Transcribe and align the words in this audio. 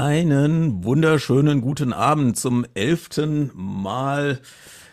Einen 0.00 0.84
wunderschönen 0.84 1.60
guten 1.60 1.92
Abend 1.92 2.36
zum 2.36 2.64
elften 2.74 3.50
Mal 3.56 4.38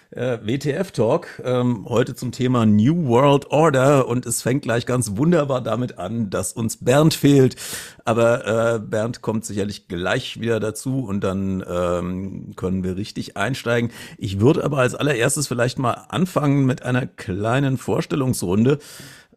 äh, 0.10 0.39
WTF 0.42 0.89
Talk. 0.94 1.28
Ähm, 1.46 1.86
heute 1.88 2.16
zum 2.16 2.31
Thema 2.31 2.66
New 2.66 3.05
World 3.05 3.52
Order 3.52 4.07
und 4.07 4.26
es 4.26 4.41
fängt 4.41 4.63
gleich 4.63 4.88
ganz 4.88 5.15
wunderbar 5.15 5.62
damit 5.62 5.99
an, 5.99 6.31
dass 6.31 6.54
uns 6.54 6.78
Bernd 6.78 7.13
fehlt. 7.13 7.55
Aber 8.04 8.48
äh, 8.76 8.80
Bernd 8.80 9.21
kommt 9.21 9.46
sicherlich 9.46 9.88
gleich 9.88 10.39
wieder 10.39 10.60
dazu 10.60 11.06
und 11.06 11.24
dann 11.24 11.64
ähm, 11.70 12.54
können 12.56 12.84
wir 12.84 12.98
richtig 12.98 13.38
einsteigen. 13.38 13.92
Ich 14.18 14.40
würde 14.40 14.64
aber 14.64 14.80
als 14.80 14.96
allererstes 14.96 15.48
vielleicht 15.48 15.78
mal 15.78 16.06
anfangen 16.10 16.66
mit 16.66 16.82
einer 16.82 17.06
kleinen 17.06 17.78
Vorstellungsrunde. 17.78 18.80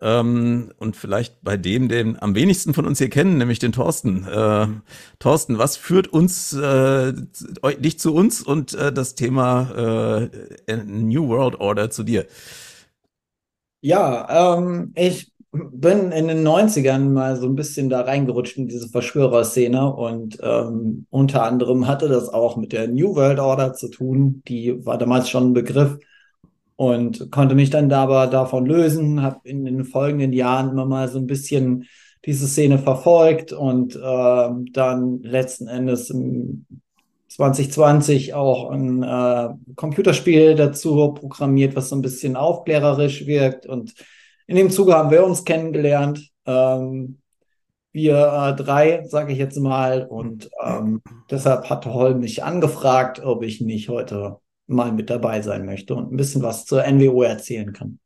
Ähm, 0.00 0.72
und 0.78 0.96
vielleicht 0.96 1.42
bei 1.42 1.56
dem, 1.56 1.88
den 1.88 2.20
am 2.20 2.34
wenigsten 2.34 2.74
von 2.74 2.86
uns 2.86 2.98
hier 2.98 3.10
kennen, 3.10 3.38
nämlich 3.38 3.58
den 3.58 3.72
Thorsten. 3.72 4.24
Äh, 4.26 4.66
Thorsten, 5.18 5.58
was 5.58 5.76
führt 5.76 6.08
uns, 6.08 6.52
äh, 6.52 7.12
dich 7.79 7.98
zu 7.98 8.14
uns 8.14 8.42
und 8.42 8.75
äh, 8.75 8.92
das 8.92 9.14
Thema 9.14 10.29
äh, 10.68 10.76
New 10.76 11.29
World 11.29 11.61
Order 11.61 11.90
zu 11.90 12.04
dir? 12.04 12.26
Ja, 13.80 14.54
ähm, 14.56 14.92
ich 14.96 15.32
bin 15.53 16.12
in 16.12 16.28
den 16.28 16.42
90ern 16.42 17.11
mal 17.11 17.36
so 17.36 17.46
ein 17.46 17.54
bisschen 17.54 17.89
da 17.89 18.03
reingerutscht 18.03 18.58
in 18.58 18.68
diese 18.68 18.89
Verschwörerszene 18.89 19.92
und 19.94 20.39
ähm, 20.42 21.06
unter 21.11 21.44
anderem 21.44 21.86
hatte 21.86 22.08
das 22.08 22.28
auch 22.28 22.56
mit 22.56 22.72
der 22.72 22.89
New 22.89 23.14
World 23.14 23.39
Order 23.39 23.72
zu 23.75 23.89
tun. 23.89 24.42
Die 24.48 24.84
war 24.84 24.98
damals 24.98 25.30
schon 25.30 25.50
ein 25.50 25.54
Begriff 25.54 25.98
und 26.79 27.32
konnte 27.32 27.57
mich 27.57 27.71
dann 27.71 27.91
aber 27.91 28.29
davon 28.29 28.64
lösen, 28.64 29.21
habe 29.21 29.41
in 29.43 29.64
den 29.64 29.85
folgenden 29.85 30.32
Jahren 30.32 30.71
immer 30.71 30.87
mal 30.87 31.09
so 31.09 31.18
ein 31.18 31.27
bisschen 31.27 31.89
diese 32.25 32.47
Szene 32.47 32.78
verfolgt 32.78 33.53
und 33.53 33.97
äh, 33.97 34.48
dann 34.73 35.20
letzten 35.23 35.67
Endes 35.67 36.09
im 36.11 36.67
2020 37.31 38.33
auch 38.35 38.70
ein 38.70 39.03
äh, 39.03 39.48
Computerspiel 39.75 40.55
dazu 40.55 41.15
programmiert, 41.15 41.75
was 41.75 41.89
so 41.89 41.97
ein 41.97 42.03
bisschen 42.03 42.37
aufklärerisch 42.37 43.27
wirkt. 43.27 43.67
Und 43.67 43.95
in 44.47 44.55
dem 44.55 44.70
Zuge 44.70 44.95
haben 44.95 45.11
wir 45.11 45.27
uns 45.27 45.45
kennengelernt. 45.45 46.31
Ähm, 46.47 47.19
wir 47.91 48.55
äh, 48.55 48.55
drei, 48.55 49.05
sage 49.09 49.33
ich 49.33 49.39
jetzt 49.39 49.59
mal. 49.59 50.07
Und 50.07 50.48
ähm, 50.65 51.03
deshalb 51.29 51.69
hat 51.70 51.87
Holm 51.87 52.20
mich 52.20 52.45
angefragt, 52.45 53.20
ob 53.25 53.42
ich 53.42 53.61
nicht 53.61 53.89
heute 53.89 54.39
mal 54.69 54.92
mit 54.92 55.11
dabei 55.11 55.42
sein 55.42 55.66
möchte 55.66 55.94
und 55.94 56.12
ein 56.12 56.16
bisschen 56.16 56.42
was 56.42 56.64
zur 56.64 56.84
NWO 56.86 57.22
erzählen 57.22 57.72
kann. 57.72 57.98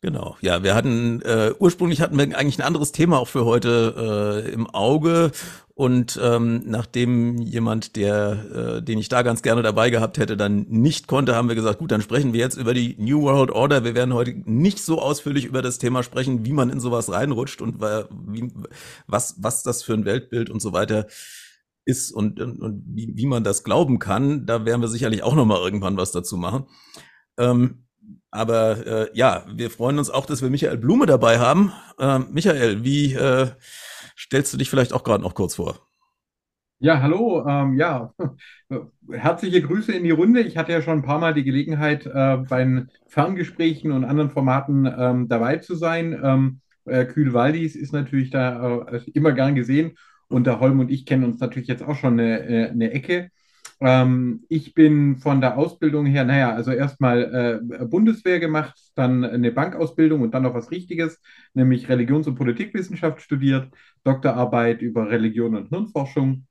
Genau, 0.00 0.36
ja, 0.40 0.62
wir 0.62 0.76
hatten 0.76 1.22
äh, 1.22 1.52
ursprünglich 1.58 2.00
hatten 2.00 2.16
wir 2.16 2.22
eigentlich 2.38 2.60
ein 2.60 2.66
anderes 2.66 2.92
Thema 2.92 3.18
auch 3.18 3.26
für 3.26 3.44
heute 3.44 4.44
äh, 4.46 4.52
im 4.52 4.70
Auge 4.70 5.32
und 5.74 6.18
ähm, 6.22 6.62
nachdem 6.66 7.38
jemand, 7.38 7.96
der, 7.96 8.76
äh, 8.78 8.82
den 8.82 8.98
ich 8.98 9.08
da 9.08 9.22
ganz 9.22 9.42
gerne 9.42 9.62
dabei 9.62 9.90
gehabt 9.90 10.18
hätte, 10.18 10.36
dann 10.36 10.66
nicht 10.68 11.08
konnte, 11.08 11.34
haben 11.34 11.48
wir 11.48 11.56
gesagt, 11.56 11.80
gut, 11.80 11.90
dann 11.90 12.02
sprechen 12.02 12.32
wir 12.32 12.38
jetzt 12.38 12.56
über 12.56 12.74
die 12.74 12.94
New 12.98 13.22
World 13.22 13.50
Order. 13.50 13.82
Wir 13.82 13.96
werden 13.96 14.14
heute 14.14 14.34
nicht 14.44 14.78
so 14.78 15.02
ausführlich 15.02 15.46
über 15.46 15.62
das 15.62 15.78
Thema 15.78 16.04
sprechen, 16.04 16.44
wie 16.44 16.52
man 16.52 16.70
in 16.70 16.78
sowas 16.78 17.10
reinrutscht 17.10 17.60
und 17.60 17.80
wie, 17.80 18.52
was 19.08 19.34
was 19.38 19.64
das 19.64 19.82
für 19.82 19.94
ein 19.94 20.04
Weltbild 20.04 20.48
und 20.48 20.62
so 20.62 20.72
weiter 20.72 21.08
ist 21.88 22.12
und, 22.12 22.38
und, 22.38 22.60
und 22.60 22.84
wie, 22.86 23.16
wie 23.16 23.26
man 23.26 23.42
das 23.42 23.64
glauben 23.64 23.98
kann, 23.98 24.44
da 24.44 24.66
werden 24.66 24.82
wir 24.82 24.88
sicherlich 24.88 25.22
auch 25.22 25.34
noch 25.34 25.46
mal 25.46 25.58
irgendwann 25.58 25.96
was 25.96 26.12
dazu 26.12 26.36
machen. 26.36 26.66
Ähm, 27.38 27.84
aber 28.30 28.86
äh, 28.86 29.10
ja, 29.14 29.46
wir 29.50 29.70
freuen 29.70 29.98
uns 29.98 30.10
auch, 30.10 30.26
dass 30.26 30.42
wir 30.42 30.50
Michael 30.50 30.76
Blume 30.76 31.06
dabei 31.06 31.38
haben. 31.38 31.72
Ähm, 31.98 32.26
Michael, 32.30 32.84
wie 32.84 33.14
äh, 33.14 33.48
stellst 34.18 34.52
du 34.52 34.58
dich 34.58 34.68
vielleicht 34.68 34.92
auch 34.92 35.02
gerade 35.02 35.22
noch 35.22 35.34
kurz 35.34 35.54
vor? 35.54 35.88
Ja, 36.78 37.00
hallo. 37.00 37.46
Ähm, 37.48 37.78
ja, 37.78 38.12
herzliche 39.10 39.62
Grüße 39.62 39.92
in 39.92 40.04
die 40.04 40.10
Runde. 40.10 40.42
Ich 40.42 40.58
hatte 40.58 40.72
ja 40.72 40.82
schon 40.82 40.98
ein 40.98 41.04
paar 41.04 41.18
Mal 41.18 41.32
die 41.32 41.42
Gelegenheit, 41.42 42.04
äh, 42.04 42.36
bei 42.36 42.86
Ferngesprächen 43.06 43.92
und 43.92 44.04
anderen 44.04 44.30
Formaten 44.30 44.84
ähm, 44.86 45.28
dabei 45.28 45.56
zu 45.56 45.74
sein. 45.74 46.20
Ähm, 46.22 46.60
äh, 46.84 47.06
ist 47.64 47.92
natürlich 47.92 48.30
da 48.30 48.82
äh, 48.82 49.00
immer 49.14 49.32
gern 49.32 49.54
gesehen 49.54 49.96
und 50.28 50.46
der 50.46 50.60
Holm 50.60 50.80
und 50.80 50.90
ich 50.90 51.06
kennen 51.06 51.24
uns 51.24 51.40
natürlich 51.40 51.68
jetzt 51.68 51.82
auch 51.82 51.96
schon 51.96 52.14
eine, 52.20 52.40
äh, 52.48 52.70
eine 52.70 52.92
Ecke. 52.92 53.30
Ähm, 53.80 54.44
ich 54.48 54.74
bin 54.74 55.18
von 55.18 55.40
der 55.40 55.56
Ausbildung 55.56 56.06
her, 56.06 56.24
naja, 56.24 56.52
also 56.54 56.72
erstmal 56.72 57.60
äh, 57.80 57.84
Bundeswehr 57.86 58.40
gemacht, 58.40 58.78
dann 58.94 59.24
eine 59.24 59.52
Bankausbildung 59.52 60.22
und 60.22 60.34
dann 60.34 60.42
noch 60.42 60.54
was 60.54 60.70
Richtiges, 60.70 61.20
nämlich 61.54 61.88
Religions- 61.88 62.26
und 62.26 62.34
Politikwissenschaft 62.34 63.22
studiert, 63.22 63.68
Doktorarbeit 64.04 64.82
über 64.82 65.08
Religion 65.10 65.54
und 65.56 65.68
Hirnforschung. 65.68 66.46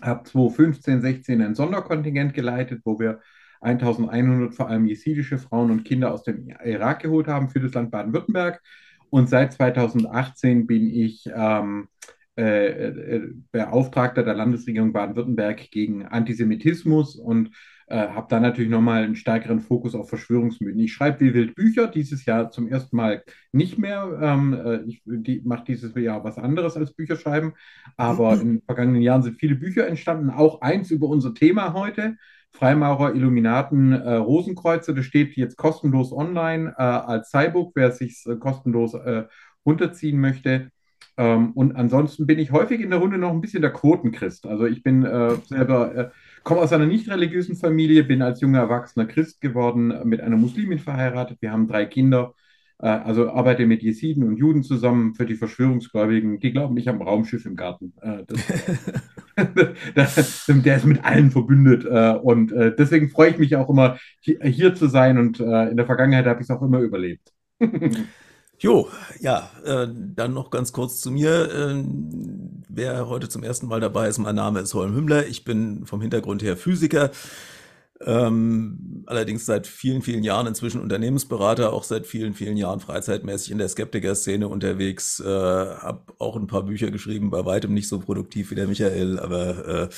Habe 0.00 0.24
2015, 0.24 1.00
16 1.00 1.42
ein 1.42 1.54
Sonderkontingent 1.54 2.34
geleitet, 2.34 2.82
wo 2.84 2.98
wir 2.98 3.20
1100 3.60 4.54
vor 4.54 4.68
allem 4.68 4.86
jesidische 4.86 5.38
Frauen 5.38 5.70
und 5.70 5.84
Kinder 5.84 6.12
aus 6.12 6.24
dem 6.24 6.48
Irak 6.64 7.00
geholt 7.00 7.28
haben 7.28 7.48
für 7.48 7.60
das 7.60 7.74
Land 7.74 7.90
Baden-Württemberg. 7.90 8.60
Und 9.10 9.28
seit 9.28 9.52
2018 9.52 10.66
bin 10.66 10.90
ich 10.90 11.24
ähm, 11.34 11.88
äh, 12.00 12.02
äh, 12.02 12.21
Beauftragter 12.34 14.22
der 14.22 14.34
Landesregierung 14.34 14.92
Baden-Württemberg 14.92 15.70
gegen 15.70 16.06
Antisemitismus 16.06 17.16
und 17.16 17.50
äh, 17.92 18.08
habe 18.08 18.26
da 18.30 18.40
natürlich 18.40 18.70
nochmal 18.70 19.04
einen 19.04 19.16
stärkeren 19.16 19.60
Fokus 19.60 19.94
auf 19.94 20.08
Verschwörungsmythen. 20.08 20.80
Ich 20.80 20.94
schreibe 20.94 21.20
wie 21.20 21.34
wild 21.34 21.54
Bücher, 21.54 21.88
dieses 21.88 22.24
Jahr 22.24 22.50
zum 22.50 22.66
ersten 22.66 22.96
Mal 22.96 23.22
nicht 23.52 23.76
mehr. 23.76 24.18
Ähm, 24.18 24.54
äh, 24.54 24.80
ich 24.86 25.02
die, 25.04 25.42
mache 25.44 25.64
dieses 25.66 25.94
Jahr 25.94 26.24
was 26.24 26.38
anderes 26.38 26.76
als 26.78 26.94
Bücher 26.94 27.16
schreiben, 27.16 27.52
aber 27.98 28.32
in 28.40 28.48
den 28.48 28.62
vergangenen 28.62 29.02
Jahren 29.02 29.22
sind 29.22 29.38
viele 29.38 29.56
Bücher 29.56 29.86
entstanden, 29.86 30.30
auch 30.30 30.62
eins 30.62 30.90
über 30.90 31.06
unser 31.08 31.34
Thema 31.34 31.74
heute. 31.74 32.16
Freimaurer, 32.54 33.14
Illuminaten, 33.14 33.92
äh, 33.92 34.14
Rosenkreuze, 34.14 34.94
das 34.94 35.04
steht 35.04 35.36
jetzt 35.36 35.56
kostenlos 35.56 36.12
online 36.12 36.74
äh, 36.78 36.82
als 36.82 37.30
Cybook, 37.30 37.72
wer 37.74 37.92
sich 37.92 38.24
äh, 38.26 38.36
kostenlos 38.36 38.94
äh, 38.94 39.24
runterziehen 39.66 40.18
möchte. 40.18 40.70
Ähm, 41.16 41.52
und 41.52 41.76
ansonsten 41.76 42.26
bin 42.26 42.38
ich 42.38 42.52
häufig 42.52 42.80
in 42.80 42.90
der 42.90 42.98
Runde 42.98 43.18
noch 43.18 43.30
ein 43.30 43.40
bisschen 43.40 43.62
der 43.62 43.72
Quotenchrist. 43.72 44.46
Also 44.46 44.66
ich 44.66 44.82
bin 44.82 45.04
äh, 45.04 45.34
selber, 45.46 45.94
äh, 45.94 46.10
komme 46.42 46.60
aus 46.60 46.72
einer 46.72 46.86
nicht 46.86 47.08
religiösen 47.10 47.56
Familie, 47.56 48.04
bin 48.04 48.22
als 48.22 48.40
junger 48.40 48.60
Erwachsener 48.60 49.06
Christ 49.06 49.40
geworden, 49.40 49.90
äh, 49.90 50.04
mit 50.04 50.20
einer 50.20 50.36
Muslimin 50.36 50.78
verheiratet. 50.78 51.38
Wir 51.40 51.52
haben 51.52 51.68
drei 51.68 51.84
Kinder. 51.86 52.34
Äh, 52.82 52.88
also 52.88 53.30
arbeite 53.30 53.64
mit 53.64 53.82
Jesiden 53.82 54.24
und 54.24 54.36
Juden 54.36 54.62
zusammen 54.62 55.14
für 55.14 55.24
die 55.24 55.36
Verschwörungsgläubigen. 55.36 56.40
Die 56.40 56.52
glauben, 56.52 56.76
ich 56.76 56.88
habe 56.88 56.98
ein 56.98 57.06
Raumschiff 57.06 57.46
im 57.46 57.56
Garten. 57.56 57.94
Äh, 58.02 58.24
das, 59.94 60.44
der 60.48 60.76
ist 60.76 60.84
mit 60.84 61.04
allen 61.04 61.30
verbündet. 61.30 61.84
Äh, 61.84 62.18
und 62.18 62.50
deswegen 62.50 63.08
freue 63.08 63.30
ich 63.30 63.38
mich 63.38 63.56
auch 63.56 63.70
immer, 63.70 63.98
hier 64.20 64.74
zu 64.74 64.88
sein. 64.88 65.16
Und 65.18 65.40
in 65.40 65.76
der 65.76 65.86
Vergangenheit 65.86 66.26
habe 66.26 66.40
ich 66.40 66.48
es 66.48 66.50
auch 66.50 66.62
immer 66.62 66.80
überlebt. 66.80 67.32
Jo, 68.62 68.88
ja, 69.18 69.50
äh, 69.64 69.88
dann 69.90 70.34
noch 70.34 70.50
ganz 70.50 70.72
kurz 70.72 71.00
zu 71.00 71.10
mir. 71.10 71.50
Äh, 71.52 71.82
wer 72.68 73.08
heute 73.08 73.28
zum 73.28 73.42
ersten 73.42 73.66
Mal 73.66 73.80
dabei 73.80 74.06
ist, 74.06 74.18
mein 74.18 74.36
Name 74.36 74.60
ist 74.60 74.72
Holm 74.74 74.94
Hümmler. 74.94 75.26
Ich 75.26 75.42
bin 75.42 75.84
vom 75.84 76.00
Hintergrund 76.00 76.44
her 76.44 76.56
Physiker, 76.56 77.10
ähm, 78.00 79.02
allerdings 79.06 79.46
seit 79.46 79.66
vielen, 79.66 80.00
vielen 80.00 80.22
Jahren 80.22 80.46
inzwischen 80.46 80.80
Unternehmensberater, 80.80 81.72
auch 81.72 81.82
seit 81.82 82.06
vielen, 82.06 82.34
vielen 82.34 82.56
Jahren 82.56 82.78
freizeitmäßig 82.78 83.50
in 83.50 83.58
der 83.58 83.68
Skeptiker-Szene 83.68 84.46
unterwegs. 84.46 85.18
Äh, 85.18 85.26
habe 85.26 86.12
auch 86.20 86.36
ein 86.36 86.46
paar 86.46 86.62
Bücher 86.62 86.92
geschrieben, 86.92 87.30
bei 87.30 87.44
weitem 87.44 87.74
nicht 87.74 87.88
so 87.88 87.98
produktiv 87.98 88.52
wie 88.52 88.56
der 88.56 88.68
Michael, 88.68 89.18
aber 89.18 89.66
äh, 89.66 89.88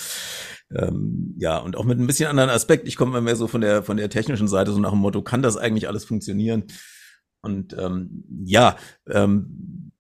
ähm, 0.74 1.34
ja, 1.38 1.58
und 1.58 1.76
auch 1.76 1.84
mit 1.84 1.98
ein 1.98 2.06
bisschen 2.06 2.30
anderen 2.30 2.48
Aspekt. 2.48 2.88
Ich 2.88 2.96
komme 2.96 3.20
mehr 3.20 3.36
so 3.36 3.46
von 3.46 3.60
der, 3.60 3.82
von 3.82 3.98
der 3.98 4.08
technischen 4.08 4.48
Seite, 4.48 4.72
so 4.72 4.80
nach 4.80 4.92
dem 4.92 5.00
Motto, 5.00 5.20
kann 5.20 5.42
das 5.42 5.58
eigentlich 5.58 5.86
alles 5.86 6.06
funktionieren? 6.06 6.64
Und 7.44 7.76
ähm, 7.78 8.24
ja, 8.44 8.76
ähm, 9.08 9.92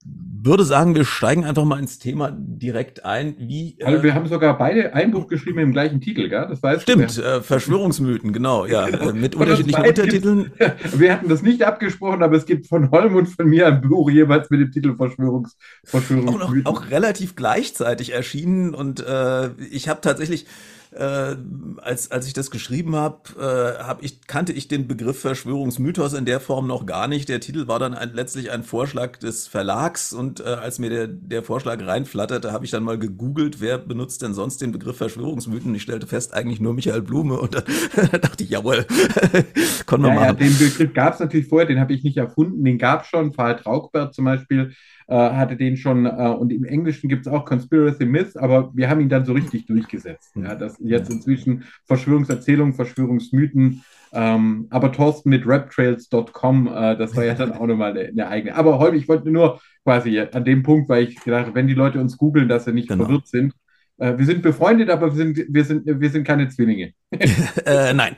würde 0.44 0.64
sagen, 0.64 0.94
wir 0.94 1.04
steigen 1.04 1.44
einfach 1.44 1.64
mal 1.64 1.78
ins 1.78 1.98
Thema 1.98 2.30
direkt 2.30 3.04
ein. 3.04 3.34
Wie, 3.38 3.76
äh, 3.78 3.84
also 3.84 4.02
wir 4.02 4.14
haben 4.14 4.26
sogar 4.26 4.58
beide 4.58 4.92
ein 4.92 5.10
Buch 5.10 5.26
geschrieben 5.26 5.60
im 5.60 5.72
gleichen 5.72 6.00
Titel, 6.00 6.28
gell? 6.28 6.46
Das 6.48 6.62
weißt 6.62 6.82
Stimmt, 6.82 7.16
äh, 7.18 7.40
Verschwörungsmythen, 7.40 8.32
genau, 8.32 8.66
ja, 8.66 8.86
genau. 8.90 9.10
Äh, 9.10 9.12
mit 9.14 9.34
unterschiedlichen 9.34 9.86
Untertiteln. 9.86 10.52
wir 10.96 11.12
hatten 11.12 11.28
das 11.28 11.42
nicht 11.42 11.62
abgesprochen, 11.62 12.22
aber 12.22 12.36
es 12.36 12.44
gibt 12.44 12.66
von 12.66 12.90
Holm 12.90 13.16
und 13.16 13.26
von 13.28 13.48
mir 13.48 13.66
ein 13.66 13.80
Buch 13.80 14.10
jeweils 14.10 14.50
mit 14.50 14.60
dem 14.60 14.70
Titel 14.70 14.96
Verschwörungs, 14.96 15.56
Verschwörungsmythen. 15.84 16.66
Auch, 16.66 16.80
noch, 16.80 16.84
auch 16.84 16.90
relativ 16.90 17.36
gleichzeitig 17.36 18.12
erschienen 18.12 18.74
und 18.74 19.00
äh, 19.00 19.50
ich 19.70 19.88
habe 19.88 20.02
tatsächlich 20.02 20.46
äh, 20.94 21.36
als, 21.82 22.10
als 22.10 22.26
ich 22.26 22.32
das 22.32 22.50
geschrieben 22.50 22.94
habe, 22.94 23.18
äh, 23.38 23.82
hab 23.82 24.02
ich, 24.02 24.26
kannte 24.26 24.52
ich 24.52 24.68
den 24.68 24.86
Begriff 24.86 25.20
Verschwörungsmythos 25.20 26.14
in 26.14 26.24
der 26.24 26.40
Form 26.40 26.66
noch 26.66 26.86
gar 26.86 27.08
nicht. 27.08 27.28
Der 27.28 27.40
Titel 27.40 27.66
war 27.66 27.78
dann 27.78 27.94
ein, 27.94 28.12
letztlich 28.14 28.50
ein 28.50 28.62
Vorschlag 28.62 29.16
des 29.18 29.46
Verlags 29.46 30.12
und 30.12 30.40
äh, 30.40 30.44
als 30.44 30.78
mir 30.78 30.90
der, 30.90 31.06
der 31.08 31.42
Vorschlag 31.42 31.84
reinflatterte, 31.84 32.52
habe 32.52 32.64
ich 32.64 32.70
dann 32.70 32.84
mal 32.84 32.98
gegoogelt, 32.98 33.60
wer 33.60 33.78
benutzt 33.78 34.22
denn 34.22 34.34
sonst 34.34 34.62
den 34.62 34.72
Begriff 34.72 34.96
Verschwörungsmythen. 34.96 35.74
Ich 35.74 35.82
stellte 35.82 36.06
fest, 36.06 36.32
eigentlich 36.32 36.60
nur 36.60 36.74
Michael 36.74 37.02
Blume 37.02 37.38
und 37.38 37.54
da 37.96 38.18
dachte 38.18 38.44
ich, 38.44 38.50
jawohl, 38.50 38.84
konnten 39.86 40.06
wir 40.06 40.14
ja, 40.14 40.14
machen. 40.14 40.26
Ja, 40.26 40.32
den 40.32 40.58
Begriff 40.58 40.92
gab 40.94 41.14
es 41.14 41.20
natürlich 41.20 41.48
vorher, 41.48 41.66
den 41.66 41.80
habe 41.80 41.92
ich 41.92 42.04
nicht 42.04 42.16
erfunden, 42.16 42.64
den 42.64 42.78
gab 42.78 43.02
es 43.02 43.08
schon. 43.08 43.32
Fall 43.34 43.56
Traugbert 43.56 44.14
zum 44.14 44.24
Beispiel 44.26 44.74
äh, 45.06 45.14
hatte 45.14 45.56
den 45.56 45.76
schon, 45.76 46.06
äh, 46.06 46.10
und 46.10 46.52
im 46.52 46.64
Englischen 46.64 47.08
gibt 47.08 47.26
es 47.26 47.32
auch 47.32 47.44
Conspiracy 47.44 48.06
Myths, 48.06 48.36
aber 48.36 48.70
wir 48.74 48.88
haben 48.88 49.00
ihn 49.00 49.08
dann 49.08 49.24
so 49.24 49.32
richtig 49.32 49.66
durchgesetzt. 49.66 50.32
Ja, 50.36 50.54
das 50.54 50.76
jetzt 50.80 51.10
inzwischen 51.10 51.64
Verschwörungserzählungen, 51.86 52.74
Verschwörungsmythen, 52.74 53.82
ähm, 54.12 54.66
aber 54.70 54.92
Thorsten 54.92 55.30
mit 55.30 55.46
raptrails.com, 55.46 56.68
äh, 56.68 56.96
das 56.96 57.16
war 57.16 57.24
ja 57.24 57.34
dann 57.34 57.52
auch 57.52 57.66
nochmal 57.66 57.90
eine, 57.90 58.08
eine 58.08 58.28
eigene. 58.28 58.54
Aber 58.54 58.78
heute, 58.78 58.96
ich 58.96 59.08
wollte 59.08 59.30
nur 59.30 59.60
quasi 59.82 60.18
an 60.20 60.44
dem 60.44 60.62
Punkt, 60.62 60.88
weil 60.88 61.04
ich 61.04 61.22
gedacht 61.22 61.46
habe, 61.46 61.54
wenn 61.54 61.66
die 61.66 61.74
Leute 61.74 62.00
uns 62.00 62.16
googeln, 62.16 62.48
dass 62.48 62.64
sie 62.64 62.72
nicht 62.72 62.88
genau. 62.88 63.04
verwirrt 63.04 63.26
sind, 63.26 63.54
äh, 63.98 64.18
wir 64.18 64.26
sind 64.26 64.42
befreundet, 64.42 64.90
aber 64.90 65.16
wir 65.16 65.16
sind, 65.16 65.38
wir 65.48 65.64
sind, 65.64 65.86
wir 65.86 66.10
sind 66.10 66.24
keine 66.24 66.48
Zwillinge. 66.48 66.94
äh, 67.64 67.94
nein, 67.94 68.16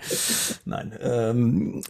nein. 0.65 0.99
Ähm, 1.01 1.83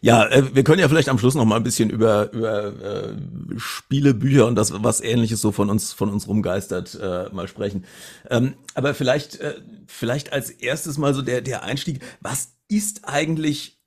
ja, 0.00 0.26
äh, 0.26 0.54
wir 0.54 0.62
können 0.62 0.78
ja 0.78 0.88
vielleicht 0.88 1.08
am 1.08 1.18
Schluss 1.18 1.34
noch 1.34 1.44
mal 1.44 1.56
ein 1.56 1.64
bisschen 1.64 1.90
über, 1.90 2.32
über 2.32 2.66
äh, 2.66 3.16
Spiele, 3.56 4.14
Bücher 4.14 4.46
und 4.46 4.54
das, 4.54 4.72
was 4.82 5.00
Ähnliches 5.00 5.40
so 5.40 5.50
von 5.50 5.68
uns, 5.68 5.92
von 5.92 6.10
uns 6.10 6.28
rumgeistert, 6.28 6.96
äh, 7.00 7.28
mal 7.32 7.48
sprechen. 7.48 7.84
Ähm, 8.30 8.54
aber 8.74 8.94
vielleicht, 8.94 9.40
äh, 9.40 9.54
vielleicht 9.88 10.32
als 10.32 10.50
erstes 10.50 10.96
mal 10.96 11.12
so 11.12 11.22
der, 11.22 11.40
der 11.40 11.64
Einstieg. 11.64 12.00
Was 12.20 12.54
ist 12.68 13.08
eigentlich 13.08 13.80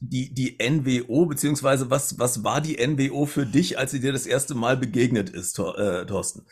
die, 0.00 0.34
die 0.34 0.58
NWO, 0.58 1.26
beziehungsweise 1.26 1.90
was, 1.90 2.18
was 2.18 2.42
war 2.42 2.60
die 2.60 2.84
NWO 2.84 3.26
für 3.26 3.46
dich, 3.46 3.78
als 3.78 3.92
sie 3.92 4.00
dir 4.00 4.12
das 4.12 4.26
erste 4.26 4.54
Mal 4.54 4.76
begegnet 4.76 5.30
ist, 5.30 5.58
äh, 5.58 6.06
Thorsten? 6.06 6.46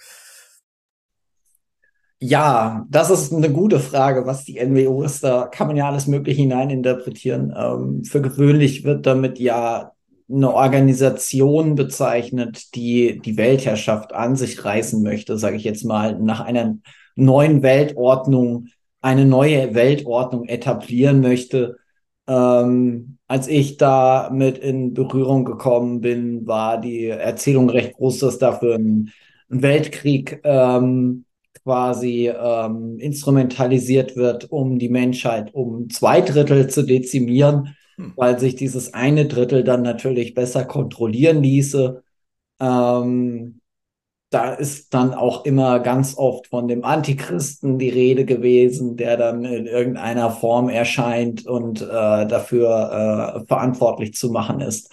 Ja, 2.20 2.84
das 2.90 3.10
ist 3.10 3.32
eine 3.32 3.50
gute 3.52 3.78
Frage, 3.78 4.26
was 4.26 4.44
die 4.44 4.58
NWO 4.58 5.02
ist. 5.04 5.22
Da 5.22 5.46
kann 5.46 5.68
man 5.68 5.76
ja 5.76 5.88
alles 5.88 6.08
Mögliche 6.08 6.40
hineininterpretieren. 6.42 7.54
Ähm, 7.56 8.04
für 8.04 8.20
gewöhnlich 8.20 8.82
wird 8.82 9.06
damit 9.06 9.38
ja 9.38 9.92
eine 10.28 10.52
Organisation 10.52 11.76
bezeichnet, 11.76 12.74
die 12.74 13.20
die 13.24 13.36
Weltherrschaft 13.36 14.12
an 14.12 14.34
sich 14.34 14.64
reißen 14.64 15.00
möchte, 15.02 15.38
sage 15.38 15.56
ich 15.56 15.64
jetzt 15.64 15.84
mal, 15.84 16.18
nach 16.18 16.40
einer 16.40 16.76
neuen 17.14 17.62
Weltordnung, 17.62 18.66
eine 19.00 19.24
neue 19.24 19.74
Weltordnung 19.74 20.46
etablieren 20.48 21.20
möchte. 21.20 21.76
Ähm, 22.26 23.18
als 23.28 23.46
ich 23.46 23.76
da 23.76 24.28
mit 24.32 24.58
in 24.58 24.92
Berührung 24.92 25.44
gekommen 25.44 26.00
bin, 26.00 26.46
war 26.48 26.80
die 26.80 27.06
Erzählung 27.06 27.70
recht 27.70 27.94
groß, 27.94 28.18
dass 28.18 28.38
dafür 28.38 28.74
ein, 28.74 29.12
Weltkrieg 29.50 30.40
ähm, 30.44 31.24
quasi 31.68 32.28
ähm, 32.28 32.98
instrumentalisiert 32.98 34.16
wird, 34.16 34.50
um 34.50 34.78
die 34.78 34.88
Menschheit 34.88 35.52
um 35.52 35.90
zwei 35.90 36.22
Drittel 36.22 36.70
zu 36.70 36.82
dezimieren, 36.82 37.76
hm. 37.96 38.14
weil 38.16 38.38
sich 38.38 38.56
dieses 38.56 38.94
eine 38.94 39.26
Drittel 39.26 39.64
dann 39.64 39.82
natürlich 39.82 40.32
besser 40.32 40.64
kontrollieren 40.64 41.42
ließe. 41.42 42.02
Ähm, 42.58 43.60
da 44.30 44.54
ist 44.54 44.94
dann 44.94 45.12
auch 45.12 45.44
immer 45.44 45.80
ganz 45.80 46.16
oft 46.16 46.46
von 46.46 46.68
dem 46.68 46.84
Antichristen 46.84 47.78
die 47.78 47.90
Rede 47.90 48.24
gewesen, 48.24 48.96
der 48.96 49.18
dann 49.18 49.44
in 49.44 49.66
irgendeiner 49.66 50.30
Form 50.30 50.70
erscheint 50.70 51.46
und 51.46 51.82
äh, 51.82 51.84
dafür 51.86 53.42
äh, 53.42 53.46
verantwortlich 53.46 54.14
zu 54.14 54.30
machen 54.30 54.62
ist. 54.62 54.90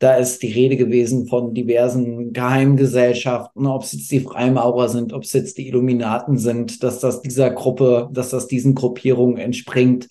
Da 0.00 0.14
ist 0.16 0.42
die 0.42 0.50
Rede 0.50 0.78
gewesen 0.78 1.26
von 1.26 1.52
diversen 1.52 2.32
Geheimgesellschaften, 2.32 3.66
ob 3.66 3.82
es 3.82 3.92
jetzt 3.92 4.10
die 4.10 4.20
Freimaurer 4.20 4.88
sind, 4.88 5.12
ob 5.12 5.24
es 5.24 5.34
jetzt 5.34 5.58
die 5.58 5.68
Illuminaten 5.68 6.38
sind, 6.38 6.82
dass 6.82 7.00
das 7.00 7.20
dieser 7.20 7.50
Gruppe, 7.50 8.08
dass 8.10 8.30
das 8.30 8.48
diesen 8.48 8.74
Gruppierungen 8.74 9.36
entspringt 9.36 10.08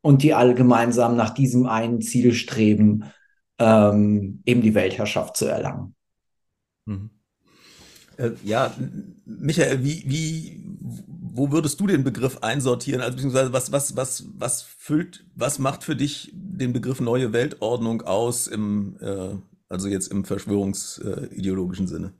und 0.00 0.22
die 0.22 0.32
alle 0.32 0.54
gemeinsam 0.54 1.16
nach 1.16 1.34
diesem 1.34 1.66
einen 1.66 2.00
Ziel 2.00 2.32
streben, 2.32 3.04
ähm, 3.58 4.40
eben 4.46 4.62
die 4.62 4.74
Weltherrschaft 4.74 5.36
zu 5.36 5.44
erlangen. 5.44 5.94
Mhm. 6.86 7.10
Äh, 8.16 8.30
ja, 8.42 8.72
Michael, 9.26 9.84
wie, 9.84 10.02
wie, 10.06 10.65
wo 11.36 11.52
würdest 11.52 11.80
du 11.80 11.86
den 11.86 12.04
Begriff 12.04 12.38
einsortieren? 12.38 13.00
Also 13.00 13.16
beziehungsweise 13.16 13.52
was, 13.52 13.72
was, 13.72 13.96
was, 13.96 14.24
was 14.36 14.62
füllt, 14.62 15.24
was 15.34 15.58
macht 15.58 15.84
für 15.84 15.96
dich 15.96 16.30
den 16.32 16.72
Begriff 16.72 17.00
neue 17.00 17.32
Weltordnung 17.32 18.02
aus 18.02 18.46
im, 18.46 18.96
äh, 19.00 19.34
also 19.68 19.88
jetzt 19.88 20.10
im 20.10 20.24
verschwörungsideologischen 20.24 21.86
Sinne? 21.86 22.12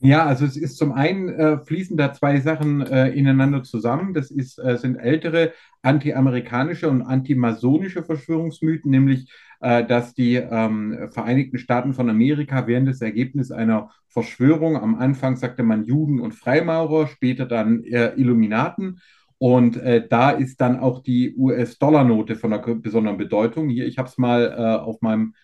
Ja, 0.00 0.26
also 0.26 0.44
es 0.44 0.56
ist 0.56 0.76
zum 0.76 0.92
einen 0.92 1.28
äh, 1.30 1.58
fließen 1.64 1.96
da 1.96 2.12
zwei 2.12 2.38
Sachen 2.40 2.82
äh, 2.82 3.08
ineinander 3.10 3.62
zusammen. 3.62 4.12
Das 4.12 4.30
ist, 4.30 4.58
äh, 4.58 4.76
sind 4.76 4.96
ältere 4.96 5.52
anti-amerikanische 5.82 6.90
und 6.90 7.00
anti-masonische 7.02 8.04
Verschwörungsmythen, 8.04 8.90
nämlich 8.90 9.32
äh, 9.60 9.84
dass 9.86 10.12
die 10.12 10.34
ähm, 10.34 11.08
Vereinigten 11.10 11.56
Staaten 11.58 11.94
von 11.94 12.10
Amerika 12.10 12.66
wären 12.66 12.84
das 12.84 13.00
Ergebnis 13.00 13.50
einer 13.50 13.90
Verschwörung. 14.08 14.76
Am 14.76 14.94
Anfang 14.96 15.36
sagte 15.36 15.62
man 15.62 15.84
Juden 15.84 16.20
und 16.20 16.34
Freimaurer, 16.34 17.06
später 17.06 17.46
dann 17.46 17.82
Illuminaten. 17.82 19.00
Und 19.38 19.76
äh, 19.76 20.06
da 20.06 20.30
ist 20.30 20.60
dann 20.60 20.78
auch 20.78 21.02
die 21.02 21.34
US-Dollar-Note 21.36 22.36
von 22.36 22.52
einer 22.52 22.62
besonderen 22.76 23.18
Bedeutung. 23.18 23.68
Hier, 23.68 23.86
ich 23.86 23.98
habe 23.98 24.08
es 24.08 24.16
mal 24.18 24.54
äh, 24.56 24.80
auf 24.82 25.00
meinem 25.02 25.34
äh, 25.34 25.43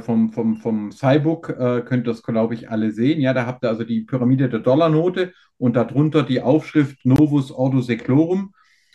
vom, 0.00 0.32
vom, 0.32 0.56
vom 0.56 0.92
Cybook 0.92 1.50
äh, 1.50 1.82
könnt 1.82 2.06
ihr 2.06 2.12
das, 2.12 2.22
glaube 2.22 2.54
ich, 2.54 2.70
alle 2.70 2.90
sehen. 2.90 3.20
Ja, 3.20 3.34
da 3.34 3.46
habt 3.46 3.64
ihr 3.64 3.68
also 3.68 3.84
die 3.84 4.02
Pyramide 4.02 4.48
der 4.48 4.60
Dollarnote 4.60 5.32
und 5.58 5.76
darunter 5.76 6.22
die 6.22 6.40
Aufschrift 6.40 7.04
Novus 7.04 7.52
Ordo 7.52 7.80
Seclorum. 7.80 8.54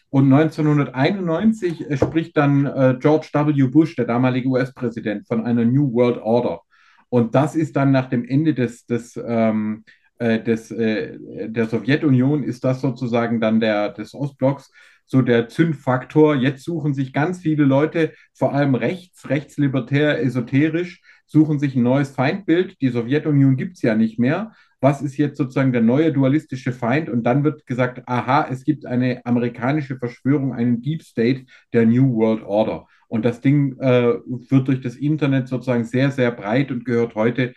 Und 0.09 0.31
1991 0.31 1.89
äh, 1.89 1.97
spricht 1.97 2.37
dann 2.37 2.65
äh, 2.65 2.97
George 2.99 3.29
W. 3.33 3.67
Bush, 3.67 3.95
der 3.95 4.05
damalige 4.05 4.47
US-Präsident, 4.47 5.27
von 5.27 5.43
einer 5.43 5.65
New 5.65 5.91
World 5.93 6.17
Order. 6.21 6.61
Und 7.09 7.35
das 7.35 7.55
ist 7.55 7.75
dann 7.75 7.91
nach 7.91 8.09
dem 8.09 8.25
Ende 8.25 8.53
des, 8.53 8.85
des, 8.85 9.19
ähm, 9.23 9.83
äh, 10.17 10.41
des, 10.41 10.71
äh, 10.71 11.17
der 11.49 11.67
Sowjetunion, 11.67 12.43
ist 12.43 12.63
das 12.63 12.81
sozusagen 12.81 13.39
dann 13.39 13.59
der, 13.59 13.89
des 13.89 14.13
Ostblocks 14.15 14.71
so 15.05 15.21
der 15.21 15.47
Zündfaktor. 15.47 16.35
Jetzt 16.35 16.63
suchen 16.63 16.94
sich 16.94 17.13
ganz 17.13 17.39
viele 17.39 17.65
Leute, 17.65 18.13
vor 18.33 18.53
allem 18.53 18.75
rechts, 18.75 19.29
rechtslibertär, 19.29 20.21
esoterisch, 20.21 21.01
suchen 21.25 21.59
sich 21.59 21.75
ein 21.75 21.83
neues 21.83 22.11
Feindbild. 22.11 22.79
Die 22.81 22.89
Sowjetunion 22.89 23.57
gibt 23.57 23.77
es 23.77 23.81
ja 23.81 23.95
nicht 23.95 24.19
mehr. 24.19 24.53
Was 24.81 25.01
ist 25.01 25.17
jetzt 25.17 25.38
sozusagen 25.38 25.71
der 25.71 25.81
neue 25.81 26.11
dualistische 26.11 26.73
Feind? 26.73 27.09
Und 27.09 27.23
dann 27.23 27.44
wird 27.44 27.65
gesagt, 27.65 28.03
aha, 28.05 28.47
es 28.50 28.65
gibt 28.65 28.85
eine 28.85 29.25
amerikanische 29.25 29.97
Verschwörung, 29.97 30.53
einen 30.53 30.81
Deep 30.81 31.03
State 31.03 31.45
der 31.71 31.85
New 31.85 32.13
World 32.15 32.44
Order. 32.44 32.88
Und 33.07 33.23
das 33.23 33.41
Ding 33.41 33.77
äh, 33.79 34.15
wird 34.25 34.67
durch 34.67 34.81
das 34.81 34.95
Internet 34.95 35.47
sozusagen 35.47 35.85
sehr, 35.85 36.11
sehr 36.11 36.31
breit 36.31 36.71
und 36.71 36.83
gehört 36.83 37.15
heute 37.15 37.53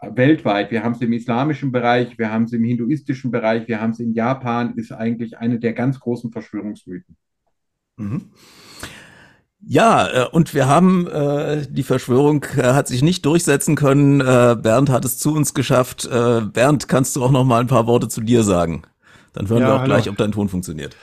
weltweit. 0.00 0.70
Wir 0.70 0.84
haben 0.84 0.92
es 0.92 1.00
im 1.00 1.12
islamischen 1.12 1.72
Bereich, 1.72 2.18
wir 2.18 2.30
haben 2.30 2.44
es 2.44 2.52
im 2.52 2.64
hinduistischen 2.64 3.30
Bereich, 3.30 3.66
wir 3.68 3.80
haben 3.80 3.90
es 3.90 4.00
in 4.00 4.12
Japan, 4.12 4.74
ist 4.76 4.92
eigentlich 4.92 5.38
eine 5.38 5.58
der 5.58 5.72
ganz 5.72 5.98
großen 6.00 6.30
Verschwörungsmythen. 6.30 7.16
Mhm. 7.96 8.30
Ja, 9.60 10.08
äh, 10.08 10.28
und 10.30 10.54
wir 10.54 10.68
haben, 10.68 11.08
äh, 11.08 11.66
die 11.68 11.82
Verschwörung 11.82 12.44
äh, 12.56 12.62
hat 12.62 12.86
sich 12.86 13.02
nicht 13.02 13.26
durchsetzen 13.26 13.74
können. 13.74 14.20
Äh, 14.20 14.56
Bernd 14.60 14.88
hat 14.88 15.04
es 15.04 15.18
zu 15.18 15.34
uns 15.34 15.52
geschafft. 15.52 16.04
Äh, 16.04 16.42
Bernd, 16.42 16.88
kannst 16.88 17.16
du 17.16 17.24
auch 17.24 17.32
noch 17.32 17.44
mal 17.44 17.60
ein 17.60 17.66
paar 17.66 17.86
Worte 17.88 18.08
zu 18.08 18.20
dir 18.20 18.44
sagen? 18.44 18.82
Dann 19.32 19.48
hören 19.48 19.62
ja, 19.62 19.68
wir 19.68 19.74
auch 19.74 19.80
hallo. 19.80 19.94
gleich, 19.94 20.08
ob 20.08 20.16
dein 20.16 20.32
Ton 20.32 20.48
funktioniert. 20.48 20.96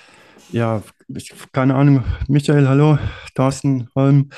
Ja, 0.52 0.82
ich, 1.10 1.34
keine 1.52 1.76
Ahnung. 1.76 2.04
Michael, 2.28 2.68
hallo. 2.68 2.98
Thorsten, 3.36 3.90
Holm. 3.94 4.30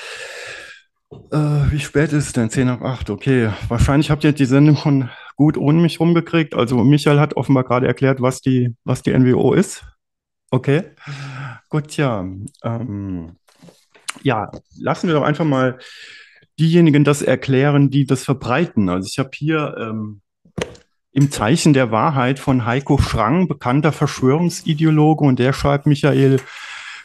Äh, 1.11 1.71
wie 1.71 1.79
spät 1.79 2.11
ist 2.11 2.27
es 2.27 2.33
denn? 2.33 2.49
10 2.49 2.67
nach 2.67 2.81
8, 2.81 3.09
okay. 3.09 3.51
Wahrscheinlich 3.67 4.11
habt 4.11 4.23
ihr 4.23 4.33
die 4.33 4.45
Sendung 4.45 4.75
schon 4.75 5.09
gut 5.35 5.57
ohne 5.57 5.81
mich 5.81 5.99
rumgekriegt. 5.99 6.53
Also 6.53 6.83
Michael 6.83 7.19
hat 7.19 7.35
offenbar 7.37 7.63
gerade 7.63 7.87
erklärt, 7.87 8.21
was 8.21 8.41
die, 8.41 8.75
was 8.83 9.03
die 9.03 9.17
NWO 9.17 9.53
ist. 9.53 9.85
Okay. 10.51 10.83
Gut, 11.69 11.95
ja. 11.97 12.25
Ähm, 12.63 13.37
ja, 14.23 14.51
lassen 14.77 15.07
wir 15.07 15.15
doch 15.15 15.23
einfach 15.23 15.45
mal 15.45 15.79
diejenigen 16.59 17.03
das 17.03 17.21
erklären, 17.21 17.89
die 17.89 18.05
das 18.05 18.23
verbreiten. 18.23 18.89
Also 18.89 19.07
ich 19.07 19.19
habe 19.19 19.29
hier 19.33 19.75
ähm, 19.79 20.21
im 21.11 21.31
Zeichen 21.31 21.73
der 21.73 21.91
Wahrheit 21.91 22.39
von 22.39 22.65
Heiko 22.65 22.97
Schrang, 22.97 23.47
bekannter 23.47 23.91
Verschwörungsideologe, 23.91 25.25
und 25.25 25.39
der 25.39 25.53
schreibt, 25.53 25.85
Michael, 25.85 26.39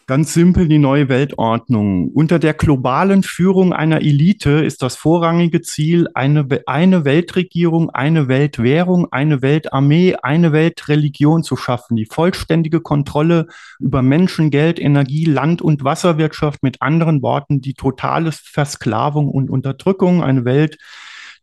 Ganz 0.09 0.35
simpel 0.35 0.67
die 0.67 0.79
neue 0.79 1.09
Weltordnung. 1.09 2.09
Unter 2.09 2.41
der 2.41 2.55
globalen 2.55 3.23
Führung 3.23 3.73
einer 3.73 4.01
Elite 4.01 4.51
ist 4.51 4.83
das 4.83 4.97
vorrangige 4.97 5.61
Ziel 5.61 6.09
eine, 6.15 6.47
eine 6.67 7.05
Weltregierung, 7.05 7.89
eine 7.91 8.27
Weltwährung, 8.27 9.13
eine 9.13 9.43
Weltarmee, 9.43 10.17
eine 10.21 10.51
Weltreligion 10.53 11.45
zu 11.45 11.57
schaffen. 11.57 11.97
Die 11.97 12.07
vollständige 12.07 12.81
Kontrolle 12.81 13.47
über 13.79 14.03
Menschen, 14.03 14.51
Geld, 14.51 14.81
Energie, 14.81 15.25
Land- 15.25 15.63
und 15.63 15.85
Wasserwirtschaft. 15.85 16.65
Mit 16.65 16.83
anderen 16.83 17.23
Worten, 17.23 17.61
die 17.61 17.75
totale 17.75 18.33
Versklavung 18.33 19.29
und 19.29 19.51
Unterdrückung. 19.51 20.23
Eine 20.23 20.45
Welt, 20.45 20.79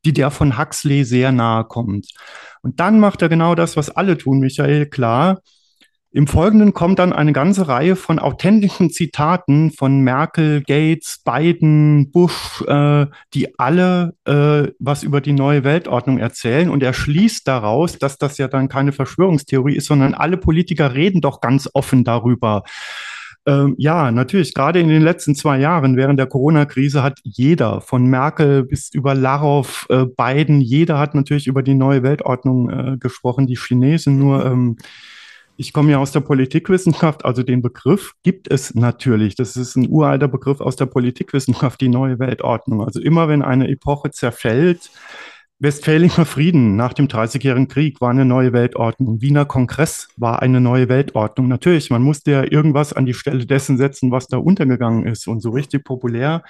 die 0.04 0.12
der 0.12 0.32
von 0.32 0.58
Huxley 0.58 1.06
sehr 1.06 1.32
nahe 1.32 1.64
kommt. 1.64 2.10
Und 2.62 2.82
dann 2.82 3.00
macht 3.00 3.22
er 3.22 3.30
genau 3.30 3.56
das, 3.56 3.78
was 3.78 3.90
alle 3.90 4.18
tun, 4.18 4.40
Michael, 4.40 4.86
klar. 4.88 5.40
Im 6.12 6.26
Folgenden 6.26 6.74
kommt 6.74 6.98
dann 6.98 7.14
eine 7.14 7.34
ganze 7.34 7.68
Reihe 7.68 7.96
von 7.96 8.18
authentischen 8.18 8.90
Zitaten 8.90 9.70
von 9.70 10.02
Merkel, 10.02 10.64
Gates, 10.64 11.22
Biden, 11.24 12.10
Bush, 12.12 12.64
äh, 12.66 13.06
die 13.36 13.60
alle 13.60 14.16
äh, 14.26 14.72
was 14.80 15.04
über 15.04 15.22
die 15.22 15.34
neue 15.34 15.64
Weltordnung 15.64 16.18
erzählen. 16.18 16.72
Und 16.72 16.82
er 16.82 16.94
schließt 16.94 17.48
daraus, 17.48 18.00
dass 18.00 18.18
das 18.18 18.40
ja 18.40 18.48
dann 18.48 18.70
keine 18.70 18.92
Verschwörungstheorie 18.92 19.76
ist, 19.76 19.86
sondern 19.86 20.16
alle 20.16 20.38
Politiker 20.38 20.96
reden 20.96 21.22
doch 21.22 21.42
ganz 21.42 21.70
offen 21.74 22.04
darüber. 22.04 22.64
Ähm, 23.46 23.76
ja, 23.78 24.12
natürlich, 24.12 24.56
gerade 24.56 24.80
in 24.80 24.90
den 24.90 25.04
letzten 25.04 25.36
zwei 25.36 25.60
Jahren 25.60 25.96
während 25.96 26.20
der 26.20 26.28
Corona-Krise 26.28 27.04
hat 27.04 27.20
jeder, 27.24 27.82
von 27.82 28.08
Merkel 28.08 28.64
bis 28.64 28.92
über 28.92 29.14
Larow, 29.14 29.86
äh, 29.90 30.06
Biden, 30.06 30.60
jeder 30.60 30.98
hat 30.98 31.14
natürlich 31.14 31.46
über 31.46 31.62
die 31.62 31.76
neue 31.76 32.02
Weltordnung 32.02 32.70
äh, 32.72 32.98
gesprochen, 32.98 33.46
die 33.46 33.58
Chinesen 33.58 34.18
nur. 34.18 34.44
Ähm, 34.44 34.78
ich 35.60 35.74
komme 35.74 35.92
ja 35.92 35.98
aus 35.98 36.14
der 36.14 36.22
Politikwissenschaft, 36.22 37.26
also 37.26 37.44
den 37.44 37.62
Begriff 37.62 38.14
gibt 38.24 38.50
es 38.50 38.76
natürlich. 38.76 39.36
Das 39.36 39.58
ist 39.58 39.76
ein 39.76 39.90
uralter 39.90 40.30
Begriff 40.30 40.62
aus 40.62 40.78
der 40.78 40.86
Politikwissenschaft, 40.86 41.82
die 41.82 41.90
neue 41.90 42.18
Weltordnung. 42.18 42.82
Also 42.82 43.02
immer 43.02 43.28
wenn 43.28 43.42
eine 43.42 43.68
Epoche 43.68 44.10
zerfällt, 44.12 44.90
Westfälischer 45.62 46.26
Frieden 46.26 46.78
nach 46.78 46.94
dem 46.94 47.10
Dreißigjährigen 47.10 47.68
Krieg 47.68 48.00
war 48.00 48.12
eine 48.12 48.24
neue 48.24 48.54
Weltordnung. 48.54 49.20
Wiener 49.20 49.44
Kongress 49.44 50.08
war 50.16 50.42
eine 50.42 50.62
neue 50.62 50.88
Weltordnung. 50.88 51.50
Natürlich, 51.50 51.90
man 51.90 52.02
musste 52.02 52.32
ja 52.32 52.44
irgendwas 52.50 52.94
an 52.94 53.06
die 53.06 53.14
Stelle 53.14 53.46
dessen 53.46 53.76
setzen, 53.76 54.10
was 54.12 54.28
da 54.28 54.38
untergegangen 54.38 55.06
ist. 55.06 55.28
Und 55.28 55.42
so 55.42 55.50
richtig 55.50 55.84
populär 55.84 56.44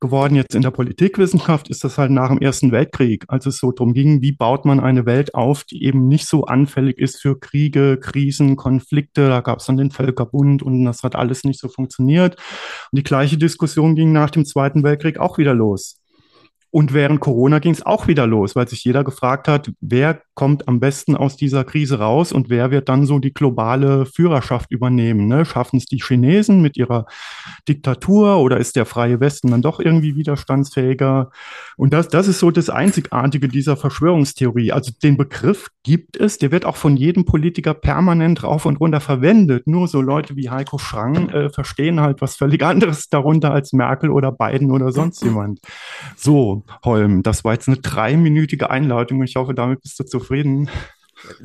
geworden 0.00 0.34
jetzt 0.34 0.54
in 0.54 0.62
der 0.62 0.70
Politikwissenschaft 0.70 1.68
ist 1.68 1.82
das 1.84 1.98
halt 1.98 2.10
nach 2.10 2.28
dem 2.28 2.38
Ersten 2.38 2.72
Weltkrieg, 2.72 3.24
als 3.28 3.46
es 3.46 3.58
so 3.58 3.72
darum 3.72 3.94
ging, 3.94 4.22
wie 4.22 4.32
baut 4.32 4.64
man 4.64 4.80
eine 4.80 5.06
Welt 5.06 5.34
auf, 5.34 5.64
die 5.64 5.84
eben 5.84 6.06
nicht 6.06 6.26
so 6.26 6.44
anfällig 6.44 6.98
ist 6.98 7.20
für 7.20 7.38
Kriege, 7.38 7.98
Krisen, 8.00 8.56
Konflikte. 8.56 9.28
Da 9.28 9.40
gab 9.40 9.58
es 9.58 9.66
dann 9.66 9.76
den 9.76 9.90
Völkerbund 9.90 10.62
und 10.62 10.84
das 10.84 11.02
hat 11.02 11.16
alles 11.16 11.44
nicht 11.44 11.60
so 11.60 11.68
funktioniert. 11.68 12.36
Und 12.92 12.98
die 12.98 13.02
gleiche 13.02 13.38
Diskussion 13.38 13.94
ging 13.94 14.12
nach 14.12 14.30
dem 14.30 14.44
Zweiten 14.44 14.84
Weltkrieg 14.84 15.18
auch 15.18 15.38
wieder 15.38 15.54
los. 15.54 16.00
Und 16.70 16.92
während 16.92 17.20
Corona 17.20 17.60
ging 17.60 17.72
es 17.72 17.84
auch 17.84 18.08
wieder 18.08 18.26
los, 18.26 18.54
weil 18.54 18.68
sich 18.68 18.84
jeder 18.84 19.04
gefragt 19.04 19.48
hat, 19.48 19.70
wer 19.80 20.20
kommt 20.34 20.68
am 20.68 20.80
besten 20.80 21.16
aus 21.16 21.36
dieser 21.36 21.64
Krise 21.64 21.98
raus 21.98 22.30
und 22.30 22.50
wer 22.50 22.70
wird 22.70 22.88
dann 22.88 23.06
so 23.06 23.18
die 23.18 23.32
globale 23.32 24.06
Führerschaft 24.06 24.70
übernehmen? 24.70 25.26
Ne? 25.26 25.44
Schaffen 25.44 25.78
es 25.78 25.86
die 25.86 26.00
Chinesen 26.00 26.60
mit 26.60 26.76
ihrer 26.76 27.06
Diktatur 27.66 28.36
oder 28.36 28.58
ist 28.58 28.76
der 28.76 28.86
freie 28.86 29.18
Westen 29.18 29.50
dann 29.50 29.62
doch 29.62 29.80
irgendwie 29.80 30.14
widerstandsfähiger? 30.14 31.30
Und 31.76 31.92
das, 31.92 32.08
das 32.08 32.28
ist 32.28 32.38
so 32.38 32.50
das 32.50 32.68
Einzigartige 32.70 33.48
dieser 33.48 33.76
Verschwörungstheorie. 33.76 34.70
Also 34.70 34.92
den 35.02 35.16
Begriff 35.16 35.68
gibt 35.82 36.16
es, 36.16 36.38
der 36.38 36.52
wird 36.52 36.66
auch 36.66 36.76
von 36.76 36.96
jedem 36.96 37.24
Politiker 37.24 37.72
permanent 37.72 38.44
rauf 38.44 38.66
und 38.66 38.76
runter 38.76 39.00
verwendet. 39.00 39.66
Nur 39.66 39.88
so 39.88 40.02
Leute 40.02 40.36
wie 40.36 40.50
Heiko 40.50 40.76
Schrang 40.78 41.30
äh, 41.30 41.48
verstehen 41.50 42.00
halt 42.00 42.20
was 42.20 42.36
völlig 42.36 42.62
anderes 42.62 43.08
darunter 43.08 43.52
als 43.52 43.72
Merkel 43.72 44.10
oder 44.10 44.32
Biden 44.32 44.70
oder 44.70 44.92
sonst 44.92 45.24
jemand. 45.24 45.60
So, 46.14 46.57
Holm, 46.84 47.22
das 47.22 47.44
war 47.44 47.52
jetzt 47.52 47.68
eine 47.68 47.78
dreiminütige 47.78 48.70
Einleitung. 48.70 49.22
Ich 49.22 49.36
hoffe, 49.36 49.54
damit 49.54 49.82
bist 49.82 49.98
du 49.98 50.04
zufrieden. 50.04 50.68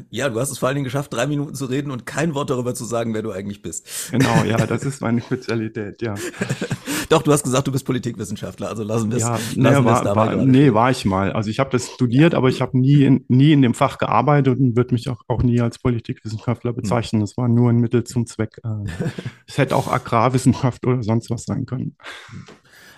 Ja, 0.09 0.29
du 0.29 0.39
hast 0.39 0.51
es 0.51 0.59
vor 0.59 0.67
allen 0.67 0.75
Dingen 0.75 0.85
geschafft, 0.85 1.13
drei 1.13 1.25
Minuten 1.25 1.55
zu 1.55 1.65
reden 1.65 1.91
und 1.91 2.05
kein 2.05 2.35
Wort 2.35 2.49
darüber 2.49 2.75
zu 2.75 2.85
sagen, 2.85 3.13
wer 3.13 3.21
du 3.21 3.31
eigentlich 3.31 3.61
bist. 3.61 4.11
Genau, 4.11 4.43
ja, 4.43 4.57
das 4.67 4.83
ist 4.83 5.01
meine 5.01 5.21
Spezialität, 5.21 6.01
ja. 6.01 6.15
Doch, 7.09 7.21
du 7.21 7.31
hast 7.31 7.43
gesagt, 7.43 7.67
du 7.67 7.71
bist 7.71 7.85
Politikwissenschaftler, 7.85 8.69
also 8.69 8.83
lassen 8.83 9.09
wir 9.09 9.17
es. 9.17 9.23
Ja, 9.23 9.39
nee, 9.55 9.85
war, 9.85 10.15
war, 10.15 10.35
nee, 10.35 10.73
war 10.73 10.91
ich 10.91 11.05
mal. 11.05 11.31
Also 11.31 11.49
ich 11.49 11.59
habe 11.59 11.69
das 11.69 11.89
studiert, 11.89 12.35
aber 12.35 12.49
ich 12.49 12.61
habe 12.61 12.77
nie 12.77 13.03
in, 13.03 13.25
nie 13.27 13.51
in 13.51 13.61
dem 13.61 13.73
Fach 13.73 13.97
gearbeitet 13.97 14.59
und 14.59 14.75
würde 14.75 14.93
mich 14.93 15.09
auch, 15.09 15.21
auch 15.27 15.43
nie 15.43 15.59
als 15.59 15.79
Politikwissenschaftler 15.79 16.71
hm. 16.71 16.75
bezeichnen. 16.75 17.21
Das 17.21 17.35
war 17.37 17.47
nur 17.47 17.69
ein 17.69 17.77
Mittel 17.77 18.03
zum 18.03 18.25
Zweck. 18.25 18.59
Äh, 18.63 18.89
es 19.47 19.57
hätte 19.57 19.75
auch 19.75 19.91
Agrarwissenschaft 19.91 20.85
oder 20.85 21.01
sonst 21.03 21.29
was 21.29 21.43
sein 21.43 21.65
können. 21.65 21.95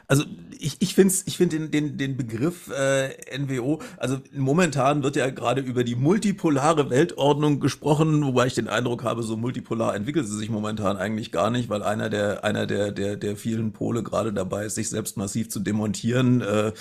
Also 0.07 0.23
ich, 0.59 0.77
ich 0.79 0.95
finde 0.95 1.13
ich 1.25 1.37
find 1.37 1.51
den, 1.51 1.71
den, 1.71 1.97
den 1.97 2.17
Begriff 2.17 2.69
äh, 2.69 3.37
NWO, 3.37 3.81
also 3.97 4.17
momentan 4.33 5.03
wird 5.03 5.15
ja 5.15 5.29
gerade 5.29 5.61
über 5.61 5.83
die 5.83 5.95
multipolare 5.95 6.89
Weltordnung 6.89 7.59
gesprochen, 7.59 8.23
wobei 8.23 8.47
ich 8.47 8.53
den 8.53 8.67
Eindruck 8.67 9.03
habe, 9.03 9.23
so 9.23 9.37
multipolar 9.37 9.95
entwickelt 9.95 10.27
sie 10.27 10.37
sich 10.37 10.49
momentan 10.49 10.97
eigentlich 10.97 11.31
gar 11.31 11.49
nicht, 11.49 11.69
weil 11.69 11.83
einer 11.83 12.09
der, 12.09 12.43
einer 12.43 12.67
der, 12.67 12.91
der, 12.91 13.15
der 13.15 13.35
vielen 13.35 13.73
Pole 13.73 14.03
gerade 14.03 14.33
dabei 14.33 14.65
ist, 14.65 14.75
sich 14.75 14.89
selbst 14.89 15.17
massiv 15.17 15.49
zu 15.49 15.59
demontieren. 15.59 16.41
Äh, 16.41 16.73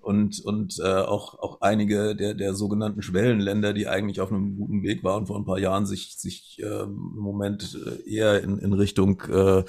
und, 0.00 0.44
und 0.44 0.78
äh, 0.80 0.86
auch, 0.86 1.38
auch 1.38 1.62
einige 1.62 2.14
der, 2.14 2.34
der 2.34 2.52
sogenannten 2.52 3.00
Schwellenländer, 3.00 3.72
die 3.72 3.88
eigentlich 3.88 4.20
auf 4.20 4.30
einem 4.30 4.54
guten 4.54 4.82
Weg 4.82 5.02
waren 5.02 5.26
vor 5.26 5.38
ein 5.38 5.46
paar 5.46 5.58
Jahren, 5.58 5.86
sich, 5.86 6.18
sich 6.18 6.58
äh, 6.62 6.82
im 6.82 7.14
Moment 7.16 7.74
äh, 7.86 8.10
eher 8.10 8.42
in, 8.42 8.58
in 8.58 8.74
Richtung 8.74 9.22
äh, 9.22 9.64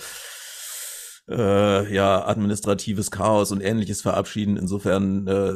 äh, 1.27 1.93
ja, 1.93 2.27
administratives 2.27 3.09
Chaos 3.09 3.51
und 3.51 3.61
ähnliches 3.61 4.01
verabschieden. 4.01 4.57
Insofern 4.57 5.27
äh, 5.27 5.53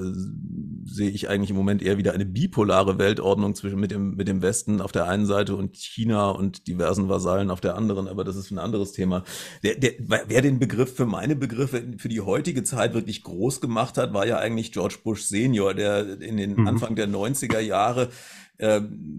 sehe 0.83 1.09
ich 1.11 1.29
eigentlich 1.29 1.51
im 1.51 1.55
Moment 1.55 1.83
eher 1.83 1.97
wieder 1.97 2.13
eine 2.13 2.25
bipolare 2.25 2.97
Weltordnung 2.97 3.53
zwischen 3.53 3.79
mit 3.79 3.91
dem, 3.91 4.15
mit 4.15 4.27
dem 4.27 4.41
Westen 4.41 4.81
auf 4.81 4.91
der 4.91 5.07
einen 5.07 5.27
Seite 5.27 5.55
und 5.55 5.75
China 5.77 6.29
und 6.31 6.67
diversen 6.67 7.07
Vasallen 7.07 7.51
auf 7.51 7.61
der 7.61 7.75
anderen, 7.75 8.07
aber 8.07 8.23
das 8.23 8.35
ist 8.35 8.49
ein 8.49 8.57
anderes 8.57 8.93
Thema. 8.93 9.23
Der, 9.63 9.75
der, 9.75 9.91
wer 9.99 10.41
den 10.41 10.57
Begriff 10.57 10.95
für 10.95 11.05
meine 11.05 11.35
Begriffe 11.35 11.83
für 11.97 12.09
die 12.09 12.21
heutige 12.21 12.63
Zeit 12.63 12.95
wirklich 12.95 13.23
groß 13.23 13.61
gemacht 13.61 13.97
hat, 13.97 14.13
war 14.13 14.25
ja 14.25 14.39
eigentlich 14.39 14.71
George 14.71 14.97
Bush 15.03 15.23
Senior, 15.23 15.75
der 15.75 16.19
in 16.19 16.37
den 16.37 16.55
mhm. 16.55 16.67
Anfang 16.67 16.95
der 16.95 17.07
90er 17.07 17.59
Jahre 17.59 18.09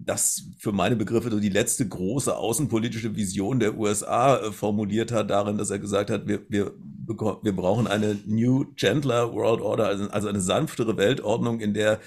das 0.04 0.48
für 0.58 0.72
meine 0.72 0.96
Begriffe 0.96 1.30
so 1.30 1.40
die 1.40 1.48
letzte 1.48 1.88
große 1.88 2.36
außenpolitische 2.36 3.16
Vision 3.16 3.58
der 3.58 3.78
USA 3.78 4.36
äh, 4.36 4.52
formuliert 4.52 5.12
hat, 5.12 5.30
darin, 5.30 5.56
dass 5.56 5.70
er 5.70 5.78
gesagt 5.78 6.10
hat, 6.10 6.28
wir, 6.28 6.42
wir, 6.48 6.72
wir 7.06 7.56
brauchen 7.56 7.86
eine 7.86 8.18
New 8.26 8.66
Gentler 8.76 9.32
World 9.32 9.62
Order, 9.62 9.86
also, 9.86 10.08
also 10.10 10.28
eine 10.28 10.40
sanftere 10.40 10.98
Weltordnung, 10.98 11.60
in 11.60 11.72
der 11.72 12.00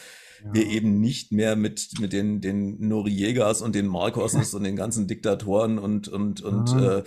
ja. 0.46 0.54
wir 0.54 0.68
eben 0.68 1.00
nicht 1.00 1.32
mehr 1.32 1.56
mit, 1.56 2.00
mit 2.00 2.14
den, 2.14 2.40
den 2.40 2.88
Noriegas 2.88 3.64
und 3.64 3.74
den 3.74 3.88
Marcoses 3.88 4.54
und 4.54 4.64
den 4.64 4.76
ganzen 4.76 5.08
Diktatoren 5.08 5.80
und, 5.80 6.08
und, 6.08 6.42
und 6.42 6.70
ja. 6.70 7.00
äh, 7.00 7.04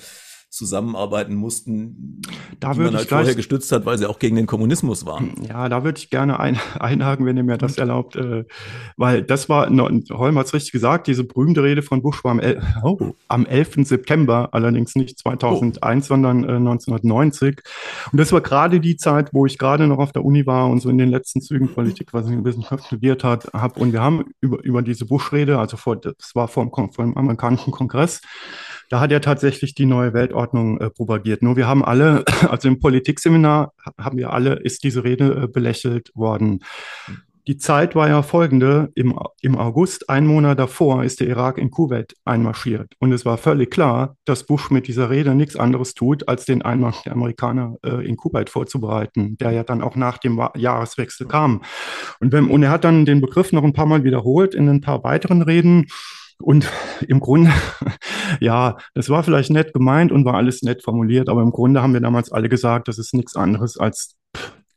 zusammenarbeiten 0.57 1.35
mussten, 1.35 2.23
da 2.61 2.73
die 2.73 2.81
man 2.81 2.97
halt 2.97 3.09
vorher 3.09 3.35
gestützt 3.35 3.71
hat, 3.73 3.85
weil 3.85 3.99
sie 3.99 4.09
auch 4.09 4.19
gegen 4.19 4.37
den 4.37 4.47
Kommunismus 4.47 5.05
waren. 5.05 5.35
Ja, 5.47 5.69
da 5.69 5.85
würde 5.85 5.99
ich 5.99 6.11
gerne 6.11 6.41
ein, 6.41 6.59
einhaken, 6.81 7.27
wenn 7.27 7.37
ihr 7.37 7.45
mir 7.45 7.59
das 7.59 7.79
erlaubt, 7.79 8.17
äh, 8.17 8.45
weil 8.97 9.23
das 9.23 9.49
war, 9.49 9.69
Holm 9.69 10.39
hat 10.39 10.47
es 10.47 10.55
richtig 10.55 10.73
gesagt, 10.73 11.07
diese 11.07 11.25
berühmte 11.25 11.63
Rede 11.63 11.83
von 11.83 12.03
Bush 12.03 12.25
war 12.25 12.33
am, 12.33 12.41
El 12.41 12.63
oh, 12.83 13.15
am 13.29 13.45
11. 13.45 13.87
September, 13.87 14.49
allerdings 14.53 14.95
nicht 14.95 15.19
2001, 15.19 16.07
oh. 16.07 16.09
sondern 16.09 16.45
äh, 16.45 16.57
1990. 16.57 17.61
Und 18.11 18.19
das 18.19 18.33
war 18.33 18.41
gerade 18.41 18.81
die 18.81 18.97
Zeit, 18.97 19.31
wo 19.33 19.45
ich 19.47 19.59
gerade 19.59 19.87
noch 19.87 19.99
auf 19.99 20.13
der 20.13 20.25
Uni 20.25 20.47
war 20.47 20.69
und 20.71 20.81
so 20.81 20.89
in 20.89 20.99
den 20.99 21.11
letzten 21.11 21.43
Zügen 21.43 21.69
Politik, 21.73 22.15
was 22.15 22.27
ich 22.27 22.33
in 22.33 22.45
Wissenschaft 22.45 22.87
studiert 22.87 23.25
habe. 23.25 23.47
Und 23.79 23.93
wir 23.93 24.01
haben 24.01 24.25
über, 24.41 24.63
über 24.65 24.81
diese 24.81 25.05
Bush-Rede, 25.05 25.59
also 25.59 25.77
vor, 25.77 25.97
das 25.97 26.35
war 26.35 26.49
vor 26.49 26.65
dem, 26.65 26.73
vor 26.93 27.05
dem 27.05 27.17
amerikanischen 27.17 27.73
Kongress, 27.73 28.23
da 28.89 29.01
hat 29.01 29.13
er 29.13 29.21
tatsächlich 29.21 29.75
die 29.75 29.87
neue 29.87 30.13
Weltordnung 30.13 30.81
äh, 30.81 30.91
propagiert. 30.91 31.43
Nur 31.43 31.57
wir 31.57 31.67
haben 31.67 31.85
alle, 31.85 32.25
also 32.49 32.69
im 32.69 32.79
Politikseminar 32.79 33.73
haben 33.99 34.19
wir 34.19 34.33
alle, 34.33 34.55
ist 34.55 34.85
diese 34.85 35.05
Rede 35.05 35.43
äh, 35.45 35.47
belächelt 35.49 36.11
worden. 36.15 36.61
Die 37.49 37.59
Zeit 37.59 37.95
war 37.95 38.09
ja 38.09 38.23
folgende. 38.23 38.91
Im, 38.97 39.17
Im 39.41 39.57
August, 39.57 40.11
ein 40.11 40.27
Monat 40.27 40.59
davor, 40.59 41.05
ist 41.05 41.21
der 41.21 41.29
Irak 41.29 41.59
in 41.59 41.71
Kuwait 41.71 42.15
einmarschiert. 42.25 42.95
Und 42.99 43.13
es 43.13 43.25
war 43.25 43.39
völlig 43.39 43.71
klar, 43.71 44.17
dass 44.25 44.45
Bush 44.45 44.71
mit 44.71 44.89
dieser 44.89 45.11
Rede 45.11 45.33
nichts 45.37 45.55
anderes 45.55 45.95
tut, 45.95 46.29
als 46.29 46.45
den 46.45 46.63
Einmarsch 46.63 47.05
der 47.05 47.13
Amerikaner 47.13 47.77
äh, 47.85 48.05
in 48.05 48.17
Kuwait 48.17 48.51
vorzubereiten, 48.51 49.37
der 49.39 49.53
ja 49.53 49.63
dann 49.63 49.81
auch 49.81 49.95
nach 49.95 50.19
dem 50.19 50.43
Jahreswechsel 50.57 51.29
kam. 51.29 51.63
Und, 52.19 52.33
wenn, 52.33 52.51
und 52.51 52.65
er 52.65 52.71
hat 52.71 52.83
dann 52.83 53.05
den 53.05 53.21
Begriff 53.21 53.53
noch 53.53 53.63
ein 53.63 53.73
paar 53.73 53.87
Mal 53.87 54.03
wiederholt 54.03 54.53
in 54.53 54.69
ein 54.69 54.81
paar 54.81 55.05
weiteren 55.05 55.43
Reden. 55.43 55.87
Und 56.39 56.71
im 57.09 57.21
Grunde, 57.21 57.53
ja, 58.41 58.77
das 58.95 59.09
war 59.09 59.23
vielleicht 59.23 59.51
nett 59.51 59.73
gemeint 59.73 60.13
und 60.13 60.25
war 60.25 60.35
alles 60.35 60.63
nett 60.63 60.83
formuliert, 60.83 61.29
aber 61.29 61.43
im 61.43 61.51
Grunde 61.51 61.83
haben 61.83 61.93
wir 61.93 62.01
damals 62.01 62.33
alle 62.33 62.49
gesagt, 62.49 62.89
das 62.89 62.99
ist 62.99 63.15
nichts 63.15 63.37
anderes 63.37 63.79
als 63.79 64.17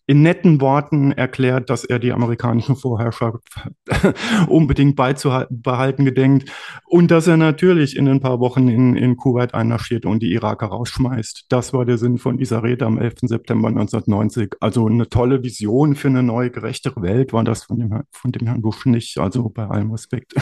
in 0.09 0.23
netten 0.23 0.59
Worten 0.59 1.11
erklärt, 1.11 1.69
dass 1.69 1.85
er 1.85 1.99
die 1.99 2.11
amerikanischen 2.11 2.75
Vorherrschaft 2.75 3.43
unbedingt 4.47 4.95
beizubehalten 4.95 6.03
gedenkt 6.03 6.51
und 6.87 7.11
dass 7.11 7.27
er 7.27 7.37
natürlich 7.37 7.95
in 7.95 8.07
ein 8.07 8.19
paar 8.19 8.39
Wochen 8.39 8.69
in, 8.69 8.95
in 8.95 9.17
Kuwait 9.17 9.53
einmarschiert 9.53 10.07
und 10.07 10.23
die 10.23 10.33
Iraker 10.33 10.65
rausschmeißt. 10.65 11.45
Das 11.49 11.73
war 11.73 11.85
der 11.85 11.99
Sinn 11.99 12.17
von 12.17 12.39
dieser 12.39 12.63
Rede 12.63 12.87
am 12.87 12.97
11. 12.97 13.17
September 13.21 13.67
1990. 13.67 14.55
Also 14.59 14.87
eine 14.87 15.09
tolle 15.09 15.43
Vision 15.43 15.93
für 15.93 16.07
eine 16.07 16.23
neue, 16.23 16.49
gerechtere 16.49 17.03
Welt 17.03 17.31
war 17.31 17.43
das 17.43 17.65
von 17.65 17.77
dem, 17.77 18.01
von 18.11 18.31
dem 18.31 18.47
Herrn 18.47 18.63
Bush 18.63 18.87
nicht. 18.87 19.19
Also 19.19 19.47
bei 19.49 19.67
allem 19.67 19.91
Respekt. 19.91 20.33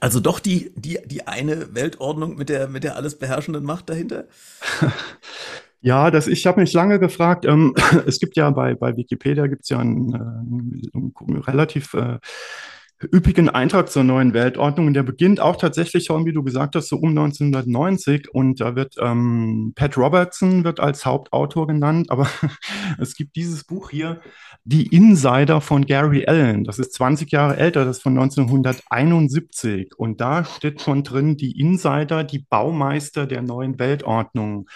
Also 0.00 0.20
doch 0.20 0.40
die, 0.40 0.72
die, 0.74 0.98
die 1.06 1.26
eine 1.26 1.74
Weltordnung 1.74 2.36
mit 2.36 2.48
der, 2.48 2.68
mit 2.68 2.84
der 2.84 2.96
alles 2.96 3.18
beherrschenden 3.18 3.64
Macht 3.64 3.88
dahinter? 3.88 4.24
Ja, 5.82 6.10
das, 6.10 6.26
ich 6.26 6.44
habe 6.48 6.60
mich 6.60 6.72
lange 6.72 6.98
gefragt, 6.98 7.44
ähm, 7.44 7.72
es 8.06 8.18
gibt 8.18 8.36
ja 8.36 8.50
bei, 8.50 8.74
bei 8.74 8.96
Wikipedia 8.96 9.46
gibt 9.46 9.62
es 9.62 9.68
ja 9.68 9.78
einen, 9.78 10.12
äh, 10.14 10.18
einen 10.18 11.36
relativ 11.42 11.94
äh, 11.94 12.18
üppigen 13.04 13.50
Eintrag 13.50 13.90
zur 13.90 14.04
neuen 14.04 14.32
Weltordnung. 14.32 14.86
Und 14.86 14.94
der 14.94 15.02
beginnt 15.02 15.38
auch 15.38 15.56
tatsächlich 15.56 16.04
schon, 16.06 16.24
wie 16.24 16.32
du 16.32 16.42
gesagt 16.42 16.76
hast, 16.76 16.88
so 16.88 16.96
um 16.96 17.10
1990. 17.10 18.32
Und 18.32 18.60
da 18.60 18.74
wird 18.74 18.94
ähm, 19.00 19.72
Pat 19.76 19.98
Robertson 19.98 20.64
wird 20.64 20.80
als 20.80 21.04
Hauptautor 21.04 21.66
genannt, 21.66 22.10
aber 22.10 22.28
es 22.98 23.14
gibt 23.14 23.36
dieses 23.36 23.64
Buch 23.64 23.90
hier, 23.90 24.20
Die 24.64 24.86
Insider 24.86 25.60
von 25.60 25.86
Gary 25.86 26.26
Allen. 26.26 26.64
Das 26.64 26.78
ist 26.78 26.94
20 26.94 27.30
Jahre 27.30 27.56
älter, 27.56 27.84
das 27.84 27.98
ist 27.98 28.02
von 28.02 28.18
1971. 28.18 29.92
Und 29.96 30.20
da 30.20 30.44
steht 30.44 30.80
schon 30.80 31.02
drin, 31.02 31.36
die 31.36 31.60
Insider, 31.60 32.24
die 32.24 32.40
Baumeister 32.40 33.26
der 33.26 33.42
neuen 33.42 33.78
Weltordnung. 33.78 34.68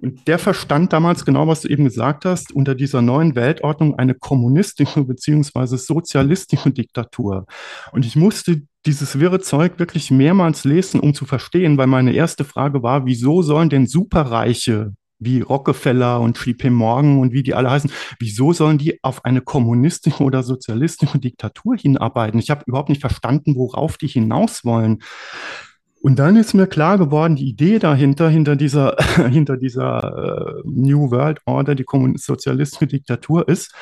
Und 0.00 0.26
der 0.28 0.38
verstand 0.38 0.92
damals 0.92 1.24
genau, 1.24 1.48
was 1.48 1.62
du 1.62 1.68
eben 1.68 1.84
gesagt 1.84 2.24
hast, 2.24 2.52
unter 2.52 2.74
dieser 2.74 3.02
neuen 3.02 3.34
Weltordnung 3.34 3.98
eine 3.98 4.14
kommunistische 4.14 5.04
beziehungsweise 5.04 5.76
sozialistische 5.76 6.70
Diktatur. 6.70 7.46
Und 7.92 8.04
ich 8.04 8.16
musste 8.16 8.62
dieses 8.86 9.18
wirre 9.18 9.40
Zeug 9.40 9.78
wirklich 9.78 10.10
mehrmals 10.10 10.64
lesen, 10.64 11.00
um 11.00 11.14
zu 11.14 11.24
verstehen, 11.24 11.76
weil 11.76 11.88
meine 11.88 12.12
erste 12.12 12.44
Frage 12.44 12.82
war, 12.82 13.06
wieso 13.06 13.42
sollen 13.42 13.68
denn 13.68 13.86
Superreiche 13.86 14.92
wie 15.18 15.40
Rockefeller 15.40 16.20
und 16.20 16.38
JP 16.44 16.70
Morgan 16.70 17.18
und 17.18 17.32
wie 17.32 17.42
die 17.42 17.54
alle 17.54 17.70
heißen, 17.70 17.90
wieso 18.20 18.52
sollen 18.52 18.78
die 18.78 19.02
auf 19.02 19.24
eine 19.24 19.40
kommunistische 19.40 20.22
oder 20.22 20.42
sozialistische 20.42 21.18
Diktatur 21.18 21.76
hinarbeiten? 21.76 22.38
Ich 22.38 22.50
habe 22.50 22.64
überhaupt 22.66 22.90
nicht 22.90 23.00
verstanden, 23.00 23.56
worauf 23.56 23.96
die 23.96 24.08
hinaus 24.08 24.64
wollen. 24.64 24.98
Und 26.02 26.18
dann 26.18 26.36
ist 26.36 26.54
mir 26.54 26.66
klar 26.66 26.98
geworden, 26.98 27.36
die 27.36 27.48
Idee 27.48 27.78
dahinter, 27.78 28.28
hinter 28.28 28.56
dieser, 28.56 28.96
hinter 29.30 29.56
dieser 29.56 30.58
äh, 30.58 30.62
New 30.64 31.10
World 31.10 31.40
Order, 31.46 31.74
die 31.74 31.86
sozialistische 32.16 32.86
Diktatur 32.86 33.48
ist, 33.48 33.74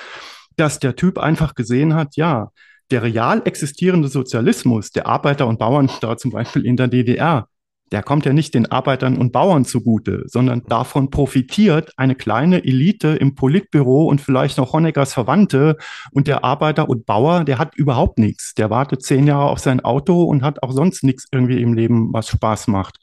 dass 0.56 0.78
der 0.78 0.94
Typ 0.94 1.18
einfach 1.18 1.54
gesehen 1.54 1.94
hat, 1.94 2.16
ja, 2.16 2.50
der 2.94 3.02
real 3.02 3.42
existierende 3.44 4.06
Sozialismus 4.06 4.92
der 4.92 5.06
Arbeiter 5.08 5.48
und 5.48 5.58
Bauern 5.58 5.90
da 6.00 6.16
zum 6.16 6.30
Beispiel 6.30 6.64
in 6.64 6.76
der 6.76 6.86
DDR, 6.86 7.48
der 7.92 8.02
kommt 8.02 8.24
ja 8.24 8.32
nicht 8.32 8.54
den 8.54 8.70
Arbeitern 8.70 9.16
und 9.18 9.32
Bauern 9.32 9.64
zugute, 9.64 10.24
sondern 10.26 10.62
davon 10.66 11.10
profitiert 11.10 11.92
eine 11.96 12.14
kleine 12.14 12.64
Elite 12.64 13.08
im 13.08 13.34
Politbüro 13.34 14.06
und 14.06 14.20
vielleicht 14.20 14.58
noch 14.58 14.72
Honeckers 14.72 15.12
Verwandte 15.12 15.76
und 16.10 16.26
der 16.26 16.44
Arbeiter 16.44 16.88
und 16.88 17.06
Bauer, 17.06 17.44
der 17.44 17.58
hat 17.58 17.76
überhaupt 17.76 18.18
nichts. 18.18 18.54
Der 18.54 18.70
wartet 18.70 19.02
zehn 19.02 19.26
Jahre 19.26 19.50
auf 19.50 19.58
sein 19.58 19.80
Auto 19.80 20.24
und 20.24 20.42
hat 20.42 20.62
auch 20.62 20.72
sonst 20.72 21.04
nichts 21.04 21.26
irgendwie 21.30 21.60
im 21.60 21.74
Leben, 21.74 22.12
was 22.12 22.28
Spaß 22.28 22.68
macht. 22.68 22.98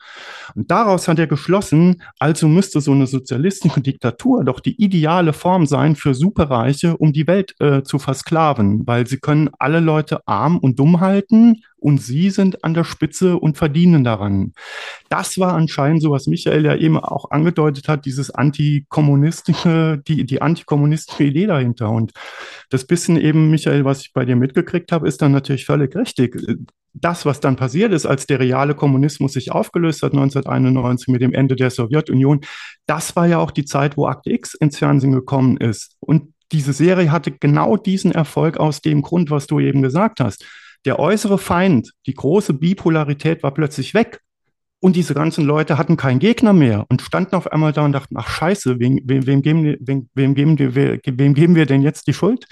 Und 0.55 0.71
daraus 0.71 1.07
hat 1.07 1.19
er 1.19 1.27
geschlossen, 1.27 2.01
also 2.19 2.47
müsste 2.47 2.81
so 2.81 2.91
eine 2.91 3.07
sozialistische 3.07 3.81
Diktatur 3.81 4.43
doch 4.43 4.59
die 4.59 4.81
ideale 4.81 5.33
Form 5.33 5.67
sein 5.67 5.95
für 5.95 6.13
Superreiche, 6.13 6.97
um 6.97 7.13
die 7.13 7.27
Welt 7.27 7.55
äh, 7.59 7.83
zu 7.83 7.99
versklaven, 7.99 8.85
weil 8.85 9.07
sie 9.07 9.19
können 9.19 9.49
alle 9.59 9.79
Leute 9.79 10.27
arm 10.27 10.57
und 10.57 10.79
dumm 10.79 10.99
halten 10.99 11.61
und 11.81 11.97
sie 11.99 12.29
sind 12.29 12.63
an 12.63 12.73
der 12.73 12.83
Spitze 12.83 13.37
und 13.37 13.57
verdienen 13.57 14.03
daran. 14.03 14.53
Das 15.09 15.37
war 15.37 15.53
anscheinend 15.53 16.01
so, 16.01 16.11
was 16.11 16.27
Michael 16.27 16.65
ja 16.65 16.75
eben 16.75 16.97
auch 16.97 17.31
angedeutet 17.31 17.87
hat, 17.87 18.05
dieses 18.05 18.31
antikommunistische, 18.31 20.01
die, 20.07 20.25
die 20.25 20.41
antikommunistische 20.41 21.23
Idee 21.23 21.47
dahinter. 21.47 21.89
Und 21.89 22.11
das 22.69 22.85
bisschen 22.85 23.17
eben, 23.17 23.51
Michael, 23.51 23.85
was 23.85 24.01
ich 24.01 24.13
bei 24.13 24.25
dir 24.25 24.35
mitgekriegt 24.35 24.91
habe, 24.91 25.07
ist 25.07 25.21
dann 25.21 25.31
natürlich 25.31 25.65
völlig 25.65 25.95
richtig. 25.95 26.37
Das, 26.93 27.25
was 27.25 27.39
dann 27.39 27.55
passiert 27.55 27.93
ist, 27.93 28.05
als 28.05 28.27
der 28.27 28.39
reale 28.39 28.75
Kommunismus 28.75 29.33
sich 29.33 29.51
aufgelöst 29.51 30.03
hat, 30.03 30.11
1991 30.11 31.07
mit 31.07 31.21
dem 31.21 31.33
Ende 31.33 31.55
der 31.55 31.69
Sowjetunion, 31.69 32.41
das 32.85 33.15
war 33.15 33.27
ja 33.27 33.39
auch 33.39 33.51
die 33.51 33.65
Zeit, 33.65 33.95
wo 33.95 34.07
Akte 34.07 34.31
X 34.31 34.55
ins 34.55 34.77
Fernsehen 34.77 35.13
gekommen 35.13 35.57
ist. 35.57 35.95
Und 36.01 36.33
diese 36.51 36.73
Serie 36.73 37.11
hatte 37.11 37.31
genau 37.31 37.77
diesen 37.77 38.11
Erfolg 38.11 38.57
aus 38.57 38.81
dem 38.81 39.01
Grund, 39.01 39.31
was 39.31 39.47
du 39.47 39.59
eben 39.59 39.81
gesagt 39.81 40.19
hast. 40.19 40.45
Der 40.85 40.99
äußere 40.99 41.37
Feind, 41.37 41.93
die 42.07 42.13
große 42.13 42.53
Bipolarität 42.53 43.43
war 43.43 43.53
plötzlich 43.53 43.93
weg. 43.93 44.19
Und 44.83 44.95
diese 44.95 45.13
ganzen 45.13 45.45
Leute 45.45 45.77
hatten 45.77 45.95
keinen 45.95 46.17
Gegner 46.17 46.53
mehr 46.53 46.85
und 46.89 47.03
standen 47.03 47.35
auf 47.35 47.51
einmal 47.51 47.71
da 47.71 47.85
und 47.85 47.91
dachten, 47.91 48.15
ach 48.17 48.27
scheiße, 48.27 48.79
wem, 48.79 48.99
wem, 49.03 49.27
wem, 49.27 49.41
geben, 49.43 49.77
wem, 49.79 50.09
wem, 50.15 50.33
geben, 50.33 50.57
wir, 50.57 50.99
wem 51.05 51.33
geben 51.35 51.55
wir 51.55 51.67
denn 51.67 51.83
jetzt 51.83 52.07
die 52.07 52.13
Schuld 52.13 52.47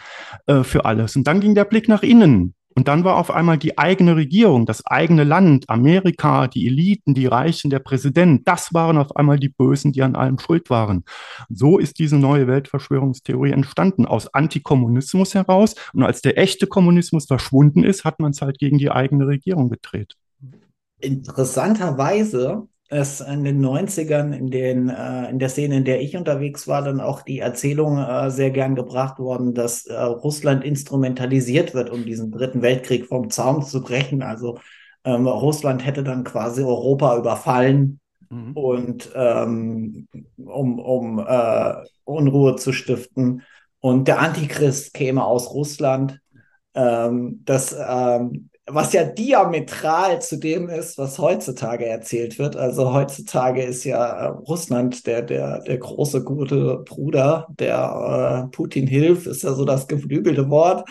äh, 0.46 0.64
für 0.64 0.86
alles? 0.86 1.16
Und 1.16 1.26
dann 1.26 1.40
ging 1.40 1.56
der 1.56 1.66
Blick 1.66 1.90
nach 1.90 2.04
innen. 2.04 2.54
Und 2.76 2.88
dann 2.88 3.04
war 3.04 3.16
auf 3.18 3.32
einmal 3.32 3.58
die 3.58 3.80
eigene 3.80 4.16
Regierung, 4.16 4.68
das 4.68 4.86
eigene 4.86 5.24
Land, 5.24 5.68
Amerika, 5.70 6.48
die 6.48 6.68
Eliten, 6.68 7.16
die 7.16 7.26
Reichen, 7.26 7.72
der 7.72 7.80
Präsident, 7.80 8.48
das 8.48 8.76
waren 8.76 9.00
auf 9.00 9.16
einmal 9.16 9.40
die 9.40 9.50
Bösen, 9.50 9.92
die 9.92 10.04
an 10.04 10.16
allem 10.16 10.38
schuld 10.38 10.70
waren. 10.70 11.04
So 11.50 11.80
ist 11.80 11.98
diese 11.98 12.18
neue 12.18 12.48
Weltverschwörungstheorie 12.48 13.52
entstanden, 13.52 14.06
aus 14.06 14.32
Antikommunismus 14.34 15.34
heraus. 15.34 15.74
Und 15.94 16.04
als 16.04 16.22
der 16.22 16.38
echte 16.38 16.68
Kommunismus 16.68 17.26
verschwunden 17.26 17.84
ist, 17.84 18.06
hat 18.06 18.20
man 18.20 18.32
es 18.32 18.42
halt 18.42 18.60
gegen 18.60 18.78
die 18.78 18.92
eigene 18.92 19.26
Regierung 19.26 19.70
gedreht. 19.70 20.16
Interessanterweise 21.00 22.68
ist 22.90 23.22
in 23.22 23.44
den 23.44 23.64
90ern, 23.64 24.34
in, 24.34 24.50
den, 24.50 24.90
äh, 24.90 25.30
in 25.30 25.38
der 25.38 25.50
Szene, 25.50 25.78
in 25.78 25.86
der 25.86 26.02
ich 26.02 26.18
unterwegs 26.18 26.68
war, 26.68 26.82
dann 26.82 27.00
auch 27.00 27.22
die 27.22 27.40
Erzählung 27.40 28.00
äh, 28.00 28.32
sehr 28.32 28.50
gern 28.50 28.76
gebracht 28.76 29.20
worden, 29.20 29.54
dass 29.54 29.86
äh, 29.86 29.96
Russland 29.96 30.64
instrumentalisiert 30.64 31.76
wird, 31.76 31.92
um 31.92 32.04
diesen 32.04 32.32
dritten 32.32 32.64
Weltkrieg 32.64 33.06
vom 33.06 33.30
Zaun 33.30 33.62
zu 33.62 33.84
brechen. 33.84 34.24
Also 34.24 34.60
ähm, 35.04 35.28
Russland 35.28 35.86
hätte 35.86 36.04
dann 36.04 36.24
quasi 36.24 36.64
Europa 36.64 37.16
überfallen 37.18 38.00
mhm. 38.30 38.54
und 38.54 39.12
ähm, 39.14 40.08
um, 40.38 40.80
um 40.80 41.20
äh, 41.20 41.74
Unruhe 42.06 42.56
zu 42.56 42.74
stiften. 42.74 43.44
Und 43.80 44.08
der 44.08 44.20
Antichrist 44.20 44.96
käme 44.96 45.24
aus 45.24 45.54
Russland. 45.54 46.20
Ähm, 46.74 47.42
das 47.46 47.76
ähm, 47.80 48.49
was 48.72 48.94
ja 48.94 49.04
diametral 49.04 50.22
zu 50.22 50.38
dem 50.38 50.70
ist, 50.70 50.98
was 50.98 51.20
heutzutage 51.20 51.86
erzählt 51.86 52.40
wird. 52.40 52.56
Also 52.56 52.94
heutzutage 52.94 53.64
ist 53.64 53.84
ja 53.84 54.06
äh, 54.06 54.28
Russland 54.28 55.08
der, 55.08 55.22
der, 55.24 55.62
der 55.62 55.78
große 55.78 56.24
gute 56.24 56.78
Bruder, 56.86 57.48
der 57.60 58.46
äh, 58.48 58.56
Putin 58.56 58.88
hilft, 58.88 59.28
ist 59.28 59.44
ja 59.44 59.54
so 59.54 59.66
das 59.66 59.88
geflügelte 59.88 60.50
Wort 60.50 60.88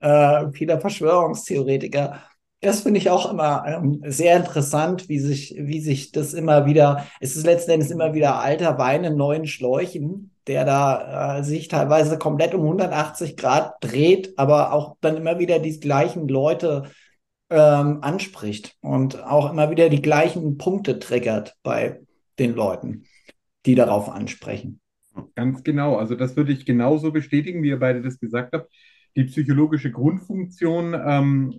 äh, 0.00 0.50
vieler 0.52 0.80
Verschwörungstheoretiker. 0.80 2.22
Das 2.60 2.80
finde 2.80 2.98
ich 2.98 3.10
auch 3.10 3.30
immer 3.30 3.64
ähm, 3.66 4.02
sehr 4.06 4.36
interessant, 4.36 5.08
wie 5.08 5.18
sich, 5.18 5.54
wie 5.58 5.80
sich 5.80 6.12
das 6.12 6.32
immer 6.32 6.66
wieder, 6.66 7.06
es 7.20 7.36
ist 7.36 7.44
letzten 7.44 7.72
Endes 7.72 7.90
immer 7.90 8.14
wieder 8.14 8.40
alter 8.40 8.78
Wein 8.78 9.04
in 9.04 9.16
neuen 9.16 9.46
Schläuchen, 9.46 10.30
der 10.46 10.64
da 10.64 11.38
äh, 11.38 11.44
sich 11.44 11.68
teilweise 11.68 12.18
komplett 12.18 12.54
um 12.54 12.62
180 12.62 13.36
Grad 13.36 13.74
dreht, 13.80 14.38
aber 14.38 14.72
auch 14.72 14.96
dann 15.00 15.16
immer 15.16 15.38
wieder 15.38 15.58
die 15.58 15.78
gleichen 15.78 16.28
Leute 16.28 16.84
ähm, 17.50 17.98
anspricht 18.02 18.76
und 18.80 19.22
auch 19.22 19.50
immer 19.50 19.70
wieder 19.70 19.88
die 19.88 20.02
gleichen 20.02 20.58
Punkte 20.58 20.98
triggert 20.98 21.54
bei 21.62 22.00
den 22.38 22.54
Leuten, 22.54 23.04
die 23.64 23.74
darauf 23.74 24.08
ansprechen. 24.08 24.80
Ganz 25.34 25.62
genau. 25.62 25.96
Also 25.96 26.14
das 26.14 26.36
würde 26.36 26.52
ich 26.52 26.66
genauso 26.66 27.12
bestätigen, 27.12 27.62
wie 27.62 27.68
ihr 27.68 27.78
beide 27.78 28.02
das 28.02 28.18
gesagt 28.18 28.52
habt 28.52 28.70
die 29.16 29.24
psychologische 29.24 29.90
Grundfunktion, 29.90 30.94
ähm, 30.94 31.54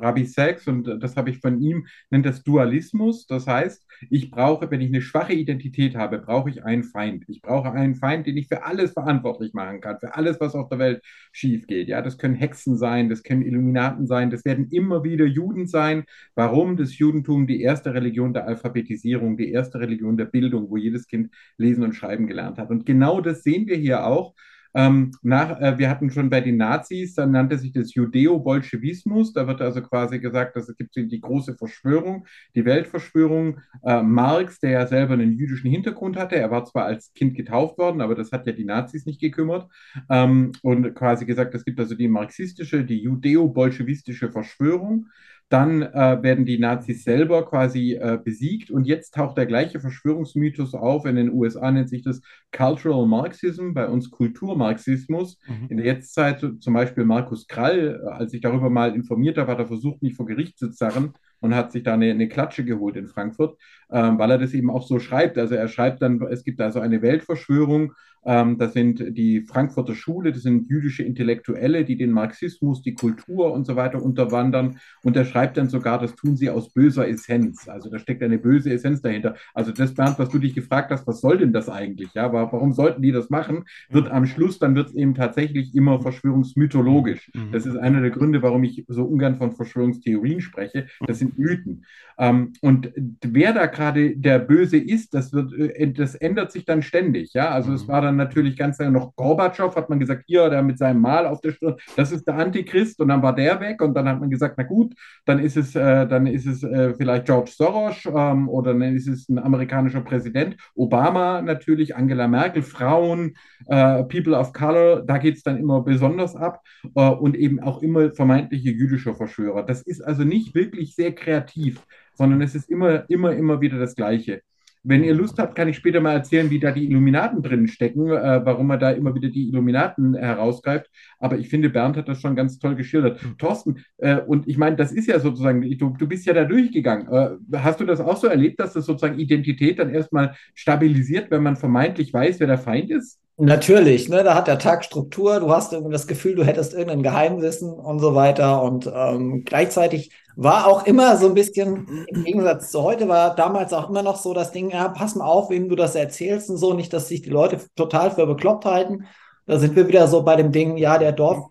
Rabbi 0.00 0.24
Sachs, 0.24 0.68
und 0.68 0.84
das 1.02 1.16
habe 1.16 1.30
ich 1.30 1.38
von 1.38 1.60
ihm, 1.60 1.86
nennt 2.08 2.24
das 2.24 2.44
Dualismus. 2.44 3.26
Das 3.26 3.46
heißt, 3.46 3.84
ich 4.08 4.30
brauche, 4.30 4.70
wenn 4.70 4.80
ich 4.80 4.88
eine 4.88 5.02
schwache 5.02 5.32
Identität 5.32 5.96
habe, 5.96 6.18
brauche 6.18 6.50
ich 6.50 6.64
einen 6.64 6.84
Feind. 6.84 7.24
Ich 7.26 7.42
brauche 7.42 7.72
einen 7.72 7.96
Feind, 7.96 8.26
den 8.26 8.36
ich 8.36 8.46
für 8.46 8.64
alles 8.64 8.92
verantwortlich 8.92 9.52
machen 9.54 9.80
kann, 9.80 9.98
für 9.98 10.14
alles, 10.14 10.40
was 10.40 10.54
auf 10.54 10.68
der 10.68 10.78
Welt 10.78 11.02
schief 11.32 11.66
geht. 11.66 11.88
Ja, 11.88 12.00
das 12.00 12.16
können 12.16 12.36
Hexen 12.36 12.76
sein, 12.76 13.08
das 13.08 13.24
können 13.24 13.42
Illuminaten 13.42 14.06
sein, 14.06 14.30
das 14.30 14.44
werden 14.44 14.68
immer 14.70 15.02
wieder 15.02 15.26
Juden 15.26 15.66
sein. 15.66 16.04
Warum? 16.36 16.76
Das 16.76 16.96
Judentum 16.96 17.46
die 17.48 17.60
erste 17.60 17.92
Religion 17.92 18.32
der 18.32 18.46
Alphabetisierung, 18.46 19.36
die 19.36 19.50
erste 19.50 19.80
Religion 19.80 20.16
der 20.16 20.26
Bildung, 20.26 20.70
wo 20.70 20.76
jedes 20.76 21.08
Kind 21.08 21.34
lesen 21.58 21.82
und 21.82 21.94
schreiben 21.94 22.28
gelernt 22.28 22.58
hat. 22.58 22.70
Und 22.70 22.86
genau 22.86 23.20
das 23.20 23.42
sehen 23.42 23.66
wir 23.66 23.76
hier 23.76 24.06
auch. 24.06 24.34
Ähm, 24.74 25.12
nach, 25.22 25.60
äh, 25.60 25.78
wir 25.78 25.90
hatten 25.90 26.10
schon 26.10 26.30
bei 26.30 26.40
den 26.40 26.56
Nazis, 26.56 27.14
dann 27.14 27.32
nannte 27.32 27.58
sich 27.58 27.72
das 27.72 27.94
Judeo-Bolschewismus. 27.94 29.32
Da 29.32 29.46
wird 29.46 29.60
also 29.60 29.82
quasi 29.82 30.18
gesagt, 30.18 30.56
dass 30.56 30.68
es 30.68 30.76
gibt 30.76 30.94
die 30.96 31.20
große 31.20 31.56
Verschwörung, 31.56 32.26
die 32.54 32.64
Weltverschwörung. 32.64 33.60
Äh, 33.84 34.02
Marx, 34.02 34.60
der 34.60 34.70
ja 34.70 34.86
selber 34.86 35.14
einen 35.14 35.32
jüdischen 35.32 35.70
Hintergrund 35.70 36.16
hatte, 36.16 36.36
er 36.36 36.50
war 36.50 36.64
zwar 36.64 36.84
als 36.84 37.12
Kind 37.14 37.34
getauft 37.34 37.78
worden, 37.78 38.00
aber 38.00 38.14
das 38.14 38.32
hat 38.32 38.46
ja 38.46 38.52
die 38.52 38.64
Nazis 38.64 39.06
nicht 39.06 39.20
gekümmert. 39.20 39.70
Ähm, 40.08 40.52
und 40.62 40.94
quasi 40.94 41.24
gesagt, 41.26 41.54
es 41.54 41.64
gibt 41.64 41.80
also 41.80 41.94
die 41.94 42.08
marxistische, 42.08 42.84
die 42.84 43.02
judeo-bolschewistische 43.02 44.30
Verschwörung. 44.30 45.06
Dann 45.50 45.82
äh, 45.82 46.22
werden 46.22 46.46
die 46.46 46.58
Nazis 46.58 47.04
selber 47.04 47.44
quasi 47.44 47.94
äh, 47.94 48.18
besiegt 48.22 48.70
und 48.70 48.86
jetzt 48.86 49.14
taucht 49.14 49.36
der 49.36 49.46
gleiche 49.46 49.80
Verschwörungsmythos 49.80 50.74
auf. 50.74 51.04
In 51.04 51.16
den 51.16 51.32
USA 51.32 51.70
nennt 51.70 51.90
sich 51.90 52.02
das 52.02 52.22
Cultural 52.56 53.06
Marxism, 53.06 53.72
bei 53.74 53.86
uns 53.88 54.10
Kulturmarxismus. 54.10 55.38
Mhm. 55.46 55.66
In 55.68 55.76
der 55.76 55.86
Jetztzeit 55.86 56.40
zum 56.60 56.72
Beispiel 56.72 57.04
Markus 57.04 57.46
Krall, 57.46 58.00
als 58.06 58.32
ich 58.32 58.40
darüber 58.40 58.70
mal 58.70 58.94
informiert 58.94 59.36
habe, 59.36 59.50
hat 59.50 59.58
er 59.58 59.66
versucht, 59.66 60.02
mich 60.02 60.14
vor 60.14 60.24
Gericht 60.24 60.56
zu 60.56 60.70
zerren, 60.70 61.14
und 61.40 61.54
hat 61.54 61.72
sich 61.72 61.82
da 61.82 61.94
eine, 61.94 62.10
eine 62.10 62.28
Klatsche 62.28 62.64
geholt 62.64 62.96
in 62.96 63.08
Frankfurt, 63.08 63.58
ähm, 63.92 64.18
weil 64.18 64.30
er 64.30 64.38
das 64.38 64.54
eben 64.54 64.70
auch 64.70 64.86
so 64.86 64.98
schreibt. 64.98 65.38
Also 65.38 65.54
er 65.54 65.68
schreibt 65.68 66.02
dann, 66.02 66.20
es 66.30 66.44
gibt 66.44 66.60
also 66.60 66.80
eine 66.80 67.02
Weltverschwörung 67.02 67.92
ähm, 68.24 68.58
das 68.58 68.74
sind 68.74 69.16
die 69.16 69.42
Frankfurter 69.42 69.94
Schule, 69.94 70.32
das 70.32 70.42
sind 70.42 70.68
jüdische 70.68 71.02
Intellektuelle, 71.02 71.84
die 71.84 71.96
den 71.96 72.10
Marxismus, 72.10 72.82
die 72.82 72.94
Kultur 72.94 73.52
und 73.52 73.66
so 73.66 73.76
weiter 73.76 74.02
unterwandern. 74.02 74.78
Und 75.02 75.16
er 75.16 75.24
schreibt 75.24 75.56
dann 75.56 75.68
sogar, 75.68 75.98
das 75.98 76.14
tun 76.14 76.36
sie 76.36 76.50
aus 76.50 76.72
böser 76.72 77.08
Essenz. 77.08 77.68
Also 77.68 77.90
da 77.90 77.98
steckt 77.98 78.22
eine 78.22 78.38
böse 78.38 78.70
Essenz 78.70 79.00
dahinter. 79.00 79.36
Also 79.54 79.72
das, 79.72 79.94
Bernd, 79.94 80.18
was 80.18 80.28
du 80.28 80.38
dich 80.38 80.54
gefragt 80.54 80.90
hast, 80.90 81.06
was 81.06 81.20
soll 81.20 81.38
denn 81.38 81.52
das 81.52 81.68
eigentlich? 81.68 82.12
Ja, 82.14 82.32
warum 82.32 82.72
sollten 82.72 83.02
die 83.02 83.12
das 83.12 83.30
machen? 83.30 83.64
Wird 83.88 84.10
am 84.10 84.26
Schluss, 84.26 84.58
dann 84.58 84.74
wird 84.74 84.88
es 84.88 84.94
eben 84.94 85.14
tatsächlich 85.14 85.74
immer 85.74 86.00
verschwörungsmythologisch. 86.02 87.30
Mhm. 87.34 87.52
Das 87.52 87.66
ist 87.66 87.76
einer 87.76 88.00
der 88.00 88.10
Gründe, 88.10 88.42
warum 88.42 88.64
ich 88.64 88.84
so 88.88 89.04
ungern 89.04 89.36
von 89.36 89.52
Verschwörungstheorien 89.52 90.40
spreche. 90.40 90.88
Das 91.06 91.18
sind 91.18 91.38
Mythen. 91.38 91.84
Ähm, 92.18 92.52
und 92.60 92.92
wer 93.22 93.54
da 93.54 93.66
gerade 93.80 94.14
der 94.14 94.38
Böse 94.38 94.76
ist, 94.76 95.14
das 95.14 95.32
wird, 95.32 95.54
äh, 95.54 95.90
das 95.92 96.14
ändert 96.14 96.52
sich 96.52 96.66
dann 96.66 96.82
ständig. 96.82 97.32
Ja, 97.32 97.50
also 97.50 97.72
es 97.72 97.84
mhm. 97.84 97.88
war 97.88 98.02
dann 98.02 98.16
natürlich 98.16 98.56
ganz 98.58 98.78
lange 98.78 98.92
noch 98.92 99.16
Gorbatschow, 99.16 99.74
hat 99.74 99.88
man 99.88 99.98
gesagt, 99.98 100.24
hier, 100.26 100.50
der 100.50 100.62
mit 100.62 100.76
seinem 100.76 101.00
Mal 101.00 101.26
auf 101.26 101.40
der 101.40 101.52
Stirn, 101.52 101.76
das 101.96 102.12
ist 102.12 102.26
der 102.26 102.34
Antichrist 102.34 103.00
und 103.00 103.08
dann 103.08 103.22
war 103.22 103.34
der 103.34 103.58
weg 103.60 103.80
und 103.80 103.94
dann 103.94 104.06
hat 104.06 104.20
man 104.20 104.28
gesagt, 104.28 104.56
na 104.58 104.64
gut, 104.64 104.94
dann 105.24 105.38
ist 105.38 105.56
es, 105.56 105.74
äh, 105.74 106.06
dann 106.06 106.26
ist 106.26 106.46
es 106.46 106.62
äh, 106.62 106.92
vielleicht 106.94 107.24
George 107.24 107.52
Soros 107.54 108.04
ähm, 108.04 108.50
oder 108.50 108.74
dann 108.74 108.94
ist 108.94 109.08
es 109.08 109.28
ein 109.30 109.38
amerikanischer 109.38 110.02
Präsident, 110.02 110.56
Obama 110.74 111.40
natürlich, 111.40 111.96
Angela 111.96 112.28
Merkel, 112.28 112.62
Frauen, 112.62 113.34
äh, 113.66 114.04
People 114.04 114.36
of 114.36 114.52
Color, 114.52 115.02
da 115.06 115.16
geht 115.16 115.36
es 115.36 115.42
dann 115.42 115.56
immer 115.56 115.80
besonders 115.80 116.36
ab 116.36 116.60
äh, 116.94 117.08
und 117.08 117.34
eben 117.34 117.60
auch 117.60 117.82
immer 117.82 118.12
vermeintliche 118.12 118.70
jüdische 118.70 119.14
Verschwörer. 119.14 119.62
Das 119.62 119.80
ist 119.80 120.02
also 120.02 120.24
nicht 120.24 120.54
wirklich 120.54 120.94
sehr 120.94 121.14
kreativ 121.14 121.80
sondern 122.20 122.42
es 122.42 122.54
ist 122.54 122.68
immer, 122.68 123.08
immer, 123.08 123.32
immer 123.32 123.62
wieder 123.62 123.78
das 123.78 123.96
Gleiche. 123.96 124.42
Wenn 124.82 125.04
ihr 125.04 125.14
Lust 125.14 125.38
habt, 125.38 125.56
kann 125.56 125.68
ich 125.68 125.76
später 125.76 126.02
mal 126.02 126.12
erzählen, 126.12 126.50
wie 126.50 126.60
da 126.60 126.70
die 126.70 126.84
Illuminaten 126.84 127.42
drin 127.42 127.66
stecken, 127.66 128.10
äh, 128.10 128.44
warum 128.44 128.66
man 128.66 128.78
da 128.78 128.90
immer 128.90 129.14
wieder 129.14 129.30
die 129.30 129.48
Illuminaten 129.48 130.14
herausgreift. 130.14 130.90
Aber 131.20 131.38
ich 131.38 131.48
finde, 131.48 131.70
Bernd 131.70 131.96
hat 131.96 132.08
das 132.08 132.20
schon 132.20 132.34
ganz 132.34 132.58
toll 132.58 132.74
geschildert. 132.74 133.22
Mhm. 133.22 133.38
Thorsten, 133.38 133.84
äh, 133.98 134.20
und 134.20 134.48
ich 134.48 134.58
meine, 134.58 134.76
das 134.76 134.90
ist 134.90 135.06
ja 135.06 135.20
sozusagen, 135.20 135.60
du, 135.60 135.90
du 135.90 136.08
bist 136.08 136.26
ja 136.26 136.32
da 136.32 136.44
durchgegangen. 136.44 137.08
Äh, 137.12 137.58
hast 137.58 137.78
du 137.78 137.84
das 137.84 138.00
auch 138.00 138.16
so 138.16 138.26
erlebt, 138.26 138.58
dass 138.58 138.72
das 138.72 138.86
sozusagen 138.86 139.18
Identität 139.18 139.78
dann 139.78 139.90
erstmal 139.90 140.34
stabilisiert, 140.54 141.30
wenn 141.30 141.42
man 141.42 141.56
vermeintlich 141.56 142.12
weiß, 142.12 142.40
wer 142.40 142.46
der 142.46 142.58
Feind 142.58 142.90
ist? 142.90 143.20
Natürlich, 143.42 144.10
ne, 144.10 144.22
da 144.22 144.34
hat 144.34 144.48
der 144.48 144.58
Tag 144.58 144.84
Struktur, 144.84 145.40
du 145.40 145.50
hast 145.50 145.72
irgendwie 145.72 145.92
das 145.92 146.06
Gefühl, 146.06 146.34
du 146.34 146.44
hättest 146.44 146.74
irgendein 146.74 147.02
Geheimwissen 147.02 147.72
und 147.72 147.98
so 147.98 148.14
weiter. 148.14 148.62
Und 148.62 148.90
ähm, 148.94 149.44
gleichzeitig 149.46 150.10
war 150.36 150.66
auch 150.66 150.86
immer 150.86 151.16
so 151.16 151.26
ein 151.26 151.34
bisschen, 151.34 152.06
im 152.08 152.24
Gegensatz 152.24 152.70
zu 152.70 152.82
heute, 152.82 153.08
war 153.08 153.34
damals 153.34 153.72
auch 153.72 153.88
immer 153.88 154.02
noch 154.02 154.16
so 154.16 154.34
das 154.34 154.52
Ding, 154.52 154.70
ja, 154.70 154.88
pass 154.88 155.16
mal 155.16 155.24
auf, 155.24 155.48
wem 155.48 155.70
du 155.70 155.76
das 155.76 155.94
erzählst 155.94 156.50
und 156.50 156.58
so, 156.58 156.74
nicht, 156.74 156.92
dass 156.92 157.08
sich 157.08 157.22
die 157.22 157.30
Leute 157.30 157.58
total 157.76 158.10
für 158.10 158.26
bekloppt 158.26 158.66
halten. 158.66 159.06
Da 159.50 159.58
sind 159.58 159.74
wir 159.74 159.88
wieder 159.88 160.06
so 160.06 160.22
bei 160.22 160.36
dem 160.36 160.52
Ding, 160.52 160.76
ja, 160.76 160.96
der 160.96 161.10
Dorf, 161.10 161.50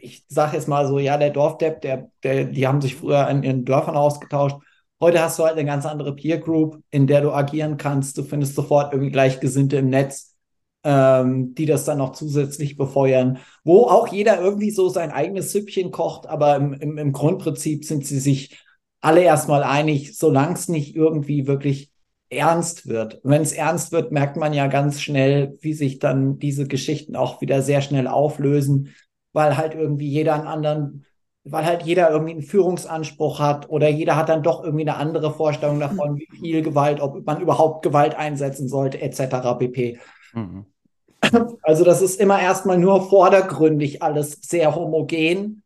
ich 0.00 0.24
sage 0.26 0.56
jetzt 0.56 0.66
mal 0.66 0.88
so, 0.88 0.98
ja, 0.98 1.16
der 1.16 1.30
Dorfdepp, 1.30 1.80
der, 1.80 2.10
der, 2.24 2.46
die 2.46 2.66
haben 2.66 2.80
sich 2.80 2.96
früher 2.96 3.28
in 3.28 3.44
ihren 3.44 3.64
Dörfern 3.64 3.96
ausgetauscht. 3.96 4.56
Heute 5.00 5.22
hast 5.22 5.38
du 5.38 5.44
halt 5.44 5.52
eine 5.52 5.64
ganz 5.64 5.86
andere 5.86 6.16
Peer 6.16 6.38
Group, 6.38 6.82
in 6.90 7.06
der 7.06 7.20
du 7.20 7.30
agieren 7.30 7.76
kannst. 7.76 8.18
Du 8.18 8.24
findest 8.24 8.56
sofort 8.56 8.92
irgendwie 8.92 9.12
Gleichgesinnte 9.12 9.76
im 9.76 9.90
Netz 9.90 10.34
ähm, 10.82 11.54
die 11.54 11.66
das 11.66 11.84
dann 11.84 11.98
noch 11.98 12.14
zusätzlich 12.14 12.76
befeuern, 12.76 13.38
wo 13.62 13.84
auch 13.86 14.08
jeder 14.08 14.40
irgendwie 14.40 14.72
so 14.72 14.88
sein 14.88 15.12
eigenes 15.12 15.52
Süppchen 15.52 15.92
kocht, 15.92 16.26
aber 16.26 16.56
im, 16.56 16.72
im, 16.72 16.98
im 16.98 17.12
Grundprinzip 17.12 17.84
sind 17.84 18.04
sie 18.04 18.18
sich 18.18 18.58
alle 19.00 19.22
erstmal 19.22 19.62
einig, 19.62 20.18
solange 20.18 20.54
es 20.54 20.68
nicht 20.68 20.96
irgendwie 20.96 21.46
wirklich 21.46 21.92
ernst 22.28 22.88
wird. 22.88 23.20
Wenn 23.22 23.42
es 23.42 23.52
ernst 23.52 23.92
wird, 23.92 24.12
merkt 24.12 24.36
man 24.36 24.52
ja 24.52 24.66
ganz 24.66 25.00
schnell, 25.00 25.56
wie 25.60 25.74
sich 25.74 25.98
dann 25.98 26.38
diese 26.38 26.66
Geschichten 26.66 27.16
auch 27.16 27.40
wieder 27.40 27.62
sehr 27.62 27.80
schnell 27.80 28.08
auflösen, 28.08 28.94
weil 29.32 29.56
halt 29.56 29.74
irgendwie 29.74 30.08
jeder 30.08 30.34
einen 30.34 30.46
anderen, 30.46 31.04
weil 31.44 31.64
halt 31.64 31.82
jeder 31.82 32.10
irgendwie 32.10 32.32
einen 32.32 32.42
Führungsanspruch 32.42 33.38
hat 33.38 33.68
oder 33.68 33.88
jeder 33.88 34.16
hat 34.16 34.28
dann 34.28 34.42
doch 34.42 34.64
irgendwie 34.64 34.88
eine 34.88 34.96
andere 34.96 35.32
Vorstellung 35.32 35.78
davon, 35.78 36.16
wie 36.16 36.28
viel 36.40 36.62
Gewalt, 36.62 37.00
ob 37.00 37.24
man 37.24 37.40
überhaupt 37.40 37.82
Gewalt 37.82 38.16
einsetzen 38.16 38.68
sollte, 38.68 39.00
etc. 39.00 39.58
pp. 39.58 39.98
Mhm. 40.32 40.66
Also 41.62 41.84
das 41.84 42.02
ist 42.02 42.20
immer 42.20 42.40
erstmal 42.40 42.78
nur 42.78 43.08
vordergründig 43.08 44.02
alles 44.02 44.38
sehr 44.42 44.74
homogen. 44.74 45.62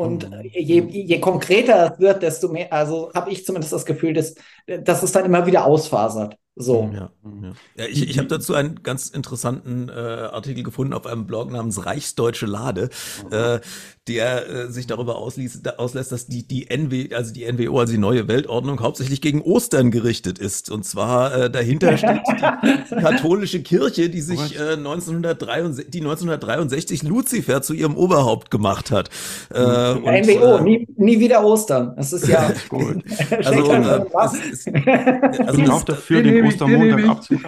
Und 0.00 0.30
mhm. 0.30 0.40
je, 0.50 0.80
je 0.80 1.20
konkreter 1.20 1.92
es 1.92 2.00
wird, 2.00 2.22
desto 2.22 2.48
mehr, 2.48 2.72
also 2.72 3.12
habe 3.14 3.30
ich 3.30 3.44
zumindest 3.44 3.74
das 3.74 3.84
Gefühl, 3.84 4.14
dass, 4.14 4.34
dass 4.66 5.02
es 5.02 5.12
dann 5.12 5.26
immer 5.26 5.44
wieder 5.44 5.66
ausfasert. 5.66 6.38
So. 6.60 6.90
Ja, 6.92 7.10
ja. 7.42 7.52
ja 7.76 7.84
ich, 7.86 8.08
ich 8.08 8.18
habe 8.18 8.28
dazu 8.28 8.54
einen 8.54 8.82
ganz 8.82 9.08
interessanten 9.08 9.88
äh, 9.88 9.92
Artikel 9.92 10.62
gefunden 10.62 10.92
auf 10.92 11.06
einem 11.06 11.26
Blog 11.26 11.50
namens 11.50 11.84
Reichsdeutsche 11.84 12.46
Lade, 12.46 12.90
mhm. 13.24 13.32
äh, 13.32 13.60
der 14.08 14.48
äh, 14.48 14.70
sich 14.70 14.86
darüber 14.86 15.16
ausließ, 15.16 15.62
da, 15.62 15.70
auslässt, 15.72 16.10
dass 16.12 16.26
die, 16.26 16.46
die 16.46 16.68
NW, 16.70 17.14
also 17.14 17.32
die 17.32 17.50
NWO, 17.50 17.78
also 17.78 17.92
die 17.92 17.98
neue 17.98 18.28
Weltordnung, 18.28 18.80
hauptsächlich 18.80 19.20
gegen 19.20 19.42
Ostern 19.42 19.90
gerichtet 19.90 20.38
ist. 20.38 20.70
Und 20.70 20.84
zwar 20.84 21.34
äh, 21.34 21.50
dahinter 21.50 21.96
steht 21.96 22.20
die 22.26 22.94
katholische 22.96 23.62
Kirche, 23.62 24.10
die 24.10 24.20
sich 24.20 24.58
äh, 24.58 24.72
1963, 24.72 25.90
die 25.90 26.00
1963 26.00 27.02
Luzifer 27.04 27.62
zu 27.62 27.72
ihrem 27.74 27.96
Oberhaupt 27.96 28.50
gemacht 28.50 28.90
hat. 28.90 29.10
Äh, 29.52 29.92
und, 29.92 30.04
NWO, 30.04 30.56
äh, 30.56 30.62
nie, 30.62 30.88
nie 30.96 31.20
wieder 31.20 31.44
Ostern. 31.44 31.94
Das 31.96 32.12
ist 32.12 32.26
ja. 32.26 32.52
gut. 32.68 33.04
also, 33.44 33.72
äh, 33.72 34.52
ist, 34.52 34.68
also 34.68 35.60
ich 35.60 35.70
auch 35.70 35.82
dafür, 35.82 36.22
den 36.22 36.44
muss 36.50 36.68
der 36.68 36.68
Montag 36.68 37.08
abziehen. 37.08 37.44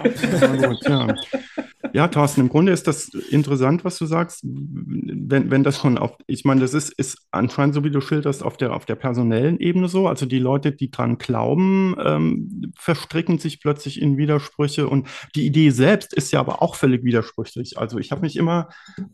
Ja, 1.91 2.07
Thorsten, 2.07 2.41
im 2.41 2.49
Grunde 2.49 2.71
ist 2.71 2.87
das 2.87 3.09
interessant, 3.09 3.83
was 3.83 3.97
du 3.97 4.05
sagst. 4.05 4.39
Wenn, 4.43 5.51
wenn 5.51 5.63
das 5.63 5.77
schon 5.77 5.97
auf, 5.97 6.15
ich 6.27 6.45
meine, 6.45 6.61
das 6.61 6.73
ist, 6.73 6.93
ist 6.97 7.17
anscheinend, 7.31 7.75
so 7.75 7.83
wie 7.83 7.91
du 7.91 7.99
schilderst, 7.99 8.41
auf 8.41 8.55
der, 8.55 8.73
auf 8.73 8.85
der 8.85 8.95
personellen 8.95 9.59
Ebene 9.59 9.89
so. 9.89 10.07
Also 10.07 10.25
die 10.25 10.39
Leute, 10.39 10.71
die 10.71 10.89
dran 10.89 11.17
glauben, 11.17 11.95
ähm, 12.03 12.71
verstricken 12.77 13.37
sich 13.37 13.61
plötzlich 13.61 14.01
in 14.01 14.17
Widersprüche. 14.17 14.87
Und 14.87 15.07
die 15.35 15.45
Idee 15.45 15.71
selbst 15.71 16.13
ist 16.13 16.31
ja 16.31 16.39
aber 16.39 16.61
auch 16.61 16.75
völlig 16.75 17.03
widersprüchlich. 17.03 17.77
Also 17.77 17.99
ich 17.99 18.11
habe 18.11 18.21
mich 18.21 18.37
immer, 18.37 18.69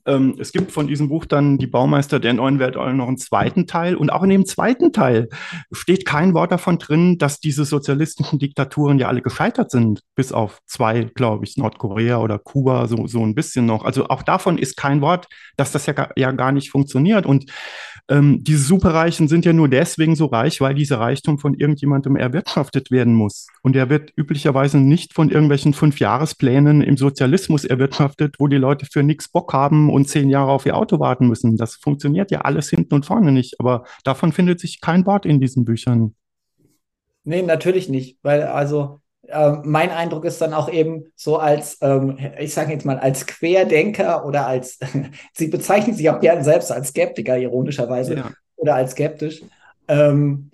ähm, 0.05 0.35
es 0.39 0.51
gibt 0.51 0.71
von 0.71 0.87
diesem 0.87 1.09
Buch 1.09 1.25
dann 1.25 1.57
die 1.57 1.67
Baumeister 1.67 2.19
der 2.19 2.33
neuen 2.33 2.59
Weltordnung 2.59 2.97
noch 2.97 3.07
einen 3.07 3.17
zweiten 3.17 3.65
Teil. 3.65 3.95
Und 3.95 4.11
auch 4.11 4.23
in 4.23 4.29
dem 4.29 4.45
zweiten 4.45 4.93
Teil 4.93 5.27
steht 5.71 6.05
kein 6.05 6.33
Wort 6.35 6.51
davon 6.51 6.77
drin, 6.77 7.17
dass 7.17 7.39
diese 7.39 7.65
sozialistischen 7.65 8.37
Diktaturen 8.37 8.99
ja 8.99 9.07
alle 9.07 9.21
gescheitert 9.21 9.71
sind. 9.71 10.01
Bis 10.15 10.31
auf 10.31 10.59
zwei, 10.67 11.03
glaube 11.03 11.45
ich, 11.45 11.57
Nordkorea 11.57 12.19
oder 12.19 12.37
Kuba 12.37 12.58
Kuba 12.59 12.87
so, 12.87 13.07
so 13.07 13.23
ein 13.23 13.35
bisschen 13.35 13.65
noch. 13.65 13.85
Also 13.85 14.07
auch 14.09 14.21
davon 14.21 14.57
ist 14.57 14.75
kein 14.75 14.99
Wort, 15.01 15.27
dass 15.55 15.71
das 15.71 15.85
ja, 15.85 15.93
gar, 15.93 16.11
ja 16.17 16.31
gar 16.31 16.51
nicht 16.51 16.71
funktioniert. 16.71 17.25
Und 17.25 17.45
ähm, 18.09 18.43
diese 18.43 18.63
Superreichen 18.63 19.29
sind 19.29 19.45
ja 19.45 19.53
nur 19.53 19.69
deswegen 19.69 20.15
so 20.15 20.25
reich, 20.25 20.59
weil 20.59 20.75
dieser 20.75 20.99
Reichtum 20.99 21.39
von 21.39 21.53
irgendjemandem 21.53 22.17
erwirtschaftet 22.17 22.91
werden 22.91 23.13
muss. 23.13 23.47
Und 23.61 23.77
er 23.77 23.89
wird 23.89 24.11
üblicherweise 24.17 24.77
nicht 24.77 25.13
von 25.13 25.29
irgendwelchen 25.29 25.73
Fünfjahresplänen 25.73 26.81
im 26.81 26.97
Sozialismus 26.97 27.63
erwirtschaftet, 27.63 28.35
wo 28.39 28.47
die 28.47 28.57
Leute 28.57 28.85
für 28.91 29.03
nichts 29.03 29.29
Bock 29.29 29.53
haben 29.53 29.89
und 29.89 30.09
zehn 30.09 30.29
Jahre 30.29 30.51
auf 30.51 30.65
ihr 30.65 30.75
Auto 30.75 30.99
warten 30.99 31.27
müssen. 31.27 31.55
Das 31.55 31.75
funktioniert 31.75 32.29
ja 32.31 32.41
alles 32.41 32.69
hinten 32.69 32.93
und 32.93 33.05
vorne 33.05 33.31
nicht. 33.31 33.59
Aber 33.59 33.85
davon 34.03 34.33
findet 34.33 34.59
sich 34.59 34.81
kein 34.81 35.05
Wort 35.05 35.25
in 35.25 35.39
diesen 35.39 35.63
Büchern. 35.63 36.13
Nee, 37.23 37.41
natürlich 37.41 37.87
nicht, 37.87 38.17
weil 38.21 38.43
also 38.43 38.99
äh, 39.31 39.57
mein 39.63 39.89
Eindruck 39.89 40.25
ist 40.25 40.41
dann 40.41 40.53
auch 40.53 40.71
eben 40.71 41.05
so 41.15 41.37
als, 41.37 41.77
ähm, 41.81 42.17
ich 42.39 42.53
sage 42.53 42.73
jetzt 42.73 42.85
mal, 42.85 42.99
als 42.99 43.25
Querdenker 43.25 44.25
oder 44.25 44.47
als, 44.47 44.79
sie 45.33 45.47
bezeichnen 45.47 45.95
sich 45.95 46.09
auch 46.09 46.19
gerne 46.19 46.43
selbst 46.43 46.71
als 46.71 46.89
Skeptiker, 46.89 47.37
ironischerweise, 47.37 48.15
ja. 48.15 48.31
oder 48.55 48.75
als 48.75 48.91
skeptisch. 48.91 49.41
Ähm, 49.87 50.51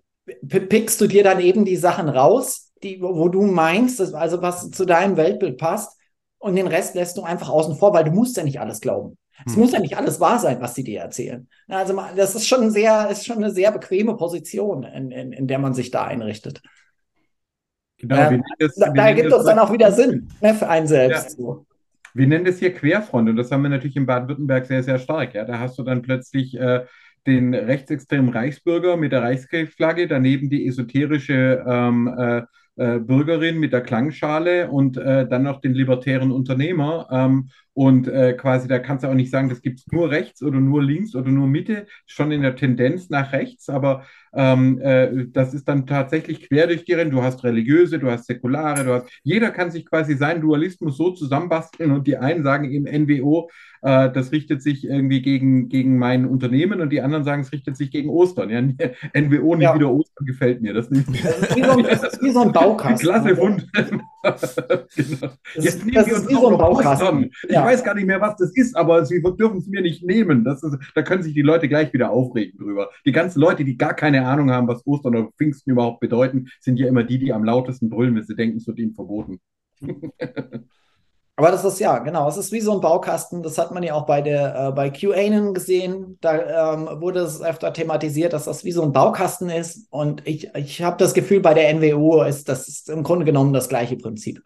pickst 0.47 0.99
du 1.01 1.07
dir 1.07 1.23
dann 1.23 1.39
eben 1.39 1.65
die 1.65 1.75
Sachen 1.75 2.09
raus, 2.09 2.71
die, 2.83 3.01
wo, 3.01 3.29
du 3.29 3.43
meinst, 3.43 3.99
dass, 3.99 4.13
also 4.13 4.41
was 4.41 4.71
zu 4.71 4.85
deinem 4.85 5.17
Weltbild 5.17 5.57
passt, 5.57 5.97
und 6.37 6.55
den 6.55 6.67
Rest 6.67 6.93
lässt 6.93 7.17
du 7.17 7.23
einfach 7.23 7.49
außen 7.49 7.75
vor, 7.75 7.91
weil 7.93 8.03
du 8.03 8.11
musst 8.11 8.37
ja 8.37 8.43
nicht 8.43 8.59
alles 8.59 8.79
glauben. 8.79 9.17
Es 9.47 9.53
hm. 9.53 9.61
muss 9.61 9.71
ja 9.71 9.79
nicht 9.79 9.97
alles 9.97 10.19
wahr 10.19 10.37
sein, 10.37 10.61
was 10.61 10.75
sie 10.75 10.83
dir 10.83 11.01
erzählen. 11.01 11.47
Also 11.67 11.99
das 12.15 12.35
ist 12.35 12.47
schon 12.47 12.69
sehr, 12.69 13.09
ist 13.09 13.25
schon 13.25 13.37
eine 13.37 13.51
sehr 13.51 13.71
bequeme 13.71 14.15
Position, 14.15 14.83
in, 14.83 15.09
in, 15.09 15.31
in 15.31 15.47
der 15.47 15.57
man 15.57 15.73
sich 15.73 15.89
da 15.89 16.03
einrichtet. 16.03 16.61
Genau, 17.97 18.31
ähm, 18.31 18.43
das, 18.59 18.75
da, 18.75 18.89
da 18.89 19.13
gibt 19.13 19.31
es 19.31 19.43
dann 19.43 19.59
auch 19.59 19.71
wieder 19.71 19.91
Sinn 19.91 20.27
ne, 20.41 20.53
für 20.53 20.67
einen 20.67 20.87
selbst. 20.87 21.39
Ja. 21.39 21.57
Wir 22.13 22.27
nennen 22.27 22.45
das 22.45 22.59
hier 22.59 22.73
Querfront 22.73 23.29
und 23.29 23.35
das 23.35 23.51
haben 23.51 23.63
wir 23.63 23.69
natürlich 23.69 23.95
in 23.97 24.05
Baden-Württemberg 24.05 24.65
sehr, 24.65 24.83
sehr 24.83 24.99
stark. 24.99 25.33
Ja? 25.33 25.43
Da 25.43 25.59
hast 25.59 25.77
du 25.77 25.83
dann 25.83 26.01
plötzlich 26.01 26.57
äh, 26.57 26.85
den 27.27 27.53
rechtsextremen 27.53 28.29
Reichsbürger 28.29 28.97
mit 28.97 29.11
der 29.11 29.21
Reichsflagge, 29.21 30.07
daneben 30.07 30.49
die 30.49 30.67
esoterische 30.67 31.63
ähm, 31.67 32.13
äh, 32.17 32.43
äh, 32.77 32.99
Bürgerin 32.99 33.59
mit 33.59 33.73
der 33.73 33.81
Klangschale 33.81 34.69
und 34.69 34.97
äh, 34.97 35.27
dann 35.27 35.43
noch 35.43 35.61
den 35.61 35.73
libertären 35.73 36.31
Unternehmer. 36.31 37.07
Ähm, 37.11 37.49
Und 37.77 38.07
äh, 38.07 38.33
quasi, 38.33 38.69
da 38.69 38.79
kannst 38.79 39.03
du 39.03 39.09
auch 39.09 39.13
nicht 39.13 39.31
sagen, 39.31 39.49
das 39.49 39.61
gibt 39.61 39.79
es 39.79 39.87
nur 39.91 40.09
rechts 40.09 40.41
oder 40.41 40.61
nur 40.61 40.81
links 40.81 41.13
oder 41.13 41.29
nur 41.29 41.47
Mitte, 41.47 41.87
schon 42.05 42.31
in 42.31 42.41
der 42.41 42.55
Tendenz 42.55 43.09
nach 43.09 43.33
rechts, 43.33 43.67
aber 43.67 44.05
ähm, 44.33 44.79
äh, 44.79 45.25
das 45.27 45.53
ist 45.53 45.67
dann 45.67 45.85
tatsächlich 45.85 46.47
quer 46.47 46.67
durch 46.67 46.85
die 46.85 46.93
Rennen. 46.93 47.11
Du 47.11 47.21
hast 47.21 47.43
religiöse, 47.43 47.99
du 47.99 48.09
hast 48.09 48.27
säkulare, 48.27 48.83
du 48.85 48.93
hast, 48.93 49.07
jeder 49.23 49.51
kann 49.51 49.71
sich 49.71 49.85
quasi 49.85 50.15
seinen 50.15 50.39
Dualismus 50.41 50.95
so 50.95 51.11
zusammenbasteln 51.11 51.91
und 51.91 52.07
die 52.07 52.15
einen 52.17 52.43
sagen 52.43 52.71
eben 52.71 52.85
NWO, 52.85 53.49
äh, 53.81 54.11
das 54.11 54.31
richtet 54.31 54.61
sich 54.61 54.85
irgendwie 54.85 55.21
gegen, 55.21 55.69
gegen 55.69 55.97
mein 55.97 56.25
Unternehmen 56.25 56.81
und 56.81 56.89
die 56.89 57.01
anderen 57.01 57.23
sagen, 57.23 57.41
es 57.41 57.51
richtet 57.51 57.77
sich 57.77 57.91
gegen 57.91 58.09
Ostern. 58.09 58.49
Ja, 58.49 58.61
NWO 59.21 59.55
nicht 59.55 59.63
ja. 59.63 59.75
wieder 59.75 59.91
Ostern 59.91 60.25
gefällt 60.25 60.61
mir. 60.61 60.73
Das, 60.73 60.89
nicht. 60.89 61.07
das, 61.07 61.39
ist, 61.39 61.55
wie 61.55 61.63
so 61.63 61.71
ein, 61.71 61.83
das 61.83 62.03
ist 62.03 62.21
wie 62.21 62.31
so 62.31 62.41
ein 62.41 62.51
Baukasten. 62.53 63.07
Klasse 63.07 63.35
genau. 64.95 65.31
Jetzt 65.55 65.85
nehmen 65.85 66.05
wir 66.05 66.15
uns 66.15 66.27
auch 66.35 66.81
so 66.81 66.89
Ostern. 66.89 67.23
Ich 67.43 67.49
ja. 67.49 67.63
weiß 67.63 67.83
gar 67.83 67.95
nicht 67.95 68.07
mehr, 68.07 68.21
was 68.21 68.35
das 68.37 68.55
ist, 68.55 68.75
aber 68.75 69.05
sie 69.05 69.21
dürfen 69.21 69.57
es 69.57 69.67
mir 69.67 69.81
nicht 69.81 70.03
nehmen. 70.03 70.43
Das 70.43 70.63
ist, 70.63 70.77
da 70.95 71.01
können 71.01 71.23
sich 71.23 71.33
die 71.33 71.41
Leute 71.41 71.67
gleich 71.67 71.93
wieder 71.93 72.11
aufregen 72.11 72.57
drüber. 72.57 72.89
Die 73.05 73.11
ganzen 73.11 73.39
Leute, 73.39 73.63
die 73.63 73.77
gar 73.77 73.93
keine 73.93 74.25
Ahnung 74.25 74.51
haben, 74.51 74.67
was 74.67 74.85
Ostern 74.85 75.15
oder 75.15 75.29
Pfingsten 75.37 75.71
überhaupt 75.71 75.99
bedeuten, 75.99 76.47
sind 76.59 76.79
ja 76.79 76.87
immer 76.87 77.03
die, 77.03 77.19
die 77.19 77.33
am 77.33 77.43
lautesten 77.43 77.89
brüllen, 77.89 78.15
wenn 78.15 78.23
sie 78.23 78.35
denken, 78.35 78.57
es 78.57 78.67
wird 78.67 78.79
ihnen 78.79 78.93
verboten. 78.93 79.39
Aber 81.37 81.51
das 81.51 81.65
ist 81.65 81.79
ja, 81.79 81.99
genau, 81.99 82.29
es 82.29 82.37
ist 82.37 82.53
wie 82.53 82.61
so 82.61 82.71
ein 82.71 82.79
Baukasten. 82.79 83.43
Das 83.43 83.57
hat 83.57 83.71
man 83.71 83.83
ja 83.83 83.93
auch 83.93 84.05
bei 84.05 84.21
der 84.21 84.69
äh, 84.69 84.71
bei 84.71 84.89
QAnon 84.89 85.53
gesehen. 85.53 86.17
Da 86.21 86.73
ähm, 86.73 87.01
wurde 87.01 87.19
es 87.19 87.41
öfter 87.41 87.73
thematisiert, 87.73 88.31
dass 88.31 88.45
das 88.45 88.63
wie 88.63 88.71
so 88.71 88.83
ein 88.83 88.93
Baukasten 88.93 89.49
ist. 89.49 89.87
Und 89.91 90.25
ich, 90.25 90.55
ich 90.55 90.81
habe 90.81 90.95
das 90.97 91.13
Gefühl, 91.13 91.41
bei 91.41 91.53
der 91.53 91.73
NWO 91.73 92.23
ist 92.23 92.47
das 92.47 92.87
im 92.87 93.03
Grunde 93.03 93.25
genommen 93.25 93.51
das 93.51 93.67
gleiche 93.67 93.97
Prinzip. 93.97 94.43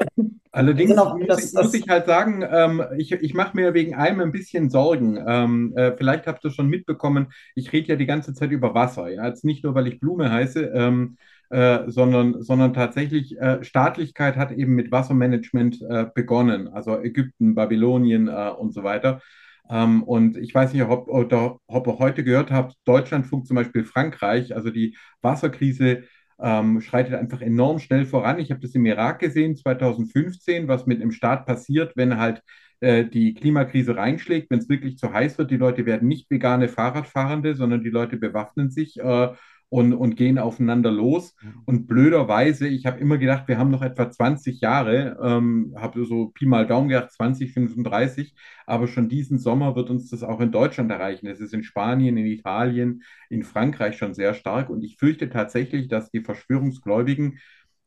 Allerdings 0.52 0.90
genau, 0.90 1.16
muss, 1.16 1.26
das, 1.28 1.44
ich, 1.44 1.52
muss, 1.52 1.74
ich, 1.74 1.88
halt 1.88 2.06
sagen, 2.06 2.42
ähm, 2.50 2.82
ich, 2.96 3.12
ich 3.12 3.34
mache 3.34 3.54
mir 3.56 3.74
wegen 3.74 3.94
einem 3.94 4.20
ein 4.20 4.32
bisschen 4.32 4.70
Sorgen. 4.70 5.22
Ähm, 5.24 5.74
äh, 5.76 5.92
vielleicht 5.96 6.26
habt 6.26 6.44
ihr 6.44 6.50
schon 6.50 6.68
mitbekommen, 6.68 7.32
ich 7.54 7.72
rede 7.72 7.88
ja 7.88 7.96
die 7.96 8.06
ganze 8.06 8.34
Zeit 8.34 8.50
über 8.50 8.74
Wasser. 8.74 9.08
Ja? 9.08 9.26
Jetzt 9.26 9.44
nicht 9.44 9.62
nur, 9.62 9.74
weil 9.74 9.86
ich 9.86 10.00
Blume 10.00 10.32
heiße, 10.32 10.72
ähm, 10.74 11.18
äh, 11.50 11.90
sondern, 11.90 12.42
sondern 12.42 12.72
tatsächlich 12.72 13.38
äh, 13.38 13.62
Staatlichkeit 13.64 14.36
hat 14.36 14.52
eben 14.52 14.74
mit 14.74 14.90
Wassermanagement 14.92 15.82
äh, 15.82 16.06
begonnen, 16.14 16.68
also 16.68 16.98
Ägypten, 16.98 17.54
Babylonien 17.54 18.28
äh, 18.28 18.50
und 18.56 18.72
so 18.72 18.84
weiter. 18.84 19.20
Ähm, 19.68 20.02
und 20.02 20.36
ich 20.36 20.54
weiß 20.54 20.72
nicht, 20.72 20.82
ob, 20.82 21.08
ob 21.08 21.86
ihr 21.86 21.98
heute 21.98 22.24
gehört 22.24 22.50
habt, 22.50 22.76
Deutschlandfunk 22.84 23.46
zum 23.46 23.56
Beispiel 23.56 23.84
Frankreich, 23.84 24.54
also 24.54 24.70
die 24.70 24.96
Wasserkrise 25.22 26.04
ähm, 26.40 26.80
schreitet 26.80 27.14
einfach 27.14 27.40
enorm 27.40 27.78
schnell 27.78 28.06
voran. 28.06 28.38
Ich 28.38 28.50
habe 28.50 28.60
das 28.60 28.74
im 28.74 28.86
Irak 28.86 29.18
gesehen, 29.20 29.56
2015, 29.56 30.68
was 30.68 30.86
mit 30.86 31.00
einem 31.00 31.12
Staat 31.12 31.46
passiert, 31.46 31.92
wenn 31.96 32.16
halt 32.18 32.42
äh, 32.80 33.04
die 33.04 33.34
Klimakrise 33.34 33.96
reinschlägt, 33.96 34.50
wenn 34.50 34.58
es 34.58 34.68
wirklich 34.68 34.98
zu 34.98 35.12
heiß 35.12 35.36
wird. 35.38 35.50
Die 35.50 35.56
Leute 35.56 35.84
werden 35.86 36.08
nicht 36.08 36.30
vegane 36.30 36.68
Fahrradfahrende, 36.68 37.54
sondern 37.54 37.84
die 37.84 37.90
Leute 37.90 38.16
bewaffnen 38.16 38.70
sich 38.70 38.98
äh, 38.98 39.28
und, 39.70 39.94
und 39.94 40.16
gehen 40.16 40.38
aufeinander 40.38 40.90
los. 40.90 41.34
Mhm. 41.40 41.62
Und 41.64 41.86
blöderweise, 41.86 42.68
ich 42.68 42.86
habe 42.86 43.00
immer 43.00 43.18
gedacht, 43.18 43.48
wir 43.48 43.56
haben 43.56 43.70
noch 43.70 43.82
etwa 43.82 44.10
20 44.10 44.60
Jahre, 44.60 45.16
ähm, 45.22 45.72
habe 45.76 46.04
so 46.04 46.26
Pi 46.26 46.44
mal 46.44 46.66
Daumen 46.66 46.88
gedacht, 46.88 47.12
20, 47.12 47.52
35, 47.52 48.34
aber 48.66 48.88
schon 48.88 49.08
diesen 49.08 49.38
Sommer 49.38 49.76
wird 49.76 49.88
uns 49.88 50.10
das 50.10 50.24
auch 50.24 50.40
in 50.40 50.50
Deutschland 50.50 50.90
erreichen. 50.90 51.28
Es 51.28 51.40
ist 51.40 51.54
in 51.54 51.62
Spanien, 51.62 52.16
in 52.16 52.26
Italien, 52.26 53.04
in 53.30 53.44
Frankreich 53.44 53.96
schon 53.96 54.12
sehr 54.12 54.34
stark. 54.34 54.70
Und 54.70 54.82
ich 54.82 54.96
fürchte 54.98 55.30
tatsächlich, 55.30 55.88
dass 55.88 56.10
die 56.10 56.20
Verschwörungsgläubigen 56.20 57.38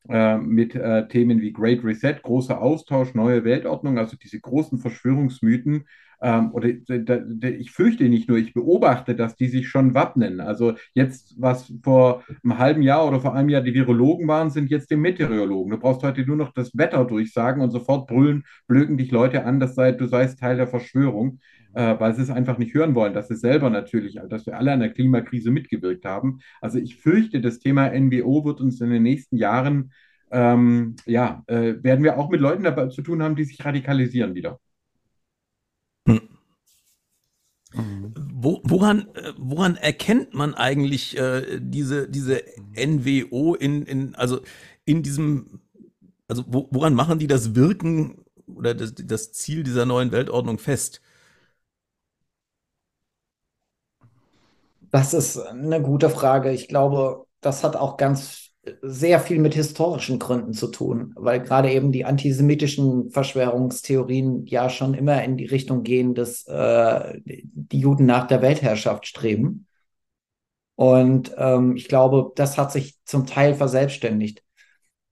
äh, 0.07 0.37
mit 0.37 0.75
äh, 0.75 1.07
Themen 1.09 1.41
wie 1.41 1.51
Great 1.51 1.83
Reset, 1.83 2.15
großer 2.23 2.61
Austausch, 2.61 3.13
neue 3.13 3.43
Weltordnung, 3.43 3.97
also 3.97 4.15
diese 4.15 4.39
großen 4.39 4.79
Verschwörungsmythen, 4.79 5.85
ähm, 6.23 6.51
oder 6.53 6.69
da, 6.87 7.47
ich 7.49 7.71
fürchte 7.71 8.05
nicht 8.05 8.29
nur, 8.29 8.37
ich 8.37 8.53
beobachte, 8.53 9.13
dass 9.13 9.35
die 9.35 9.47
sich 9.49 9.67
schon 9.67 9.93
wappnen. 9.93 10.39
Also 10.39 10.75
jetzt, 10.93 11.35
was 11.37 11.73
vor 11.83 12.23
einem 12.43 12.57
halben 12.57 12.81
Jahr 12.81 13.05
oder 13.05 13.19
vor 13.19 13.35
einem 13.35 13.49
Jahr 13.49 13.61
die 13.61 13.73
Virologen 13.73 14.25
waren, 14.27 14.49
sind 14.49 14.69
jetzt 14.69 14.89
die 14.89 14.95
Meteorologen. 14.95 15.71
Du 15.71 15.77
brauchst 15.77 16.01
heute 16.01 16.25
nur 16.25 16.37
noch 16.37 16.53
das 16.53 16.77
Wetter 16.77 17.03
durchsagen 17.03 17.61
und 17.61 17.71
sofort 17.71 18.07
brüllen, 18.07 18.45
blöken 18.67 18.97
dich 18.97 19.11
Leute 19.11 19.43
an, 19.43 19.59
dass 19.59 19.75
sei, 19.75 19.91
du 19.91 20.07
seist 20.07 20.39
Teil 20.39 20.55
der 20.55 20.67
Verschwörung, 20.67 21.39
äh, 21.73 21.99
weil 21.99 22.15
sie 22.15 22.21
es 22.21 22.29
einfach 22.29 22.57
nicht 22.57 22.73
hören 22.73 22.95
wollen, 22.95 23.13
dass 23.13 23.27
sie 23.27 23.35
selber 23.35 23.69
natürlich, 23.69 24.17
dass 24.29 24.45
wir 24.45 24.57
alle 24.57 24.71
an 24.71 24.79
der 24.79 24.93
Klimakrise 24.93 25.51
mitgewirkt 25.51 26.05
haben. 26.05 26.39
Also 26.61 26.79
ich 26.79 26.95
fürchte, 26.95 27.41
das 27.41 27.59
Thema 27.59 27.89
NWO 27.93 28.45
wird 28.45 28.61
uns 28.61 28.79
in 28.79 28.91
den 28.91 29.03
nächsten 29.03 29.35
Jahren 29.35 29.91
ähm, 30.31 30.95
ja, 31.05 31.43
äh, 31.47 31.75
werden 31.83 32.03
wir 32.03 32.17
auch 32.17 32.29
mit 32.29 32.39
Leuten 32.39 32.63
dabei 32.63 32.87
zu 32.87 33.01
tun 33.01 33.21
haben, 33.21 33.35
die 33.35 33.43
sich 33.43 33.63
radikalisieren 33.63 34.35
wieder. 34.35 34.59
Wo, 37.75 38.61
woran, 38.63 39.07
äh, 39.15 39.33
woran 39.37 39.75
erkennt 39.77 40.33
man 40.33 40.53
eigentlich 40.53 41.17
äh, 41.17 41.59
diese, 41.59 42.07
diese 42.07 42.43
NWO 42.75 43.55
in, 43.55 43.83
in, 43.83 44.15
also 44.15 44.41
in 44.85 45.01
diesem, 45.01 45.59
also 46.27 46.43
wo, 46.47 46.67
woran 46.71 46.93
machen 46.93 47.19
die 47.19 47.27
das 47.27 47.55
Wirken 47.55 48.25
oder 48.47 48.75
das, 48.75 48.93
das 48.95 49.33
Ziel 49.33 49.63
dieser 49.63 49.85
neuen 49.85 50.11
Weltordnung 50.11 50.59
fest? 50.59 51.01
Das 54.91 55.13
ist 55.13 55.37
eine 55.37 55.81
gute 55.81 56.09
Frage. 56.09 56.51
Ich 56.51 56.67
glaube, 56.67 57.25
das 57.41 57.63
hat 57.63 57.75
auch 57.75 57.97
ganz 57.97 58.52
sehr 58.81 59.19
viel 59.19 59.39
mit 59.39 59.53
historischen 59.53 60.19
Gründen 60.19 60.53
zu 60.53 60.67
tun, 60.67 61.13
weil 61.15 61.41
gerade 61.41 61.71
eben 61.71 61.91
die 61.91 62.05
antisemitischen 62.05 63.09
Verschwörungstheorien 63.09 64.45
ja 64.45 64.69
schon 64.69 64.93
immer 64.93 65.21
in 65.23 65.35
die 65.35 65.45
Richtung 65.45 65.83
gehen, 65.83 66.15
dass 66.15 66.47
äh, 66.47 67.19
die 67.25 67.79
Juden 67.79 68.05
nach 68.05 68.27
der 68.27 68.41
Weltherrschaft 68.41 69.05
streben. 69.05 69.67
Und 70.75 71.33
ähm, 71.37 71.75
ich 71.75 71.87
glaube, 71.87 72.31
das 72.35 72.57
hat 72.57 72.71
sich 72.71 72.97
zum 73.05 73.25
Teil 73.25 73.53
verselbstständigt. 73.53 74.43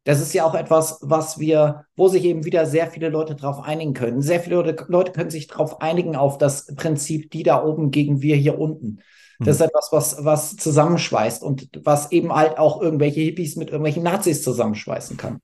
Das 0.03 0.19
ist 0.19 0.33
ja 0.33 0.45
auch 0.45 0.55
etwas, 0.55 0.99
was 1.01 1.37
wir, 1.37 1.85
wo 1.95 2.07
sich 2.07 2.23
eben 2.23 2.45
wieder 2.45 2.65
sehr 2.65 2.87
viele 2.87 3.09
Leute 3.09 3.35
darauf 3.35 3.63
einigen 3.63 3.93
können. 3.93 4.21
Sehr 4.21 4.39
viele 4.39 4.55
Leute, 4.55 4.85
Leute 4.87 5.11
können 5.11 5.29
sich 5.29 5.47
darauf 5.47 5.81
einigen, 5.81 6.15
auf 6.15 6.39
das 6.39 6.73
Prinzip, 6.75 7.29
die 7.29 7.43
da 7.43 7.63
oben 7.63 7.91
gegen 7.91 8.21
wir 8.21 8.35
hier 8.35 8.57
unten. 8.57 9.01
Das 9.43 9.55
ist 9.55 9.61
mhm. 9.61 9.67
etwas, 9.67 9.89
was, 9.91 10.25
was 10.25 10.55
zusammenschweißt 10.57 11.43
und 11.43 11.69
was 11.83 12.11
eben 12.11 12.33
halt 12.33 12.57
auch 12.57 12.81
irgendwelche 12.81 13.21
Hippies 13.21 13.55
mit 13.55 13.69
irgendwelchen 13.69 14.03
Nazis 14.03 14.43
zusammenschweißen 14.43 15.17
kann. 15.17 15.39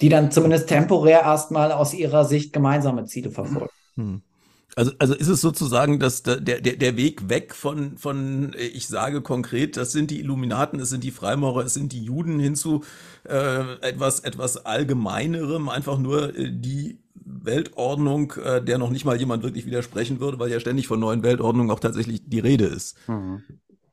Die 0.00 0.08
dann 0.08 0.30
zumindest 0.30 0.68
temporär 0.68 1.22
erstmal 1.22 1.72
aus 1.72 1.94
ihrer 1.94 2.24
Sicht 2.24 2.52
gemeinsame 2.52 3.04
Ziele 3.04 3.30
verfolgen. 3.30 3.68
Hm. 3.96 4.22
Also, 4.76 4.92
also 5.00 5.14
ist 5.14 5.26
es 5.26 5.40
sozusagen, 5.40 5.98
dass 5.98 6.22
der, 6.22 6.40
der, 6.40 6.60
der 6.60 6.96
Weg 6.96 7.28
weg 7.28 7.52
von, 7.52 7.98
von, 7.98 8.54
ich 8.56 8.86
sage 8.86 9.22
konkret, 9.22 9.76
das 9.76 9.90
sind 9.90 10.12
die 10.12 10.20
Illuminaten, 10.20 10.78
es 10.78 10.90
sind 10.90 11.02
die 11.02 11.10
Freimaurer, 11.10 11.64
es 11.64 11.74
sind 11.74 11.92
die 11.92 12.04
Juden 12.04 12.38
hinzu 12.38 12.84
äh, 13.24 13.72
etwas, 13.80 14.20
etwas 14.20 14.64
Allgemeinerem, 14.66 15.68
einfach 15.68 15.98
nur 15.98 16.36
äh, 16.36 16.52
die 16.52 16.98
Weltordnung, 17.28 18.32
äh, 18.42 18.62
der 18.62 18.78
noch 18.78 18.90
nicht 18.90 19.04
mal 19.04 19.16
jemand 19.16 19.42
wirklich 19.42 19.66
widersprechen 19.66 20.20
würde, 20.20 20.38
weil 20.38 20.50
ja 20.50 20.60
ständig 20.60 20.88
von 20.88 21.00
neuen 21.00 21.22
Weltordnungen 21.22 21.70
auch 21.70 21.80
tatsächlich 21.80 22.22
die 22.24 22.40
Rede 22.40 22.64
ist. 22.64 22.96
Mhm. 23.08 23.42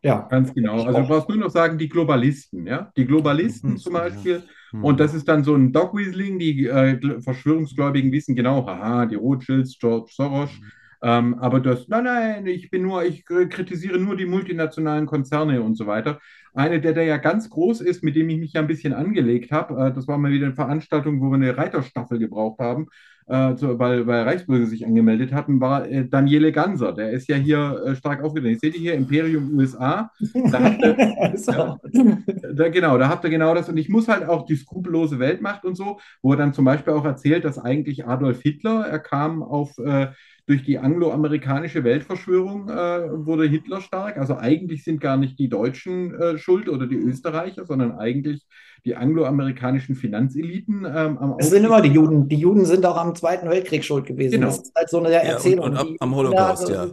Ja, 0.01 0.27
ganz 0.29 0.53
genau. 0.53 0.83
Also 0.83 1.01
du 1.01 1.07
brauchst 1.07 1.29
nur 1.29 1.39
noch 1.39 1.49
sagen, 1.49 1.79
die 1.79 1.89
Globalisten, 1.89 2.67
ja. 2.67 2.91
Die 2.95 3.05
Globalisten 3.05 3.71
mhm. 3.71 3.77
zum 3.77 3.93
Beispiel. 3.93 4.43
Mhm. 4.71 4.83
Und 4.83 4.99
das 4.99 5.15
ist 5.15 5.27
dann 5.27 5.43
so 5.43 5.55
ein 5.55 5.73
Dog 5.73 5.95
Weaseling, 5.95 6.37
die 6.37 6.67
äh, 6.67 7.21
Verschwörungsgläubigen 7.21 8.11
wissen 8.11 8.35
genau, 8.35 8.67
haha, 8.67 9.07
die 9.07 9.15
Rothschilds, 9.15 9.79
George 9.79 10.11
Soros. 10.13 10.51
Mhm. 10.51 10.71
Ähm, 11.01 11.33
aber 11.39 11.59
das, 11.59 11.87
nein, 11.87 12.03
nein, 12.03 12.45
ich 12.47 12.69
bin 12.69 12.83
nur, 12.83 13.03
ich 13.03 13.25
kritisiere 13.25 13.97
nur 13.97 14.15
die 14.15 14.25
multinationalen 14.25 15.05
Konzerne 15.07 15.61
und 15.61 15.75
so 15.75 15.87
weiter. 15.87 16.19
Eine, 16.53 16.79
der 16.79 16.93
da 16.93 17.01
ja 17.01 17.17
ganz 17.17 17.49
groß 17.49 17.81
ist, 17.81 18.03
mit 18.03 18.15
dem 18.15 18.29
ich 18.29 18.37
mich 18.37 18.53
ja 18.53 18.61
ein 18.61 18.67
bisschen 18.67 18.93
angelegt 18.93 19.51
habe, 19.51 19.87
äh, 19.87 19.93
das 19.93 20.07
war 20.07 20.17
mal 20.17 20.31
wieder 20.31 20.45
eine 20.45 20.55
Veranstaltung, 20.55 21.19
wo 21.19 21.29
wir 21.29 21.35
eine 21.35 21.57
Reiterstaffel 21.57 22.19
gebraucht 22.19 22.59
haben 22.59 22.87
äh, 23.27 23.55
so, 23.55 23.79
weil, 23.79 24.05
weil 24.05 24.23
Reichsbürger 24.23 24.67
sich 24.67 24.85
angemeldet 24.85 25.33
hatten, 25.33 25.59
war 25.59 25.87
äh, 25.87 26.07
Daniele 26.07 26.51
Ganser. 26.51 26.93
Der 26.93 27.11
ist 27.11 27.27
ja 27.27 27.35
hier 27.35 27.81
äh, 27.85 27.95
stark 27.95 28.23
aufgetreten. 28.23 28.59
Seht 28.59 28.75
ihr 28.75 28.81
hier 28.81 28.93
Imperium 28.93 29.57
USA? 29.57 30.11
Da 30.51 30.59
habt 30.63 30.83
ihr, 30.83 31.33
so. 31.35 31.79
da, 32.53 32.69
genau, 32.69 32.97
da 32.97 33.09
habt 33.09 33.23
ihr 33.23 33.31
genau 33.31 33.55
das. 33.55 33.67
Und 33.67 33.77
ich 33.77 33.89
muss 33.89 34.07
halt 34.07 34.27
auch 34.27 34.45
die 34.45 34.55
skrupellose 34.55 35.17
Weltmacht 35.17 35.65
und 35.65 35.75
so, 35.75 35.99
wo 36.21 36.33
er 36.33 36.37
dann 36.37 36.53
zum 36.53 36.65
Beispiel 36.65 36.93
auch 36.93 37.05
erzählt, 37.05 37.45
dass 37.45 37.57
eigentlich 37.57 38.05
Adolf 38.05 38.41
Hitler, 38.41 38.85
er 38.85 38.99
kam 38.99 39.41
auf 39.41 39.77
äh, 39.79 40.07
durch 40.47 40.63
die 40.63 40.77
angloamerikanische 40.77 41.83
Weltverschwörung 41.83 42.69
äh, 42.69 43.25
wurde 43.25 43.47
Hitler 43.47 43.81
stark. 43.81 44.17
Also 44.17 44.37
eigentlich 44.37 44.83
sind 44.83 45.01
gar 45.01 45.17
nicht 45.17 45.39
die 45.39 45.49
Deutschen 45.49 46.13
äh, 46.13 46.37
schuld 46.37 46.69
oder 46.69 46.85
die 46.85 46.97
Österreicher, 46.97 47.65
sondern 47.65 47.93
eigentlich 47.97 48.45
die 48.85 48.95
angloamerikanischen 48.95 49.95
Finanzeliten 49.95 50.85
ähm, 50.85 51.17
am 51.17 51.35
Es 51.39 51.49
sind 51.49 51.63
immer 51.63 51.81
die 51.81 51.89
Juden. 51.89 52.27
Die 52.27 52.35
Juden 52.35 52.65
sind 52.65 52.85
auch 52.85 52.97
am 52.97 53.15
Zweiten 53.15 53.49
Weltkrieg 53.49 53.83
schuld 53.83 54.05
gewesen. 54.05 54.33
Genau. 54.33 54.47
Das 54.47 54.59
ist 54.59 54.75
halt 54.75 54.89
so 54.89 54.99
eine 54.99 55.11
Erzählung. 55.13 55.73
Ja, 55.73 55.81
und, 55.81 55.87
und 55.89 56.01
am 56.01 56.15
Holocaust, 56.15 56.69
ja. 56.69 56.87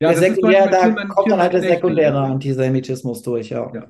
Ja, 0.00 0.10
der 0.10 0.18
sekundär, 0.18 0.68
da 0.68 0.90
kommt 1.06 1.30
dann 1.30 1.40
halt 1.40 1.52
der 1.52 1.62
sekundäre 1.62 2.18
Antisemitismus 2.18 3.22
durch, 3.22 3.50
ja. 3.50 3.70
ja. 3.72 3.86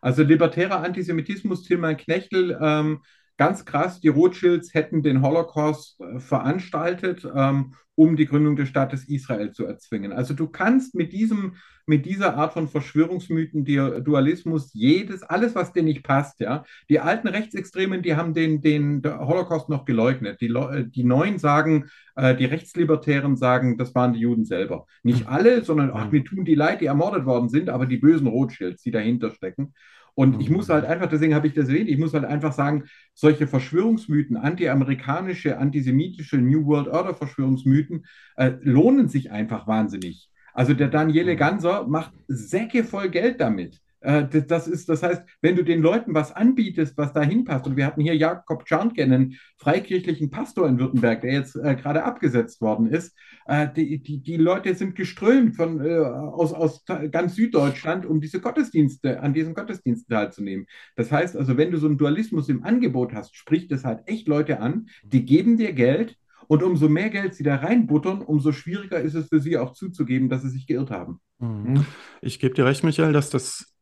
Also 0.00 0.22
libertärer 0.22 0.82
Antisemitismus, 0.82 1.64
Tilman 1.64 1.98
Knechtel, 1.98 2.58
ähm, 2.60 3.02
ganz 3.36 3.64
krass, 3.64 4.00
die 4.00 4.08
Rothschilds 4.08 4.72
hätten 4.72 5.02
den 5.02 5.22
Holocaust 5.22 6.00
äh, 6.00 6.18
veranstaltet, 6.18 7.28
ähm, 7.36 7.74
um 7.94 8.16
die 8.16 8.26
Gründung 8.26 8.56
des 8.56 8.68
Staates 8.68 9.08
Israel 9.08 9.52
zu 9.52 9.66
erzwingen. 9.66 10.12
Also 10.12 10.32
du 10.34 10.48
kannst 10.48 10.94
mit 10.94 11.12
diesem, 11.12 11.56
mit 11.84 12.06
dieser 12.06 12.36
Art 12.36 12.54
von 12.54 12.68
Verschwörungsmythen, 12.68 13.64
Dualismus, 13.64 14.72
jedes, 14.72 15.22
alles, 15.22 15.54
was 15.54 15.72
dir 15.72 15.82
nicht 15.82 16.02
passt, 16.02 16.40
ja. 16.40 16.64
Die 16.88 17.00
alten 17.00 17.28
Rechtsextremen, 17.28 18.02
die 18.02 18.16
haben 18.16 18.34
den, 18.34 18.60
den 18.62 19.02
Holocaust 19.04 19.68
noch 19.68 19.84
geleugnet. 19.84 20.40
Die, 20.40 20.54
die 20.86 21.04
Neuen 21.04 21.38
sagen, 21.38 21.90
äh, 22.16 22.34
die 22.34 22.46
Rechtslibertären 22.46 23.36
sagen, 23.36 23.76
das 23.76 23.94
waren 23.94 24.14
die 24.14 24.20
Juden 24.20 24.44
selber. 24.44 24.86
Nicht 25.02 25.26
alle, 25.28 25.62
sondern 25.64 25.90
ach, 25.92 26.10
mir 26.10 26.24
tun 26.24 26.44
die 26.44 26.54
leid, 26.54 26.80
die 26.80 26.86
ermordet 26.86 27.26
worden 27.26 27.48
sind, 27.48 27.68
aber 27.68 27.86
die 27.86 27.98
bösen 27.98 28.26
Rothschilds, 28.26 28.82
die 28.82 28.90
dahinter 28.90 29.30
stecken. 29.30 29.74
Und 30.14 30.40
ich 30.40 30.50
muss 30.50 30.68
halt 30.68 30.84
einfach, 30.84 31.08
deswegen 31.08 31.34
habe 31.34 31.46
ich 31.46 31.54
das 31.54 31.68
erwähnt, 31.68 31.88
ich 31.88 31.98
muss 31.98 32.12
halt 32.12 32.24
einfach 32.24 32.52
sagen, 32.52 32.84
solche 33.14 33.46
Verschwörungsmythen, 33.46 34.36
anti-amerikanische, 34.36 35.58
antisemitische 35.58 36.38
New 36.38 36.66
World 36.66 36.88
Order 36.88 37.14
Verschwörungsmythen 37.14 38.04
äh, 38.36 38.52
lohnen 38.60 39.08
sich 39.08 39.30
einfach 39.30 39.66
wahnsinnig. 39.66 40.28
Also 40.54 40.74
der 40.74 40.88
Daniele 40.88 41.36
Ganser 41.36 41.86
macht 41.86 42.12
Säcke 42.28 42.84
voll 42.84 43.08
Geld 43.08 43.40
damit. 43.40 43.81
Äh, 44.02 44.26
das, 44.46 44.68
ist, 44.68 44.88
das 44.88 45.02
heißt, 45.02 45.22
wenn 45.40 45.56
du 45.56 45.64
den 45.64 45.80
Leuten 45.80 46.14
was 46.14 46.32
anbietest, 46.32 46.96
was 46.98 47.12
da 47.12 47.22
hinpasst, 47.22 47.66
und 47.66 47.76
wir 47.76 47.86
hatten 47.86 48.00
hier 48.00 48.16
Jakob 48.16 48.64
Czarnke, 48.64 49.02
einen 49.02 49.36
freikirchlichen 49.58 50.30
Pastor 50.30 50.68
in 50.68 50.78
Württemberg, 50.78 51.20
der 51.22 51.32
jetzt 51.32 51.56
äh, 51.56 51.74
gerade 51.76 52.04
abgesetzt 52.04 52.60
worden 52.60 52.86
ist, 52.88 53.16
äh, 53.46 53.68
die, 53.74 54.02
die, 54.02 54.22
die 54.22 54.36
Leute 54.36 54.74
sind 54.74 54.94
geströmt 54.94 55.56
von, 55.56 55.80
äh, 55.80 55.98
aus, 55.98 56.52
aus 56.52 56.84
ganz 57.10 57.36
Süddeutschland, 57.36 58.04
um 58.04 58.20
diese 58.20 58.40
Gottesdienste, 58.40 59.20
an 59.20 59.34
diesen 59.34 59.54
Gottesdiensten 59.54 60.14
teilzunehmen. 60.14 60.66
Das 60.96 61.12
heißt 61.12 61.36
also, 61.36 61.56
wenn 61.56 61.70
du 61.70 61.78
so 61.78 61.86
einen 61.86 61.98
Dualismus 61.98 62.48
im 62.48 62.64
Angebot 62.64 63.14
hast, 63.14 63.36
spricht 63.36 63.70
das 63.70 63.84
halt 63.84 64.00
echt 64.06 64.28
Leute 64.28 64.60
an, 64.60 64.88
die 65.04 65.24
geben 65.24 65.56
dir 65.56 65.72
Geld, 65.72 66.16
und 66.48 66.62
umso 66.62 66.88
mehr 66.88 67.08
Geld 67.08 67.34
sie 67.34 67.44
da 67.44 67.56
reinbuttern, 67.56 68.20
umso 68.20 68.52
schwieriger 68.52 69.00
ist 69.00 69.14
es 69.14 69.28
für 69.28 69.40
sie 69.40 69.56
auch 69.56 69.72
zuzugeben, 69.72 70.28
dass 70.28 70.42
sie 70.42 70.50
sich 70.50 70.66
geirrt 70.66 70.90
haben. 70.90 71.20
Mhm. 71.38 71.86
Ich 72.20 72.38
gebe 72.40 72.54
dir 72.54 72.66
recht, 72.66 72.84
Michael, 72.84 73.12
dass 73.12 73.30
das 73.30 73.72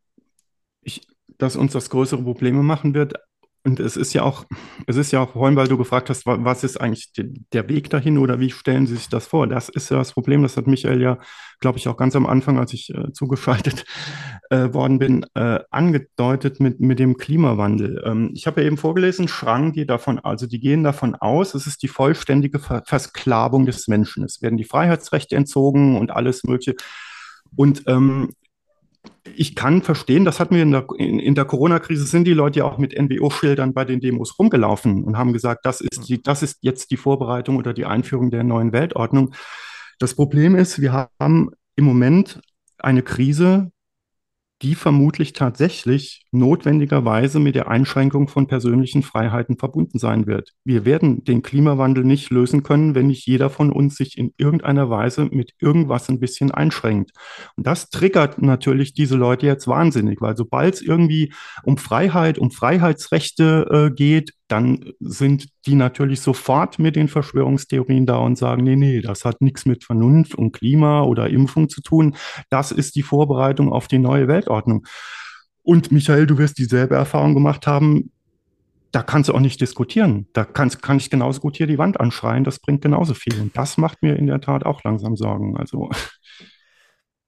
ich, 0.83 1.07
dass 1.39 1.57
uns 1.57 1.73
das 1.73 1.91
größere 1.91 2.23
Probleme 2.23 2.63
machen 2.63 2.95
wird. 2.95 3.15
Und 3.63 3.79
es 3.79 3.99
ist 3.99 4.15
ja 4.15 4.23
auch, 4.23 4.47
es 4.87 4.97
ist 4.97 5.11
ja 5.13 5.21
auch, 5.21 5.33
vorhin, 5.33 5.55
weil 5.55 5.69
du 5.69 5.77
gefragt 5.77 6.09
hast, 6.09 6.25
was 6.25 6.65
ist 6.65 6.81
eigentlich 6.81 7.13
der 7.15 7.69
Weg 7.69 7.91
dahin 7.91 8.17
oder 8.17 8.41
wie 8.41 8.51
stellen 8.51 8.87
Sie 8.87 8.97
sich 8.97 9.11
das 9.11 9.27
vor? 9.27 9.47
Das 9.47 9.69
ist 9.69 9.91
ja 9.91 9.99
das 9.99 10.13
Problem, 10.15 10.43
das 10.43 10.57
hat 10.57 10.67
Michael 10.67 11.03
ja, 11.03 11.19
glaube 11.61 11.77
ich, 11.77 11.87
auch 11.87 11.99
ganz 11.99 12.17
am 12.17 12.25
Anfang, 12.25 12.59
als 12.59 12.73
ich 12.73 12.89
äh, 12.95 13.13
zugeschaltet 13.13 13.85
äh, 14.49 14.73
worden 14.73 14.99
bin, 14.99 15.27
äh, 15.35 15.61
angedeutet 15.71 16.59
mit, 16.59 16.81
mit 16.81 16.99
dem 16.99 17.19
Klimawandel. 17.19 18.03
Ähm, 18.07 18.31
ich 18.33 18.47
habe 18.47 18.63
ja 18.63 18.67
eben 18.67 18.79
vorgelesen, 18.79 19.29
Schrank 19.29 19.75
geht 19.75 19.91
davon, 19.91 20.19
also 20.21 20.47
die 20.47 20.61
gehen 20.61 20.83
davon 20.83 21.15
aus, 21.15 21.55
es 21.55 21.67
ist 21.67 21.83
die 21.83 21.89
vollständige 21.89 22.61
Ver 22.61 22.83
Versklavung 22.87 23.67
des 23.67 23.89
Menschen. 23.89 24.25
Es 24.25 24.41
werden 24.41 24.57
die 24.57 24.65
Freiheitsrechte 24.65 25.37
entzogen 25.37 25.99
und 25.99 26.11
alles 26.13 26.45
Mögliche. 26.45 26.77
Und 27.57 27.83
ähm, 27.89 28.31
ich 29.35 29.55
kann 29.55 29.83
verstehen, 29.83 30.25
das 30.25 30.41
hatten 30.41 30.55
wir 30.55 30.63
in 30.63 30.73
der, 30.73 30.87
in, 30.99 31.35
der 31.35 31.45
Corona-Krise, 31.45 32.05
sind 32.05 32.25
die 32.25 32.35
Leute 32.35 32.61
ja 32.61 32.65
auch 32.65 32.79
mit 32.79 32.99
NWO-Schildern 32.99 33.73
bei 33.73 33.85
den 33.85 34.01
Demos 34.01 34.39
rumgelaufen 34.39 35.05
und 35.05 35.17
haben 35.17 35.33
gesagt, 35.33 35.65
das 35.65 35.81
ist, 35.81 36.09
die, 36.09 36.23
das 36.23 36.43
ist 36.43 36.59
jetzt 36.61 36.91
die 36.91 36.97
Vorbereitung 36.97 37.57
oder 37.57 37.73
die 37.73 37.87
Einführung 37.87 38.31
der 38.31 38.45
neuen 38.45 38.73
Weltordnung. 38.73 39.35
Das 39.99 40.15
Problem 40.15 40.57
ist, 40.57 40.81
wir 40.81 41.09
haben 41.19 41.51
im 41.77 41.85
Moment 41.85 42.41
eine 42.79 43.03
Krise, 43.03 43.71
die 44.63 44.75
vermutlich 44.75 45.33
tatsächlich 45.33 46.27
notwendigerweise 46.33 47.41
mit 47.41 47.55
der 47.55 47.69
Einschränkung 47.69 48.29
von 48.29 48.47
persönlichen 48.47 49.03
Freiheiten 49.03 49.57
verbunden 49.57 49.99
sein 49.99 50.27
wird. 50.27 50.53
Wir 50.65 50.85
werden 50.85 51.25
den 51.25 51.43
Klimawandel 51.43 52.05
nicht 52.05 52.31
lösen 52.31 52.63
können, 52.63 52.95
wenn 52.95 53.07
nicht 53.07 53.27
jeder 53.27 53.49
von 53.49 53.73
uns 53.73 53.97
sich 53.97 54.19
in 54.19 54.35
irgendeiner 54.37 54.91
Weise 54.91 55.25
mit 55.31 55.55
irgendwas 55.61 56.09
ein 56.11 56.21
bisschen 56.21 56.51
einschränkt. 56.51 57.13
Und 57.57 57.67
das 57.67 57.89
triggert 57.89 58.43
natürlich 58.43 58.93
diese 58.93 59.17
Leute 59.17 59.47
jetzt 59.47 59.67
wahnsinnig, 59.67 60.21
weil 60.21 60.37
sobald 60.37 60.75
es 60.75 60.83
irgendwie 60.83 61.33
um 61.63 61.79
Freiheit, 61.79 62.39
um 62.39 62.51
Freiheitsrechte 62.51 63.89
äh, 63.91 63.95
geht, 63.95 64.35
dann 64.51 64.93
sind 64.99 65.49
die 65.67 65.77
natürlich 65.77 66.21
sofort 66.21 66.79
mit 66.79 66.97
den 66.97 67.07
Verschwörungstheorien 67.07 68.05
da 68.05 68.17
und 68.17 68.37
sagen, 68.37 68.65
nee, 68.65 68.75
nee, 68.75 69.01
das 69.01 69.25
hat 69.25 69.41
nichts 69.41 69.65
mit 69.65 69.85
Vernunft 69.85 70.35
und 70.35 70.53
Klima 70.53 71.03
oder 71.03 71.31
Impfung 71.31 71.69
zu 71.69 71.81
tun. 71.83 72.17
Das 72.49 72.73
ist 72.73 72.97
die 72.97 73.03
Vorbereitung 73.03 73.73
auf 73.73 73.87
die 73.87 73.99
neue 73.99 74.27
Weltordnung. 74.27 74.87
Und 75.63 75.93
Michael, 75.93 76.27
du 76.27 76.37
wirst 76.39 76.59
dieselbe 76.59 76.97
Erfahrung 76.97 77.35
gemacht 77.35 77.67
haben. 77.69 78.11
Da 78.91 79.05
kannst 79.05 79.29
du 79.29 79.35
auch 79.35 79.41
nicht 79.41 79.61
diskutieren. 79.61 80.27
Da 80.33 80.45
kannst, 80.45 80.83
kann 80.83 80.97
ich 80.97 81.11
genauso 81.11 81.41
gut 81.41 81.57
hier 81.57 81.69
die 81.69 81.79
Wand 81.79 82.01
anschreien. 82.01 82.43
Das 82.43 82.59
bringt 82.59 82.83
genauso 82.83 83.15
viel. 83.15 83.41
Und 83.41 83.57
das 83.57 83.79
macht 83.79 84.03
mir 84.03 84.17
in 84.17 84.27
der 84.27 84.41
Tat 84.41 84.67
auch 84.67 84.83
langsam 84.83 85.15
Sorgen. 85.15 85.57
Also. 85.57 85.91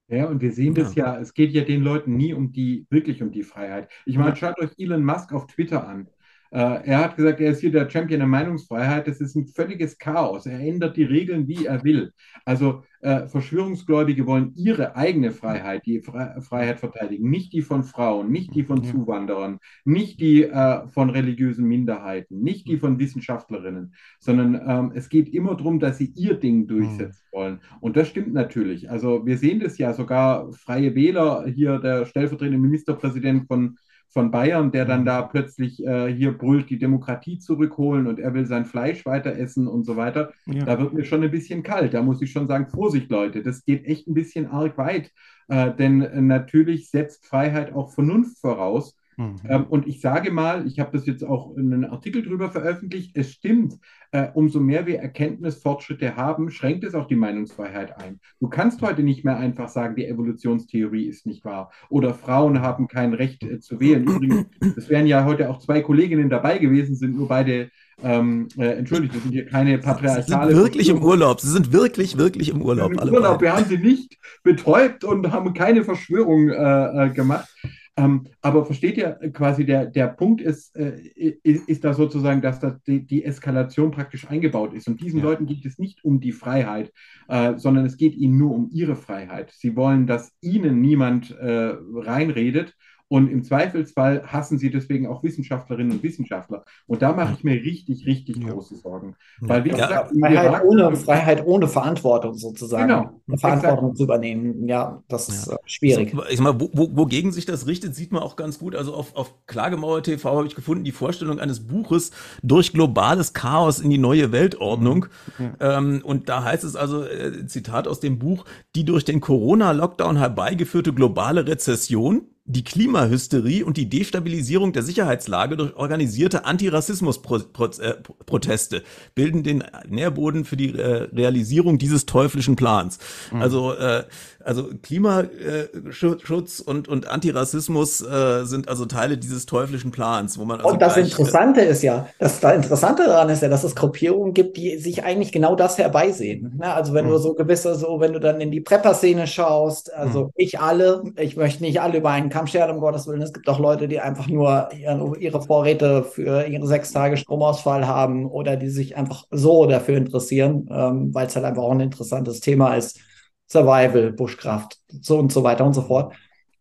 Ja, 0.09 0.27
und 0.27 0.43
wir 0.43 0.53
sehen 0.53 0.75
das 0.75 0.95
ja, 0.95 1.19
es 1.19 1.33
geht 1.33 1.53
ja 1.53 1.63
den 1.63 1.83
Leuten 1.83 2.17
nie 2.17 2.35
um 2.35 2.53
die, 2.53 2.87
wirklich 2.91 3.23
um 3.23 3.31
die 3.31 3.45
Freiheit. 3.45 3.89
Ich 4.05 4.19
meine, 4.19 4.35
schaut 4.37 4.59
euch 4.59 4.71
Elon 4.77 5.05
Musk 5.05 5.33
auf 5.33 5.47
Twitter 5.47 5.87
an. 5.87 6.09
Äh, 6.53 6.87
er 6.87 6.99
hat 6.99 7.17
gesagt, 7.17 7.41
er 7.41 7.51
ist 7.51 7.61
hier 7.61 7.73
der 7.73 7.89
Champion 7.89 8.21
der 8.21 8.29
Meinungsfreiheit. 8.29 9.09
Das 9.09 9.21
ist 9.21 9.35
ein 9.35 9.47
völliges 9.47 9.97
Chaos. 9.97 10.45
Er 10.45 10.61
ändert 10.61 10.99
die 10.99 11.05
Regeln, 11.05 11.49
wie 11.49 11.65
er 11.65 11.83
will. 11.83 12.13
Also 12.45 12.83
äh, 13.01 13.27
Verschwörungsgläubige 13.27 14.27
wollen 14.27 14.53
ihre 14.55 14.95
eigene 14.95 15.31
Freiheit, 15.31 15.87
die 15.87 16.01
Fre 16.01 16.41
Freiheit 16.43 16.79
verteidigen, 16.79 17.31
nicht 17.31 17.55
die 17.55 17.63
von 17.63 17.85
Frauen, 17.85 18.31
nicht 18.31 18.55
die 18.55 18.65
von 18.65 18.85
Zuwanderern, 18.85 19.61
nicht 19.85 20.21
die 20.21 20.45
äh, 20.45 20.87
von 20.89 21.09
religiösen 21.09 21.67
Minderheiten, 21.67 22.41
nicht 22.41 22.69
die 22.69 22.77
von 22.77 22.99
Wissenschaftlerinnen, 22.99 23.95
sondern 24.21 24.61
ähm, 24.67 24.93
es 24.95 25.09
geht 25.09 25.33
immer 25.33 25.57
darum, 25.57 25.81
dass 25.81 25.99
sie 25.99 26.13
ihr 26.15 26.35
Ding 26.35 26.67
durchsetzen 26.67 27.25
wollen. 27.33 27.61
Und 27.81 27.97
das 27.97 28.09
stimmt 28.09 28.35
natürlich. 28.35 28.91
Also 28.91 29.25
wir 29.25 29.39
sehen 29.39 29.61
das 29.61 29.79
ja 29.79 29.95
sogar 29.95 30.53
Freie 30.53 30.95
Wähler, 30.95 31.47
hier 31.47 31.79
der 31.79 32.05
stellvertretende 32.05 32.59
Ministerpräsident 32.59 33.47
von 33.47 33.79
von 34.13 34.31
Bayern, 34.31 34.71
der 34.71 34.85
dann 34.85 35.01
mhm. 35.01 35.07
da 35.07 35.23
plötzlich 35.23 35.85
äh, 35.85 36.13
hier 36.13 36.37
brüllt, 36.37 36.69
die 36.71 36.79
Demokratie 36.79 37.39
zurückholen 37.39 38.07
und 38.07 38.21
er 38.21 38.35
will 38.35 38.47
sein 38.47 38.67
Fleisch 38.67 39.07
weiter 39.07 39.37
essen 39.37 39.67
und 39.67 39.85
so 39.85 39.97
weiter. 39.97 40.33
Ja. 40.47 40.65
Da 40.65 40.79
wird 40.79 40.93
mir 40.93 41.05
schon 41.05 41.23
ein 41.23 41.31
bisschen 41.31 41.63
kalt. 41.63 41.95
Da 41.95 42.03
muss 42.03 42.21
ich 42.21 42.31
schon 42.31 42.47
sagen, 42.47 42.69
Vorsicht, 42.69 43.11
Leute, 43.11 43.43
das 43.43 43.65
geht 43.65 43.87
echt 43.87 44.07
ein 44.07 44.15
bisschen 44.15 44.47
arg 44.47 44.77
weit. 44.77 45.11
Äh, 45.49 45.75
denn 45.75 46.03
äh, 46.03 46.21
natürlich 46.21 46.91
setzt 46.91 47.27
Freiheit 47.27 47.73
auch 47.73 47.93
Vernunft 47.93 48.39
voraus. 48.39 48.97
Mhm. 49.17 49.37
Ähm, 49.49 49.65
und 49.69 49.87
ich 49.87 50.01
sage 50.01 50.31
mal, 50.31 50.67
ich 50.67 50.81
habe 50.81 50.91
das 50.93 51.07
jetzt 51.07 51.25
auch 51.25 51.57
in 51.57 51.73
einem 51.73 51.91
Artikel 51.91 52.23
drüber 52.23 52.51
veröffentlicht, 52.51 53.13
es 53.15 53.33
stimmt, 53.33 53.79
äh, 54.11 54.29
umso 54.35 54.61
mehr 54.61 54.87
wir 54.87 54.99
Erkenntnisfortschritte 54.99 56.17
haben, 56.17 56.51
schränkt 56.51 56.85
es 56.85 56.95
auch 56.95 57.07
die 57.07 57.17
Meinungsfreiheit 57.17 57.99
ein. 57.99 58.21
Du 58.41 58.49
kannst 58.49 58.83
heute 58.83 59.03
nicht 59.03 59.25
mehr 59.25 59.37
einfach 59.37 59.69
sagen, 59.69 59.97
die 59.97 60.07
Evolutionstheorie 60.07 61.07
ist 61.07 61.27
nicht 61.27 61.45
wahr 61.45 61.71
oder 61.89 62.15
Frauen 62.15 62.61
haben 62.61 62.89
kein 62.89 63.15
Recht 63.15 63.43
äh, 63.43 63.61
zu 63.61 63.81
wählen. 63.81 64.05
Übrigens, 64.05 64.47
es 64.77 64.89
wären 64.89 65.07
ja 65.07 65.25
heute 65.25 65.51
auch 65.51 65.59
zwei 65.59 65.81
Kolleginnen 65.81 66.29
dabei 66.29 66.59
gewesen, 66.59 66.95
sind 66.95 67.17
nur 67.17 67.29
beide 67.29 67.71
ähm, 68.03 68.49
äh, 68.57 68.79
entschuldigt, 68.79 69.15
das 69.15 69.23
sind 69.23 69.33
hier 69.33 69.47
keine 69.47 69.79
patriarchale. 69.79 70.25
Sie 70.25 70.55
sind 70.55 70.65
wirklich 70.65 70.89
im 70.89 71.03
Urlaub. 71.03 71.41
Sie 71.41 71.51
sind 71.51 71.73
wirklich, 71.73 72.19
wirklich 72.19 72.49
im 72.49 72.63
Urlaub. 72.63 72.93
Im 72.93 73.13
Urlaub. 73.13 73.41
Wir 73.41 73.55
haben 73.55 73.67
sie 73.67 73.79
nicht 73.79 74.19
betäubt 74.43 75.05
und 75.05 75.31
haben 75.31 75.55
keine 75.55 75.85
Verschwörung 75.85 76.49
äh, 76.49 77.07
äh 77.07 77.11
gemacht. 77.11 77.49
Ähm, 77.95 78.27
aber 78.41 78.65
versteht 78.65 78.97
ihr 78.97 79.19
quasi, 79.35 79.67
der, 79.67 79.85
der 79.85 80.07
Punkt 80.09 80.41
ist, 80.41 80.75
äh, 80.77 80.97
ist, 81.43 81.69
ist 81.69 81.85
da 81.85 81.93
sozusagen, 81.93 82.41
dass 82.41 82.59
das 82.59 82.81
die, 82.85 83.07
die, 83.07 83.23
Eskalation 83.23 83.91
praktisch 83.91 84.31
eingebaut 84.31 84.73
ist. 84.73 84.89
Und 84.89 85.03
diesen 85.03 85.19
ja. 85.19 85.25
Leuten 85.27 85.45
geht 85.45 85.67
es 85.67 85.79
nicht 85.79 86.03
um 86.03 86.19
die 86.19 86.33
Freiheit, 86.33 86.91
äh, 87.29 87.59
sondern 87.59 87.85
es 87.85 87.99
geht 87.99 88.15
ihnen 88.15 88.39
nur 88.39 88.55
um 88.55 88.71
ihre 88.73 88.97
Freiheit. 88.97 89.53
Sie 89.55 89.77
wollen, 89.77 90.07
dass 90.07 90.33
ihnen 90.41 90.81
niemand 90.81 91.33
äh, 91.33 91.75
reinredet 91.95 92.75
und 93.13 93.29
im 93.29 93.45
Zweifelsfall 93.45 94.23
hassen 94.27 94.57
sie 94.57 94.71
deswegen 94.71 95.07
auch 95.07 95.23
Wissenschaftlerinnen 95.23 95.93
und 95.93 96.03
Wissenschaftler. 96.03 96.65
Und 96.87 97.03
da 97.03 97.13
mache 97.13 97.35
ich 97.35 97.45
mir 97.45 97.53
richtig, 97.53 98.07
richtig 98.07 98.39
ja. 98.39 98.51
große 98.51 98.77
Sorgen. 98.77 99.17
Weil, 99.39 99.67
wie 99.67 99.69
ja. 99.69 99.87
gesagt, 99.87 100.13
Freiheit 100.19 100.65
ohne, 100.65 100.97
Freiheit 100.97 101.47
ohne 101.47 101.69
Verantwortung 101.69 102.33
sozusagen. 102.39 102.89
Genau. 102.89 103.39
Verantwortung 103.39 103.91
exakt. 103.91 103.97
zu 103.99 104.05
übernehmen. 104.05 104.67
Ja, 104.67 105.03
das 105.09 105.29
ist 105.29 105.49
ja. 105.49 105.57
Äh, 105.57 105.59
schwierig. 105.67 106.17
Ich 106.31 106.39
sag 106.39 106.41
mal, 106.43 106.59
wo, 106.59 106.71
wo, 106.73 106.97
wogegen 106.97 107.33
sich 107.33 107.45
das 107.45 107.67
richtet, 107.67 107.95
sieht 107.95 108.13
man 108.13 108.23
auch 108.23 108.35
ganz 108.35 108.59
gut. 108.59 108.75
Also 108.75 108.95
auf, 108.95 109.15
auf 109.15 109.35
Klagemauer 109.47 110.03
TV 110.03 110.35
habe 110.35 110.47
ich 110.47 110.55
gefunden, 110.55 110.83
die 110.83 110.93
Vorstellung 110.93 111.39
eines 111.39 111.67
Buches 111.67 112.13
durch 112.43 112.73
globales 112.73 113.35
Chaos 113.35 113.79
in 113.79 113.91
die 113.91 113.99
neue 113.99 114.33
Weltordnung. 114.33 115.05
Ja. 115.39 115.77
Ähm, 115.77 116.01
und 116.03 116.31
da 116.31 116.45
heißt 116.45 116.65
es 116.65 116.77
also, 116.77 117.05
äh, 117.05 117.45
Zitat 117.47 117.87
aus 117.87 118.01
dem 118.01 118.19
Buch, 118.19 118.47
die 118.75 118.87
durch 118.87 119.05
den 119.05 119.21
Corona-Lockdown 119.21 120.17
herbeigeführte 120.17 120.95
globale 120.95 121.47
Rezession 121.47 122.23
die 122.45 122.65
Klimahysterie 122.65 123.65
und 123.65 123.77
die 123.77 123.89
Destabilisierung 123.89 124.73
der 124.73 124.83
Sicherheitslage 124.83 125.57
durch 125.57 125.77
organisierte 125.77 126.45
Antirassismus-Proteste 126.45 128.83
bilden 129.15 129.45
den 129.45 129.63
Nährboden 129.89 130.45
für 130.45 130.57
die 130.57 130.77
äh, 130.77 131.09
Realisierung 131.13 131.79
dieses 131.79 132.05
teuflischen 132.05 132.57
Plans. 132.57 132.99
Mhm. 133.31 133.43
Also 133.43 133.75
äh, 133.75 134.03
Also 134.45 134.71
Klimaschutz 134.83 136.61
und, 136.61 136.89
und 136.89 137.07
Antirassismus 137.09 138.01
äh, 138.01 138.45
sind 138.45 138.69
also 138.69 138.87
Teile 138.87 139.19
dieses 139.19 139.47
teuflischen 139.47 139.91
Plans, 139.91 140.39
wo 140.39 140.45
man 140.45 140.61
also 140.61 140.75
Und 140.75 140.81
das 140.81 140.95
gleich, 140.95 140.97
Interessante 140.97 141.61
ist 141.61 141.83
ja, 141.83 142.09
das, 142.21 142.39
das 142.39 142.55
Interessante 142.55 143.05
daran 143.05 143.29
ist 143.31 143.43
ja, 143.43 143.49
dass 143.49 143.65
es 143.65 143.75
Gruppierungen 143.75 144.33
gibt, 144.33 144.57
die 144.57 144.79
sich 144.79 145.03
eigentlich 145.03 145.33
genau 145.33 145.57
das 145.57 145.77
herbeisehen. 145.77 146.57
Ne? 146.57 146.73
Also 146.73 146.95
wenn 146.95 147.09
du 147.09 147.15
Hm. 147.15 147.19
so 147.19 147.35
gewisse, 147.35 147.75
so 147.75 147.99
wenn 147.99 148.13
du 148.13 148.21
dann 148.21 148.41
in 148.41 148.53
die 148.53 148.61
Prepper-Szene 148.61 149.27
schaust, 149.27 149.93
also 149.93 150.27
Hm. 150.27 150.33
nicht 150.37 150.61
alle, 150.61 151.03
ich 151.19 151.37
möchte 151.37 151.65
nicht 151.65 151.81
alle 151.81 151.99
über 151.99 152.11
einen 152.11 152.31
Kamm 152.31 152.47
scheren, 152.47 152.71
um 152.71 152.79
Gottes 152.81 153.09
Willen. 153.09 153.23
Es 153.23 153.33
gibt 153.33 153.49
auch 153.49 153.59
Leute, 153.59 153.89
die 153.89 153.99
einfach 153.99 154.29
nur 154.29 154.69
ihre, 154.73 155.19
ihre 155.19 155.43
Vorräte 155.43 156.05
für 156.05 156.45
ihre 156.47 156.67
sechs 156.69 156.93
Tage 156.93 157.17
Stromausfall 157.17 157.87
haben 157.89 158.27
oder 158.31 158.57
die 158.57 158.69
sich 158.69 158.97
einfach 158.97 159.25
so 159.33 159.67
dafür 159.67 159.97
interessieren, 159.97 160.69
ähm, 160.71 161.13
weil 161.13 161.27
es 161.27 161.35
halt 161.35 161.45
einfach 161.45 161.63
auch 161.63 161.73
ein 161.73 161.81
interessantes 161.81 162.39
Thema 162.39 162.77
ist. 162.77 163.01
Survival, 163.49 164.13
Bushcraft, 164.13 164.69
so 164.89 165.19
und 165.19 165.33
so 165.33 165.43
weiter 165.43 165.65
und 165.65 165.75
so 165.75 165.83
fort. 165.83 166.15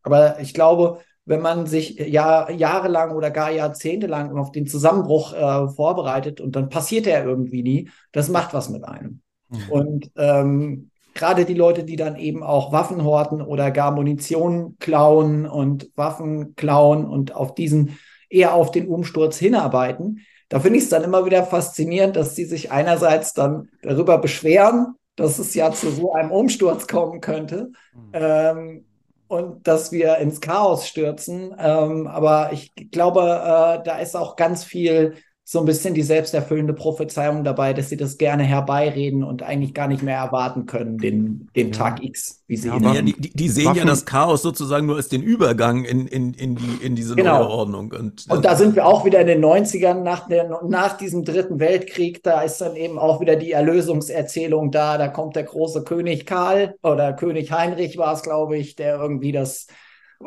Aber 0.03 0.39
ich 0.39 0.53
glaube, 0.53 0.99
wenn 1.25 1.41
man 1.41 1.67
sich 1.67 1.97
Jahr, 1.97 2.51
jahrelang 2.51 3.11
oder 3.11 3.31
gar 3.31 3.51
jahrzehntelang 3.51 4.37
auf 4.37 4.51
den 4.51 4.67
Zusammenbruch 4.67 5.33
äh, 5.33 5.69
vorbereitet 5.69 6.41
und 6.41 6.55
dann 6.55 6.69
passiert 6.69 7.07
er 7.07 7.23
irgendwie 7.23 7.63
nie, 7.63 7.89
das 8.11 8.29
macht 8.29 8.53
was 8.53 8.69
mit 8.69 8.83
einem. 8.83 9.21
Hm. 9.49 9.69
Und 9.69 10.11
ähm, 10.17 10.89
gerade 11.13 11.45
die 11.45 11.53
Leute, 11.53 11.83
die 11.83 11.95
dann 11.95 12.15
eben 12.15 12.43
auch 12.43 12.71
Waffen 12.71 13.03
horten 13.03 13.41
oder 13.41 13.71
gar 13.71 13.91
Munition 13.91 14.77
klauen 14.79 15.45
und 15.45 15.91
Waffen 15.95 16.55
klauen 16.55 17.05
und 17.05 17.35
auf 17.35 17.53
diesen 17.53 17.97
eher 18.29 18.53
auf 18.53 18.71
den 18.71 18.87
Umsturz 18.87 19.37
hinarbeiten, 19.37 20.21
da 20.49 20.59
finde 20.59 20.79
ich 20.79 20.85
es 20.85 20.89
dann 20.89 21.03
immer 21.03 21.25
wieder 21.25 21.43
faszinierend, 21.43 22.15
dass 22.15 22.35
sie 22.35 22.45
sich 22.45 22.71
einerseits 22.71 23.33
dann 23.33 23.69
darüber 23.83 24.17
beschweren, 24.17 24.95
dass 25.15 25.39
es 25.39 25.53
ja 25.53 25.71
zu 25.71 25.91
so 25.91 26.13
einem 26.13 26.31
Umsturz 26.31 26.87
kommen 26.87 27.21
könnte 27.21 27.71
ähm, 28.13 28.85
und 29.27 29.67
dass 29.67 29.91
wir 29.91 30.17
ins 30.17 30.41
Chaos 30.41 30.87
stürzen. 30.87 31.55
Ähm, 31.57 32.07
aber 32.07 32.51
ich 32.53 32.73
glaube, 32.91 33.21
äh, 33.21 33.83
da 33.83 33.99
ist 33.99 34.15
auch 34.15 34.35
ganz 34.35 34.63
viel 34.63 35.15
so 35.51 35.59
ein 35.59 35.65
bisschen 35.65 35.93
die 35.93 36.01
selbsterfüllende 36.01 36.71
Prophezeiung 36.73 37.43
dabei, 37.43 37.73
dass 37.73 37.89
sie 37.89 37.97
das 37.97 38.17
gerne 38.17 38.43
herbeireden 38.43 39.21
und 39.21 39.43
eigentlich 39.43 39.73
gar 39.73 39.89
nicht 39.89 40.01
mehr 40.01 40.15
erwarten 40.17 40.65
können, 40.65 40.97
den, 40.97 41.49
den 41.57 41.73
Ja. 41.73 41.73
Tag 41.73 42.01
X, 42.01 42.41
wie 42.47 42.55
sie 42.55 42.69
Ja, 42.69 42.77
ihn 42.77 42.83
Ja, 42.93 43.01
die, 43.01 43.33
die, 43.33 43.49
sehen 43.49 43.65
ja 43.65 43.71
Waffen- 43.71 43.87
das 43.87 44.05
Chaos 44.05 44.43
sozusagen 44.43 44.85
nur 44.85 44.95
als 44.95 45.09
den 45.09 45.21
Übergang 45.21 45.83
in, 45.83 46.07
in, 46.07 46.33
in, 46.35 46.55
die, 46.55 46.85
in 46.85 46.95
diese 46.95 47.15
Genau. 47.17 47.39
neue 47.39 47.49
Ordnung. 47.49 47.91
Und, 47.91 48.27
Und 48.29 48.45
da 48.45 48.55
sind 48.55 48.75
wir 48.77 48.85
auch 48.85 49.03
wieder 49.03 49.19
in 49.19 49.27
den 49.27 49.41
90ern, 49.41 50.03
nach, 50.03 50.29
der, 50.29 50.61
nach 50.65 50.95
diesem 50.95 51.25
Dritten 51.25 51.59
Weltkrieg, 51.59 52.23
da 52.23 52.43
ist 52.43 52.61
dann 52.61 52.77
eben 52.77 52.97
auch 52.97 53.19
wieder 53.19 53.35
die 53.35 53.51
Erlösungserzählung 53.51 54.71
da. 54.71 54.97
Da 54.97 55.09
kommt 55.09 55.35
der 55.35 55.43
große 55.43 55.83
König 55.83 56.25
Karl 56.25 56.75
oder 56.81 57.11
König 57.11 57.51
Heinrich 57.51 57.97
war 57.97 58.13
es, 58.13 58.23
glaube 58.23 58.55
ich, 58.57 58.77
der 58.77 58.95
irgendwie 59.01 59.33
das, 59.33 59.67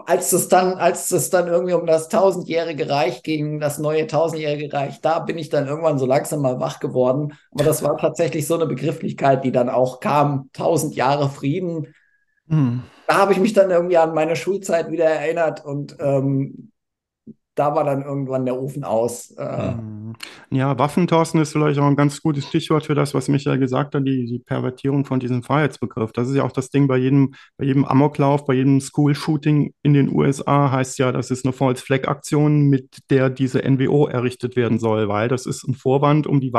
als 0.07 0.33
es 0.33 0.49
dann, 0.49 0.75
als 0.75 1.11
es 1.11 1.31
dann 1.31 1.49
irgendwie 1.49 1.75
um 1.75 1.87
das 1.87 2.09
tausendjährige 2.09 2.89
Reich 2.89 3.23
ging, 3.23 3.61
das 3.61 3.79
neue 3.79 4.07
tausendjährige 4.07 4.73
Reich, 4.73 5.01
da 5.01 5.19
bin 5.19 5.39
ich 5.39 5.49
dann 5.49 5.67
irgendwann 5.67 5.99
so 5.99 6.07
langsam 6.07 6.41
mal 6.41 6.61
wach 6.61 6.81
geworden. 6.81 7.35
Aber 7.53 7.65
das 7.65 7.83
war 7.83 7.97
tatsächlich 7.97 8.47
so 8.47 8.55
eine 8.55 8.67
Begrifflichkeit, 8.67 9.45
die 9.45 9.53
dann 9.53 9.69
auch 9.69 10.01
kam, 10.01 10.51
tausend 10.53 10.95
Jahre 10.95 11.29
Frieden. 11.29 11.95
Hm. 12.49 12.83
Da 13.07 13.17
habe 13.17 13.33
ich 13.33 13.39
mich 13.39 13.53
dann 13.53 13.71
irgendwie 13.71 13.99
an 13.99 14.15
meine 14.15 14.37
Schulzeit 14.37 14.91
wieder 14.91 15.05
erinnert 15.05 15.65
und 15.65 15.97
ähm, 16.01 16.73
da 17.55 17.75
war 17.75 17.85
dann 17.85 18.03
irgendwann 18.03 18.45
der 18.45 18.61
Ofen 18.61 18.85
aus. 18.85 19.31
Äh. 19.33 19.75
Ja, 20.51 20.79
Waffen, 20.79 21.07
Thorsten, 21.07 21.39
ist 21.39 21.53
vielleicht 21.53 21.79
auch 21.79 21.87
ein 21.87 21.97
ganz 21.97 22.21
gutes 22.21 22.47
Stichwort 22.47 22.87
für 22.87 22.95
das, 22.95 23.15
was 23.15 23.29
Michael 23.29 23.59
gesagt 23.59 23.95
hat, 23.95 24.05
die, 24.07 24.27
die 24.27 24.41
Pervertierung 24.41 25.05
von 25.05 25.21
diesem 25.21 25.43
Freiheitsbegriff. 25.43 26.13
Das 26.13 26.29
ist 26.29 26.35
ja 26.35 26.45
auch 26.45 26.53
das 26.53 26.71
Ding 26.71 26.89
bei 26.89 26.97
jedem, 26.97 27.35
bei 27.57 27.65
jedem 27.65 27.85
Amoklauf, 27.85 28.45
bei 28.45 28.55
jedem 28.55 28.81
School-Shooting 28.81 29.73
in 29.83 29.95
den 29.95 30.15
USA 30.15 30.71
heißt 30.71 30.99
ja, 30.99 31.13
das 31.13 31.31
ist 31.31 31.45
eine 31.45 31.53
False-Flag-Aktion, 31.53 32.63
mit 32.63 32.99
der 33.11 33.31
diese 33.31 33.63
NWO 33.63 34.07
errichtet 34.07 34.57
werden 34.57 34.79
soll, 34.79 35.09
weil 35.09 35.29
das 35.29 35.47
ist 35.47 35.65
ein 35.65 35.75
Vorwand, 35.75 36.27
um 36.27 36.41
die 36.41 36.53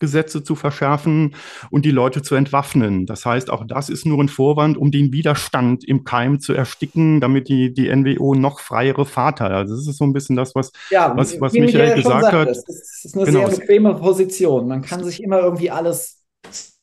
Waffengesetze 0.00 0.42
zu 0.42 0.54
verschärfen 0.54 1.34
und 1.70 1.84
die 1.84 1.90
Leute 1.90 2.22
zu 2.22 2.34
entwaffnen. 2.34 3.06
Das 3.06 3.24
heißt, 3.24 3.50
auch 3.50 3.64
das 3.66 3.88
ist 3.88 4.04
nur 4.06 4.22
ein 4.22 4.28
Vorwand, 4.28 4.76
um 4.76 4.90
den 4.90 5.12
Widerstand 5.12 5.84
im 5.84 6.04
Keim 6.04 6.40
zu 6.40 6.52
ersticken, 6.52 7.20
damit 7.20 7.48
die, 7.48 7.72
die 7.72 7.88
NWO 7.94 8.34
noch 8.34 8.60
freiere 8.60 9.06
Fahrt 9.06 9.40
hat. 9.40 9.52
Also 9.52 9.76
das 9.76 9.86
ist 9.86 9.98
so 9.98 10.04
ein 10.04 10.12
bisschen 10.12 10.36
das, 10.36 10.54
was 10.54 10.72
Ja, 10.90 11.16
Was- 11.16 11.40
was 11.40 11.52
Michael 11.52 11.94
gesagt 11.94 12.22
sagte, 12.22 12.38
hat, 12.38 12.48
es 12.48 12.58
ist, 12.58 12.68
es 12.68 13.04
ist 13.06 13.16
eine 13.16 13.24
genau, 13.24 13.48
sehr 13.48 13.58
bequeme 13.60 13.94
Position. 13.94 14.68
Man 14.68 14.82
kann 14.82 15.04
sich 15.04 15.22
immer 15.22 15.38
irgendwie 15.40 15.70
alles 15.70 16.23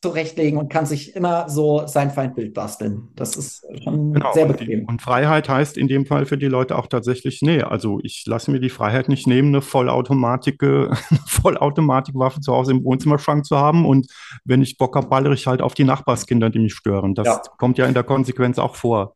zurechtlegen 0.01 0.59
und 0.59 0.69
kann 0.69 0.85
sich 0.85 1.15
immer 1.15 1.49
so 1.49 1.85
sein 1.87 2.11
Feindbild 2.11 2.53
basteln. 2.53 3.09
Das 3.15 3.35
ist 3.37 3.65
schon 3.83 4.13
Genau, 4.13 4.31
sehr 4.31 4.45
und, 4.45 4.59
die, 4.59 4.65
bequem. 4.65 4.87
und 4.87 5.01
Freiheit 5.01 5.47
heißt 5.47 5.77
in 5.77 5.87
dem 5.87 6.05
Fall 6.05 6.25
für 6.25 6.37
die 6.37 6.47
Leute 6.47 6.77
auch 6.77 6.87
tatsächlich, 6.87 7.41
nee, 7.41 7.61
also 7.61 7.99
ich 8.03 8.25
lasse 8.27 8.51
mir 8.51 8.59
die 8.59 8.69
Freiheit 8.69 9.07
nicht 9.07 9.25
nehmen, 9.25 9.49
eine 9.49 9.61
Vollautomatik, 9.61 10.61
eine 10.63 10.97
Vollautomatikwaffe 11.27 12.41
zu 12.41 12.51
Hause 12.53 12.71
im 12.73 12.83
Wohnzimmerschrank 12.83 13.45
zu 13.45 13.55
haben 13.57 13.85
und 13.85 14.07
wenn 14.43 14.61
ich 14.61 14.77
Bock 14.77 14.97
habe, 14.97 15.07
ballere 15.07 15.33
ich 15.33 15.47
halt 15.47 15.61
auf 15.61 15.75
die 15.75 15.85
Nachbarskinder, 15.85 16.49
die 16.49 16.59
mich 16.59 16.73
stören. 16.73 17.15
Das 17.15 17.27
Ja. 17.27 17.41
kommt 17.57 17.77
ja 17.77 17.85
in 17.85 17.93
der 17.93 18.03
Konsequenz 18.03 18.59
auch 18.59 18.75
vor. 18.75 19.15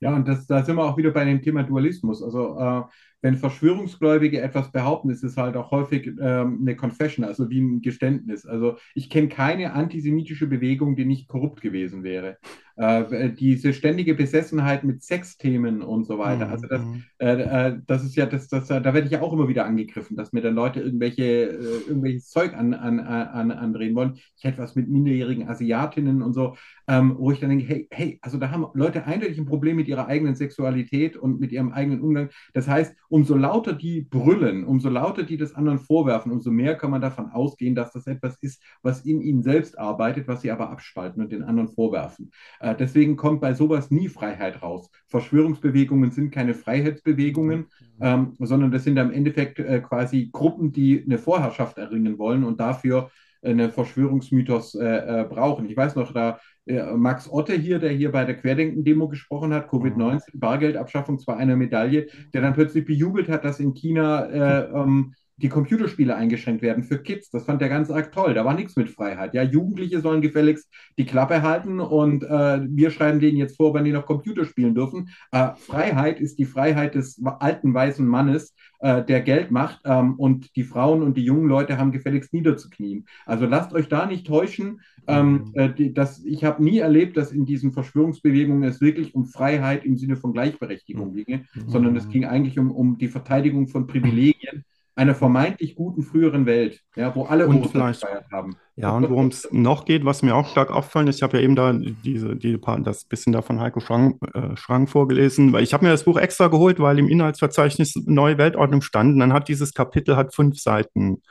Ja, 0.00 0.14
und 0.14 0.26
das, 0.28 0.46
da 0.46 0.62
sind 0.64 0.76
wir 0.76 0.84
auch 0.84 0.96
wieder 0.96 1.10
bei 1.10 1.24
dem 1.24 1.40
Thema 1.42 1.62
Dualismus. 1.62 2.22
Also, 2.22 2.58
äh, 2.58 2.82
wenn 3.24 3.38
Verschwörungsgläubige 3.38 4.42
etwas 4.42 4.70
behaupten, 4.70 5.08
ist 5.08 5.24
es 5.24 5.38
halt 5.38 5.56
auch 5.56 5.70
häufig 5.70 6.08
ähm, 6.20 6.58
eine 6.60 6.76
Confession, 6.76 7.24
also 7.24 7.48
wie 7.48 7.58
ein 7.58 7.80
Geständnis. 7.80 8.44
Also, 8.44 8.76
ich 8.94 9.08
kenne 9.08 9.28
keine 9.28 9.72
antisemitische 9.72 10.46
Bewegung, 10.46 10.94
die 10.94 11.06
nicht 11.06 11.26
korrupt 11.26 11.62
gewesen 11.62 12.02
wäre. 12.02 12.36
Äh, 12.76 13.30
diese 13.30 13.72
ständige 13.72 14.14
Besessenheit 14.14 14.82
mit 14.82 15.02
Sexthemen 15.02 15.80
und 15.80 16.04
so 16.04 16.18
weiter. 16.18 16.48
Also, 16.50 16.66
das, 16.66 16.80
Mhm. 16.82 17.04
äh, 17.18 17.68
äh, 17.68 17.78
das 17.86 18.04
ist 18.04 18.16
ja, 18.16 18.26
das, 18.26 18.48
das, 18.48 18.66
da 18.66 18.82
werde 18.82 19.02
ich 19.04 19.10
ja 19.12 19.22
auch 19.22 19.32
immer 19.32 19.46
wieder 19.46 19.64
angegriffen, 19.64 20.16
dass 20.16 20.32
mir 20.32 20.40
dann 20.42 20.54
Leute 20.54 20.80
irgendwelche, 20.80 21.22
äh, 21.22 21.78
irgendwelches 21.86 22.28
Zeug 22.30 22.52
an, 22.54 22.74
an, 22.74 22.98
an, 22.98 23.50
andrehen 23.52 23.94
wollen. 23.94 24.14
Ich 24.36 24.42
hätte 24.44 24.58
was 24.58 24.74
mit 24.74 24.88
minderjährigen 24.88 25.48
Asiatinnen 25.48 26.20
und 26.22 26.32
so, 26.32 26.56
ähm, 26.88 27.14
wo 27.16 27.30
ich 27.30 27.40
dann 27.40 27.50
denke, 27.50 27.64
hey, 27.66 27.88
hey, 27.90 28.18
also 28.22 28.38
da 28.38 28.50
haben 28.50 28.66
Leute 28.74 29.04
eindeutig 29.06 29.38
ein 29.38 29.46
Problem 29.46 29.76
mit 29.76 29.86
ihrer 29.88 30.06
eigenen 30.08 30.34
Sexualität 30.34 31.16
und 31.16 31.40
mit 31.40 31.52
ihrem 31.52 31.72
eigenen 31.72 32.00
Umgang. 32.00 32.30
Das 32.52 32.66
heißt, 32.68 32.94
umso 33.08 33.36
lauter 33.36 33.72
die 33.72 34.00
brüllen, 34.02 34.64
umso 34.64 34.88
lauter 34.88 35.22
die 35.22 35.36
das 35.36 35.54
anderen 35.54 35.78
vorwerfen, 35.78 36.32
umso 36.32 36.50
mehr 36.50 36.74
kann 36.74 36.90
man 36.90 37.00
davon 37.00 37.30
ausgehen, 37.30 37.74
dass 37.74 37.92
das 37.92 38.06
etwas 38.06 38.36
ist, 38.40 38.60
was 38.82 39.04
in 39.04 39.20
ihnen 39.20 39.42
selbst 39.42 39.78
arbeitet, 39.78 40.26
was 40.26 40.42
sie 40.42 40.50
aber 40.50 40.70
abspalten 40.70 41.22
und 41.22 41.30
den 41.30 41.44
anderen 41.44 41.68
vorwerfen. 41.68 42.30
Äh, 42.64 42.74
deswegen 42.74 43.16
kommt 43.16 43.40
bei 43.42 43.52
sowas 43.52 43.90
nie 43.90 44.08
Freiheit 44.08 44.62
raus. 44.62 44.90
Verschwörungsbewegungen 45.08 46.10
sind 46.10 46.30
keine 46.30 46.54
Freiheitsbewegungen, 46.54 47.66
ähm, 48.00 48.34
sondern 48.38 48.70
das 48.70 48.84
sind 48.84 48.96
im 48.96 49.12
Endeffekt 49.12 49.58
äh, 49.58 49.80
quasi 49.80 50.30
Gruppen, 50.32 50.72
die 50.72 51.04
eine 51.04 51.18
Vorherrschaft 51.18 51.76
erringen 51.76 52.18
wollen 52.18 52.42
und 52.42 52.60
dafür 52.60 53.10
einen 53.42 53.70
Verschwörungsmythos 53.70 54.76
äh, 54.76 54.86
äh, 54.86 55.24
brauchen. 55.24 55.68
Ich 55.68 55.76
weiß 55.76 55.96
noch, 55.96 56.12
da 56.14 56.38
äh, 56.64 56.82
Max 56.94 57.30
Otte 57.30 57.52
hier, 57.52 57.78
der 57.78 57.90
hier 57.90 58.10
bei 58.10 58.24
der 58.24 58.36
Querdenken-Demo 58.36 59.08
gesprochen 59.08 59.52
hat, 59.52 59.68
Covid-19, 59.68 60.30
Bargeldabschaffung 60.32 61.18
zwar 61.18 61.36
einer 61.36 61.56
Medaille, 61.56 62.06
der 62.32 62.40
dann 62.40 62.54
plötzlich 62.54 62.86
bejubelt 62.86 63.28
hat, 63.28 63.44
dass 63.44 63.60
in 63.60 63.74
China 63.74 64.24
äh, 64.24 64.70
ähm, 64.74 65.14
die 65.36 65.48
Computerspiele 65.48 66.14
eingeschränkt 66.14 66.62
werden 66.62 66.84
für 66.84 67.02
Kids. 67.02 67.30
Das 67.30 67.44
fand 67.44 67.60
er 67.60 67.68
ganz 67.68 67.90
arg 67.90 68.12
toll. 68.12 68.34
Da 68.34 68.44
war 68.44 68.54
nichts 68.54 68.76
mit 68.76 68.88
Freiheit. 68.88 69.34
Ja, 69.34 69.42
Jugendliche 69.42 70.00
sollen 70.00 70.20
gefälligst 70.20 70.70
die 70.96 71.06
Klappe 71.06 71.42
halten 71.42 71.80
und 71.80 72.22
äh, 72.22 72.60
wir 72.68 72.90
schreiben 72.90 73.18
denen 73.18 73.36
jetzt 73.36 73.56
vor, 73.56 73.74
wann 73.74 73.84
die 73.84 73.92
noch 73.92 74.06
Computer 74.06 74.44
spielen 74.44 74.74
dürfen. 74.74 75.08
Äh, 75.32 75.50
Freiheit 75.56 76.20
ist 76.20 76.38
die 76.38 76.44
Freiheit 76.44 76.94
des 76.94 77.20
alten 77.40 77.74
weißen 77.74 78.06
Mannes, 78.06 78.54
äh, 78.78 79.04
der 79.04 79.22
Geld 79.22 79.50
macht 79.50 79.80
ähm, 79.84 80.14
und 80.14 80.54
die 80.56 80.62
Frauen 80.62 81.02
und 81.02 81.16
die 81.16 81.24
jungen 81.24 81.48
Leute 81.48 81.78
haben 81.78 81.90
gefälligst 81.90 82.32
niederzuknien. 82.32 83.06
Also 83.26 83.46
lasst 83.46 83.72
euch 83.72 83.88
da 83.88 84.06
nicht 84.06 84.26
täuschen. 84.26 84.82
Ähm, 85.06 85.50
äh, 85.54 85.68
die, 85.70 85.92
das, 85.92 86.24
ich 86.24 86.44
habe 86.44 86.62
nie 86.62 86.78
erlebt, 86.78 87.16
dass 87.16 87.32
in 87.32 87.44
diesen 87.44 87.72
Verschwörungsbewegungen 87.72 88.62
es 88.62 88.80
wirklich 88.80 89.14
um 89.14 89.26
Freiheit 89.26 89.84
im 89.84 89.96
Sinne 89.96 90.16
von 90.16 90.32
Gleichberechtigung 90.32 91.12
ginge, 91.12 91.44
sondern 91.66 91.96
es 91.96 92.08
ging 92.08 92.24
eigentlich 92.24 92.58
um, 92.58 92.70
um 92.70 92.98
die 92.98 93.08
Verteidigung 93.08 93.66
von 93.66 93.86
Privilegien 93.86 94.64
einer 94.96 95.14
vermeintlich 95.14 95.74
guten 95.74 96.02
früheren 96.02 96.46
Welt, 96.46 96.80
ja, 96.94 97.14
wo 97.16 97.24
alle 97.24 97.46
Und 97.48 97.62
gefeiert 97.72 98.26
haben. 98.32 98.56
Ja, 98.76 98.90
und 98.90 99.08
worum 99.10 99.28
es 99.28 99.48
noch 99.50 99.84
geht, 99.84 100.04
was 100.04 100.22
mir 100.22 100.34
auch 100.34 100.48
stark 100.48 100.70
auffallen 100.70 101.08
ist, 101.08 101.16
ich 101.16 101.22
habe 101.22 101.36
ja 101.38 101.42
eben 101.42 101.56
da 101.56 101.72
diese, 101.72 102.36
die, 102.36 102.56
paar- 102.58 102.80
das 102.80 103.04
bisschen 103.04 103.32
da 103.32 103.42
von 103.42 103.60
Heiko 103.60 103.80
Schrang, 103.80 104.18
äh, 104.34 104.56
Schrang 104.56 104.86
vorgelesen, 104.86 105.52
weil 105.52 105.62
ich 105.62 105.74
habe 105.74 105.84
mir 105.84 105.90
das 105.90 106.04
Buch 106.04 106.18
extra 106.18 106.48
geholt, 106.48 106.78
weil 106.80 106.98
im 106.98 107.08
Inhaltsverzeichnis 107.08 107.94
Neue 108.06 108.38
Weltordnung 108.38 108.82
stand. 108.82 109.14
Und 109.14 109.20
dann 109.20 109.32
hat 109.32 109.48
dieses 109.48 109.74
Kapitel 109.74 110.16
hat 110.16 110.34
fünf 110.34 110.60
Seiten. 110.60 111.22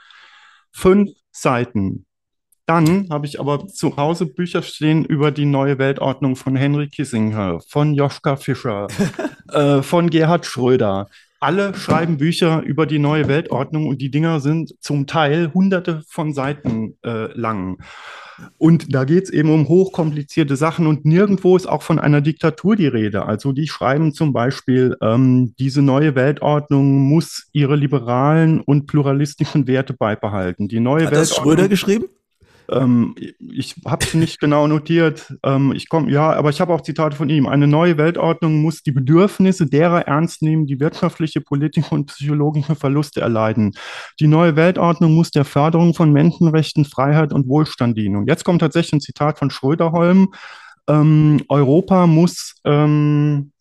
Fünf 0.72 1.12
Seiten. 1.32 2.06
Dann 2.66 3.10
habe 3.10 3.26
ich 3.26 3.40
aber 3.42 3.68
zu 3.68 3.98
Hause 3.98 4.26
Bücher 4.26 4.62
stehen 4.62 5.04
über 5.04 5.32
die 5.32 5.46
neue 5.46 5.78
Weltordnung 5.80 6.38
von 6.38 6.56
Henry 6.56 6.88
Kissinger, 6.88 7.60
von 7.68 7.94
Joschka 7.94 8.38
Fischer, 8.38 8.88
äh, 9.52 9.82
von 9.82 10.10
Gerhard 10.10 10.46
Schröder. 10.46 11.08
Alle 11.44 11.76
schreiben 11.76 12.16
Bücher 12.16 12.62
über 12.62 12.86
die 12.86 13.00
neue 13.00 13.28
Weltordnung 13.28 13.88
und 13.88 14.02
die 14.02 14.10
Dinger 14.10 14.40
sind 14.40 14.76
zum 14.80 15.08
Teil 15.08 15.52
hunderte 15.54 16.02
von 16.08 16.34
Seiten 16.34 16.96
äh, 17.04 17.38
lang. 17.38 17.84
Und 18.58 18.96
da 18.96 19.04
geht 19.04 19.26
es 19.26 19.30
eben 19.30 19.50
um 19.50 19.68
hochkomplizierte 19.68 20.56
Sachen 20.56 20.88
und 20.88 21.04
nirgendwo 21.04 21.58
ist 21.58 21.68
auch 21.68 21.82
von 21.82 22.00
einer 22.00 22.22
Diktatur 22.22 22.78
die 22.78 22.88
Rede. 22.88 23.26
Also 23.26 23.52
die 23.52 23.68
schreiben 23.68 24.14
zum 24.14 24.32
Beispiel, 24.32 24.96
ähm, 25.02 25.54
diese 25.60 25.82
neue 25.82 26.16
Weltordnung 26.16 27.00
muss 27.00 27.50
ihre 27.52 27.76
liberalen 27.76 28.62
und 28.62 28.88
pluralistischen 28.88 29.68
Werte 29.68 29.94
beibehalten. 29.94 30.70
Die 30.70 30.80
neue 30.80 31.08
Hat 31.08 31.12
das 31.12 31.32
Weltordnung, 31.32 31.44
Schröder 31.44 31.68
geschrieben? 31.68 32.06
Ähm, 32.70 33.16
ich 33.40 33.76
habe 33.86 34.06
es 34.06 34.14
nicht 34.14 34.40
genau 34.40 34.68
notiert. 34.68 35.34
Ähm, 35.44 35.72
ich 35.74 35.90
komme, 35.90 36.12
ja, 36.12 36.32
aber 36.34 36.50
ich 36.50 36.62
habe 36.62 36.74
auch 36.74 36.82
Zitate 36.82 37.16
von 37.16 37.30
ihm. 37.30 37.48
Eine 37.48 37.68
neue 37.68 37.98
Weltordnung 37.98 38.62
muss 38.62 38.84
die 38.84 38.92
Bedürfnisse 38.92 39.66
derer 39.68 40.08
ernst 40.08 40.42
nehmen, 40.42 40.66
die 40.66 40.80
wirtschaftliche, 40.80 41.42
politische 41.42 41.94
und 41.94 42.08
psychologische 42.08 42.76
Verluste 42.76 43.22
erleiden. 43.22 43.74
Die 44.20 44.28
neue 44.28 44.56
Weltordnung 44.56 45.14
muss 45.14 45.32
der 45.32 45.46
Förderung 45.46 45.94
von 45.94 46.12
Menschenrechten, 46.12 46.86
Freiheit 46.86 47.34
und 47.34 47.48
Wohlstand 47.48 47.98
dienen. 47.98 48.16
Und 48.18 48.28
jetzt 48.28 48.46
kommt 48.46 48.62
tatsächlich 48.62 48.94
ein 48.94 49.02
Zitat 49.02 49.40
von 49.40 49.50
Schröderholm. 49.50 50.34
Ähm, 50.88 51.42
Europa 51.50 52.08
muss 52.08 52.56
ähm, 52.66 53.52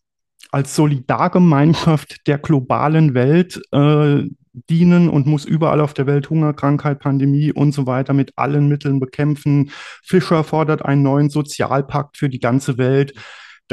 als 0.51 0.75
Solidargemeinschaft 0.75 2.27
der 2.27 2.37
globalen 2.37 3.13
Welt 3.15 3.59
äh, 3.71 4.23
dienen 4.53 5.09
und 5.09 5.25
muss 5.25 5.45
überall 5.45 5.81
auf 5.81 5.93
der 5.93 6.07
Welt 6.07 6.29
Hunger, 6.29 6.53
Krankheit, 6.53 6.99
Pandemie 6.99 7.51
und 7.51 7.73
so 7.73 7.87
weiter 7.87 8.13
mit 8.13 8.33
allen 8.37 8.67
Mitteln 8.67 8.99
bekämpfen. 8.99 9.71
Fischer 10.03 10.43
fordert 10.43 10.83
einen 10.85 11.01
neuen 11.01 11.29
Sozialpakt 11.29 12.17
für 12.17 12.29
die 12.29 12.39
ganze 12.39 12.77
Welt. 12.77 13.13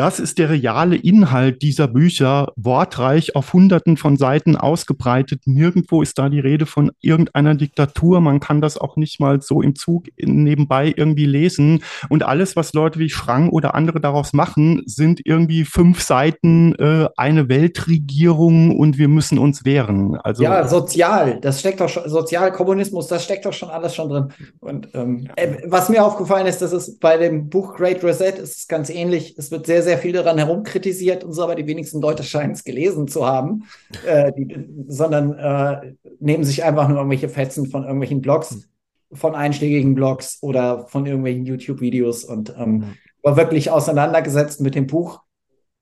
Das 0.01 0.19
ist 0.19 0.39
der 0.39 0.49
reale 0.49 0.97
Inhalt 0.97 1.61
dieser 1.61 1.87
Bücher, 1.87 2.55
wortreich 2.57 3.37
auf 3.37 3.53
hunderten 3.53 3.99
von 3.99 4.17
Seiten 4.17 4.57
ausgebreitet. 4.57 5.43
Nirgendwo 5.45 6.01
ist 6.01 6.19
da 6.19 6.31
die 6.31 6.41
Rede 6.41 6.65
von 6.65 6.91
irgendeiner 7.03 7.55
Diktatur. 7.55 8.23
Man 8.23 8.41
kann 8.41 8.63
das 8.63 8.79
auch 8.79 8.97
nicht 8.97 9.21
mal 9.21 9.43
so 9.43 9.61
im 9.61 9.75
Zug 9.75 10.07
nebenbei 10.19 10.95
irgendwie 10.97 11.27
lesen. 11.27 11.83
Und 12.09 12.23
alles, 12.23 12.57
was 12.57 12.73
Leute 12.73 12.99
wie 12.99 13.11
Schrang 13.11 13.51
oder 13.51 13.75
andere 13.75 14.01
daraus 14.01 14.33
machen, 14.33 14.83
sind 14.87 15.21
irgendwie 15.23 15.67
fünf 15.67 16.01
Seiten, 16.01 16.75
äh, 16.77 17.11
eine 17.19 17.51
Weltregierung 17.51 18.79
und 18.79 18.97
wir 18.97 19.09
müssen 19.09 19.39
uns 19.39 19.67
wehren. 19.67 20.17
Also, 20.25 20.43
ja, 20.43 20.67
sozial, 20.67 21.41
das 21.43 21.61
steckt 21.61 21.79
doch 21.79 21.91
schon, 21.91 22.09
Sozialkommunismus, 22.09 23.07
das 23.07 23.23
steckt 23.23 23.45
doch 23.45 23.53
schon 23.53 23.69
alles 23.69 23.95
schon 23.95 24.09
drin. 24.09 24.29
Und 24.61 24.89
ähm, 24.95 25.29
äh, 25.37 25.59
was 25.67 25.91
mir 25.91 26.03
aufgefallen 26.03 26.47
ist, 26.47 26.63
das 26.63 26.73
ist 26.73 27.01
bei 27.01 27.19
dem 27.19 27.51
Buch 27.51 27.75
Great 27.75 28.03
Reset 28.03 28.39
ist 28.43 28.57
es 28.57 28.67
ganz 28.67 28.89
ähnlich. 28.89 29.35
Es 29.37 29.51
wird 29.51 29.67
sehr, 29.67 29.83
sehr 29.83 29.90
viel 29.99 30.13
daran 30.13 30.39
herumkritisiert 30.39 31.25
und 31.25 31.33
so, 31.33 31.43
aber 31.43 31.55
die 31.55 31.67
wenigsten 31.67 32.01
Leute 32.01 32.23
scheinen 32.23 32.53
es 32.53 32.65
gelesen 32.65 33.09
zu 33.09 33.27
haben, 33.27 33.65
äh, 34.07 34.33
die, 34.33 34.67
sondern 34.89 35.33
äh, 35.35 35.95
nehmen 36.19 36.45
sich 36.45 36.65
einfach 36.65 36.89
nur 36.89 36.99
irgendwelche 36.99 37.29
Fetzen 37.29 37.67
von 37.67 37.83
irgendwelchen 37.83 38.21
Blogs, 38.21 38.69
von 39.13 39.35
einschlägigen 39.35 39.95
Blogs 39.95 40.39
oder 40.43 40.87
von 40.89 41.07
irgendwelchen 41.07 41.45
YouTube-Videos 41.45 42.25
und 42.25 42.55
ähm, 42.57 42.95
war 43.23 43.37
wirklich 43.37 43.71
auseinandergesetzt 43.71 44.61
mit 44.61 44.75
dem 44.75 44.87
Buch. 44.87 45.23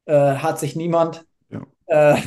Äh, 0.07 0.37
hat 0.37 0.59
sich 0.59 0.77
niemand. 0.77 1.27
Ja. 1.51 1.63
Äh, 1.87 2.21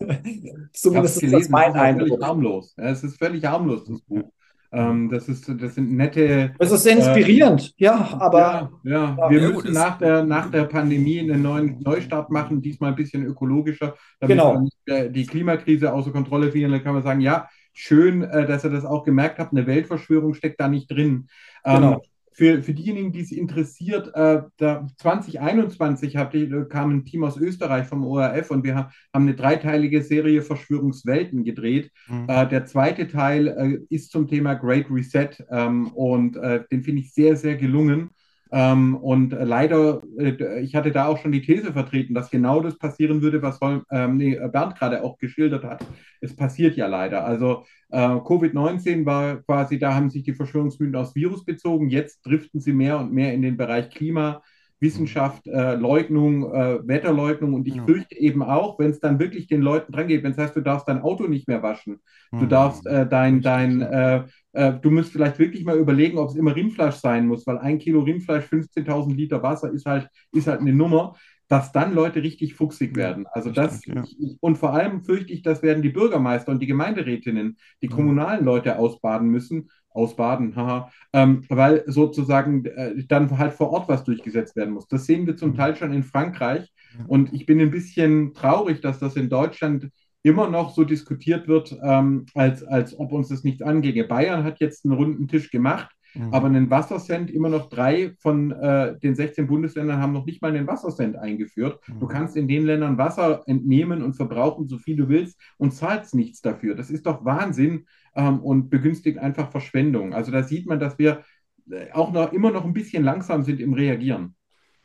zumindest 0.72 1.22
ist 1.22 1.32
das 1.32 1.48
mein 1.48 1.74
Eindruck. 1.74 2.22
harmlos. 2.22 2.74
Ja, 2.78 2.90
es 2.90 3.04
ist 3.04 3.18
völlig 3.18 3.44
harmlos, 3.44 3.84
das 3.84 4.00
Buch. 4.02 4.30
Ähm, 4.72 5.08
das, 5.10 5.28
ist, 5.28 5.48
das 5.60 5.74
sind 5.74 5.92
nette. 5.92 6.52
Es 6.58 6.70
ist 6.70 6.82
sehr 6.82 6.96
inspirierend, 6.96 7.72
ja, 7.78 8.16
aber 8.18 8.70
ja, 8.82 9.16
ja. 9.18 9.30
Wir 9.30 9.40
ja, 9.42 9.48
müssen 9.50 9.72
nach 9.72 9.98
der, 9.98 10.24
nach 10.24 10.50
der 10.50 10.64
Pandemie 10.64 11.20
einen 11.20 11.42
neuen 11.42 11.80
Neustart 11.80 12.30
machen, 12.30 12.60
diesmal 12.62 12.90
ein 12.90 12.96
bisschen 12.96 13.24
ökologischer, 13.24 13.94
damit 14.20 14.36
Genau. 14.36 14.60
nicht, 14.60 14.76
äh, 14.86 15.10
die 15.10 15.26
Klimakrise 15.26 15.92
außer 15.92 16.10
Kontrolle 16.10 16.50
verlieren. 16.50 16.72
Dann 16.72 16.82
kann 16.82 16.94
man 16.94 17.02
sagen, 17.02 17.20
ja, 17.20 17.48
schön, 17.72 18.22
äh, 18.22 18.46
dass 18.46 18.64
ihr 18.64 18.70
das 18.70 18.84
auch 18.84 19.04
gemerkt 19.04 19.38
habt, 19.38 19.52
eine 19.52 19.66
Weltverschwörung 19.66 20.34
steckt 20.34 20.60
da 20.60 20.68
nicht 20.68 20.90
drin. 20.90 21.28
Ähm, 21.64 21.74
Genau. 21.76 22.02
Für, 22.36 22.62
für 22.62 22.74
diejenigen, 22.74 23.12
die 23.12 23.22
es 23.22 23.32
interessiert, 23.32 24.08
äh, 24.14 24.42
da 24.58 24.86
2021 24.98 26.16
hatte, 26.16 26.66
kam 26.68 26.90
ein 26.90 27.04
Team 27.06 27.24
aus 27.24 27.38
Österreich 27.38 27.86
vom 27.86 28.04
ORF 28.04 28.50
und 28.50 28.62
wir 28.62 28.74
ha 28.74 28.92
haben 29.14 29.22
eine 29.22 29.34
dreiteilige 29.34 30.02
Serie 30.02 30.42
Verschwörungswelten 30.42 31.44
gedreht. 31.44 31.90
Mhm. 32.08 32.26
Äh, 32.28 32.46
der 32.46 32.66
zweite 32.66 33.08
Teil 33.08 33.48
äh, 33.48 33.94
ist 33.94 34.12
zum 34.12 34.28
Thema 34.28 34.52
Great 34.52 34.90
Reset 34.90 35.30
ähm, 35.50 35.88
und 35.94 36.36
äh, 36.36 36.62
den 36.70 36.82
finde 36.82 37.00
ich 37.00 37.14
sehr, 37.14 37.36
sehr 37.36 37.56
gelungen. 37.56 38.10
Ähm, 38.52 38.94
und 38.96 39.32
äh, 39.32 39.44
leider, 39.44 40.02
äh, 40.18 40.60
ich 40.60 40.74
hatte 40.76 40.92
da 40.92 41.06
auch 41.06 41.18
schon 41.18 41.32
die 41.32 41.42
These 41.42 41.72
vertreten, 41.72 42.14
dass 42.14 42.30
genau 42.30 42.60
das 42.60 42.78
passieren 42.78 43.20
würde, 43.22 43.42
was 43.42 43.60
Holm, 43.60 43.82
ähm, 43.90 44.16
nee, 44.16 44.38
Bernd 44.52 44.76
gerade 44.76 45.02
auch 45.02 45.18
geschildert 45.18 45.64
hat. 45.64 45.82
Es 46.20 46.36
passiert 46.36 46.76
ja 46.76 46.86
leider. 46.86 47.24
Also 47.24 47.64
äh, 47.90 47.98
Covid-19 47.98 49.04
war 49.06 49.42
quasi, 49.42 49.78
da 49.78 49.94
haben 49.94 50.10
sich 50.10 50.22
die 50.22 50.34
Verschwörungsmythen 50.34 50.96
aufs 50.96 51.14
Virus 51.14 51.44
bezogen. 51.44 51.88
Jetzt 51.88 52.24
driften 52.24 52.60
sie 52.60 52.72
mehr 52.72 52.98
und 52.98 53.12
mehr 53.12 53.34
in 53.34 53.42
den 53.42 53.56
Bereich 53.56 53.90
Klima, 53.90 54.42
Wissenschaft, 54.78 55.46
äh, 55.46 55.74
Leugnung, 55.74 56.52
äh, 56.52 56.86
Wetterleugnung. 56.86 57.54
Und 57.54 57.66
ich 57.66 57.80
Ja. 57.80 57.82
fürchte 57.82 58.14
eben 58.16 58.42
auch, 58.42 58.78
wenn 58.78 58.90
es 58.90 59.00
dann 59.00 59.18
wirklich 59.18 59.46
den 59.46 59.62
Leuten 59.62 59.92
dran 59.92 60.06
geht, 60.08 60.22
wenn 60.22 60.32
es 60.32 60.38
heißt, 60.38 60.54
du 60.56 60.60
darfst 60.60 60.86
dein 60.88 61.00
Auto 61.02 61.26
nicht 61.26 61.48
mehr 61.48 61.62
waschen, 61.62 61.98
du 62.38 62.46
Mhm. 62.46 62.46
darfst 62.46 62.86
äh, 62.86 63.06
dein, 63.08 63.42
dein, 63.42 63.80
ja. 63.80 64.24
Äh, 64.56 64.74
du 64.80 64.90
musst 64.90 65.12
vielleicht 65.12 65.38
wirklich 65.38 65.64
mal 65.64 65.78
überlegen, 65.78 66.18
ob 66.18 66.30
es 66.30 66.36
immer 66.36 66.56
Rindfleisch 66.56 66.96
sein 66.96 67.26
muss, 67.26 67.46
weil 67.46 67.58
ein 67.58 67.78
Kilo 67.78 68.00
Rindfleisch, 68.00 68.44
15.000 68.46 69.16
Liter 69.16 69.42
Wasser 69.42 69.70
ist 69.72 69.86
halt, 69.86 70.08
ist 70.32 70.46
halt 70.48 70.60
eine 70.60 70.72
Nummer, 70.72 71.16
dass 71.48 71.72
dann 71.72 71.94
Leute 71.94 72.22
richtig 72.22 72.54
fuchsig 72.54 72.96
werden. 72.96 73.26
Also 73.32 73.50
das, 73.50 73.80
Richtig, 73.80 73.94
ja. 73.94 74.08
ich, 74.18 74.36
und 74.40 74.56
vor 74.58 74.72
allem 74.74 75.02
fürchte 75.04 75.32
ich, 75.32 75.42
das 75.42 75.62
werden 75.62 75.82
die 75.82 75.90
Bürgermeister 75.90 76.50
und 76.52 76.60
die 76.60 76.66
Gemeinderätinnen, 76.66 77.58
die 77.82 77.88
Mhm. 77.88 77.90
kommunalen 77.90 78.44
Leute 78.44 78.78
ausbaden 78.78 79.28
müssen, 79.28 79.70
ausbaden, 79.90 80.56
haha, 80.56 80.90
ähm, 81.12 81.44
weil 81.48 81.84
sozusagen 81.86 82.64
äh, 82.66 83.04
dann 83.06 83.38
halt 83.38 83.52
vor 83.54 83.70
Ort 83.70 83.88
was 83.88 84.04
durchgesetzt 84.04 84.56
werden 84.56 84.74
muss. 84.74 84.88
Das 84.88 85.06
sehen 85.06 85.26
wir 85.26 85.36
zum 85.36 85.54
Mhm. 85.54 85.54
Teil 85.54 85.76
schon 85.76 85.92
in 85.92 86.02
Frankreich 86.02 86.72
und 87.06 87.32
ich 87.32 87.46
bin 87.46 87.60
ein 87.60 87.70
bisschen 87.70 88.34
traurig, 88.34 88.80
dass 88.80 88.98
das 88.98 89.16
in 89.16 89.28
Deutschland 89.28 89.90
immer 90.26 90.48
noch 90.50 90.74
so 90.74 90.84
diskutiert 90.84 91.48
wird, 91.48 91.76
ähm, 91.82 92.26
als, 92.34 92.62
als 92.64 92.98
ob 92.98 93.12
uns 93.12 93.28
das 93.28 93.44
nichts 93.44 93.62
anginge. 93.62 94.04
Bayern 94.04 94.44
hat 94.44 94.60
jetzt 94.60 94.84
einen 94.84 94.94
runden 94.94 95.28
Tisch 95.28 95.50
gemacht, 95.50 95.90
Mhm. 96.14 96.32
aber 96.32 96.46
einen 96.46 96.70
Wassercent, 96.70 97.30
immer 97.30 97.50
noch 97.50 97.68
drei 97.68 98.14
von 98.20 98.50
äh, 98.50 98.98
den 99.00 99.14
16 99.14 99.46
Bundesländern 99.46 100.00
haben 100.00 100.14
noch 100.14 100.24
nicht 100.24 100.40
mal 100.40 100.48
einen 100.54 100.66
Wassercent 100.66 101.16
eingeführt. 101.16 101.78
Du 102.00 102.06
Mhm. 102.06 102.08
kannst 102.08 102.36
in 102.36 102.48
den 102.48 102.64
Ländern 102.64 102.96
Wasser 102.96 103.42
entnehmen 103.46 104.02
und 104.02 104.14
verbrauchen, 104.14 104.66
so 104.66 104.78
viel 104.78 104.96
du 104.96 105.08
willst 105.10 105.38
und 105.58 105.72
zahlst 105.74 106.14
nichts 106.14 106.40
dafür. 106.40 106.74
Das 106.74 106.90
ist 106.90 107.04
doch 107.06 107.24
Wahnsinn 107.26 107.84
ähm, 108.14 108.40
und 108.40 108.70
begünstigt 108.70 109.18
einfach 109.18 109.50
Verschwendung. 109.50 110.14
Also 110.14 110.32
da 110.32 110.42
sieht 110.42 110.66
man, 110.66 110.80
dass 110.80 110.98
wir 110.98 111.22
äh, 111.70 111.92
auch 111.92 112.12
noch 112.12 112.32
immer 112.32 112.50
noch 112.50 112.64
ein 112.64 112.72
bisschen 112.72 113.04
langsam 113.04 113.42
sind 113.42 113.60
im 113.60 113.74
Reagieren. 113.74 114.34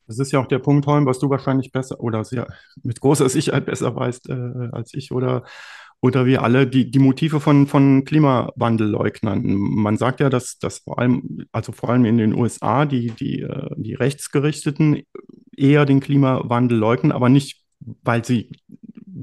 Das 0.08 0.20
ist 0.20 0.32
ja 0.32 0.40
auch 0.40 0.48
der 0.48 0.60
Punkt, 0.60 0.88
Holm, 0.88 1.06
was 1.06 1.20
du 1.20 1.30
wahrscheinlich 1.30 1.72
besser 1.72 2.00
oder 2.00 2.24
sehr 2.24 2.48
mit 2.84 3.00
großer 3.00 3.30
Sicherheit 3.30 3.66
besser 3.66 3.96
weißt 3.96 4.30
äh, 4.30 4.70
als 4.72 4.94
ich 4.94 5.12
oder, 5.12 5.44
oder 6.02 6.26
wir 6.26 6.44
alle, 6.44 6.68
die, 6.68 6.90
die 6.90 7.00
Motive 7.00 7.40
von, 7.40 7.68
von 7.68 8.04
Klimawandelleugnern. 8.06 9.44
Man 9.46 9.98
sagt 9.98 10.20
ja, 10.20 10.30
dass, 10.30 10.58
dass 10.58 10.80
vor 10.80 11.00
allem, 11.00 11.46
also 11.52 11.72
vor 11.72 11.90
allem 11.90 12.06
in 12.06 12.18
den 12.18 12.34
USA, 12.34 12.86
die, 12.86 13.12
die, 13.12 13.42
äh, 13.42 13.70
die 13.78 13.94
Rechtsgerichteten 13.94 15.04
eher 15.56 15.86
den 15.86 16.00
Klimawandel 16.00 16.78
leugnen, 16.78 17.12
aber 17.12 17.30
nicht, 17.30 17.62
weil 18.04 18.26
sie 18.26 18.50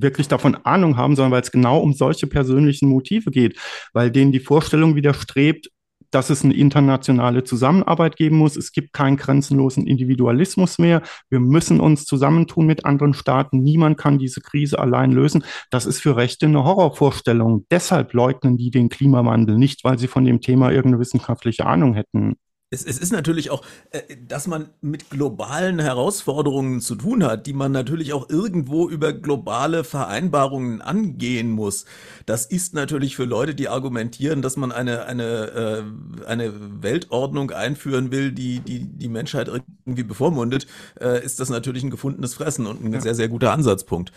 wirklich 0.00 0.28
davon 0.28 0.54
Ahnung 0.54 0.96
haben, 0.96 1.16
sondern 1.16 1.32
weil 1.32 1.42
es 1.42 1.50
genau 1.50 1.80
um 1.80 1.92
solche 1.92 2.26
persönlichen 2.26 2.88
Motive 2.88 3.30
geht, 3.30 3.58
weil 3.92 4.10
denen 4.10 4.32
die 4.32 4.40
Vorstellung 4.40 4.94
widerstrebt, 4.94 5.68
dass 6.10 6.30
es 6.30 6.44
eine 6.44 6.54
internationale 6.54 7.44
Zusammenarbeit 7.44 8.16
geben 8.16 8.36
muss. 8.38 8.56
Es 8.56 8.72
gibt 8.72 8.92
keinen 8.92 9.16
grenzenlosen 9.16 9.86
Individualismus 9.86 10.78
mehr. 10.78 11.02
Wir 11.30 11.40
müssen 11.40 11.80
uns 11.80 12.04
zusammentun 12.04 12.66
mit 12.66 12.84
anderen 12.84 13.14
Staaten. 13.14 13.62
Niemand 13.62 13.98
kann 13.98 14.18
diese 14.18 14.40
Krise 14.40 14.78
allein 14.78 15.12
lösen. 15.12 15.44
Das 15.70 15.86
ist 15.86 16.00
für 16.00 16.16
Rechte 16.16 16.46
eine 16.46 16.64
Horrorvorstellung. 16.64 17.66
Deshalb 17.70 18.12
leugnen 18.14 18.56
die 18.56 18.70
den 18.70 18.88
Klimawandel 18.88 19.58
nicht, 19.58 19.84
weil 19.84 19.98
sie 19.98 20.08
von 20.08 20.24
dem 20.24 20.40
Thema 20.40 20.70
irgendeine 20.70 21.00
wissenschaftliche 21.00 21.66
Ahnung 21.66 21.94
hätten. 21.94 22.36
Es, 22.70 22.84
es 22.84 22.98
ist 22.98 23.12
natürlich 23.12 23.50
auch, 23.50 23.62
äh, 23.92 24.02
dass 24.26 24.46
man 24.46 24.68
mit 24.82 25.08
globalen 25.08 25.78
Herausforderungen 25.78 26.82
zu 26.82 26.96
tun 26.96 27.24
hat, 27.24 27.46
die 27.46 27.54
man 27.54 27.72
natürlich 27.72 28.12
auch 28.12 28.28
irgendwo 28.28 28.90
über 28.90 29.14
globale 29.14 29.84
Vereinbarungen 29.84 30.82
angehen 30.82 31.50
muss. 31.50 31.86
Das 32.26 32.44
ist 32.44 32.74
natürlich 32.74 33.16
für 33.16 33.24
Leute, 33.24 33.54
die 33.54 33.70
argumentieren, 33.70 34.42
dass 34.42 34.58
man 34.58 34.70
eine, 34.70 35.06
eine, 35.06 35.24
äh, 35.24 35.82
eine 36.26 36.82
Weltordnung 36.82 37.52
einführen 37.52 38.10
will, 38.10 38.32
die, 38.32 38.60
die 38.60 38.80
die 38.80 39.08
Menschheit 39.08 39.48
irgendwie 39.48 40.02
bevormundet, 40.02 40.66
äh, 41.00 41.24
ist 41.24 41.40
das 41.40 41.48
natürlich 41.48 41.84
ein 41.84 41.90
gefundenes 41.90 42.34
Fressen 42.34 42.66
und 42.66 42.84
ein 42.84 43.00
sehr, 43.00 43.14
sehr 43.14 43.28
guter 43.28 43.52
Ansatzpunkt. 43.52 44.12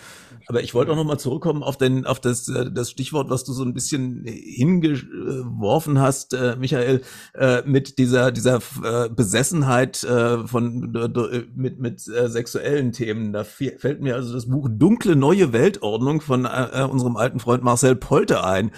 Aber 0.47 0.61
ich 0.61 0.73
wollte 0.73 0.91
auch 0.91 0.97
nochmal 0.97 1.19
zurückkommen 1.19 1.63
auf, 1.63 1.77
den, 1.77 2.05
auf 2.05 2.19
das, 2.19 2.51
das 2.73 2.91
Stichwort, 2.91 3.29
was 3.29 3.45
du 3.45 3.53
so 3.53 3.63
ein 3.63 3.73
bisschen 3.73 4.25
hingeworfen 4.25 5.99
hast, 5.99 6.35
Michael, 6.57 7.01
mit 7.65 7.97
dieser, 7.99 8.31
dieser 8.41 8.61
äh, 8.83 9.09
Besessenheit 9.09 10.03
äh, 10.03 10.47
von, 10.47 10.95
äh, 10.95 11.43
mit, 11.55 11.79
mit 11.79 12.07
äh, 12.07 12.27
sexuellen 12.29 12.91
Themen. 12.91 13.33
Da 13.33 13.43
fällt 13.43 14.01
mir 14.01 14.15
also 14.15 14.33
das 14.33 14.47
Buch 14.47 14.67
Dunkle 14.71 15.15
Neue 15.15 15.53
Weltordnung 15.53 16.21
von 16.21 16.45
äh, 16.45 16.81
äh, 16.81 16.83
unserem 16.83 17.17
alten 17.17 17.39
Freund 17.39 17.63
Marcel 17.63 17.95
Polte 17.95 18.43
ein. 18.43 18.71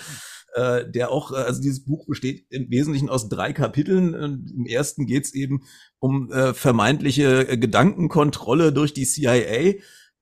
äh, 0.56 0.90
der 0.90 1.10
auch, 1.12 1.32
äh, 1.32 1.38
also 1.38 1.62
dieses 1.62 1.84
Buch 1.86 2.06
besteht 2.06 2.46
im 2.50 2.70
Wesentlichen 2.70 3.10
aus 3.10 3.30
drei 3.30 3.54
Kapiteln. 3.54 4.14
Im 4.14 4.66
ersten 4.68 5.06
geht 5.06 5.26
es 5.26 5.34
eben 5.34 5.64
um 6.00 6.32
äh, 6.32 6.54
vermeintliche 6.54 7.48
äh, 7.48 7.58
Gedankenkontrolle 7.58 8.72
durch 8.72 8.94
die 8.94 9.06
CIA 9.06 9.74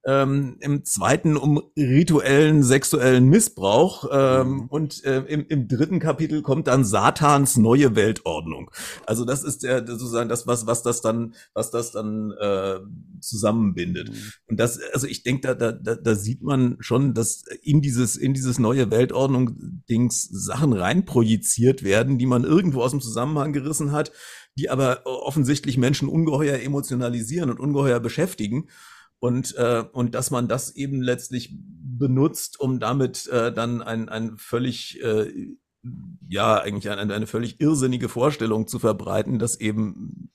ähm, 0.03 0.57
im 0.59 0.83
zweiten 0.83 1.37
um 1.37 1.61
rituellen 1.77 2.63
sexuellen 2.63 3.29
Missbrauch 3.29 4.05
ähm, 4.11 4.47
mhm. 4.49 4.65
und 4.67 5.03
äh, 5.03 5.19
im, 5.27 5.45
im 5.47 5.67
dritten 5.67 5.99
Kapitel 5.99 6.41
kommt 6.41 6.67
dann 6.67 6.83
Satans 6.83 7.57
neue 7.57 7.95
Weltordnung. 7.95 8.71
Also 9.05 9.25
das 9.25 9.43
ist 9.43 9.63
der 9.63 9.85
sozusagen 9.85 10.29
das 10.29 10.47
was 10.47 10.65
was 10.65 10.81
das 10.81 11.01
dann 11.01 11.35
was 11.53 11.69
das 11.69 11.91
dann 11.91 12.31
äh, 12.31 12.79
zusammenbindet. 13.19 14.09
Mhm. 14.09 14.31
Und 14.47 14.59
das 14.59 14.79
also 14.93 15.05
ich 15.05 15.21
denke 15.21 15.55
da, 15.55 15.71
da 15.71 15.95
da 15.95 16.15
sieht 16.15 16.41
man 16.41 16.77
schon, 16.79 17.13
dass 17.13 17.43
in 17.61 17.81
dieses 17.81 18.15
in 18.15 18.33
dieses 18.33 18.57
neue 18.57 18.89
Weltordnung 18.89 19.83
Dings 19.87 20.23
Sachen 20.23 20.73
reinprojiziert 20.73 21.83
werden, 21.83 22.17
die 22.17 22.25
man 22.25 22.43
irgendwo 22.43 22.81
aus 22.81 22.91
dem 22.91 23.01
Zusammenhang 23.01 23.53
gerissen 23.53 23.91
hat, 23.91 24.11
die 24.57 24.71
aber 24.71 25.05
offensichtlich 25.05 25.77
Menschen 25.77 26.09
ungeheuer 26.09 26.57
emotionalisieren 26.57 27.51
und 27.51 27.59
ungeheuer 27.59 27.99
beschäftigen 27.99 28.67
und, 29.21 29.55
äh, 29.55 29.83
und 29.91 30.15
dass 30.15 30.31
man 30.31 30.47
das 30.47 30.75
eben 30.75 30.99
letztlich 30.99 31.55
benutzt, 31.55 32.59
um 32.59 32.79
damit 32.79 33.27
äh, 33.27 33.53
dann 33.53 33.83
ein, 33.83 34.09
ein 34.09 34.35
völlig, 34.37 34.99
äh, 35.03 35.31
ja, 36.27 36.59
eigentlich 36.59 36.89
eine, 36.89 37.13
eine 37.13 37.27
völlig 37.27 37.61
irrsinnige 37.61 38.09
Vorstellung 38.09 38.67
zu 38.67 38.79
verbreiten, 38.79 39.37
dass 39.37 39.59
eben 39.59 40.31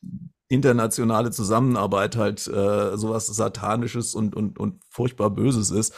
internationale 0.49 1.33
Zusammenarbeit 1.33 2.15
halt 2.17 2.47
äh, 2.47 2.97
sowas 2.97 3.27
Satanisches 3.27 4.15
und, 4.15 4.37
und, 4.37 4.57
und 4.57 4.81
furchtbar 4.89 5.31
Böses 5.31 5.73
ist. 5.73 5.93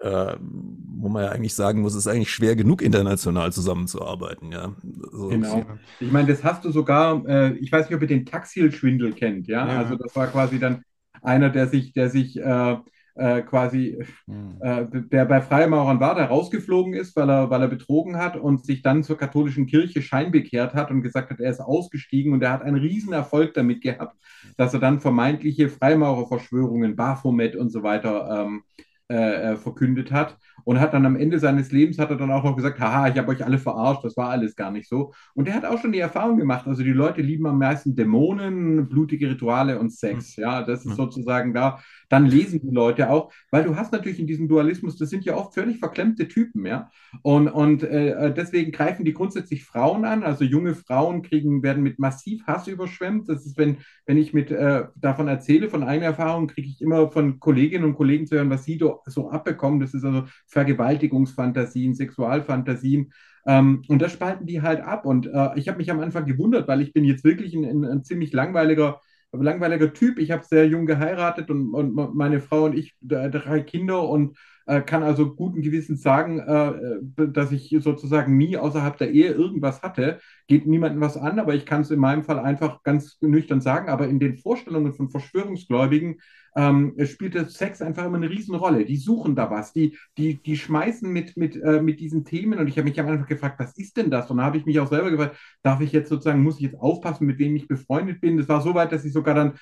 Äh, 0.00 0.36
wo 0.40 1.08
man 1.08 1.24
ja 1.24 1.30
eigentlich 1.30 1.54
sagen 1.54 1.80
muss, 1.80 1.92
es 1.92 2.06
ist 2.06 2.06
eigentlich 2.06 2.30
schwer 2.30 2.54
genug, 2.54 2.82
international 2.82 3.52
zusammenzuarbeiten, 3.52 4.52
ja. 4.52 4.76
So. 5.10 5.28
Genau. 5.28 5.66
Ich 5.98 6.12
meine, 6.12 6.28
das 6.28 6.44
hast 6.44 6.64
du 6.64 6.70
sogar, 6.70 7.26
äh, 7.26 7.54
ich 7.54 7.72
weiß 7.72 7.86
nicht, 7.86 7.96
ob 7.96 8.02
ihr 8.02 8.08
den 8.08 8.24
Taxil-Schwindel 8.24 9.12
kennt, 9.12 9.48
ja? 9.48 9.66
ja? 9.66 9.78
Also 9.78 9.96
das 9.96 10.14
war 10.14 10.28
quasi 10.28 10.60
dann 10.60 10.84
einer, 11.22 11.50
der 11.50 11.66
sich, 11.66 11.92
der 11.92 12.10
sich 12.10 12.38
äh, 12.38 12.76
äh, 13.18 13.42
quasi, 13.42 13.98
hm. 14.26 14.58
äh, 14.60 14.86
der 14.92 15.24
bei 15.24 15.40
Freimaurern 15.40 16.00
war, 16.00 16.14
der 16.14 16.26
rausgeflogen 16.26 16.94
ist, 16.94 17.16
weil 17.16 17.28
er, 17.28 17.50
weil 17.50 17.62
er 17.62 17.68
betrogen 17.68 18.16
hat 18.16 18.36
und 18.36 18.64
sich 18.64 18.82
dann 18.82 19.02
zur 19.02 19.18
katholischen 19.18 19.66
Kirche 19.66 20.02
scheinbekehrt 20.02 20.74
hat 20.74 20.90
und 20.90 21.02
gesagt 21.02 21.30
hat, 21.30 21.40
er 21.40 21.50
ist 21.50 21.60
ausgestiegen 21.60 22.32
und 22.32 22.42
er 22.42 22.52
hat 22.52 22.62
einen 22.62 22.76
riesen 22.76 23.12
Erfolg 23.12 23.54
damit 23.54 23.82
gehabt, 23.82 24.16
dass 24.56 24.72
er 24.72 24.80
dann 24.80 25.00
vermeintliche 25.00 25.68
Freimaurerverschwörungen, 25.68 26.94
Baphomet 26.94 27.56
und 27.56 27.70
so 27.70 27.82
weiter 27.82 28.46
ähm, 28.46 28.62
äh, 29.10 29.52
äh, 29.52 29.56
verkündet 29.56 30.12
hat 30.12 30.36
und 30.68 30.80
hat 30.80 30.92
dann 30.92 31.06
am 31.06 31.16
Ende 31.16 31.38
seines 31.38 31.72
Lebens 31.72 31.98
hat 31.98 32.10
er 32.10 32.16
dann 32.16 32.30
auch 32.30 32.44
noch 32.44 32.54
gesagt, 32.54 32.78
haha, 32.78 33.08
ich 33.08 33.16
habe 33.16 33.30
euch 33.30 33.42
alle 33.42 33.56
verarscht, 33.56 34.04
das 34.04 34.18
war 34.18 34.28
alles 34.28 34.54
gar 34.54 34.70
nicht 34.70 34.86
so. 34.86 35.14
Und 35.32 35.48
er 35.48 35.54
hat 35.54 35.64
auch 35.64 35.80
schon 35.80 35.92
die 35.92 35.98
Erfahrung 35.98 36.36
gemacht, 36.36 36.66
also 36.66 36.82
die 36.82 36.92
Leute 36.92 37.22
lieben 37.22 37.46
am 37.46 37.56
meisten 37.56 37.96
Dämonen, 37.96 38.86
blutige 38.86 39.30
Rituale 39.30 39.78
und 39.78 39.90
Sex. 39.94 40.36
Hm. 40.36 40.42
Ja, 40.42 40.62
das 40.62 40.80
ist 40.80 40.90
hm. 40.90 40.96
sozusagen 40.96 41.54
da. 41.54 41.78
Dann 42.08 42.26
lesen 42.26 42.60
die 42.60 42.74
Leute 42.74 43.10
auch, 43.10 43.32
weil 43.50 43.64
du 43.64 43.76
hast 43.76 43.92
natürlich 43.92 44.18
in 44.18 44.26
diesem 44.26 44.48
Dualismus, 44.48 44.96
das 44.96 45.10
sind 45.10 45.24
ja 45.24 45.36
oft 45.36 45.54
völlig 45.54 45.78
verklemmte 45.78 46.28
Typen, 46.28 46.64
ja. 46.66 46.90
Und, 47.22 47.48
und 47.48 47.82
äh, 47.82 48.32
deswegen 48.32 48.72
greifen 48.72 49.04
die 49.04 49.12
grundsätzlich 49.12 49.64
Frauen 49.64 50.04
an, 50.04 50.22
also 50.22 50.44
junge 50.44 50.74
Frauen 50.74 51.22
kriegen, 51.22 51.62
werden 51.62 51.82
mit 51.82 51.98
massiv 51.98 52.46
Hass 52.46 52.66
überschwemmt. 52.66 53.28
Das 53.28 53.44
ist, 53.44 53.58
wenn, 53.58 53.78
wenn 54.06 54.16
ich 54.16 54.32
mit 54.32 54.50
äh, 54.50 54.84
davon 54.96 55.28
erzähle, 55.28 55.68
von 55.68 55.82
einer 55.82 56.06
Erfahrung, 56.06 56.46
kriege 56.46 56.68
ich 56.68 56.80
immer 56.80 57.10
von 57.10 57.40
Kolleginnen 57.40 57.84
und 57.84 57.94
Kollegen 57.94 58.26
zu 58.26 58.36
hören, 58.36 58.50
was 58.50 58.64
sie 58.64 58.78
so 59.06 59.30
abbekommen. 59.30 59.80
Das 59.80 59.94
ist 59.94 60.04
also 60.04 60.24
Vergewaltigungsfantasien, 60.46 61.94
Sexualfantasien. 61.94 63.12
Ähm, 63.46 63.82
und 63.88 64.02
das 64.02 64.12
spalten 64.12 64.46
die 64.46 64.62
halt 64.62 64.80
ab. 64.80 65.04
Und 65.06 65.26
äh, 65.26 65.50
ich 65.56 65.68
habe 65.68 65.78
mich 65.78 65.90
am 65.90 66.00
Anfang 66.00 66.26
gewundert, 66.26 66.68
weil 66.68 66.82
ich 66.82 66.92
bin 66.92 67.04
jetzt 67.04 67.24
wirklich 67.24 67.54
ein, 67.54 67.64
ein, 67.64 67.84
ein 67.84 68.04
ziemlich 68.04 68.32
langweiliger, 68.32 69.00
langweiliger 69.32 69.92
Typ. 69.92 70.18
Ich 70.18 70.30
habe 70.30 70.44
sehr 70.44 70.66
jung 70.66 70.86
geheiratet 70.86 71.50
und, 71.50 71.74
und 71.74 71.94
meine 72.14 72.40
Frau 72.40 72.64
und 72.64 72.76
ich 72.76 72.96
drei 73.00 73.60
Kinder 73.60 74.08
und 74.08 74.36
äh, 74.68 74.82
kann 74.82 75.02
also 75.02 75.34
guten 75.34 75.62
Gewissens 75.62 76.02
sagen, 76.02 76.40
äh, 76.40 77.26
dass 77.28 77.52
ich 77.52 77.74
sozusagen 77.80 78.36
nie 78.36 78.58
außerhalb 78.58 78.98
der 78.98 79.10
Ehe 79.10 79.32
irgendwas 79.32 79.82
hatte. 79.82 80.20
Geht 80.46 80.66
niemandem 80.66 81.00
was 81.00 81.16
an, 81.16 81.38
aber 81.38 81.54
ich 81.54 81.64
kann 81.64 81.80
es 81.80 81.90
in 81.90 81.98
meinem 81.98 82.22
Fall 82.22 82.38
einfach 82.38 82.82
ganz 82.82 83.16
nüchtern 83.22 83.62
sagen. 83.62 83.88
Aber 83.88 84.06
in 84.08 84.20
den 84.20 84.36
Vorstellungen 84.36 84.92
von 84.92 85.08
Verschwörungsgläubigen 85.08 86.20
ähm, 86.54 86.94
spielt 87.06 87.34
das 87.34 87.54
Sex 87.54 87.80
einfach 87.80 88.04
immer 88.04 88.18
eine 88.18 88.28
Riesenrolle. 88.28 88.84
Die 88.84 88.96
suchen 88.96 89.34
da 89.34 89.50
was, 89.50 89.72
die, 89.72 89.96
die, 90.18 90.42
die 90.42 90.56
schmeißen 90.56 91.10
mit, 91.10 91.36
mit, 91.36 91.56
äh, 91.56 91.80
mit 91.80 92.00
diesen 92.00 92.24
Themen 92.26 92.58
und 92.58 92.68
ich 92.68 92.76
habe 92.76 92.88
mich 92.88 93.00
Anfang 93.00 93.24
gefragt, 93.26 93.58
was 93.58 93.76
ist 93.78 93.96
denn 93.96 94.10
das? 94.10 94.30
Und 94.30 94.36
da 94.36 94.44
habe 94.44 94.58
ich 94.58 94.66
mich 94.66 94.80
auch 94.80 94.88
selber 94.88 95.10
gefragt, 95.10 95.36
darf 95.62 95.80
ich 95.80 95.92
jetzt 95.92 96.10
sozusagen, 96.10 96.42
muss 96.42 96.56
ich 96.56 96.62
jetzt 96.62 96.80
aufpassen, 96.80 97.26
mit 97.26 97.38
wem 97.38 97.56
ich 97.56 97.68
befreundet 97.68 98.20
bin? 98.20 98.36
Das 98.36 98.48
war 98.48 98.60
so 98.60 98.74
weit, 98.74 98.92
dass 98.92 99.04
ich 99.04 99.12
sogar 99.12 99.34
dann 99.34 99.54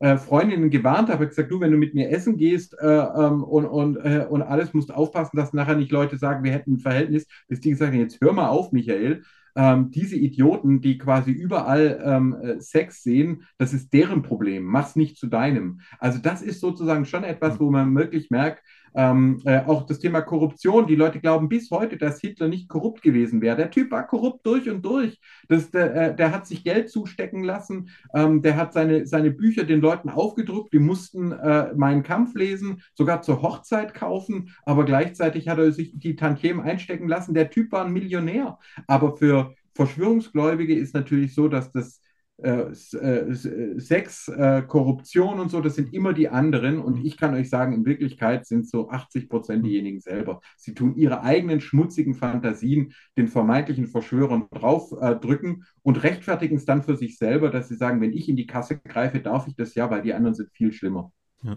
äh, 0.00 0.16
Freundinnen 0.16 0.70
gewarnt 0.70 1.08
habe, 1.08 1.26
gesagt, 1.26 1.50
du, 1.50 1.60
wenn 1.60 1.70
du 1.70 1.78
mit 1.78 1.94
mir 1.94 2.10
essen 2.10 2.36
gehst 2.36 2.76
äh, 2.80 2.86
ähm, 2.86 3.42
und, 3.44 3.66
und, 3.66 3.96
äh, 3.96 4.26
und 4.28 4.42
alles, 4.42 4.74
musst 4.74 4.92
aufpassen, 4.92 5.36
dass 5.36 5.52
nachher 5.52 5.76
nicht 5.76 5.92
Leute 5.92 6.16
sagen, 6.16 6.44
wir 6.44 6.52
hätten 6.52 6.74
ein 6.74 6.78
Verhältnis, 6.78 7.26
bis 7.48 7.60
die 7.60 7.70
gesagt 7.70 7.92
haben, 7.92 8.00
jetzt 8.00 8.20
hör 8.20 8.32
mal 8.32 8.48
auf, 8.48 8.72
Michael. 8.72 9.22
Ähm, 9.56 9.92
diese 9.92 10.16
Idioten, 10.16 10.80
die 10.80 10.98
quasi 10.98 11.30
überall 11.30 12.02
ähm, 12.04 12.34
äh, 12.34 12.60
Sex 12.60 13.04
sehen, 13.04 13.44
das 13.56 13.72
ist 13.72 13.92
deren 13.92 14.22
Problem. 14.22 14.64
Mach's 14.64 14.96
nicht 14.96 15.16
zu 15.16 15.28
deinem. 15.28 15.80
Also 16.00 16.18
das 16.18 16.42
ist 16.42 16.60
sozusagen 16.60 17.04
schon 17.04 17.22
etwas, 17.22 17.60
wo 17.60 17.70
man 17.70 17.94
wirklich 17.94 18.30
merkt, 18.30 18.64
ähm, 18.94 19.40
äh, 19.44 19.60
auch 19.60 19.86
das 19.86 19.98
Thema 19.98 20.20
Korruption. 20.22 20.86
Die 20.86 20.94
Leute 20.94 21.20
glauben 21.20 21.48
bis 21.48 21.70
heute, 21.70 21.96
dass 21.96 22.20
Hitler 22.20 22.48
nicht 22.48 22.68
korrupt 22.68 23.02
gewesen 23.02 23.40
wäre. 23.40 23.56
Der 23.56 23.70
Typ 23.70 23.90
war 23.90 24.06
korrupt 24.06 24.46
durch 24.46 24.68
und 24.70 24.84
durch. 24.84 25.20
Das, 25.48 25.70
der, 25.70 25.94
äh, 25.94 26.16
der 26.16 26.32
hat 26.32 26.46
sich 26.46 26.64
Geld 26.64 26.90
zustecken 26.90 27.42
lassen. 27.42 27.90
Ähm, 28.14 28.42
der 28.42 28.56
hat 28.56 28.72
seine, 28.72 29.06
seine 29.06 29.30
Bücher 29.30 29.64
den 29.64 29.80
Leuten 29.80 30.08
aufgedruckt. 30.08 30.72
Die 30.72 30.78
mussten 30.78 31.32
äh, 31.32 31.74
meinen 31.74 32.02
Kampf 32.02 32.34
lesen, 32.34 32.82
sogar 32.94 33.22
zur 33.22 33.42
Hochzeit 33.42 33.94
kaufen. 33.94 34.50
Aber 34.64 34.84
gleichzeitig 34.84 35.48
hat 35.48 35.58
er 35.58 35.72
sich 35.72 35.92
die 35.98 36.16
Tantiemen 36.16 36.64
einstecken 36.64 37.08
lassen. 37.08 37.34
Der 37.34 37.50
Typ 37.50 37.72
war 37.72 37.84
ein 37.84 37.92
Millionär. 37.92 38.58
Aber 38.86 39.16
für 39.16 39.54
Verschwörungsgläubige 39.74 40.74
ist 40.74 40.94
natürlich 40.94 41.34
so, 41.34 41.48
dass 41.48 41.72
das 41.72 42.00
äh, 42.42 42.72
äh, 42.72 43.78
Sex, 43.78 44.26
äh, 44.26 44.62
Korruption 44.62 45.38
und 45.38 45.52
so, 45.52 45.60
das 45.60 45.76
sind 45.76 45.94
immer 45.94 46.12
die 46.12 46.28
anderen. 46.28 46.80
Und 46.80 46.98
mhm. 46.98 47.06
ich 47.06 47.16
kann 47.16 47.32
euch 47.32 47.48
sagen, 47.48 47.72
in 47.72 47.84
Wirklichkeit 47.84 48.44
sind 48.44 48.68
so 48.68 48.90
80 48.90 49.28
Prozent 49.28 49.62
mhm. 49.62 49.68
diejenigen 49.68 50.00
selber. 50.00 50.40
Sie 50.56 50.74
tun 50.74 50.96
ihre 50.96 51.22
eigenen 51.22 51.60
schmutzigen 51.60 52.14
Fantasien 52.14 52.92
den 53.16 53.28
vermeintlichen 53.28 53.86
Verschwörern 53.86 54.48
draufdrücken 54.50 55.64
und 55.82 56.02
rechtfertigen 56.02 56.56
es 56.56 56.64
dann 56.64 56.82
für 56.82 56.96
sich 56.96 57.18
selber, 57.18 57.50
dass 57.50 57.68
sie 57.68 57.76
sagen, 57.76 58.00
wenn 58.00 58.12
ich 58.12 58.28
in 58.28 58.36
die 58.36 58.46
Kasse 58.46 58.78
greife, 58.78 59.20
darf 59.20 59.46
ich 59.46 59.54
das 59.54 59.76
ja, 59.76 59.88
weil 59.90 60.02
die 60.02 60.12
anderen 60.12 60.34
sind 60.34 60.50
viel 60.50 60.72
schlimmer. 60.72 61.12
Ja. 61.42 61.56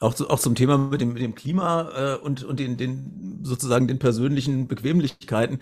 Auch, 0.00 0.12
zu, 0.12 0.28
auch 0.28 0.40
zum 0.40 0.54
Thema 0.54 0.76
mit 0.76 1.00
dem, 1.00 1.14
mit 1.14 1.22
dem 1.22 1.34
Klima 1.34 2.16
und, 2.16 2.44
und 2.44 2.60
den, 2.60 2.76
den 2.76 3.38
sozusagen 3.42 3.88
den 3.88 3.98
persönlichen 3.98 4.66
Bequemlichkeiten 4.66 5.60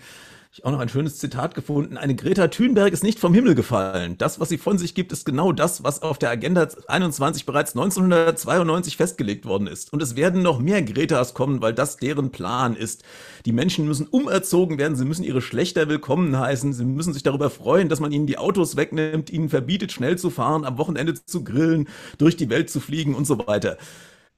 ich 0.53 0.65
auch 0.65 0.71
noch 0.71 0.79
ein 0.79 0.89
schönes 0.89 1.17
Zitat 1.17 1.55
gefunden. 1.55 1.97
Eine 1.97 2.13
Greta 2.13 2.47
Thunberg 2.47 2.93
ist 2.93 3.03
nicht 3.03 3.17
vom 3.17 3.33
Himmel 3.33 3.55
gefallen. 3.55 4.19
Das, 4.19 4.39
was 4.39 4.49
sie 4.49 4.59
von 4.59 4.77
sich 4.77 4.93
gibt, 4.93 5.11
ist 5.11 5.25
genau 5.25 5.51
das, 5.51 5.83
was 5.83 6.03
auf 6.03 6.19
der 6.19 6.29
Agenda 6.29 6.67
21 6.87 7.47
bereits 7.47 7.75
1992 7.75 8.95
festgelegt 8.95 9.47
worden 9.47 9.65
ist. 9.65 9.91
Und 9.91 10.03
es 10.03 10.15
werden 10.15 10.43
noch 10.43 10.59
mehr 10.59 10.83
Gretas 10.83 11.33
kommen, 11.33 11.63
weil 11.63 11.73
das 11.73 11.97
deren 11.97 12.29
Plan 12.29 12.75
ist. 12.75 13.01
Die 13.47 13.51
Menschen 13.51 13.87
müssen 13.87 14.05
umerzogen 14.05 14.77
werden, 14.77 14.95
sie 14.95 15.05
müssen 15.05 15.23
ihre 15.23 15.41
Schlechter 15.41 15.89
willkommen 15.89 16.37
heißen, 16.37 16.71
sie 16.71 16.85
müssen 16.85 17.13
sich 17.13 17.23
darüber 17.23 17.49
freuen, 17.49 17.89
dass 17.89 17.99
man 17.99 18.11
ihnen 18.11 18.27
die 18.27 18.37
Autos 18.37 18.75
wegnimmt, 18.75 19.31
ihnen 19.31 19.49
verbietet, 19.49 19.91
schnell 19.91 20.19
zu 20.19 20.29
fahren, 20.29 20.65
am 20.65 20.77
Wochenende 20.77 21.15
zu 21.15 21.43
grillen, 21.43 21.87
durch 22.19 22.37
die 22.37 22.51
Welt 22.51 22.69
zu 22.69 22.79
fliegen 22.79 23.15
und 23.15 23.25
so 23.25 23.39
weiter. 23.47 23.79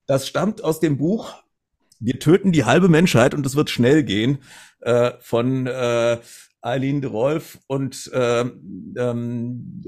Das 0.07 0.27
stammt 0.27 0.63
aus 0.63 0.79
dem 0.79 0.95
Buch 0.95 1.33
Wir 1.99 2.19
töten 2.19 2.51
die 2.51 2.65
halbe 2.65 2.89
Menschheit 2.89 3.33
und 3.33 3.45
es 3.45 3.55
wird 3.55 3.69
schnell 3.69 4.03
gehen 4.03 4.39
äh, 4.81 5.11
von 5.19 5.67
äh, 5.67 6.19
Eileen 6.61 6.99
de 7.01 7.09
Rolf 7.09 7.59
und 7.67 8.11
ähm, 8.13 8.93
ähm, 8.97 9.81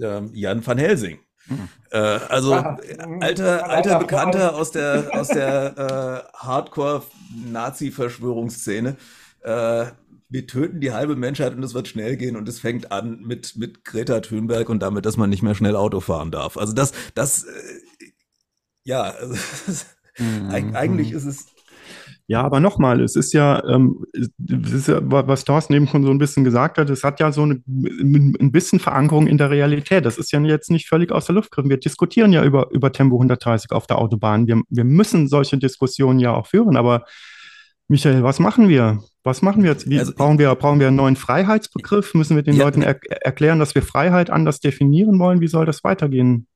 äh, 0.00 0.22
Jan 0.32 0.66
van 0.66 0.78
Helsing. 0.78 1.18
Mhm. 1.46 1.68
Äh, 1.90 1.98
also 1.98 2.54
alter, 2.54 3.68
alter 3.68 3.98
Bekannter 3.98 4.54
aus 4.54 4.70
der, 4.70 5.10
aus 5.12 5.28
der 5.28 5.76
äh, 5.76 6.22
Hardcore-Nazi-Verschwörungsszene. 6.38 8.96
Äh, 9.40 9.86
wir 10.28 10.46
töten 10.46 10.80
die 10.80 10.92
halbe 10.92 11.16
Menschheit 11.16 11.54
und 11.54 11.62
es 11.62 11.74
wird 11.74 11.88
schnell 11.88 12.16
gehen 12.16 12.36
und 12.36 12.48
es 12.48 12.60
fängt 12.60 12.90
an 12.90 13.20
mit, 13.20 13.56
mit 13.56 13.84
Greta 13.84 14.20
Thunberg 14.20 14.68
und 14.68 14.80
damit, 14.80 15.06
dass 15.06 15.16
man 15.16 15.30
nicht 15.30 15.42
mehr 15.42 15.54
schnell 15.54 15.76
Auto 15.76 16.00
fahren 16.00 16.30
darf. 16.30 16.56
Also 16.56 16.72
das, 16.72 16.92
das, 17.14 17.44
äh, 17.44 17.50
ja, 18.84 19.14
mhm. 20.18 20.74
eigentlich 20.74 21.12
ist 21.12 21.24
es 21.24 21.54
ja, 22.26 22.40
aber 22.42 22.58
nochmal, 22.58 23.02
es 23.02 23.16
ist 23.16 23.34
ja, 23.34 23.62
ähm, 23.68 24.06
es 24.14 24.72
ist 24.72 24.88
ja, 24.88 24.98
was 25.02 25.44
Thorsten 25.44 25.74
eben 25.74 25.86
schon 25.86 26.04
so 26.04 26.10
ein 26.10 26.16
bisschen 26.16 26.42
gesagt 26.42 26.78
hat, 26.78 26.88
es 26.88 27.04
hat 27.04 27.20
ja 27.20 27.30
so 27.32 27.42
eine, 27.42 27.62
ein 27.66 28.50
bisschen 28.50 28.80
Verankerung 28.80 29.26
in 29.26 29.36
der 29.36 29.50
Realität. 29.50 30.06
Das 30.06 30.16
ist 30.16 30.32
ja 30.32 30.40
jetzt 30.40 30.70
nicht 30.70 30.88
völlig 30.88 31.12
aus 31.12 31.26
der 31.26 31.34
Luft 31.34 31.50
gegriffen. 31.50 31.68
Wir 31.68 31.76
diskutieren 31.76 32.32
ja 32.32 32.42
über, 32.42 32.70
über 32.70 32.92
Tempo 32.92 33.16
130 33.16 33.72
auf 33.72 33.86
der 33.86 33.98
Autobahn. 33.98 34.46
Wir, 34.46 34.62
wir 34.70 34.84
müssen 34.84 35.28
solche 35.28 35.58
Diskussionen 35.58 36.18
ja 36.18 36.32
auch 36.32 36.46
führen. 36.46 36.78
Aber 36.78 37.04
Michael, 37.88 38.22
was 38.22 38.38
machen 38.38 38.70
wir? 38.70 39.02
Was 39.22 39.42
machen 39.42 39.62
wir 39.62 39.72
jetzt? 39.72 39.90
Wie, 39.90 39.98
also, 39.98 40.14
brauchen, 40.14 40.38
wir, 40.38 40.54
brauchen 40.54 40.80
wir 40.80 40.86
einen 40.86 40.96
neuen 40.96 41.16
Freiheitsbegriff? 41.16 42.14
Müssen 42.14 42.36
wir 42.36 42.42
den 42.42 42.56
ja, 42.56 42.64
Leuten 42.64 42.80
er 42.80 42.98
erklären, 43.22 43.58
dass 43.58 43.74
wir 43.74 43.82
Freiheit 43.82 44.30
anders 44.30 44.60
definieren 44.60 45.18
wollen? 45.18 45.42
Wie 45.42 45.48
soll 45.48 45.66
das 45.66 45.84
weitergehen? 45.84 46.46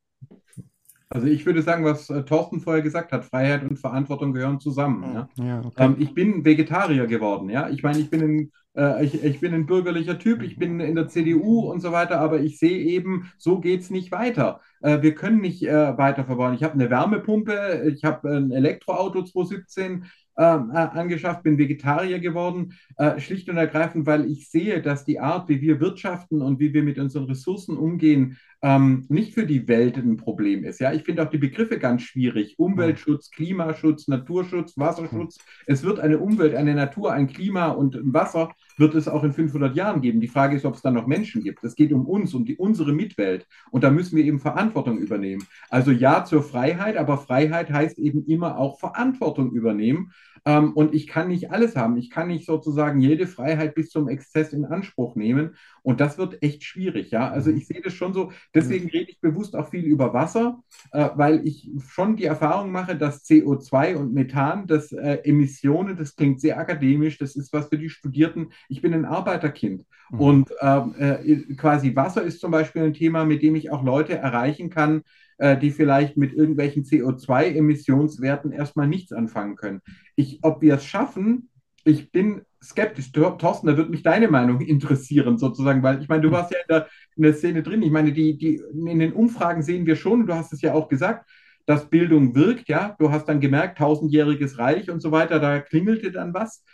Also 1.11 1.27
ich 1.27 1.47
würde 1.47 1.63
sagen, 1.63 1.85
was 1.85 2.11
äh, 2.11 2.23
Thorsten 2.25 2.61
vorher 2.61 2.83
gesagt 2.83 3.13
hat, 3.13 3.25
Freiheit 3.25 3.63
und 3.63 3.79
Verantwortung 3.79 4.33
gehören 4.33 4.61
zusammen. 4.61 5.15
Ja? 5.15 5.29
Ja, 5.37 5.61
okay. 5.65 5.85
ähm, 5.85 5.97
ich 5.99 6.15
bin 6.15 6.45
Vegetarier 6.45 7.07
geworden, 7.07 7.49
ja. 7.49 7.71
Ich 7.71 7.83
meine, 7.83 7.99
ich 7.99 8.11
bin 8.11 8.23
ein, 8.23 8.53
äh, 8.77 9.05
ich, 9.05 9.25
ich 9.25 9.41
bin 9.41 9.55
ein 9.55 9.67
bürgerlicher 9.67 10.19
Typ, 10.19 10.43
ich 10.43 10.59
bin 10.59 10.81
in 10.81 10.95
der 10.95 11.09
CDU 11.09 11.61
und 11.71 11.81
so 11.81 11.93
weiter, 11.93 12.21
aber 12.21 12.41
ich 12.41 12.59
sehe 12.59 12.79
eben, 12.79 13.31
so 13.39 13.59
geht 13.59 13.81
es 13.81 13.91
nicht 13.91 14.13
weiter. 14.13 14.61
Äh, 14.83 15.01
wir 15.01 15.15
können 15.15 15.41
nicht 15.41 15.63
äh, 15.63 15.97
weiter 15.97 16.25
verbauen. 16.25 16.55
Ich 16.55 16.63
habe 16.63 16.75
eine 16.75 16.91
Wärmepumpe, 16.91 17.91
ich 17.95 18.05
habe 18.05 18.29
ein 18.29 18.51
Elektroauto 18.51 19.23
2017, 19.23 20.05
ähm, 20.39 20.71
äh, 20.73 20.79
angeschafft, 20.79 21.43
bin 21.43 21.59
Vegetarier 21.59 22.21
geworden, 22.21 22.75
äh, 22.97 23.19
schlicht 23.19 23.49
und 23.49 23.57
ergreifend, 23.57 24.07
weil 24.07 24.31
ich 24.31 24.49
sehe, 24.49 24.81
dass 24.81 25.05
die 25.05 25.19
Art, 25.19 25.49
wie 25.49 25.61
wir 25.61 25.81
wirtschaften 25.81 26.43
und 26.43 26.61
wie 26.61 26.73
wir 26.73 26.85
mit 26.85 26.99
unseren 26.99 27.25
Ressourcen 27.25 27.77
umgehen, 27.77 28.39
ähm, 28.63 29.07
nicht 29.09 29.35
für 29.35 29.47
die 29.47 29.69
Welt 29.69 29.97
ein 29.97 30.17
Problem 30.17 30.65
ist. 30.65 30.81
Ja, 30.81 30.93
ich 30.93 31.05
finde 31.05 31.25
auch 31.25 31.31
die 31.31 31.39
Begriffe 31.39 31.79
ganz 31.79 32.03
schwierig. 32.03 32.59
Umweltschutz, 32.59 33.31
Klimaschutz, 33.31 34.09
Naturschutz, 34.09 34.77
Wasserschutz. 34.77 35.39
Es 35.67 35.85
wird 35.85 36.01
eine 36.01 36.19
Umwelt, 36.19 36.55
eine 36.55 36.75
Natur, 36.75 37.13
ein 37.13 37.29
Klima 37.29 37.69
und 37.69 37.95
ein 37.95 38.13
Wasser 38.13 38.51
wird 38.77 38.95
es 38.95 39.09
auch 39.09 39.25
in 39.25 39.33
500 39.33 39.77
Jahren 39.77 40.01
geben. 40.01 40.21
Die 40.21 40.29
Frage 40.29 40.57
ist, 40.57 40.65
ob 40.65 40.75
es 40.75 40.83
dann 40.83 40.95
noch 40.95 41.07
Menschen 41.07 41.43
gibt. 41.43 41.63
Es 41.65 41.75
geht 41.75 41.93
um 41.93 42.07
uns, 42.07 42.35
um 42.35 42.45
die, 42.45 42.57
unsere 42.57 42.93
Mitwelt. 42.93 43.47
Und 43.71 43.85
da 43.85 43.91
müssen 43.91 44.17
wir 44.17 44.25
eben 44.25 44.39
Verantwortung 44.41 44.99
übernehmen. 44.99 45.45
Also 45.69 45.91
ja 45.91 46.25
zur 46.25 46.43
Freiheit, 46.43 46.97
aber 46.97 47.19
Freiheit 47.19 47.71
heißt 47.71 47.99
eben 47.99 48.25
immer 48.27 48.59
auch 48.59 48.79
Verantwortung 48.79 49.53
übernehmen. 49.53 50.13
Ähm, 50.49 50.73
und 50.73 50.95
ich 50.95 51.07
kann 51.07 51.29
nicht 51.29 51.51
alles 51.51 51.77
haben. 51.77 51.99
Ich 51.99 52.09
kann 52.09 52.29
nicht 52.29 52.47
sozusagen 52.47 53.03
jede 53.03 53.27
Freiheit 53.27 53.75
bis 53.75 53.91
zum 53.91 54.09
Exzess 54.09 54.55
in 54.55 54.65
Anspruch 54.65 55.15
nehmen. 55.15 55.57
Und 55.83 56.01
das 56.01 56.17
wird 56.17 56.43
echt 56.43 56.65
schwierig, 56.65 57.11
ja. 57.11 57.29
Also 57.29 57.51
ich 57.51 57.67
sehe 57.67 57.83
das 57.83 57.93
schon 57.93 58.15
so. 58.15 58.33
Deswegen 58.55 58.89
rede 58.89 59.11
ich 59.11 59.21
bewusst 59.21 59.55
auch 59.55 59.69
viel 59.69 59.85
über 59.85 60.15
Wasser, 60.15 60.63
äh, 60.93 61.11
weil 61.17 61.47
ich 61.47 61.71
schon 61.87 62.17
die 62.17 62.25
Erfahrung 62.25 62.73
mache, 62.73 62.97
dass 62.97 63.27
CO2 63.27 63.97
und 63.97 64.15
Methan, 64.15 64.67
das 64.67 64.91
äh, 64.93 65.19
Emissionen, 65.25 65.99
das 65.99 66.17
klingt 66.17 66.41
sehr 66.41 66.59
akademisch, 66.59 67.19
das 67.19 67.37
ist 67.37 67.53
was 67.53 67.69
für 67.69 67.77
die 67.77 67.91
Studierten. 67.91 68.49
Ich 68.71 68.81
bin 68.81 68.95
ein 68.95 69.05
Arbeiterkind. 69.05 69.85
Mhm. 70.11 70.21
Und 70.21 70.51
ähm, 70.63 70.95
äh, 70.99 71.55
quasi 71.57 71.95
Wasser 71.95 72.23
ist 72.23 72.41
zum 72.41 72.53
Beispiel 72.53 72.85
ein 72.85 72.95
Thema, 72.95 73.27
mit 73.27 73.43
dem 73.43 73.55
ich 73.55 73.71
auch 73.71 73.85
Leute 73.85 74.15
erreichen 74.15 74.71
kann, 74.71 75.03
die 75.39 75.71
vielleicht 75.71 76.17
mit 76.17 76.33
irgendwelchen 76.33 76.85
CO2-Emissionswerten 76.85 78.53
erstmal 78.53 78.89
nichts 78.89 79.13
anfangen 79.13 79.57
können. 79.57 79.81
Ich, 80.17 80.41
ob 80.43 80.63
wir 80.63 80.75
es 80.75 80.85
schaffen, 80.85 81.49
ich 81.85 82.11
bin 82.11 82.43
skeptisch. 82.63 83.13
Thorsten, 83.13 83.67
da 83.67 83.77
würde 83.77 83.91
mich 83.91 84.03
deine 84.03 84.29
Meinung 84.29 84.61
interessieren, 84.61 85.39
sozusagen, 85.39 85.83
weil 85.83 86.01
ich 86.03 86.09
meine, 86.09 86.23
du 86.23 86.31
warst 86.31 86.53
ja 86.53 86.59
in 86.59 86.69
der, 86.69 86.87
in 87.17 87.23
der 87.23 87.35
Szene 87.35 87.63
drin. 87.63 87.83
Ich 87.83 87.91
meine, 87.91 88.13
die, 88.13 88.37
die, 88.37 88.63
in 88.75 88.99
den 88.99 89.13
Umfragen 89.13 89.63
sehen 89.63 89.87
wir 89.87 89.97
schon, 89.97 90.27
du 90.27 90.35
hast 90.35 90.53
es 90.53 90.61
ja 90.61 90.75
auch 90.75 90.89
gesagt, 90.89 91.29
dass 91.67 91.91
Bildung 91.91 92.35
wirkt, 92.35 92.69
ja. 92.69 92.97
Du 92.99 93.11
hast 93.11 93.27
dann 93.27 93.41
gemerkt, 93.41 93.79
tausendjähriges 93.79 94.59
Reich 94.59 94.91
und 94.91 95.01
so 95.01 95.13
weiter, 95.13 95.39
da 95.39 95.61
klingelte 95.61 96.11
dann 96.11 96.35
was. 96.35 96.65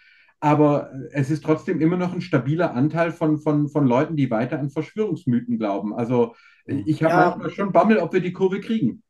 Aber 0.40 0.92
es 1.12 1.30
ist 1.30 1.44
trotzdem 1.44 1.80
immer 1.80 1.96
noch 1.96 2.12
ein 2.12 2.20
stabiler 2.20 2.74
Anteil 2.74 3.12
von, 3.12 3.38
von, 3.38 3.68
von 3.68 3.86
Leuten, 3.86 4.16
die 4.16 4.30
weiter 4.30 4.58
an 4.58 4.70
Verschwörungsmythen 4.70 5.58
glauben. 5.58 5.94
Also 5.94 6.34
ich 6.66 7.02
habe 7.02 7.12
ja, 7.12 7.30
manchmal 7.30 7.50
schon 7.50 7.72
Bammel, 7.72 7.98
ob 7.98 8.12
wir 8.12 8.20
die 8.20 8.32
Kurve 8.32 8.60
kriegen. 8.60 9.02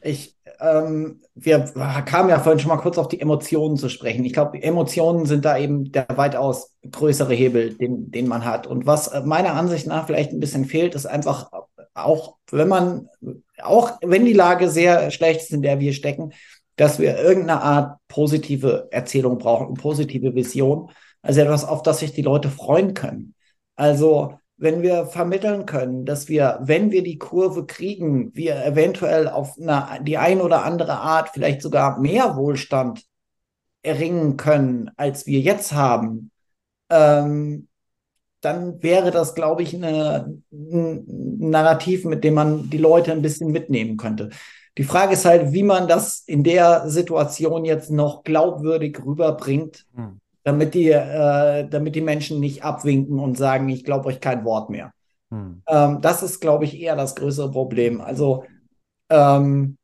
Ich, 0.00 0.36
ähm, 0.60 1.20
wir 1.34 1.60
kamen 2.04 2.28
ja 2.28 2.38
vorhin 2.38 2.58
schon 2.58 2.68
mal 2.68 2.76
kurz 2.76 2.98
auf 2.98 3.08
die 3.08 3.20
Emotionen 3.20 3.76
zu 3.76 3.88
sprechen. 3.88 4.24
Ich 4.24 4.34
glaube, 4.34 4.62
Emotionen 4.62 5.24
sind 5.24 5.44
da 5.44 5.56
eben 5.56 5.92
der 5.92 6.06
weitaus 6.16 6.74
größere 6.90 7.32
Hebel, 7.32 7.74
den, 7.74 8.10
den 8.10 8.28
man 8.28 8.44
hat. 8.44 8.66
Und 8.66 8.86
was 8.86 9.10
meiner 9.24 9.54
Ansicht 9.54 9.86
nach 9.86 10.06
vielleicht 10.06 10.32
ein 10.32 10.40
bisschen 10.40 10.66
fehlt, 10.66 10.94
ist 10.94 11.06
einfach 11.06 11.50
auch, 11.94 12.36
wenn 12.50 12.68
man, 12.68 13.08
auch 13.62 13.92
wenn 14.02 14.24
die 14.24 14.32
Lage 14.32 14.68
sehr 14.68 15.10
schlecht 15.10 15.42
ist, 15.42 15.52
in 15.52 15.62
der 15.62 15.80
wir 15.80 15.94
stecken, 15.94 16.32
dass 16.76 16.98
wir 16.98 17.18
irgendeine 17.18 17.62
Art 17.62 17.98
positive 18.08 18.88
Erzählung 18.90 19.38
brauchen, 19.38 19.74
positive 19.74 20.34
Vision. 20.34 20.90
Also 21.22 21.40
etwas, 21.40 21.64
auf 21.64 21.82
das 21.82 22.00
sich 22.00 22.12
die 22.12 22.22
Leute 22.22 22.50
freuen 22.50 22.92
können. 22.92 23.34
Also 23.76 24.38
wenn 24.56 24.82
wir 24.82 25.06
vermitteln 25.06 25.66
können, 25.66 26.04
dass 26.04 26.28
wir, 26.28 26.60
wenn 26.62 26.90
wir 26.92 27.02
die 27.02 27.18
Kurve 27.18 27.66
kriegen, 27.66 28.34
wir 28.34 28.64
eventuell 28.64 29.28
auf 29.28 29.58
eine, 29.58 30.02
die 30.04 30.16
ein 30.16 30.40
oder 30.40 30.64
andere 30.64 30.98
Art 30.98 31.30
vielleicht 31.30 31.60
sogar 31.60 31.98
mehr 31.98 32.36
Wohlstand 32.36 33.04
erringen 33.82 34.36
können, 34.36 34.90
als 34.96 35.26
wir 35.26 35.40
jetzt 35.40 35.72
haben, 35.72 36.30
ähm, 36.88 37.68
dann 38.40 38.82
wäre 38.82 39.10
das, 39.10 39.34
glaube 39.34 39.62
ich, 39.62 39.74
eine, 39.74 40.38
ein 40.52 41.04
Narrativ, 41.38 42.04
mit 42.04 42.22
dem 42.24 42.34
man 42.34 42.70
die 42.70 42.78
Leute 42.78 43.10
ein 43.10 43.22
bisschen 43.22 43.50
mitnehmen 43.50 43.96
könnte. 43.96 44.30
Die 44.76 44.84
Frage 44.84 45.14
ist 45.14 45.24
halt, 45.24 45.52
wie 45.52 45.62
man 45.62 45.88
das 45.88 46.20
in 46.26 46.44
der 46.44 46.88
Situation 46.88 47.64
jetzt 47.64 47.90
noch 47.90 48.22
glaubwürdig 48.22 49.04
rüberbringt, 49.04 49.86
hm 49.94 50.20
damit 50.44 50.74
die, 50.74 50.90
äh, 50.90 51.66
damit 51.68 51.96
die 51.96 52.00
Menschen 52.00 52.38
nicht 52.38 52.62
abwinken 52.62 53.18
und 53.18 53.36
sagen, 53.36 53.68
ich 53.68 53.84
glaube 53.84 54.08
euch 54.08 54.20
kein 54.20 54.44
Wort 54.44 54.70
mehr. 54.70 54.92
Hm. 55.30 55.62
Ähm, 55.66 56.00
das 56.00 56.22
ist, 56.22 56.40
glaube 56.40 56.64
ich, 56.64 56.80
eher 56.80 56.96
das 56.96 57.16
größere 57.16 57.50
Problem. 57.50 58.00
Also 58.00 58.44
ähm, 59.10 59.78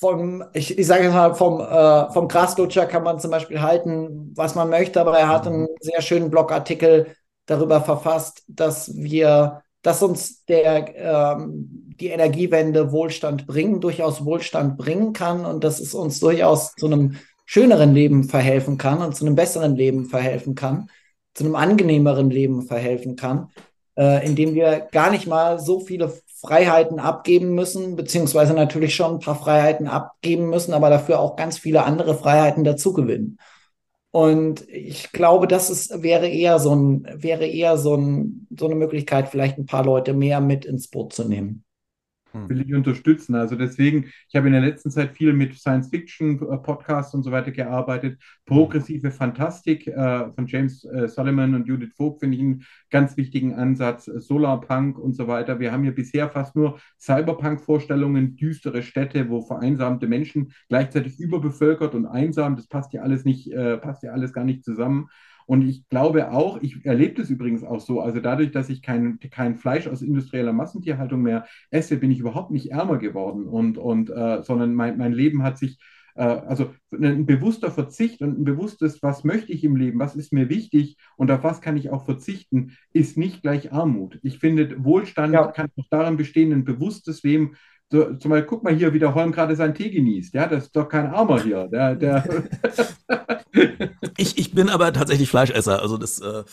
vom, 0.00 0.44
ich, 0.52 0.78
ich 0.78 0.86
sage 0.86 1.04
jetzt 1.04 1.12
mal, 1.12 1.34
vom, 1.34 1.60
äh, 1.60 2.12
vom 2.12 2.28
Graslutscher 2.28 2.86
kann 2.86 3.02
man 3.02 3.18
zum 3.18 3.32
Beispiel 3.32 3.60
halten, 3.60 4.32
was 4.36 4.54
man 4.54 4.70
möchte, 4.70 5.00
aber 5.00 5.18
er 5.18 5.28
hat 5.28 5.46
einen 5.46 5.62
mhm. 5.62 5.76
sehr 5.80 6.00
schönen 6.00 6.30
Blogartikel 6.30 7.08
darüber 7.46 7.80
verfasst, 7.80 8.44
dass 8.46 8.94
wir, 8.94 9.62
dass 9.82 10.02
uns 10.02 10.44
der, 10.44 10.94
ähm, 10.96 11.94
die 11.98 12.08
Energiewende 12.08 12.92
Wohlstand 12.92 13.48
bringen, 13.48 13.80
durchaus 13.80 14.24
Wohlstand 14.24 14.78
bringen 14.78 15.12
kann 15.12 15.44
und 15.44 15.64
dass 15.64 15.80
es 15.80 15.94
uns 15.94 16.20
durchaus 16.20 16.74
zu 16.76 16.86
einem 16.86 17.16
schöneren 17.50 17.94
Leben 17.94 18.24
verhelfen 18.24 18.76
kann 18.76 19.00
und 19.00 19.16
zu 19.16 19.24
einem 19.24 19.34
besseren 19.34 19.74
Leben 19.74 20.04
verhelfen 20.04 20.54
kann, 20.54 20.90
zu 21.32 21.44
einem 21.44 21.54
angenehmeren 21.54 22.28
Leben 22.28 22.60
verhelfen 22.60 23.16
kann, 23.16 23.48
äh, 23.96 24.26
indem 24.26 24.54
wir 24.54 24.86
gar 24.92 25.10
nicht 25.10 25.26
mal 25.26 25.58
so 25.58 25.80
viele 25.80 26.12
Freiheiten 26.42 26.98
abgeben 26.98 27.54
müssen, 27.54 27.96
beziehungsweise 27.96 28.52
natürlich 28.52 28.94
schon 28.94 29.14
ein 29.14 29.20
paar 29.20 29.34
Freiheiten 29.34 29.88
abgeben 29.88 30.50
müssen, 30.50 30.74
aber 30.74 30.90
dafür 30.90 31.20
auch 31.20 31.36
ganz 31.36 31.56
viele 31.56 31.84
andere 31.84 32.14
Freiheiten 32.14 32.64
dazugewinnen. 32.64 33.38
Und 34.10 34.68
ich 34.68 35.10
glaube, 35.12 35.46
das 35.48 35.70
ist, 35.70 36.02
wäre 36.02 36.28
eher 36.28 36.58
so 36.58 36.74
ein, 36.74 37.08
wäre 37.14 37.46
eher 37.46 37.78
so, 37.78 37.96
ein, 37.96 38.46
so 38.58 38.66
eine 38.66 38.74
Möglichkeit, 38.74 39.30
vielleicht 39.30 39.56
ein 39.56 39.66
paar 39.66 39.86
Leute 39.86 40.12
mehr 40.12 40.42
mit 40.42 40.66
ins 40.66 40.88
Boot 40.88 41.14
zu 41.14 41.24
nehmen. 41.24 41.64
Hm. 42.32 42.48
will 42.48 42.60
ich 42.60 42.74
unterstützen. 42.74 43.34
Also 43.34 43.56
deswegen, 43.56 44.10
ich 44.28 44.36
habe 44.36 44.48
in 44.48 44.52
der 44.52 44.62
letzten 44.62 44.90
Zeit 44.90 45.16
viel 45.16 45.32
mit 45.32 45.54
Science-Fiction-Podcasts 45.54 47.14
und 47.14 47.22
so 47.22 47.32
weiter 47.32 47.52
gearbeitet. 47.52 48.18
Progressive 48.44 49.10
Fantastik 49.10 49.86
äh, 49.86 50.30
von 50.32 50.46
James 50.46 50.84
äh, 50.84 51.08
Solomon 51.08 51.54
und 51.54 51.66
Judith 51.66 51.94
Vogt 51.96 52.20
finde 52.20 52.36
ich 52.36 52.42
einen 52.42 52.64
ganz 52.90 53.16
wichtigen 53.16 53.54
Ansatz. 53.54 54.04
Solarpunk 54.04 54.98
und 54.98 55.14
so 55.14 55.26
weiter. 55.26 55.58
Wir 55.58 55.72
haben 55.72 55.82
hier 55.82 55.94
bisher 55.94 56.28
fast 56.28 56.54
nur 56.54 56.78
Cyberpunk-Vorstellungen, 57.00 58.36
düstere 58.36 58.82
Städte, 58.82 59.28
wo 59.30 59.40
vereinsamte 59.40 60.06
Menschen 60.06 60.52
gleichzeitig 60.68 61.18
überbevölkert 61.18 61.94
und 61.94 62.06
einsam. 62.06 62.56
Das 62.56 62.66
passt 62.66 62.92
ja 62.92 63.02
alles 63.02 63.24
nicht, 63.24 63.50
äh, 63.52 63.78
passt 63.78 64.02
ja 64.02 64.12
alles 64.12 64.32
gar 64.32 64.44
nicht 64.44 64.64
zusammen. 64.64 65.08
Und 65.48 65.62
ich 65.62 65.88
glaube 65.88 66.30
auch, 66.30 66.60
ich 66.60 66.84
erlebe 66.84 67.14
das 67.14 67.30
übrigens 67.30 67.64
auch 67.64 67.80
so, 67.80 68.02
also 68.02 68.20
dadurch, 68.20 68.50
dass 68.50 68.68
ich 68.68 68.82
kein, 68.82 69.18
kein 69.18 69.56
Fleisch 69.56 69.86
aus 69.86 70.02
industrieller 70.02 70.52
Massentierhaltung 70.52 71.22
mehr 71.22 71.46
esse, 71.70 71.96
bin 71.96 72.10
ich 72.10 72.18
überhaupt 72.18 72.50
nicht 72.50 72.70
ärmer 72.70 72.98
geworden. 72.98 73.46
Und, 73.46 73.78
und 73.78 74.10
äh, 74.10 74.42
sondern 74.42 74.74
mein, 74.74 74.98
mein 74.98 75.14
Leben 75.14 75.42
hat 75.42 75.56
sich 75.56 75.78
äh, 76.16 76.22
also 76.22 76.74
ein 76.92 77.24
bewusster 77.24 77.70
Verzicht 77.70 78.20
und 78.20 78.38
ein 78.38 78.44
bewusstes, 78.44 79.02
was 79.02 79.24
möchte 79.24 79.50
ich 79.50 79.64
im 79.64 79.76
Leben, 79.76 79.98
was 79.98 80.16
ist 80.16 80.34
mir 80.34 80.50
wichtig 80.50 80.98
und 81.16 81.30
auf 81.30 81.42
was 81.44 81.62
kann 81.62 81.78
ich 81.78 81.88
auch 81.88 82.04
verzichten, 82.04 82.76
ist 82.92 83.16
nicht 83.16 83.40
gleich 83.40 83.72
Armut. 83.72 84.18
Ich 84.22 84.40
finde, 84.40 84.84
Wohlstand 84.84 85.32
ja. 85.32 85.46
kann 85.46 85.70
auch 85.78 85.88
darin 85.90 86.18
bestehen, 86.18 86.52
ein 86.52 86.64
bewusstes 86.66 87.22
Leben 87.22 87.52
so, 87.90 88.14
zum 88.16 88.30
Beispiel, 88.30 88.48
guck 88.48 88.64
mal 88.64 88.74
hier, 88.74 88.92
wie 88.92 88.98
der 88.98 89.14
Holm 89.14 89.32
gerade 89.32 89.56
seinen 89.56 89.74
Tee 89.74 89.90
genießt. 89.90 90.34
Ja, 90.34 90.46
das 90.46 90.64
ist 90.64 90.76
doch 90.76 90.88
kein 90.88 91.06
Armer 91.06 91.42
hier. 91.42 91.68
Der, 91.68 91.94
der 91.94 92.24
ich, 94.16 94.36
ich 94.38 94.54
bin 94.54 94.68
aber 94.68 94.92
tatsächlich 94.92 95.30
Fleischesser. 95.30 95.80
Also 95.80 95.96
das. 95.96 96.20
Äh, 96.20 96.44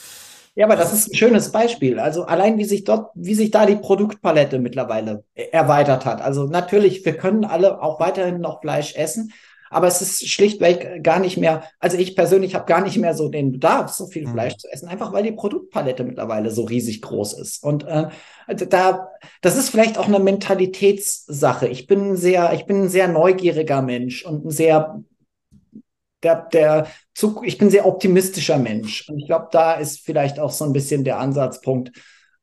ja, 0.56 0.66
aber 0.66 0.78
das 0.78 0.94
ist 0.94 1.12
ein 1.12 1.16
schönes 1.16 1.52
Beispiel. 1.52 2.00
Also 2.00 2.24
allein 2.24 2.58
wie 2.58 2.64
sich 2.64 2.86
dort, 2.86 3.12
wie 3.16 3.36
sich 3.36 3.52
da 3.52 3.66
die 3.66 3.76
Produktpalette 3.76 4.60
mittlerweile 4.60 5.26
erweitert 5.34 6.06
hat. 6.06 6.22
Also 6.22 6.46
natürlich, 6.46 7.04
wir 7.04 7.18
können 7.18 7.44
alle 7.44 7.82
auch 7.82 8.00
weiterhin 8.00 8.40
noch 8.40 8.62
Fleisch 8.62 8.96
essen, 8.96 9.34
aber 9.76 9.88
es 9.88 10.02
ist 10.02 10.30
schlichtweg 10.30 11.04
gar 11.04 11.20
nicht 11.20 11.36
mehr, 11.36 11.64
also 11.80 11.98
ich 11.98 12.16
persönlich 12.16 12.56
habe 12.56 12.66
gar 12.66 12.82
nicht 12.82 12.98
mehr 12.98 13.14
so 13.14 13.28
den 13.28 13.52
Bedarf, 13.52 13.92
so 13.92 14.08
viel 14.08 14.26
mhm. 14.26 14.32
Fleisch 14.32 14.56
zu 14.56 14.72
essen, 14.72 14.88
einfach 14.88 15.12
weil 15.12 15.24
die 15.24 15.34
Produktpalette 15.34 16.06
mittlerweile 16.06 16.50
so 16.50 16.64
riesig 16.64 17.02
groß 17.02 17.34
ist. 17.34 17.62
Und 17.62 17.84
äh, 17.84 18.08
also 18.48 18.64
da, 18.64 19.10
das 19.42 19.58
ist 19.58 19.70
vielleicht 19.70 19.98
auch 19.98 20.08
eine 20.08 20.20
Mentalitätssache. 20.20 21.68
Ich 21.68 21.88
bin 21.88 22.16
sehr, 22.16 22.54
ich 22.54 22.66
bin 22.66 22.84
ein 22.84 22.90
sehr 22.90 23.10
neugieriger 23.10 23.82
Mensch 23.82 24.26
und 24.26 24.46
ein 24.46 24.52
sehr 24.52 25.04
der, 26.24 26.48
der 26.54 26.88
Zug, 27.14 27.46
ich 27.46 27.58
bin 27.58 27.70
sehr 27.70 27.86
optimistischer 27.86 28.58
Mensch. 28.58 29.10
Und 29.10 29.20
ich 29.20 29.28
glaube, 29.28 29.50
da 29.52 29.74
ist 29.74 30.00
vielleicht 30.00 30.40
auch 30.40 30.52
so 30.52 30.64
ein 30.64 30.72
bisschen 30.72 31.04
der 31.04 31.20
Ansatzpunkt, 31.20 31.92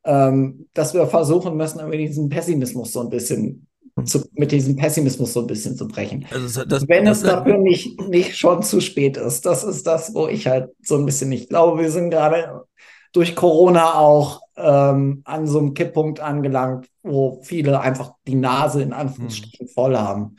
ähm, 0.04 0.68
dass 0.74 0.92
wir 0.92 1.06
versuchen 1.06 1.56
müssen, 1.56 1.78
irgendwie 1.78 2.06
diesen 2.06 2.28
Pessimismus 2.28 2.92
so 2.92 3.00
ein 3.00 3.08
bisschen 3.08 3.68
zu, 4.04 4.24
mit 4.32 4.52
diesem 4.52 4.76
Pessimismus 4.76 5.32
so 5.32 5.40
ein 5.40 5.46
bisschen 5.46 5.76
zu 5.76 5.86
brechen. 5.86 6.26
Also 6.30 6.64
das, 6.64 6.88
Wenn 6.88 7.04
das, 7.04 7.18
es 7.18 7.24
dafür 7.24 7.58
nicht, 7.58 8.00
nicht 8.08 8.36
schon 8.36 8.62
zu 8.62 8.80
spät 8.80 9.16
ist. 9.16 9.44
Das 9.44 9.64
ist 9.64 9.86
das, 9.86 10.14
wo 10.14 10.28
ich 10.28 10.46
halt 10.46 10.70
so 10.82 10.96
ein 10.96 11.06
bisschen 11.06 11.28
nicht 11.28 11.50
glaube. 11.50 11.80
Wir 11.80 11.90
sind 11.90 12.10
gerade 12.10 12.64
durch 13.12 13.36
Corona 13.36 13.94
auch 13.94 14.40
ähm, 14.56 15.22
an 15.24 15.46
so 15.46 15.58
einem 15.58 15.74
Kipppunkt 15.74 16.20
angelangt, 16.20 16.88
wo 17.02 17.40
viele 17.42 17.80
einfach 17.80 18.12
die 18.26 18.34
Nase 18.34 18.82
in 18.82 18.92
Anführungsstrichen 18.92 19.66
hm. 19.66 19.72
voll 19.72 19.96
haben. 19.96 20.36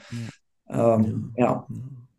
Ähm, 0.70 1.34
ja. 1.38 1.68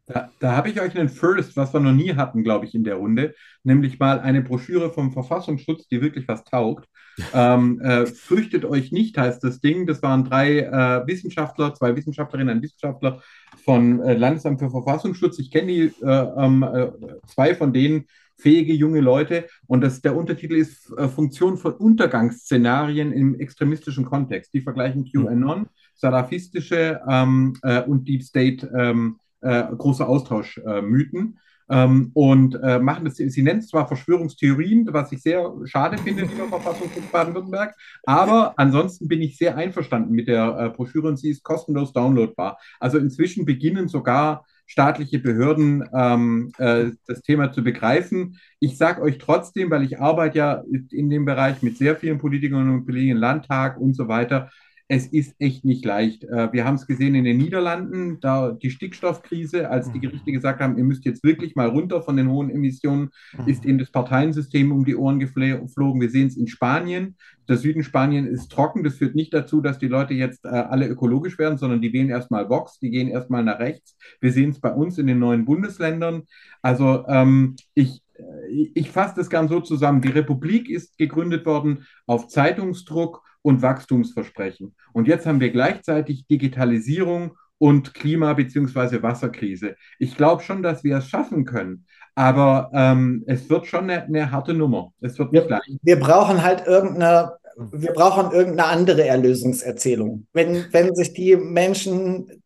Da, 0.06 0.30
da 0.38 0.54
habe 0.54 0.68
ich 0.68 0.80
euch 0.80 0.98
einen 0.98 1.08
First, 1.08 1.56
was 1.56 1.72
wir 1.72 1.80
noch 1.80 1.92
nie 1.92 2.14
hatten, 2.14 2.44
glaube 2.44 2.66
ich, 2.66 2.74
in 2.74 2.84
der 2.84 2.96
Runde, 2.96 3.34
nämlich 3.62 3.98
mal 3.98 4.20
eine 4.20 4.42
Broschüre 4.42 4.90
vom 4.90 5.12
Verfassungsschutz, 5.12 5.88
die 5.88 6.02
wirklich 6.02 6.28
was 6.28 6.44
taugt. 6.44 6.86
ähm, 7.32 7.80
äh, 7.80 8.06
fürchtet 8.06 8.64
euch 8.64 8.92
nicht, 8.92 9.16
heißt 9.16 9.42
das 9.44 9.60
Ding. 9.60 9.86
Das 9.86 10.02
waren 10.02 10.24
drei 10.24 10.58
äh, 10.58 11.06
Wissenschaftler, 11.06 11.72
zwei 11.74 11.96
Wissenschaftlerinnen, 11.96 12.56
ein 12.56 12.62
Wissenschaftler 12.62 13.22
von 13.64 14.00
äh, 14.02 14.14
Landesamt 14.14 14.60
für 14.60 14.68
Verfassungsschutz. 14.68 15.38
Ich 15.38 15.50
kenne 15.50 15.68
die 15.68 15.92
äh, 16.02 16.26
ähm, 16.36 16.62
äh, 16.62 16.90
zwei 17.26 17.54
von 17.54 17.72
denen 17.72 18.06
fähige 18.36 18.74
junge 18.74 19.00
Leute. 19.00 19.46
Und 19.68 19.80
das, 19.80 20.02
der 20.02 20.16
Untertitel 20.16 20.56
ist 20.56 20.92
äh, 20.98 21.08
Funktion 21.08 21.56
von 21.56 21.72
Untergangsszenarien 21.74 23.12
im 23.12 23.38
extremistischen 23.38 24.04
Kontext. 24.04 24.52
Die 24.52 24.60
vergleichen 24.60 25.08
QAnon, 25.10 25.66
salafistische 25.94 27.00
ähm, 27.08 27.56
und 27.86 28.08
Deep 28.08 28.24
State 28.24 28.68
ähm, 28.76 29.20
äh, 29.44 29.64
große 29.76 30.06
Austauschmythen. 30.06 31.38
Ähm, 31.70 32.10
und 32.12 32.56
äh, 32.62 32.78
machen 32.78 33.06
das, 33.06 33.16
sie 33.16 33.42
nennt 33.42 33.62
es 33.62 33.68
zwar 33.68 33.88
Verschwörungstheorien, 33.88 34.86
was 34.92 35.12
ich 35.12 35.22
sehr 35.22 35.50
schade 35.64 35.96
finde, 35.96 36.24
lieber 36.24 36.46
Verfassungsschutz 36.48 37.06
Baden-Württemberg, 37.10 37.74
aber 38.04 38.52
ansonsten 38.58 39.08
bin 39.08 39.22
ich 39.22 39.38
sehr 39.38 39.56
einverstanden 39.56 40.12
mit 40.12 40.28
der 40.28 40.58
äh, 40.58 40.68
Broschüre 40.68 41.08
und 41.08 41.16
sie 41.16 41.30
ist 41.30 41.42
kostenlos 41.42 41.94
downloadbar. 41.94 42.58
Also 42.80 42.98
inzwischen 42.98 43.46
beginnen 43.46 43.88
sogar 43.88 44.44
staatliche 44.66 45.18
Behörden 45.18 45.88
ähm, 45.94 46.52
äh, 46.58 46.90
das 47.06 47.22
Thema 47.22 47.52
zu 47.52 47.62
begreifen. 47.62 48.38
Ich 48.60 48.76
sage 48.76 49.02
euch 49.02 49.18
trotzdem, 49.18 49.70
weil 49.70 49.84
ich 49.84 50.00
arbeite 50.00 50.38
ja 50.38 50.62
in 50.90 51.10
dem 51.10 51.24
Bereich 51.24 51.62
mit 51.62 51.76
sehr 51.76 51.96
vielen 51.96 52.18
Politikern 52.18 52.70
und 52.70 52.86
Kollegen, 52.86 53.16
Landtag 53.16 53.78
und 53.78 53.94
so 53.94 54.08
weiter, 54.08 54.50
es 54.86 55.06
ist 55.06 55.34
echt 55.38 55.64
nicht 55.64 55.84
leicht. 55.84 56.24
Äh, 56.24 56.52
wir 56.52 56.66
haben 56.66 56.74
es 56.74 56.86
gesehen 56.86 57.14
in 57.14 57.24
den 57.24 57.38
Niederlanden, 57.38 58.20
da 58.20 58.50
die 58.52 58.70
Stickstoffkrise, 58.70 59.70
als 59.70 59.90
die 59.90 60.00
Gerichte 60.00 60.30
gesagt 60.30 60.60
haben, 60.60 60.76
ihr 60.76 60.84
müsst 60.84 61.06
jetzt 61.06 61.24
wirklich 61.24 61.56
mal 61.56 61.68
runter 61.68 62.02
von 62.02 62.16
den 62.16 62.28
hohen 62.28 62.50
Emissionen, 62.50 63.10
mhm. 63.36 63.48
ist 63.48 63.64
ihnen 63.64 63.78
das 63.78 63.90
Parteiensystem 63.90 64.72
um 64.72 64.84
die 64.84 64.96
Ohren 64.96 65.18
geflogen. 65.18 66.00
Wir 66.00 66.10
sehen 66.10 66.26
es 66.26 66.36
in 66.36 66.48
Spanien. 66.48 67.16
Der 67.48 67.56
Süden 67.56 67.82
Spanien 67.82 68.26
ist 68.26 68.52
trocken. 68.52 68.84
Das 68.84 68.96
führt 68.96 69.14
nicht 69.14 69.32
dazu, 69.32 69.62
dass 69.62 69.78
die 69.78 69.88
Leute 69.88 70.12
jetzt 70.12 70.44
äh, 70.44 70.48
alle 70.48 70.86
ökologisch 70.86 71.38
werden, 71.38 71.56
sondern 71.56 71.80
die 71.80 71.92
wählen 71.94 72.10
erstmal 72.10 72.50
Vox, 72.50 72.78
die 72.78 72.90
gehen 72.90 73.08
erstmal 73.08 73.42
nach 73.42 73.60
rechts. 73.60 73.96
Wir 74.20 74.32
sehen 74.32 74.50
es 74.50 74.60
bei 74.60 74.72
uns 74.72 74.98
in 74.98 75.06
den 75.06 75.18
neuen 75.18 75.46
Bundesländern. 75.46 76.24
Also 76.60 77.06
ähm, 77.08 77.56
ich, 77.74 78.02
äh, 78.14 78.68
ich 78.74 78.90
fasse 78.90 79.14
das 79.16 79.30
gern 79.30 79.48
so 79.48 79.60
zusammen. 79.60 80.02
Die 80.02 80.08
Republik 80.08 80.68
ist 80.68 80.98
gegründet 80.98 81.46
worden 81.46 81.86
auf 82.06 82.28
Zeitungsdruck 82.28 83.22
und 83.44 83.60
Wachstumsversprechen. 83.60 84.74
Und 84.94 85.06
jetzt 85.06 85.26
haben 85.26 85.38
wir 85.38 85.50
gleichzeitig 85.50 86.26
Digitalisierung 86.26 87.36
und 87.58 87.92
Klima- 87.92 88.32
bzw. 88.32 89.02
Wasserkrise. 89.02 89.76
Ich 89.98 90.16
glaube 90.16 90.42
schon, 90.42 90.62
dass 90.62 90.82
wir 90.82 90.96
es 90.96 91.08
schaffen 91.08 91.44
können. 91.44 91.86
Aber 92.14 92.70
ähm, 92.72 93.22
es 93.26 93.48
wird 93.50 93.66
schon 93.66 93.90
eine, 93.90 94.04
eine, 94.04 94.30
harte 94.30 94.54
Nummer. 94.54 94.92
Es 95.00 95.18
wird 95.18 95.32
nicht 95.32 95.44
wir, 95.44 95.50
leicht. 95.50 95.78
Wir 95.82 96.00
brauchen 96.00 96.42
halt 96.42 96.66
irgendeine, 96.66 97.32
wir 97.56 97.92
brauchen 97.92 98.32
irgendeine 98.32 98.70
andere 98.70 99.06
Erlösungserzählung. 99.06 100.26
Wenn, 100.32 100.64
wenn 100.72 100.94
sich 100.94 101.12
die 101.12 101.36
Menschen 101.36 102.42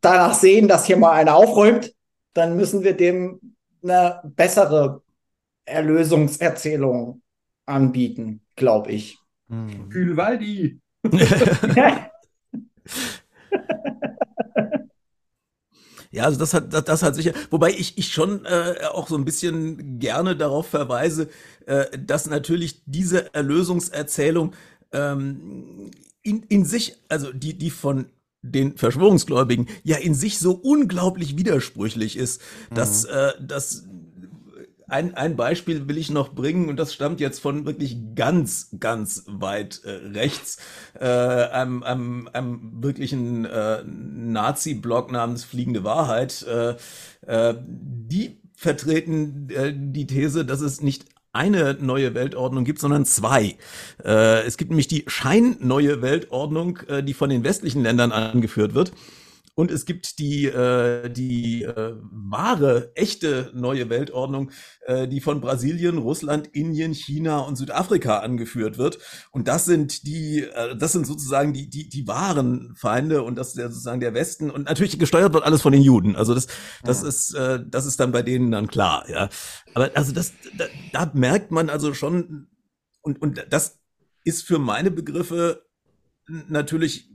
danach 0.00 0.34
sehen, 0.34 0.68
dass 0.68 0.86
hier 0.86 0.96
mal 0.96 1.12
einer 1.12 1.34
aufräumt, 1.34 1.92
dann 2.34 2.56
müssen 2.56 2.84
wir 2.84 2.96
dem 2.96 3.40
eine 3.82 4.20
bessere 4.24 5.02
Erlösungserzählung 5.64 7.22
anbieten, 7.66 8.42
glaube 8.54 8.92
ich. 8.92 9.19
Mhm. 9.50 9.88
Kühlwaldi. 9.90 10.80
Ja, 16.12 16.24
also 16.24 16.40
das 16.40 16.54
hat 16.54 16.72
das, 16.72 16.84
das 16.84 17.02
hat 17.04 17.14
sicher, 17.14 17.32
wobei 17.50 17.70
ich 17.70 17.96
ich 17.96 18.12
schon 18.12 18.44
äh, 18.44 18.86
auch 18.90 19.08
so 19.08 19.16
ein 19.16 19.24
bisschen 19.24 20.00
gerne 20.00 20.34
darauf 20.34 20.66
verweise, 20.66 21.28
äh, 21.66 21.86
dass 21.96 22.28
natürlich 22.28 22.82
diese 22.84 23.32
Erlösungserzählung 23.32 24.52
ähm, 24.92 25.92
in, 26.22 26.42
in 26.48 26.64
sich, 26.64 26.96
also 27.08 27.32
die 27.32 27.56
die 27.56 27.70
von 27.70 28.06
den 28.42 28.76
Verschwörungsgläubigen 28.76 29.68
ja 29.84 29.98
in 29.98 30.14
sich 30.14 30.40
so 30.40 30.52
unglaublich 30.52 31.36
widersprüchlich 31.36 32.16
ist, 32.16 32.40
dass 32.74 33.04
mhm. 33.04 33.10
äh, 33.14 33.32
dass 33.46 33.84
ein, 34.90 35.14
ein 35.14 35.36
Beispiel 35.36 35.88
will 35.88 35.98
ich 35.98 36.10
noch 36.10 36.34
bringen 36.34 36.68
und 36.68 36.76
das 36.76 36.92
stammt 36.92 37.20
jetzt 37.20 37.40
von 37.40 37.64
wirklich 37.64 37.96
ganz, 38.14 38.74
ganz 38.78 39.24
weit 39.26 39.82
äh, 39.84 39.90
rechts, 39.90 40.58
äh, 40.98 41.06
einem, 41.06 41.82
einem, 41.82 42.28
einem 42.32 42.82
wirklichen 42.82 43.44
äh, 43.44 43.82
Nazi-Blog 43.84 45.12
namens 45.12 45.44
Fliegende 45.44 45.84
Wahrheit. 45.84 46.42
Äh, 46.42 46.76
äh, 47.26 47.54
die 47.66 48.40
vertreten 48.54 49.48
äh, 49.50 49.72
die 49.74 50.06
These, 50.06 50.44
dass 50.44 50.60
es 50.60 50.82
nicht 50.82 51.06
eine 51.32 51.74
neue 51.80 52.14
Weltordnung 52.14 52.64
gibt, 52.64 52.80
sondern 52.80 53.04
zwei. 53.04 53.56
Äh, 54.04 54.42
es 54.44 54.56
gibt 54.56 54.70
nämlich 54.70 54.88
die 54.88 55.04
scheinneue 55.06 56.02
Weltordnung, 56.02 56.78
äh, 56.88 57.02
die 57.02 57.14
von 57.14 57.30
den 57.30 57.44
westlichen 57.44 57.82
Ländern 57.82 58.12
angeführt 58.12 58.74
wird. 58.74 58.92
Und 59.60 59.70
es 59.70 59.84
gibt 59.84 60.18
die, 60.18 60.46
äh, 60.46 61.10
die 61.10 61.64
äh, 61.64 61.94
wahre, 62.00 62.92
echte 62.94 63.50
neue 63.52 63.90
Weltordnung, 63.90 64.52
äh, 64.86 65.06
die 65.06 65.20
von 65.20 65.42
Brasilien, 65.42 65.98
Russland, 65.98 66.46
Indien, 66.46 66.94
China 66.94 67.40
und 67.40 67.56
Südafrika 67.56 68.20
angeführt 68.20 68.78
wird. 68.78 68.98
Und 69.32 69.48
das 69.48 69.66
sind 69.66 70.06
die, 70.06 70.44
äh, 70.44 70.78
das 70.78 70.92
sind 70.92 71.06
sozusagen 71.06 71.52
die, 71.52 71.68
die, 71.68 71.90
die 71.90 72.08
wahren 72.08 72.72
Feinde 72.74 73.22
und 73.22 73.36
das 73.36 73.48
ist 73.48 73.58
ja 73.58 73.68
sozusagen 73.68 74.00
der 74.00 74.14
Westen. 74.14 74.50
Und 74.50 74.64
natürlich 74.64 74.98
gesteuert 74.98 75.34
wird 75.34 75.44
alles 75.44 75.60
von 75.60 75.72
den 75.72 75.82
Juden. 75.82 76.16
Also 76.16 76.32
das, 76.32 76.46
das 76.82 77.02
ja. 77.02 77.08
ist, 77.08 77.34
äh, 77.34 77.60
das 77.68 77.84
ist 77.84 78.00
dann 78.00 78.12
bei 78.12 78.22
denen 78.22 78.50
dann 78.52 78.66
klar, 78.66 79.04
ja. 79.10 79.28
Aber 79.74 79.90
also 79.92 80.12
das, 80.12 80.32
da, 80.56 80.64
da 80.94 81.10
merkt 81.12 81.50
man 81.50 81.68
also 81.68 81.92
schon, 81.92 82.48
und, 83.02 83.20
und 83.20 83.44
das 83.50 83.78
ist 84.24 84.42
für 84.42 84.58
meine 84.58 84.90
Begriffe 84.90 85.66
natürlich 86.48 87.09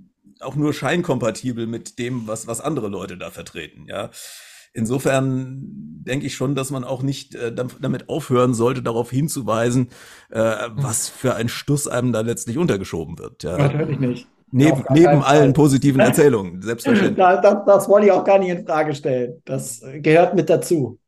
auch 0.45 0.55
nur 0.55 0.73
scheinkompatibel 0.73 1.67
mit 1.67 1.99
dem, 1.99 2.27
was, 2.27 2.47
was 2.47 2.61
andere 2.61 2.87
Leute 2.87 3.17
da 3.17 3.31
vertreten, 3.31 3.85
ja. 3.87 4.09
Insofern 4.77 5.61
denke 6.05 6.25
ich 6.25 6.35
schon, 6.35 6.53
dass 6.53 6.69
man 6.69 6.83
auch 6.83 7.01
nicht 7.01 7.33
äh, 7.33 7.53
damit 7.53 8.09
aufhören 8.09 8.53
sollte, 8.53 8.83
darauf 8.83 9.09
hinzuweisen, 9.09 9.87
äh, 10.29 10.39
was 10.73 11.07
für 11.07 11.33
ein 11.35 11.47
Stuss 11.47 11.87
einem 11.87 12.11
da 12.11 12.19
letztlich 12.19 12.57
untergeschoben 12.57 13.17
wird. 13.17 13.43
Ja. 13.43 13.57
Natürlich 13.57 13.99
nicht. 13.99 14.27
Neben, 14.51 14.83
neben 14.89 15.23
allen 15.23 15.53
positiven 15.53 15.99
Erzählungen, 16.01 16.61
selbstverständlich. 16.61 17.17
Das, 17.17 17.41
das, 17.41 17.65
das 17.65 17.89
wollte 17.89 18.07
ich 18.07 18.11
auch 18.11 18.25
gar 18.25 18.37
nicht 18.37 18.49
in 18.49 18.65
Frage 18.65 18.93
stellen. 18.93 19.41
Das 19.45 19.81
gehört 20.01 20.35
mit 20.35 20.49
dazu. 20.49 20.99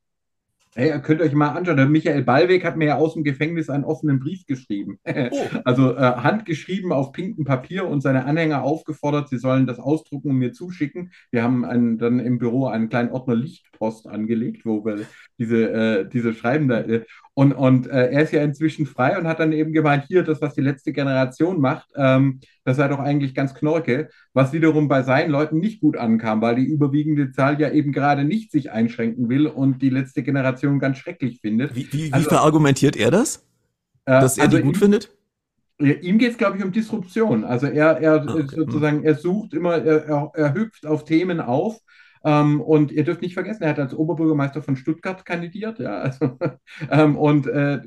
Hey, 0.77 0.89
ihr 0.89 0.99
könnt 0.99 1.21
euch 1.21 1.33
mal 1.33 1.49
anschauen, 1.49 1.77
der 1.77 1.87
Michael 1.87 2.21
Ballweg 2.21 2.63
hat 2.63 2.77
mir 2.77 2.85
ja 2.85 2.97
aus 2.97 3.15
dem 3.15 3.23
Gefängnis 3.23 3.67
einen 3.67 3.83
offenen 3.83 4.19
Brief 4.19 4.45
geschrieben. 4.45 4.99
Oh. 5.29 5.47
Also 5.65 5.95
äh, 5.95 5.99
handgeschrieben 5.99 6.91
auf 6.91 7.11
pinkem 7.11 7.43
Papier 7.43 7.87
und 7.87 8.01
seine 8.01 8.25
Anhänger 8.25 8.61
aufgefordert, 8.63 9.29
sie 9.29 9.39
sollen 9.39 9.65
das 9.65 9.79
ausdrucken 9.79 10.29
und 10.29 10.37
mir 10.37 10.53
zuschicken. 10.53 11.11
Wir 11.31 11.43
haben 11.43 11.65
einen, 11.65 11.97
dann 11.97 12.19
im 12.19 12.37
Büro 12.37 12.67
einen 12.67 12.87
kleinen 12.89 13.09
Ordner 13.09 13.35
Lichtpost 13.35 14.07
angelegt, 14.07 14.65
wo 14.65 14.85
wir 14.85 15.05
diese, 15.39 15.71
äh, 15.71 16.09
diese 16.09 16.33
Schreiben 16.33 16.67
da. 16.67 16.81
Äh, 16.81 17.05
und 17.37 17.53
und 17.53 17.85
äh, 17.85 18.09
er 18.09 18.23
ist 18.23 18.33
ja 18.33 18.41
inzwischen 18.41 18.87
frei 18.87 19.15
und 19.15 19.27
hat 19.27 19.39
dann 19.39 19.51
eben 19.51 19.71
gemeint, 19.71 20.05
hier, 20.07 20.23
das, 20.23 20.41
was 20.41 20.55
die 20.55 20.61
letzte 20.61 20.91
Generation 20.91 21.61
macht, 21.61 21.87
ähm, 21.95 22.39
das 22.63 22.77
sei 22.77 22.87
doch 22.87 22.97
eigentlich 22.97 23.35
ganz 23.35 23.53
knorke, 23.53 24.09
was 24.33 24.53
wiederum 24.53 24.87
bei 24.87 25.03
seinen 25.03 25.29
Leuten 25.29 25.59
nicht 25.59 25.79
gut 25.79 25.97
ankam, 25.97 26.41
weil 26.41 26.55
die 26.55 26.65
überwiegende 26.65 27.31
Zahl 27.31 27.61
ja 27.61 27.69
eben 27.69 27.91
gerade 27.91 28.23
nicht 28.23 28.51
sich 28.51 28.71
einschränken 28.71 29.29
will 29.29 29.45
und 29.45 29.83
die 29.83 29.91
letzte 29.91 30.23
Generation 30.23 30.79
ganz 30.79 30.97
schrecklich 30.97 31.39
findet. 31.39 31.75
Wie, 31.75 31.87
wie, 31.91 32.11
also, 32.11 32.25
wie 32.25 32.29
verargumentiert 32.29 32.97
er 32.97 33.11
das? 33.11 33.45
Äh, 34.05 34.19
dass 34.19 34.39
er 34.39 34.45
also 34.45 34.57
die 34.57 34.63
gut 34.63 34.73
ihm, 34.73 34.79
findet? 34.79 35.15
Ihm 35.77 36.17
geht 36.17 36.31
es, 36.31 36.37
glaube 36.39 36.57
ich, 36.57 36.63
um 36.63 36.71
Disruption. 36.71 37.43
Also 37.43 37.67
er, 37.67 38.01
er 38.01 38.23
okay. 38.27 38.47
sozusagen, 38.47 39.03
er 39.03 39.13
sucht 39.13 39.53
immer, 39.53 39.75
er, 39.75 40.05
er, 40.07 40.31
er 40.33 40.53
hüpft 40.55 40.87
auf 40.87 41.05
Themen 41.05 41.39
auf, 41.39 41.77
ähm, 42.27 42.59
und 42.59 42.91
ihr 42.91 43.05
dürft 43.05 43.21
nicht 43.21 43.35
vergessen, 43.35 43.63
er 43.63 43.69
hat 43.69 43.79
als 43.79 43.93
Oberbürgermeister 43.93 44.61
von 44.61 44.75
Stuttgart 44.75 45.23
kandidiert, 45.23 45.79
ja, 45.79 45.99
also, 45.99 46.37
ähm, 46.91 47.15
und 47.15 47.47
äh, 47.47 47.79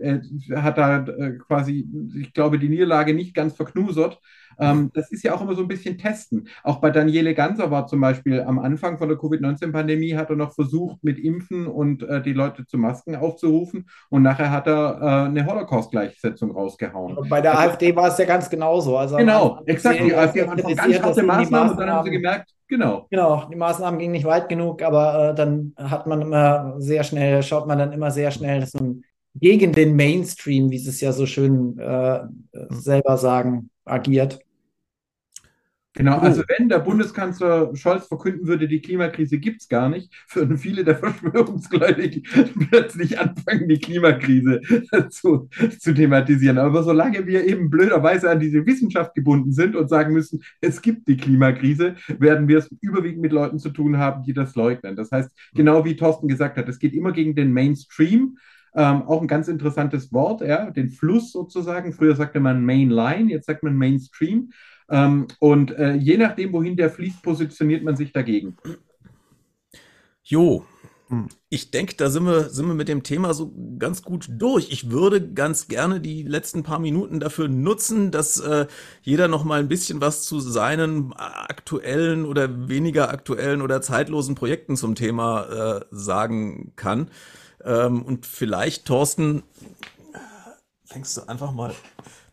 er 0.49 0.63
hat 0.63 0.79
da 0.79 1.05
äh, 1.05 1.37
quasi, 1.37 1.87
ich 2.19 2.33
glaube, 2.33 2.59
die 2.59 2.71
Niederlage 2.71 3.13
nicht 3.13 3.35
ganz 3.35 3.55
verknusert 3.55 4.19
Ähm, 4.61 4.91
das 4.95 5.11
ist 5.11 5.23
ja 5.25 5.35
auch 5.35 5.41
immer 5.41 5.55
so 5.55 5.63
ein 5.63 5.69
bisschen 5.69 5.99
testen. 5.99 6.49
Auch 6.63 6.77
bei 6.77 6.91
Daniele 6.91 7.35
Ganser 7.35 7.71
war 7.71 7.87
zum 7.87 8.01
Beispiel 8.01 8.41
am 8.43 8.59
Anfang 8.59 8.99
von 8.99 9.09
der 9.09 9.19
Covid-19-Pandemie 9.19 10.15
hat 10.15 10.31
er 10.31 10.37
noch 10.37 10.55
versucht, 10.55 11.03
mit 11.03 11.19
Impfen 11.19 11.67
und 11.67 12.03
äh, 12.03 12.23
die 12.23 12.33
Leute 12.33 12.67
zu 12.67 12.79
Masken 12.79 13.17
aufzurufen 13.17 13.89
und 14.09 14.23
nachher 14.23 14.51
hat 14.51 14.67
er 14.67 14.99
äh, 15.01 15.29
eine 15.29 15.47
Holocaust-Gleichsetzung 15.47 16.53
rausgehauen. 16.53 17.17
Bei 17.29 17.41
der 17.41 17.59
also, 17.59 17.71
AfD 17.71 17.95
war 17.95 18.09
es 18.09 18.19
ja 18.19 18.25
ganz 18.25 18.49
genauso. 18.49 18.97
Also 18.97 19.17
genau, 19.17 19.61
exakt. 19.67 20.01
Die 20.01 20.15
AfD 20.15 20.43
hat 20.43 20.51
einfach 20.51 20.77
ganz 20.77 21.03
harte 21.03 21.23
Maßnahmen 21.23 21.71
und 21.71 21.81
dann 21.81 21.91
haben 21.91 22.05
sie 22.05 22.11
gemerkt, 22.11 22.51
Genau. 22.71 23.09
Genau, 23.11 23.49
die 23.51 23.57
Maßnahmen 23.57 23.99
gingen 23.99 24.13
nicht 24.13 24.25
weit 24.25 24.49
genug, 24.49 24.81
aber 24.83 25.31
äh, 25.31 25.35
dann 25.35 25.75
hat 25.77 26.07
man 26.07 26.23
immer 26.23 26.77
sehr 26.79 27.03
schnell, 27.03 27.43
schaut 27.43 27.67
man 27.67 27.79
dann 27.79 27.93
immer 27.93 28.13
sehr 28.13 28.31
schnell, 28.31 28.61
dass 28.61 28.75
man 28.75 29.03
gegen 29.35 29.73
den 29.73 29.97
Mainstream, 29.97 30.71
wie 30.71 30.79
sie 30.79 30.91
es 30.91 31.01
ja 31.01 31.13
so 31.13 31.27
schön 31.27 31.79
äh, 31.79 32.21
selber 32.71 33.17
sagen, 33.17 33.71
agiert. 33.85 34.39
Genau, 35.95 36.19
also 36.19 36.45
wenn 36.47 36.69
der 36.69 36.79
Bundeskanzler 36.79 37.75
Scholz 37.75 38.07
verkünden 38.07 38.47
würde, 38.47 38.69
die 38.69 38.81
Klimakrise 38.81 39.39
gibt 39.39 39.63
es 39.63 39.69
gar 39.69 39.89
nicht, 39.89 40.13
würden 40.33 40.57
viele 40.57 40.85
der 40.85 40.97
Verschwörungsgläubigen 40.99 42.23
plötzlich 42.71 43.19
anfangen, 43.19 43.69
die 43.69 43.81
Klimakrise 43.81 44.61
zu, 45.11 45.49
zu 45.81 45.93
thematisieren. 45.93 46.59
Aber 46.59 46.85
solange 46.85 47.27
wir 47.27 47.45
eben 47.45 47.71
blöderweise 47.71 48.31
an 48.31 48.39
diese 48.39 48.65
Wissenschaft 48.67 49.17
gebunden 49.17 49.53
sind 49.53 49.75
und 49.75 49.89
sagen 49.89 50.13
müssen, 50.13 50.45
es 50.61 50.81
gibt 50.81 51.09
die 51.09 51.17
Klimakrise, 51.17 51.97
werden 52.07 52.47
wir 52.47 52.59
es 52.59 52.71
überwiegend 52.81 53.23
mit 53.23 53.33
Leuten 53.33 53.59
zu 53.59 53.71
tun 53.71 53.99
haben, 53.99 54.23
die 54.23 54.33
das 54.33 54.55
leugnen. 54.55 54.95
Das 54.95 55.11
heißt, 55.11 55.33
genau 55.55 55.85
wie 55.85 55.97
Thorsten 55.97 56.29
gesagt 56.29 56.57
hat, 56.57 56.69
es 56.69 56.79
geht 56.79 56.95
immer 56.95 57.11
gegen 57.11 57.35
den 57.35 57.53
Mainstream. 57.53 58.39
Ähm, 58.77 59.03
auch 59.03 59.21
ein 59.21 59.27
ganz 59.27 59.49
interessantes 59.49 60.13
Wort, 60.13 60.43
ja, 60.43 60.71
den 60.71 60.91
Fluss 60.91 61.33
sozusagen. 61.33 61.93
Früher 61.93 62.15
sagte 62.15 62.39
man 62.39 62.65
Mainline, 62.65 63.29
jetzt 63.29 63.47
sagt 63.47 63.65
man 63.65 63.77
Mainstream. 63.77 64.53
Ähm, 64.91 65.29
und 65.39 65.71
äh, 65.73 65.95
je 65.95 66.17
nachdem, 66.17 66.53
wohin 66.53 66.77
der 66.77 66.91
fließt, 66.91 67.23
positioniert 67.23 67.85
man 67.85 67.97
sich 67.97 68.13
dagegen. 68.13 68.57
Jo, 70.25 70.65
hm. 71.09 71.29
ich 71.49 71.71
denke, 71.71 71.95
da 71.97 72.11
sind 72.11 72.25
wir, 72.25 72.51
sind 72.51 72.67
wir 72.67 72.75
mit 72.75 72.89
dem 72.89 73.03
Thema 73.03 73.33
so 73.35 73.53
ganz 73.79 74.03
gut 74.03 74.29
durch. 74.31 74.71
Ich 74.71 74.91
würde 74.91 75.33
ganz 75.33 75.69
gerne 75.69 76.01
die 76.01 76.23
letzten 76.25 76.63
paar 76.63 76.79
Minuten 76.79 77.21
dafür 77.21 77.49
nutzen, 77.49 78.11
dass 78.11 78.39
äh, 78.41 78.67
jeder 79.03 79.29
noch 79.29 79.45
mal 79.45 79.61
ein 79.61 79.69
bisschen 79.69 80.01
was 80.01 80.23
zu 80.23 80.41
seinen 80.41 81.13
aktuellen 81.13 82.25
oder 82.25 82.69
weniger 82.69 83.11
aktuellen 83.11 83.63
oder 83.63 83.83
zeitlosen 83.83 84.35
Projekten 84.35 84.77
zum 84.77 84.95
Thema 84.95 85.79
äh, 85.79 85.85
sagen 85.91 86.73
kann. 86.77 87.11
Ähm, 87.65 88.03
und 88.03 88.27
vielleicht, 88.27 88.87
Thorsten, 88.87 89.43
fängst 90.85 91.17
du 91.17 91.29
einfach 91.29 91.53
mal 91.53 91.75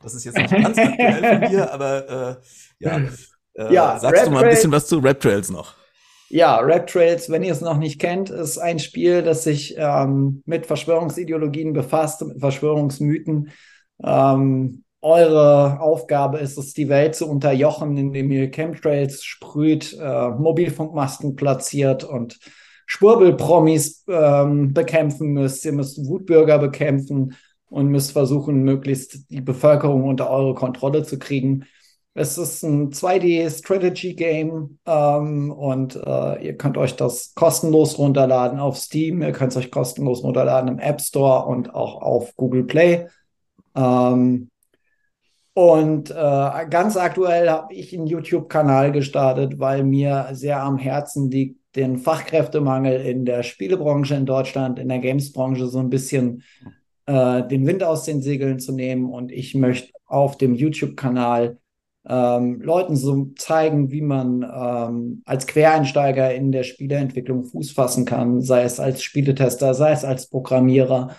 das 0.01 0.13
ist 0.13 0.25
jetzt 0.25 0.37
nicht 0.37 0.51
ganz 0.51 0.77
aktuell 0.77 1.39
von 1.39 1.49
dir, 1.49 1.73
aber 1.73 2.09
äh, 2.09 2.35
ja, 2.79 3.01
äh, 3.53 3.73
ja, 3.73 3.99
sagst 3.99 4.21
Rap 4.21 4.25
du 4.25 4.31
mal 4.31 4.43
ein 4.43 4.49
bisschen 4.49 4.71
was 4.71 4.87
zu 4.87 4.99
Rap 4.99 5.19
Trails 5.19 5.49
noch. 5.49 5.75
Ja, 6.29 6.57
Rap 6.57 6.87
Trails, 6.87 7.29
wenn 7.29 7.43
ihr 7.43 7.53
es 7.53 7.61
noch 7.61 7.77
nicht 7.77 7.99
kennt, 7.99 8.29
ist 8.29 8.57
ein 8.57 8.79
Spiel, 8.79 9.23
das 9.23 9.43
sich 9.43 9.75
ähm, 9.77 10.43
mit 10.45 10.65
Verschwörungsideologien 10.65 11.71
befasst, 11.71 12.21
mit 12.25 12.39
Verschwörungsmythen. 12.39 13.51
Ähm, 14.03 14.83
eure 15.01 15.79
Aufgabe 15.79 16.39
ist 16.39 16.57
es, 16.57 16.73
die 16.73 16.89
Welt 16.89 17.15
zu 17.15 17.29
unterjochen, 17.29 17.95
indem 17.97 18.31
ihr 18.31 18.51
Chemtrails 18.51 19.23
sprüht, 19.23 19.97
äh, 19.99 20.29
Mobilfunkmasten 20.29 21.35
platziert 21.35 22.03
und 22.03 22.39
Schwurbelpromis 22.87 24.03
ähm, 24.09 24.73
bekämpfen 24.73 25.33
müsst. 25.33 25.63
Ihr 25.65 25.73
müsst 25.73 26.05
Wutbürger 26.07 26.57
bekämpfen 26.57 27.35
und 27.69 27.87
müsst 27.87 28.11
versuchen, 28.11 28.63
möglichst 28.63 29.29
die 29.29 29.41
Bevölkerung 29.41 30.03
unter 30.05 30.29
eure 30.29 30.53
Kontrolle 30.53 31.03
zu 31.03 31.19
kriegen. 31.19 31.65
Es 32.13 32.37
ist 32.37 32.63
ein 32.63 32.91
2D-Strategy-Game 32.91 34.79
ähm, 34.87 35.51
und 35.51 35.95
äh, 35.95 36.45
ihr 36.45 36.57
könnt 36.57 36.77
euch 36.77 36.95
das 36.95 37.35
kostenlos 37.35 37.99
runterladen 37.99 38.59
auf 38.59 38.77
Steam. 38.77 39.21
Ihr 39.21 39.33
könnt 39.33 39.51
es 39.51 39.57
euch 39.57 39.69
kostenlos 39.69 40.23
runterladen 40.23 40.67
im 40.67 40.79
App 40.79 40.99
Store 40.99 41.45
und 41.45 41.75
auch 41.75 42.01
auf 42.01 42.35
Google 42.35 42.63
Play. 42.63 43.07
Ähm, 43.75 44.49
und 45.53 46.11
äh, 46.11 46.13
ganz 46.69 46.97
aktuell 46.97 47.49
habe 47.49 47.73
ich 47.73 47.95
einen 47.95 48.07
YouTube-Kanal 48.07 48.91
gestartet, 48.91 49.59
weil 49.59 49.83
mir 49.83 50.29
sehr 50.31 50.61
am 50.61 50.77
Herzen 50.77 51.29
liegt, 51.29 51.59
den 51.75 51.99
Fachkräftemangel 51.99 53.01
in 53.01 53.25
der 53.25 53.43
Spielebranche 53.43 54.15
in 54.15 54.25
Deutschland, 54.25 54.79
in 54.79 54.89
der 54.89 54.99
Games-Branche 54.99 55.67
so 55.67 55.77
ein 55.79 55.91
bisschen 55.91 56.43
äh, 57.07 57.47
den 57.47 57.65
Wind 57.65 57.83
aus 57.83 58.03
den 58.03 58.21
Segeln 58.21 58.59
zu 58.59 58.71
nehmen. 58.71 59.09
Und 59.09 59.31
ich 59.31 59.55
möchte 59.55 59.93
auf 60.05 60.37
dem 60.37 60.53
YouTube-Kanal 60.53 61.57
ähm, 62.07 62.61
Leuten 62.61 62.95
so 62.95 63.31
zeigen, 63.37 63.91
wie 63.91 64.01
man 64.01 64.43
ähm, 64.43 65.21
als 65.25 65.47
Quereinsteiger 65.47 66.33
in 66.33 66.51
der 66.51 66.63
Spieleentwicklung 66.63 67.45
Fuß 67.45 67.71
fassen 67.71 68.05
kann, 68.05 68.41
sei 68.41 68.63
es 68.63 68.79
als 68.79 69.03
Spieletester, 69.03 69.73
sei 69.73 69.91
es 69.91 70.05
als 70.05 70.27
Programmierer. 70.29 71.15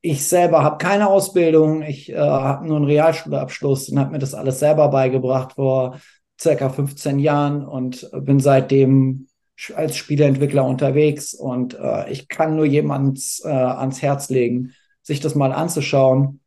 Ich 0.00 0.26
selber 0.26 0.62
habe 0.62 0.78
keine 0.78 1.08
Ausbildung, 1.08 1.82
ich 1.82 2.10
äh, 2.10 2.16
habe 2.16 2.66
nur 2.66 2.76
einen 2.76 2.86
Realschulabschluss 2.86 3.88
und 3.88 3.98
habe 3.98 4.12
mir 4.12 4.18
das 4.18 4.34
alles 4.34 4.58
selber 4.58 4.88
beigebracht 4.88 5.52
vor 5.52 5.98
circa 6.40 6.68
15 6.68 7.20
Jahren 7.20 7.64
und 7.64 8.10
bin 8.12 8.40
seitdem 8.40 9.28
als 9.76 9.96
Spieleentwickler 9.96 10.64
unterwegs 10.64 11.32
und 11.32 11.78
äh, 11.78 12.10
ich 12.10 12.26
kann 12.28 12.56
nur 12.56 12.64
jemands 12.64 13.40
äh, 13.44 13.48
ans 13.48 14.02
Herz 14.02 14.28
legen, 14.30 14.74
sich 15.04 15.20
das 15.20 15.36
mal 15.36 15.52
anzuschauen. 15.52 16.40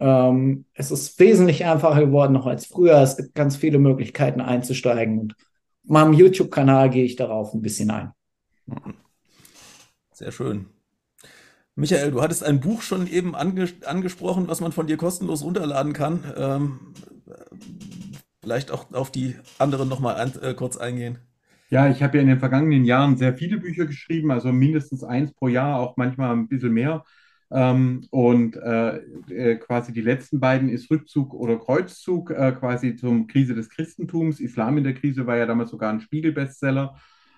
Ähm, 0.00 0.64
es 0.74 0.90
ist 0.90 1.20
wesentlich 1.20 1.64
einfacher 1.64 2.00
geworden 2.00 2.32
noch 2.32 2.46
als 2.46 2.66
früher. 2.66 3.00
Es 3.00 3.16
gibt 3.16 3.34
ganz 3.34 3.56
viele 3.56 3.78
Möglichkeiten 3.78 4.40
einzusteigen. 4.40 5.20
Und 5.20 5.32
auf 5.84 5.90
meinem 5.90 6.14
YouTube-Kanal 6.14 6.90
gehe 6.90 7.04
ich 7.04 7.14
darauf 7.14 7.54
ein 7.54 7.62
bisschen 7.62 7.90
ein. 7.90 8.12
Sehr 10.12 10.32
schön. 10.32 10.66
Michael, 11.76 12.12
du 12.12 12.22
hattest 12.22 12.44
ein 12.44 12.60
Buch 12.60 12.82
schon 12.82 13.06
eben 13.06 13.34
anges 13.34 13.82
angesprochen, 13.84 14.48
was 14.48 14.60
man 14.60 14.72
von 14.72 14.86
dir 14.86 14.96
kostenlos 14.96 15.42
runterladen 15.42 15.92
kann. 15.92 16.24
Ähm, 16.36 16.94
vielleicht 18.40 18.70
auch 18.70 18.92
auf 18.92 19.10
die 19.10 19.36
anderen 19.58 19.88
nochmal 19.88 20.14
ein, 20.16 20.32
äh, 20.40 20.54
kurz 20.54 20.76
eingehen. 20.76 21.18
Ja, 21.70 21.88
ich 21.88 22.02
habe 22.02 22.16
ja 22.16 22.22
in 22.22 22.28
den 22.28 22.38
vergangenen 22.38 22.84
Jahren 22.84 23.16
sehr 23.16 23.34
viele 23.34 23.58
Bücher 23.58 23.86
geschrieben, 23.86 24.30
also 24.30 24.52
mindestens 24.52 25.02
eins 25.02 25.32
pro 25.34 25.48
Jahr, 25.48 25.80
auch 25.80 25.96
manchmal 25.96 26.30
ein 26.30 26.46
bisschen 26.46 26.72
mehr. 26.72 27.04
Ähm, 27.54 28.04
und 28.10 28.56
äh, 28.56 28.96
äh, 29.28 29.56
quasi 29.56 29.92
die 29.92 30.00
letzten 30.00 30.40
beiden 30.40 30.68
ist 30.68 30.90
Rückzug 30.90 31.32
oder 31.34 31.56
Kreuzzug, 31.56 32.32
äh, 32.32 32.50
quasi 32.50 32.96
zum 32.96 33.28
Krise 33.28 33.54
des 33.54 33.70
Christentums. 33.70 34.40
Islam 34.40 34.76
in 34.76 34.82
der 34.82 34.94
Krise 34.94 35.24
war 35.28 35.36
ja 35.36 35.46
damals 35.46 35.70
sogar 35.70 35.92
ein 35.92 36.00
Spiegel-Bestseller. 36.00 36.96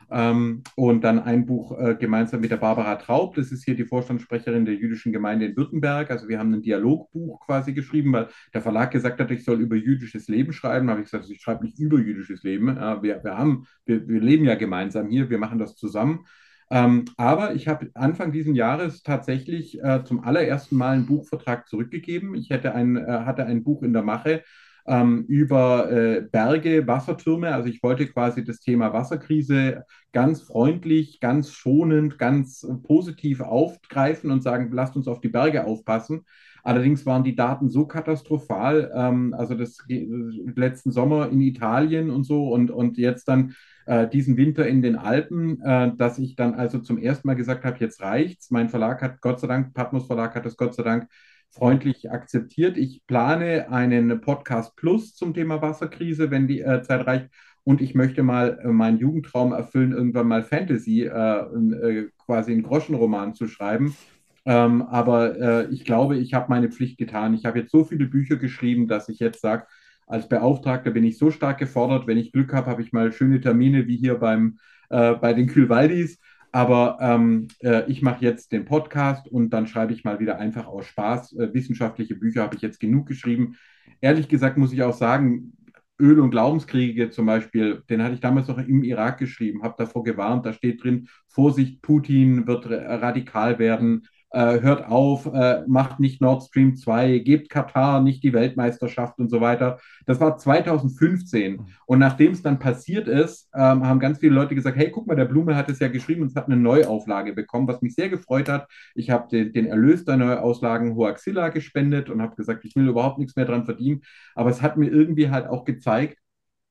Ähm, 0.08 0.62
und 0.74 1.04
dann 1.04 1.18
ein 1.18 1.44
Buch 1.44 1.78
äh, 1.78 1.96
gemeinsam 1.96 2.40
mit 2.40 2.50
der 2.50 2.56
Barbara 2.56 2.94
Traub, 2.94 3.34
das 3.34 3.50
ist 3.50 3.64
hier 3.64 3.74
die 3.74 3.84
Vorstandssprecherin 3.84 4.64
der 4.64 4.76
jüdischen 4.76 5.12
Gemeinde 5.12 5.46
in 5.46 5.56
Württemberg. 5.56 6.10
Also 6.10 6.28
wir 6.28 6.38
haben 6.38 6.54
ein 6.54 6.62
Dialogbuch 6.62 7.44
quasi 7.44 7.74
geschrieben, 7.74 8.12
weil 8.12 8.28
der 8.54 8.62
Verlag 8.62 8.92
gesagt 8.92 9.20
hat, 9.20 9.30
ich 9.32 9.44
soll 9.44 9.60
über 9.60 9.76
jüdisches 9.76 10.28
Leben 10.28 10.52
schreiben. 10.54 10.86
Da 10.86 10.92
habe 10.92 11.02
ich 11.02 11.10
gesagt, 11.10 11.28
ich 11.28 11.42
schreibe 11.42 11.64
nicht 11.64 11.78
über 11.78 11.98
jüdisches 11.98 12.42
Leben. 12.44 12.68
wir, 12.76 13.02
wir, 13.02 13.36
haben, 13.36 13.66
wir, 13.84 14.08
wir 14.08 14.20
leben 14.20 14.44
ja 14.44 14.54
gemeinsam 14.54 15.08
hier, 15.08 15.28
wir 15.28 15.38
machen 15.38 15.58
das 15.58 15.74
zusammen. 15.74 16.24
Ähm, 16.70 17.04
aber 17.16 17.54
ich 17.54 17.68
habe 17.68 17.90
Anfang 17.94 18.32
dieses 18.32 18.56
Jahres 18.56 19.02
tatsächlich 19.02 19.82
äh, 19.82 20.02
zum 20.04 20.24
allerersten 20.24 20.76
Mal 20.76 20.94
einen 20.94 21.06
Buchvertrag 21.06 21.68
zurückgegeben. 21.68 22.34
Ich 22.34 22.50
hätte 22.50 22.74
ein, 22.74 22.96
äh, 22.96 23.20
hatte 23.24 23.46
ein 23.46 23.62
Buch 23.62 23.82
in 23.82 23.92
der 23.92 24.02
Mache 24.02 24.42
ähm, 24.86 25.24
über 25.28 25.90
äh, 25.90 26.22
Berge, 26.22 26.86
Wassertürme. 26.86 27.54
Also 27.54 27.68
ich 27.68 27.82
wollte 27.82 28.06
quasi 28.06 28.44
das 28.44 28.60
Thema 28.60 28.92
Wasserkrise 28.92 29.84
ganz 30.12 30.42
freundlich, 30.42 31.20
ganz 31.20 31.52
schonend, 31.52 32.18
ganz 32.18 32.66
positiv 32.84 33.40
aufgreifen 33.40 34.30
und 34.30 34.42
sagen, 34.42 34.70
lasst 34.72 34.96
uns 34.96 35.08
auf 35.08 35.20
die 35.20 35.28
Berge 35.28 35.64
aufpassen. 35.64 36.24
Allerdings 36.62 37.06
waren 37.06 37.22
die 37.22 37.36
Daten 37.36 37.68
so 37.68 37.86
katastrophal, 37.86 38.90
ähm, 38.92 39.34
also 39.38 39.54
das 39.54 39.78
letzten 39.88 40.90
Sommer 40.90 41.28
in 41.30 41.40
Italien 41.40 42.10
und 42.10 42.24
so 42.24 42.48
und, 42.52 42.72
und 42.72 42.98
jetzt 42.98 43.28
dann 43.28 43.54
äh, 43.86 44.08
diesen 44.08 44.36
Winter 44.36 44.66
in 44.66 44.82
den 44.82 44.96
Alpen, 44.96 45.60
äh, 45.62 45.92
dass 45.96 46.18
ich 46.18 46.36
dann 46.36 46.54
also 46.54 46.78
zum 46.78 46.98
ersten 46.98 47.26
Mal 47.26 47.34
gesagt 47.34 47.64
habe, 47.64 47.78
jetzt 47.80 48.00
reicht's. 48.02 48.50
Mein 48.50 48.68
Verlag 48.68 49.00
hat 49.02 49.20
Gott 49.20 49.40
sei 49.40 49.46
Dank, 49.46 49.74
Patmos 49.74 50.06
Verlag 50.06 50.34
hat 50.34 50.44
das 50.44 50.56
Gott 50.56 50.74
sei 50.74 50.82
Dank 50.82 51.08
freundlich 51.50 52.10
akzeptiert. 52.10 52.76
Ich 52.76 53.06
plane 53.06 53.70
einen 53.70 54.20
Podcast 54.20 54.76
Plus 54.76 55.14
zum 55.14 55.32
Thema 55.32 55.62
Wasserkrise, 55.62 56.30
wenn 56.30 56.46
die 56.46 56.60
äh, 56.60 56.82
Zeit 56.82 57.06
reicht. 57.06 57.28
Und 57.64 57.80
ich 57.80 57.94
möchte 57.94 58.22
mal 58.22 58.60
äh, 58.62 58.68
meinen 58.68 58.98
Jugendtraum 58.98 59.52
erfüllen, 59.52 59.92
irgendwann 59.92 60.28
mal 60.28 60.42
Fantasy, 60.44 61.04
äh, 61.04 61.10
äh, 61.10 62.10
quasi 62.24 62.52
einen 62.52 62.62
Groschenroman 62.62 63.34
zu 63.34 63.48
schreiben. 63.48 63.96
Ähm, 64.44 64.82
aber 64.82 65.40
äh, 65.40 65.72
ich 65.72 65.84
glaube, 65.84 66.16
ich 66.16 66.34
habe 66.34 66.46
meine 66.48 66.70
Pflicht 66.70 66.98
getan. 66.98 67.34
Ich 67.34 67.44
habe 67.44 67.58
jetzt 67.58 67.72
so 67.72 67.84
viele 67.84 68.06
Bücher 68.06 68.36
geschrieben, 68.36 68.86
dass 68.86 69.08
ich 69.08 69.18
jetzt 69.18 69.40
sage, 69.40 69.66
als 70.06 70.28
Beauftragter 70.28 70.90
bin 70.90 71.04
ich 71.04 71.18
so 71.18 71.30
stark 71.30 71.58
gefordert. 71.58 72.06
Wenn 72.06 72.18
ich 72.18 72.32
Glück 72.32 72.52
habe, 72.52 72.70
habe 72.70 72.82
ich 72.82 72.92
mal 72.92 73.12
schöne 73.12 73.40
Termine 73.40 73.86
wie 73.86 73.96
hier 73.96 74.14
beim, 74.14 74.58
äh, 74.88 75.14
bei 75.14 75.32
den 75.32 75.48
Kühlwaldis. 75.48 76.18
Aber 76.52 76.98
ähm, 77.00 77.48
äh, 77.60 77.90
ich 77.90 78.02
mache 78.02 78.24
jetzt 78.24 78.52
den 78.52 78.64
Podcast 78.64 79.28
und 79.28 79.50
dann 79.50 79.66
schreibe 79.66 79.92
ich 79.92 80.04
mal 80.04 80.20
wieder 80.20 80.38
einfach 80.38 80.66
aus 80.66 80.86
Spaß. 80.86 81.34
Äh, 81.34 81.52
wissenschaftliche 81.52 82.14
Bücher 82.14 82.42
habe 82.42 82.56
ich 82.56 82.62
jetzt 82.62 82.80
genug 82.80 83.06
geschrieben. 83.06 83.56
Ehrlich 84.00 84.28
gesagt 84.28 84.56
muss 84.56 84.72
ich 84.72 84.82
auch 84.82 84.94
sagen, 84.94 85.52
Öl- 86.00 86.20
und 86.20 86.30
Glaubenskriege 86.30 87.10
zum 87.10 87.26
Beispiel, 87.26 87.82
den 87.88 88.02
hatte 88.02 88.14
ich 88.14 88.20
damals 88.20 88.48
noch 88.48 88.58
im 88.58 88.84
Irak 88.84 89.18
geschrieben, 89.18 89.62
habe 89.62 89.74
davor 89.78 90.04
gewarnt, 90.04 90.44
da 90.44 90.52
steht 90.52 90.82
drin, 90.82 91.08
Vorsicht, 91.26 91.80
Putin 91.82 92.46
wird 92.46 92.68
radikal 92.68 93.58
werden, 93.58 94.06
äh, 94.36 94.60
hört 94.60 94.86
auf, 94.86 95.24
äh, 95.32 95.62
macht 95.66 95.98
nicht 95.98 96.20
Nord 96.20 96.42
Stream 96.42 96.76
2, 96.76 97.20
gebt 97.20 97.48
Katar 97.48 98.02
nicht 98.02 98.22
die 98.22 98.34
Weltmeisterschaft 98.34 99.18
und 99.18 99.30
so 99.30 99.40
weiter. 99.40 99.78
Das 100.04 100.20
war 100.20 100.36
2015. 100.36 101.62
Und 101.86 101.98
nachdem 101.98 102.32
es 102.32 102.42
dann 102.42 102.58
passiert 102.58 103.08
ist, 103.08 103.48
ähm, 103.54 103.86
haben 103.86 103.98
ganz 103.98 104.18
viele 104.18 104.34
Leute 104.34 104.54
gesagt, 104.54 104.76
hey, 104.76 104.90
guck 104.90 105.06
mal, 105.06 105.16
der 105.16 105.24
Blume 105.24 105.56
hat 105.56 105.70
es 105.70 105.78
ja 105.78 105.88
geschrieben 105.88 106.20
und 106.20 106.28
es 106.28 106.36
hat 106.36 106.48
eine 106.48 106.58
Neuauflage 106.58 107.32
bekommen, 107.32 107.66
was 107.66 107.80
mich 107.80 107.94
sehr 107.94 108.10
gefreut 108.10 108.50
hat. 108.50 108.68
Ich 108.94 109.08
habe 109.08 109.26
den, 109.30 109.54
den, 109.54 109.66
Erlös 109.66 110.04
der 110.04 110.18
Neuauslagen 110.18 110.96
Hoaxilla 110.96 111.48
gespendet 111.48 112.10
und 112.10 112.20
habe 112.20 112.36
gesagt, 112.36 112.66
ich 112.66 112.76
will 112.76 112.88
überhaupt 112.88 113.18
nichts 113.18 113.36
mehr 113.36 113.46
dran 113.46 113.64
verdienen. 113.64 114.02
Aber 114.34 114.50
es 114.50 114.60
hat 114.60 114.76
mir 114.76 114.90
irgendwie 114.90 115.30
halt 115.30 115.46
auch 115.46 115.64
gezeigt, 115.64 116.18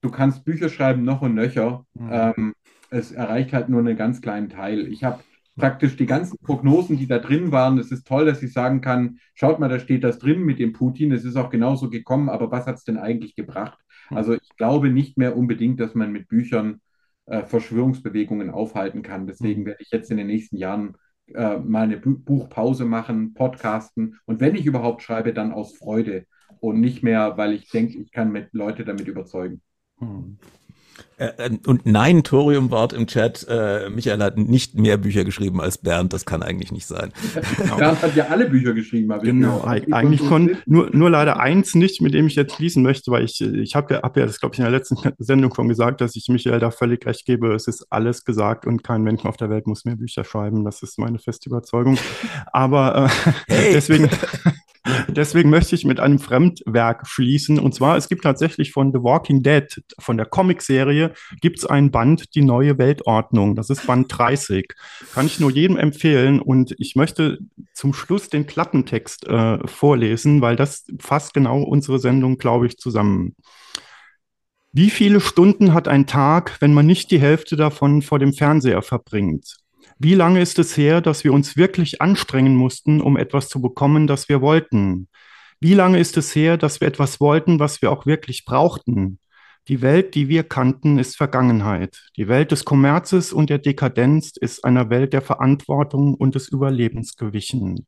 du 0.02 0.12
kannst 0.12 0.46
Bücher 0.46 0.70
schreiben 0.70 1.04
noch 1.04 1.24
und 1.24 1.34
nöcher. 1.34 1.84
Mhm. 1.96 2.10
Ähm, 2.12 2.54
es 2.92 3.12
erreicht 3.12 3.54
halt 3.54 3.70
nur 3.70 3.80
einen 3.80 3.98
ganz 3.98 4.22
kleinen 4.22 4.50
Teil. 4.50 4.88
Ich 4.88 5.04
habe 5.04 5.24
praktisch 5.56 5.96
die 5.96 6.06
ganzen 6.06 6.38
Prognosen, 6.40 6.98
die 6.98 7.08
da 7.08 7.20
drin 7.20 7.52
waren. 7.52 7.78
Es 7.78 7.92
ist 7.92 8.08
toll, 8.08 8.26
dass 8.26 8.44
ich 8.44 8.54
sagen 8.54 8.82
kann, 8.82 9.20
schaut 9.34 9.60
mal, 9.60 9.70
da 9.70 9.80
steht 9.80 10.04
das 10.04 10.20
drin 10.20 10.44
mit 10.44 10.60
dem 10.60 10.74
Putin. 10.74 11.12
Es 11.12 11.24
ist 11.24 11.38
auch 11.38 11.50
genauso 11.50 11.90
gekommen, 11.90 12.30
aber 12.30 12.52
was 12.52 12.66
hat 12.66 12.76
es 12.76 12.84
denn 12.84 12.98
eigentlich 12.98 13.36
gebracht? 13.36 13.80
Hm. 14.10 14.18
Also 14.18 14.34
ich 14.34 14.56
glaube 14.58 14.90
nicht 14.90 15.18
mehr 15.18 15.38
unbedingt, 15.38 15.80
dass 15.80 15.96
man 15.96 16.12
mit 16.12 16.28
Büchern 16.28 16.82
äh, 17.26 17.44
Verschwörungsbewegungen 17.44 18.50
aufhalten 18.50 19.02
kann. 19.02 19.28
Deswegen 19.28 19.62
hm. 19.62 19.68
werde 19.68 19.82
ich 19.82 19.92
jetzt 19.92 20.12
in 20.12 20.18
den 20.18 20.28
nächsten 20.28 20.58
Jahren 20.58 20.96
äh, 21.34 21.58
mal 21.58 21.84
eine 21.84 21.98
Bu 21.98 22.18
Buchpause 22.20 22.86
machen, 22.86 23.34
podcasten 23.34 24.20
und 24.26 24.40
wenn 24.42 24.56
ich 24.56 24.66
überhaupt 24.66 25.02
schreibe, 25.02 25.34
dann 25.34 25.54
aus 25.54 25.76
Freude 25.76 26.26
und 26.60 26.80
nicht 26.80 27.02
mehr, 27.02 27.38
weil 27.38 27.54
ich 27.54 27.70
denke, 27.70 27.98
ich 27.98 28.12
kann 28.12 28.32
mit 28.32 28.50
Leute 28.54 28.86
damit 28.86 29.08
überzeugen. 29.08 29.62
Hm. 29.98 30.38
Äh, 31.18 31.28
äh, 31.38 31.50
und 31.66 31.86
nein, 31.86 32.24
Thorium 32.24 32.72
Wort 32.72 32.92
im 32.92 33.08
Chat, 33.08 33.46
äh, 33.50 33.90
Michael 33.90 34.22
hat 34.22 34.38
nicht 34.38 34.76
mehr 34.76 34.98
Bücher 34.98 35.24
geschrieben 35.24 35.62
als 35.62 35.78
Bernd, 35.78 36.12
das 36.12 36.26
kann 36.26 36.44
eigentlich 36.44 36.72
nicht 36.72 36.86
sein. 36.86 37.14
Genau. 37.58 37.76
Bernd 37.78 38.02
hat 38.02 38.16
ja 38.16 38.28
alle 38.28 38.50
Bücher 38.50 38.74
geschrieben. 38.74 39.12
Aber 39.12 39.24
genau, 39.24 39.64
eigentlich 39.64 40.22
von, 40.22 40.58
nur, 40.66 40.90
nur 40.94 41.10
leider 41.10 41.40
eins 41.40 41.74
nicht, 41.74 42.02
mit 42.02 42.14
dem 42.14 42.28
ich 42.28 42.36
jetzt 42.36 42.56
schließen 42.56 42.84
möchte, 42.84 43.12
weil 43.12 43.24
ich, 43.24 43.40
ich 43.40 43.76
habe 43.76 43.96
ja, 43.96 44.02
hab 44.02 44.18
ja 44.18 44.26
das, 44.26 44.40
glaube 44.40 44.56
ich, 44.56 44.60
in 44.60 44.66
der 44.66 44.72
letzten 44.72 44.98
Sendung 45.20 45.54
schon 45.54 45.70
gesagt, 45.70 46.02
dass 46.02 46.16
ich 46.16 46.28
Michael 46.28 46.60
da 46.60 46.72
völlig 46.72 47.06
recht 47.06 47.26
gebe. 47.26 47.54
Es 47.54 47.68
ist 47.68 47.88
alles 47.90 48.26
gesagt 48.26 48.66
und 48.66 48.84
kein 48.84 49.02
Mensch 49.02 49.24
auf 49.26 49.38
der 49.38 49.50
Welt 49.50 49.68
muss 49.68 49.86
mehr 49.86 49.96
Bücher 49.96 50.26
schreiben. 50.26 50.66
Das 50.66 50.84
ist 50.84 51.00
meine 51.00 51.20
feste 51.20 51.50
Überzeugung. 51.50 51.98
Aber 52.52 53.06
äh, 53.06 53.32
hey. 53.54 53.74
deswegen, 53.74 54.10
Deswegen 55.08 55.50
möchte 55.50 55.76
ich 55.76 55.86
mit 55.86 56.00
einem 56.00 56.20
Fremdwerk 56.20 57.08
schließen. 57.08 57.60
Und 57.60 57.74
zwar, 57.74 57.98
es 57.98 58.08
gibt 58.08 58.24
tatsächlich 58.24 58.72
von 58.72 58.92
The 58.92 59.00
Walking 59.00 59.42
Dead, 59.42 59.84
von 60.00 60.18
der 60.18 60.28
Comicserie, 60.28 61.14
gibt 61.42 61.60
es 61.60 61.66
ein 61.66 61.92
Band, 61.92 62.36
die 62.36 62.42
neue 62.42 62.78
Weltordnung. 62.78 63.56
Das 63.56 63.70
ist 63.70 63.88
Band 63.88 64.08
30. 64.16 64.74
Kann 65.14 65.26
ich 65.26 65.40
nur 65.40 65.52
jedem 65.52 65.78
empfehlen. 65.78 66.40
Und 66.40 66.76
ich 66.78 66.96
möchte 66.96 67.40
zum 67.74 67.94
Schluss 67.94 68.30
den 68.30 68.46
Klappentext 68.46 69.28
äh, 69.28 69.68
vorlesen, 69.68 70.42
weil 70.42 70.56
das 70.56 70.86
fasst 71.00 71.34
genau 71.34 71.62
unsere 71.64 72.00
Sendung, 72.00 72.38
glaube 72.38 72.68
ich, 72.68 72.78
zusammen. 72.78 73.36
Wie 74.72 74.90
viele 74.90 75.22
Stunden 75.22 75.74
hat 75.74 75.88
ein 75.88 76.06
Tag, 76.06 76.58
wenn 76.60 76.74
man 76.74 76.86
nicht 76.86 77.10
die 77.10 77.20
Hälfte 77.20 77.56
davon 77.56 78.02
vor 78.02 78.20
dem 78.20 78.34
Fernseher 78.34 78.82
verbringt? 78.82 79.56
Wie 79.98 80.14
lange 80.14 80.42
ist 80.42 80.60
es 80.60 80.76
her, 80.76 81.00
dass 81.00 81.24
wir 81.24 81.32
uns 81.32 81.56
wirklich 81.56 82.02
anstrengen 82.02 82.56
mussten, 82.56 83.02
um 83.02 83.16
etwas 83.16 83.48
zu 83.48 83.62
bekommen, 83.62 84.08
das 84.08 84.28
wir 84.28 84.42
wollten? 84.42 85.08
Wie 85.62 85.74
lange 85.74 86.00
ist 86.00 86.18
es 86.18 86.36
her, 86.36 86.58
dass 86.58 86.82
wir 86.82 86.88
etwas 86.88 87.22
wollten, 87.22 87.60
was 87.60 87.82
wir 87.82 87.92
auch 87.92 88.06
wirklich 88.06 88.44
brauchten? 88.44 89.20
Die 89.68 89.82
Welt, 89.82 90.14
die 90.14 90.28
wir 90.28 90.44
kannten, 90.44 91.00
ist 91.00 91.16
Vergangenheit. 91.16 92.04
Die 92.18 92.28
Welt 92.28 92.52
des 92.52 92.66
Kommerzes 92.66 93.34
und 93.34 93.50
der 93.50 93.58
Dekadenz 93.58 94.34
ist 94.36 94.64
einer 94.64 94.90
Welt 94.90 95.14
der 95.14 95.22
Verantwortung 95.22 96.14
und 96.14 96.36
des 96.36 96.50
Überlebens 96.50 97.16
gewichen. 97.16 97.88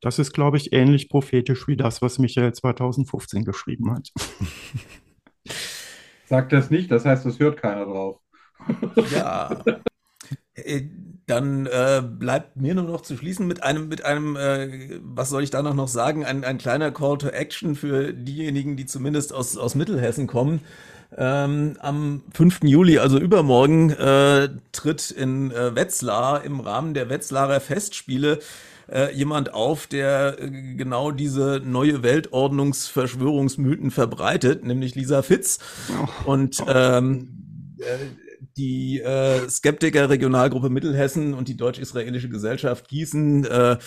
Das 0.00 0.18
ist, 0.18 0.32
glaube 0.32 0.56
ich, 0.56 0.72
ähnlich 0.72 1.10
prophetisch 1.10 1.68
wie 1.68 1.76
das, 1.76 2.00
was 2.00 2.18
Michael 2.18 2.54
2015 2.54 3.44
geschrieben 3.44 3.92
hat. 3.92 4.08
Sag 6.26 6.48
das 6.50 6.70
nicht, 6.70 6.90
das 6.90 7.04
heißt, 7.04 7.26
es 7.26 7.38
hört 7.38 7.60
keiner 7.60 7.84
drauf. 7.84 8.20
Ja. 9.10 9.62
Dann 11.30 11.66
äh, 11.66 12.02
bleibt 12.04 12.56
mir 12.56 12.74
nur 12.74 12.84
noch 12.84 13.02
zu 13.02 13.16
schließen 13.16 13.46
mit 13.46 13.62
einem, 13.62 13.88
mit 13.88 14.04
einem, 14.04 14.34
äh, 14.34 14.98
was 15.00 15.30
soll 15.30 15.44
ich 15.44 15.50
da 15.50 15.62
noch, 15.62 15.74
noch 15.74 15.86
sagen, 15.86 16.24
ein, 16.24 16.42
ein 16.42 16.58
kleiner 16.58 16.90
Call 16.90 17.18
to 17.18 17.28
Action 17.28 17.76
für 17.76 18.12
diejenigen, 18.12 18.76
die 18.76 18.84
zumindest 18.84 19.32
aus, 19.32 19.56
aus 19.56 19.76
Mittelhessen 19.76 20.26
kommen. 20.26 20.60
Ähm, 21.16 21.76
am 21.78 22.22
5. 22.34 22.64
Juli, 22.64 22.98
also 22.98 23.18
übermorgen, 23.18 23.90
äh, 23.90 24.48
tritt 24.72 25.12
in 25.12 25.52
äh, 25.52 25.76
Wetzlar 25.76 26.42
im 26.42 26.58
Rahmen 26.58 26.94
der 26.94 27.08
Wetzlarer 27.08 27.60
Festspiele 27.60 28.40
äh, 28.90 29.14
jemand 29.14 29.54
auf, 29.54 29.86
der 29.86 30.36
äh, 30.40 30.50
genau 30.76 31.12
diese 31.12 31.62
neue 31.64 32.02
Weltordnungsverschwörungsmythen 32.02 33.92
verbreitet, 33.92 34.64
nämlich 34.64 34.96
Lisa 34.96 35.22
Fitz. 35.22 35.60
Oh. 36.26 36.32
Und 36.32 36.60
ähm, 36.66 37.76
äh, 37.78 38.29
die 38.56 39.00
äh, 39.00 39.48
Skeptiker 39.48 40.08
Regionalgruppe 40.08 40.70
Mittelhessen 40.70 41.34
und 41.34 41.48
die 41.48 41.56
deutsch-israelische 41.56 42.28
Gesellschaft 42.28 42.88
Gießen 42.88 43.44
äh, 43.44 43.78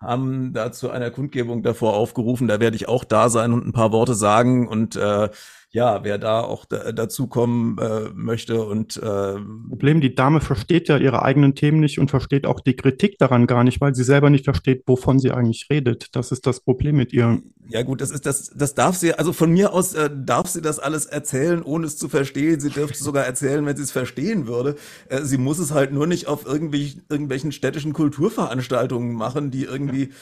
haben 0.00 0.52
dazu 0.52 0.90
einer 0.90 1.10
Kundgebung 1.10 1.62
davor 1.62 1.94
aufgerufen. 1.94 2.48
Da 2.48 2.60
werde 2.60 2.76
ich 2.76 2.88
auch 2.88 3.04
da 3.04 3.28
sein 3.28 3.52
und 3.52 3.66
ein 3.66 3.72
paar 3.72 3.92
Worte 3.92 4.14
sagen 4.14 4.68
und 4.68 4.96
äh, 4.96 5.30
ja, 5.76 6.04
wer 6.04 6.16
da 6.16 6.40
auch 6.40 6.64
da, 6.64 6.90
dazu 6.90 7.26
kommen 7.26 7.76
äh, 7.76 8.08
möchte 8.14 8.64
und 8.64 8.96
äh, 8.96 9.34
Problem, 9.68 10.00
die 10.00 10.14
Dame 10.14 10.40
versteht 10.40 10.88
ja 10.88 10.96
ihre 10.96 11.20
eigenen 11.20 11.54
Themen 11.54 11.80
nicht 11.80 11.98
und 11.98 12.10
versteht 12.10 12.46
auch 12.46 12.60
die 12.60 12.76
Kritik 12.76 13.18
daran 13.18 13.46
gar 13.46 13.62
nicht, 13.62 13.78
weil 13.82 13.94
sie 13.94 14.02
selber 14.02 14.30
nicht 14.30 14.46
versteht, 14.46 14.84
wovon 14.86 15.18
sie 15.18 15.32
eigentlich 15.32 15.66
redet. 15.68 16.16
Das 16.16 16.32
ist 16.32 16.46
das 16.46 16.60
Problem 16.60 16.96
mit 16.96 17.12
ihr. 17.12 17.42
Ja 17.68 17.82
gut, 17.82 18.00
das 18.00 18.10
ist 18.10 18.24
das, 18.24 18.48
das 18.56 18.72
darf 18.72 18.96
sie, 18.96 19.12
also 19.12 19.34
von 19.34 19.50
mir 19.50 19.74
aus 19.74 19.92
äh, 19.92 20.08
darf 20.10 20.48
sie 20.48 20.62
das 20.62 20.78
alles 20.78 21.04
erzählen, 21.04 21.62
ohne 21.62 21.84
es 21.84 21.98
zu 21.98 22.08
verstehen. 22.08 22.58
Sie 22.58 22.70
dürfte 22.70 22.96
sogar 22.96 23.26
erzählen, 23.26 23.66
wenn 23.66 23.76
sie 23.76 23.82
es 23.82 23.92
verstehen 23.92 24.46
würde. 24.46 24.76
Äh, 25.10 25.24
sie 25.24 25.36
muss 25.36 25.58
es 25.58 25.72
halt 25.72 25.92
nur 25.92 26.06
nicht 26.06 26.26
auf 26.26 26.46
irgendwie, 26.46 27.02
irgendwelchen 27.10 27.52
städtischen 27.52 27.92
Kulturveranstaltungen 27.92 29.14
machen, 29.14 29.50
die 29.50 29.64
irgendwie 29.64 30.04
ja 30.04 30.14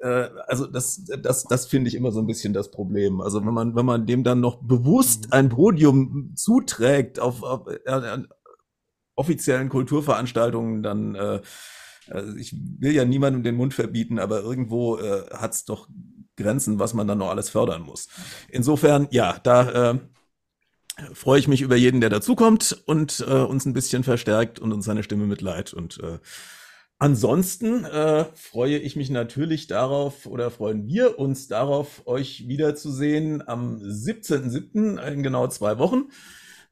also 0.00 0.66
das, 0.66 1.04
das, 1.22 1.44
das 1.44 1.66
finde 1.66 1.88
ich 1.88 1.94
immer 1.94 2.12
so 2.12 2.20
ein 2.20 2.26
bisschen 2.26 2.52
das 2.52 2.70
Problem. 2.70 3.20
Also 3.20 3.44
wenn 3.44 3.54
man, 3.54 3.74
wenn 3.74 3.86
man 3.86 4.06
dem 4.06 4.22
dann 4.22 4.40
noch 4.40 4.62
bewusst 4.62 5.26
mhm. 5.26 5.32
ein 5.32 5.48
Podium 5.48 6.32
zuträgt 6.36 7.18
auf, 7.18 7.42
auf 7.42 7.66
äh, 7.66 8.18
offiziellen 9.16 9.68
Kulturveranstaltungen, 9.68 10.82
dann 10.82 11.14
äh, 11.16 11.40
also 12.10 12.36
ich 12.36 12.54
will 12.78 12.92
ja 12.92 13.04
niemandem 13.04 13.42
den 13.42 13.56
Mund 13.56 13.74
verbieten, 13.74 14.18
aber 14.18 14.40
irgendwo 14.40 14.98
äh, 14.98 15.26
hat 15.30 15.52
es 15.52 15.64
doch 15.64 15.88
Grenzen, 16.36 16.78
was 16.78 16.94
man 16.94 17.06
dann 17.06 17.18
noch 17.18 17.30
alles 17.30 17.50
fördern 17.50 17.82
muss. 17.82 18.08
Insofern, 18.48 19.08
ja, 19.10 19.38
da 19.42 19.92
äh, 19.92 19.98
freue 21.12 21.38
ich 21.38 21.48
mich 21.48 21.60
über 21.60 21.76
jeden, 21.76 22.00
der 22.00 22.10
dazukommt 22.10 22.82
und 22.86 23.24
äh, 23.28 23.32
uns 23.32 23.66
ein 23.66 23.72
bisschen 23.72 24.04
verstärkt 24.04 24.58
und 24.58 24.72
uns 24.72 24.84
seine 24.84 25.02
Stimme 25.02 25.26
mitleiht 25.26 25.74
und 25.74 26.00
äh, 26.02 26.18
Ansonsten 27.00 27.84
äh, 27.84 28.24
freue 28.34 28.78
ich 28.78 28.96
mich 28.96 29.08
natürlich 29.08 29.68
darauf 29.68 30.26
oder 30.26 30.50
freuen 30.50 30.88
wir 30.88 31.18
uns 31.20 31.46
darauf, 31.46 32.02
euch 32.06 32.48
wiederzusehen 32.48 33.46
am 33.46 33.76
17.07. 33.76 35.00
in 35.06 35.22
genau 35.22 35.46
zwei 35.46 35.78
Wochen. 35.78 36.08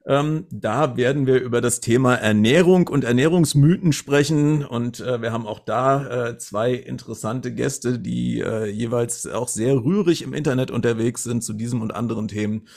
Ähm, 0.05 0.45
da 0.49 0.97
werden 0.97 1.27
wir 1.27 1.41
über 1.41 1.61
das 1.61 1.79
Thema 1.79 2.15
Ernährung 2.15 2.89
und 2.89 3.05
Ernährungsmythen 3.05 3.93
sprechen 3.93 4.65
und 4.65 4.99
äh, 4.99 5.21
wir 5.21 5.31
haben 5.31 5.47
auch 5.47 5.59
da 5.59 6.29
äh, 6.29 6.37
zwei 6.37 6.73
interessante 6.73 7.53
Gäste, 7.53 7.97
die 7.97 8.41
äh, 8.41 8.65
jeweils 8.65 9.27
auch 9.27 9.47
sehr 9.47 9.75
rührig 9.75 10.23
im 10.23 10.33
Internet 10.33 10.71
unterwegs 10.71 11.23
sind 11.23 11.41
zu 11.41 11.53
diesem 11.53 11.81
und 11.81 11.95
anderen 11.95 12.27
Themen. 12.27 12.67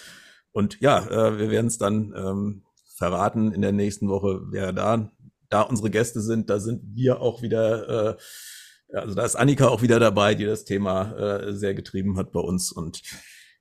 Und 0.53 0.81
ja, 0.81 0.99
äh, 1.07 1.39
wir 1.39 1.51
werden 1.51 1.67
es 1.69 1.79
dann 1.79 2.15
ähm, 2.17 2.63
verraten 2.97 3.53
in 3.53 3.63
der 3.63 3.73
nächsten 3.73 4.09
Woche, 4.09 4.43
wer 4.51 4.73
da 4.73 5.11
da 5.51 5.63
unsere 5.63 5.91
Gäste 5.91 6.21
sind, 6.21 6.49
da 6.49 6.59
sind 6.59 6.83
wir 6.95 7.21
auch 7.21 7.43
wieder, 7.43 8.17
äh, 8.17 8.97
also 8.97 9.15
da 9.15 9.25
ist 9.25 9.37
Annika 9.37 9.69
auch 9.69 9.83
wieder 9.83 10.01
dabei, 10.01 10.35
die 10.35 10.47
das 10.47 10.65
Thema 10.65 11.13
äh, 11.13 11.53
sehr 11.53 11.75
getrieben 11.75 12.17
hat 12.17 12.33
bei 12.33 12.41
uns. 12.41 12.73
Und 12.73 13.03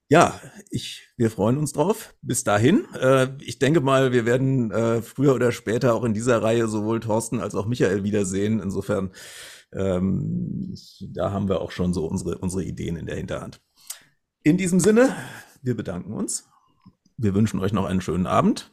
ja, 0.07 0.39
ich, 0.71 1.07
wir 1.17 1.29
freuen 1.29 1.57
uns 1.57 1.71
drauf. 1.71 2.15
Bis 2.21 2.43
dahin. 2.43 2.85
Äh, 2.95 3.29
ich 3.41 3.59
denke 3.59 3.79
mal, 3.79 4.11
wir 4.11 4.25
werden 4.25 4.71
äh, 4.71 5.01
früher 5.03 5.35
oder 5.35 5.51
später 5.51 5.93
auch 5.93 6.03
in 6.03 6.15
dieser 6.15 6.41
Reihe 6.41 6.67
sowohl 6.67 6.99
Thorsten 6.99 7.39
als 7.39 7.53
auch 7.53 7.67
Michael 7.67 8.03
wiedersehen. 8.03 8.59
Insofern, 8.59 9.11
ähm, 9.71 10.75
da 11.13 11.31
haben 11.31 11.47
wir 11.47 11.61
auch 11.61 11.71
schon 11.71 11.93
so 11.93 12.07
unsere, 12.07 12.39
unsere 12.39 12.63
Ideen 12.63 12.95
in 12.95 13.05
der 13.05 13.17
Hinterhand. 13.17 13.61
In 14.41 14.57
diesem 14.57 14.79
Sinne, 14.79 15.15
wir 15.61 15.75
bedanken 15.75 16.13
uns. 16.13 16.49
Wir 17.17 17.35
wünschen 17.35 17.59
euch 17.59 17.73
noch 17.73 17.85
einen 17.85 18.01
schönen 18.01 18.25
Abend. 18.25 18.71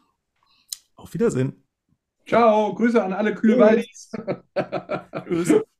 Auf 0.95 1.13
Wiedersehen. 1.13 1.66
Ciao, 2.27 2.75
Grüße 2.75 3.03
an 3.03 3.13
alle 3.13 3.35
Kühlwaldis. 3.35 4.11
Tschüss. 5.27 5.55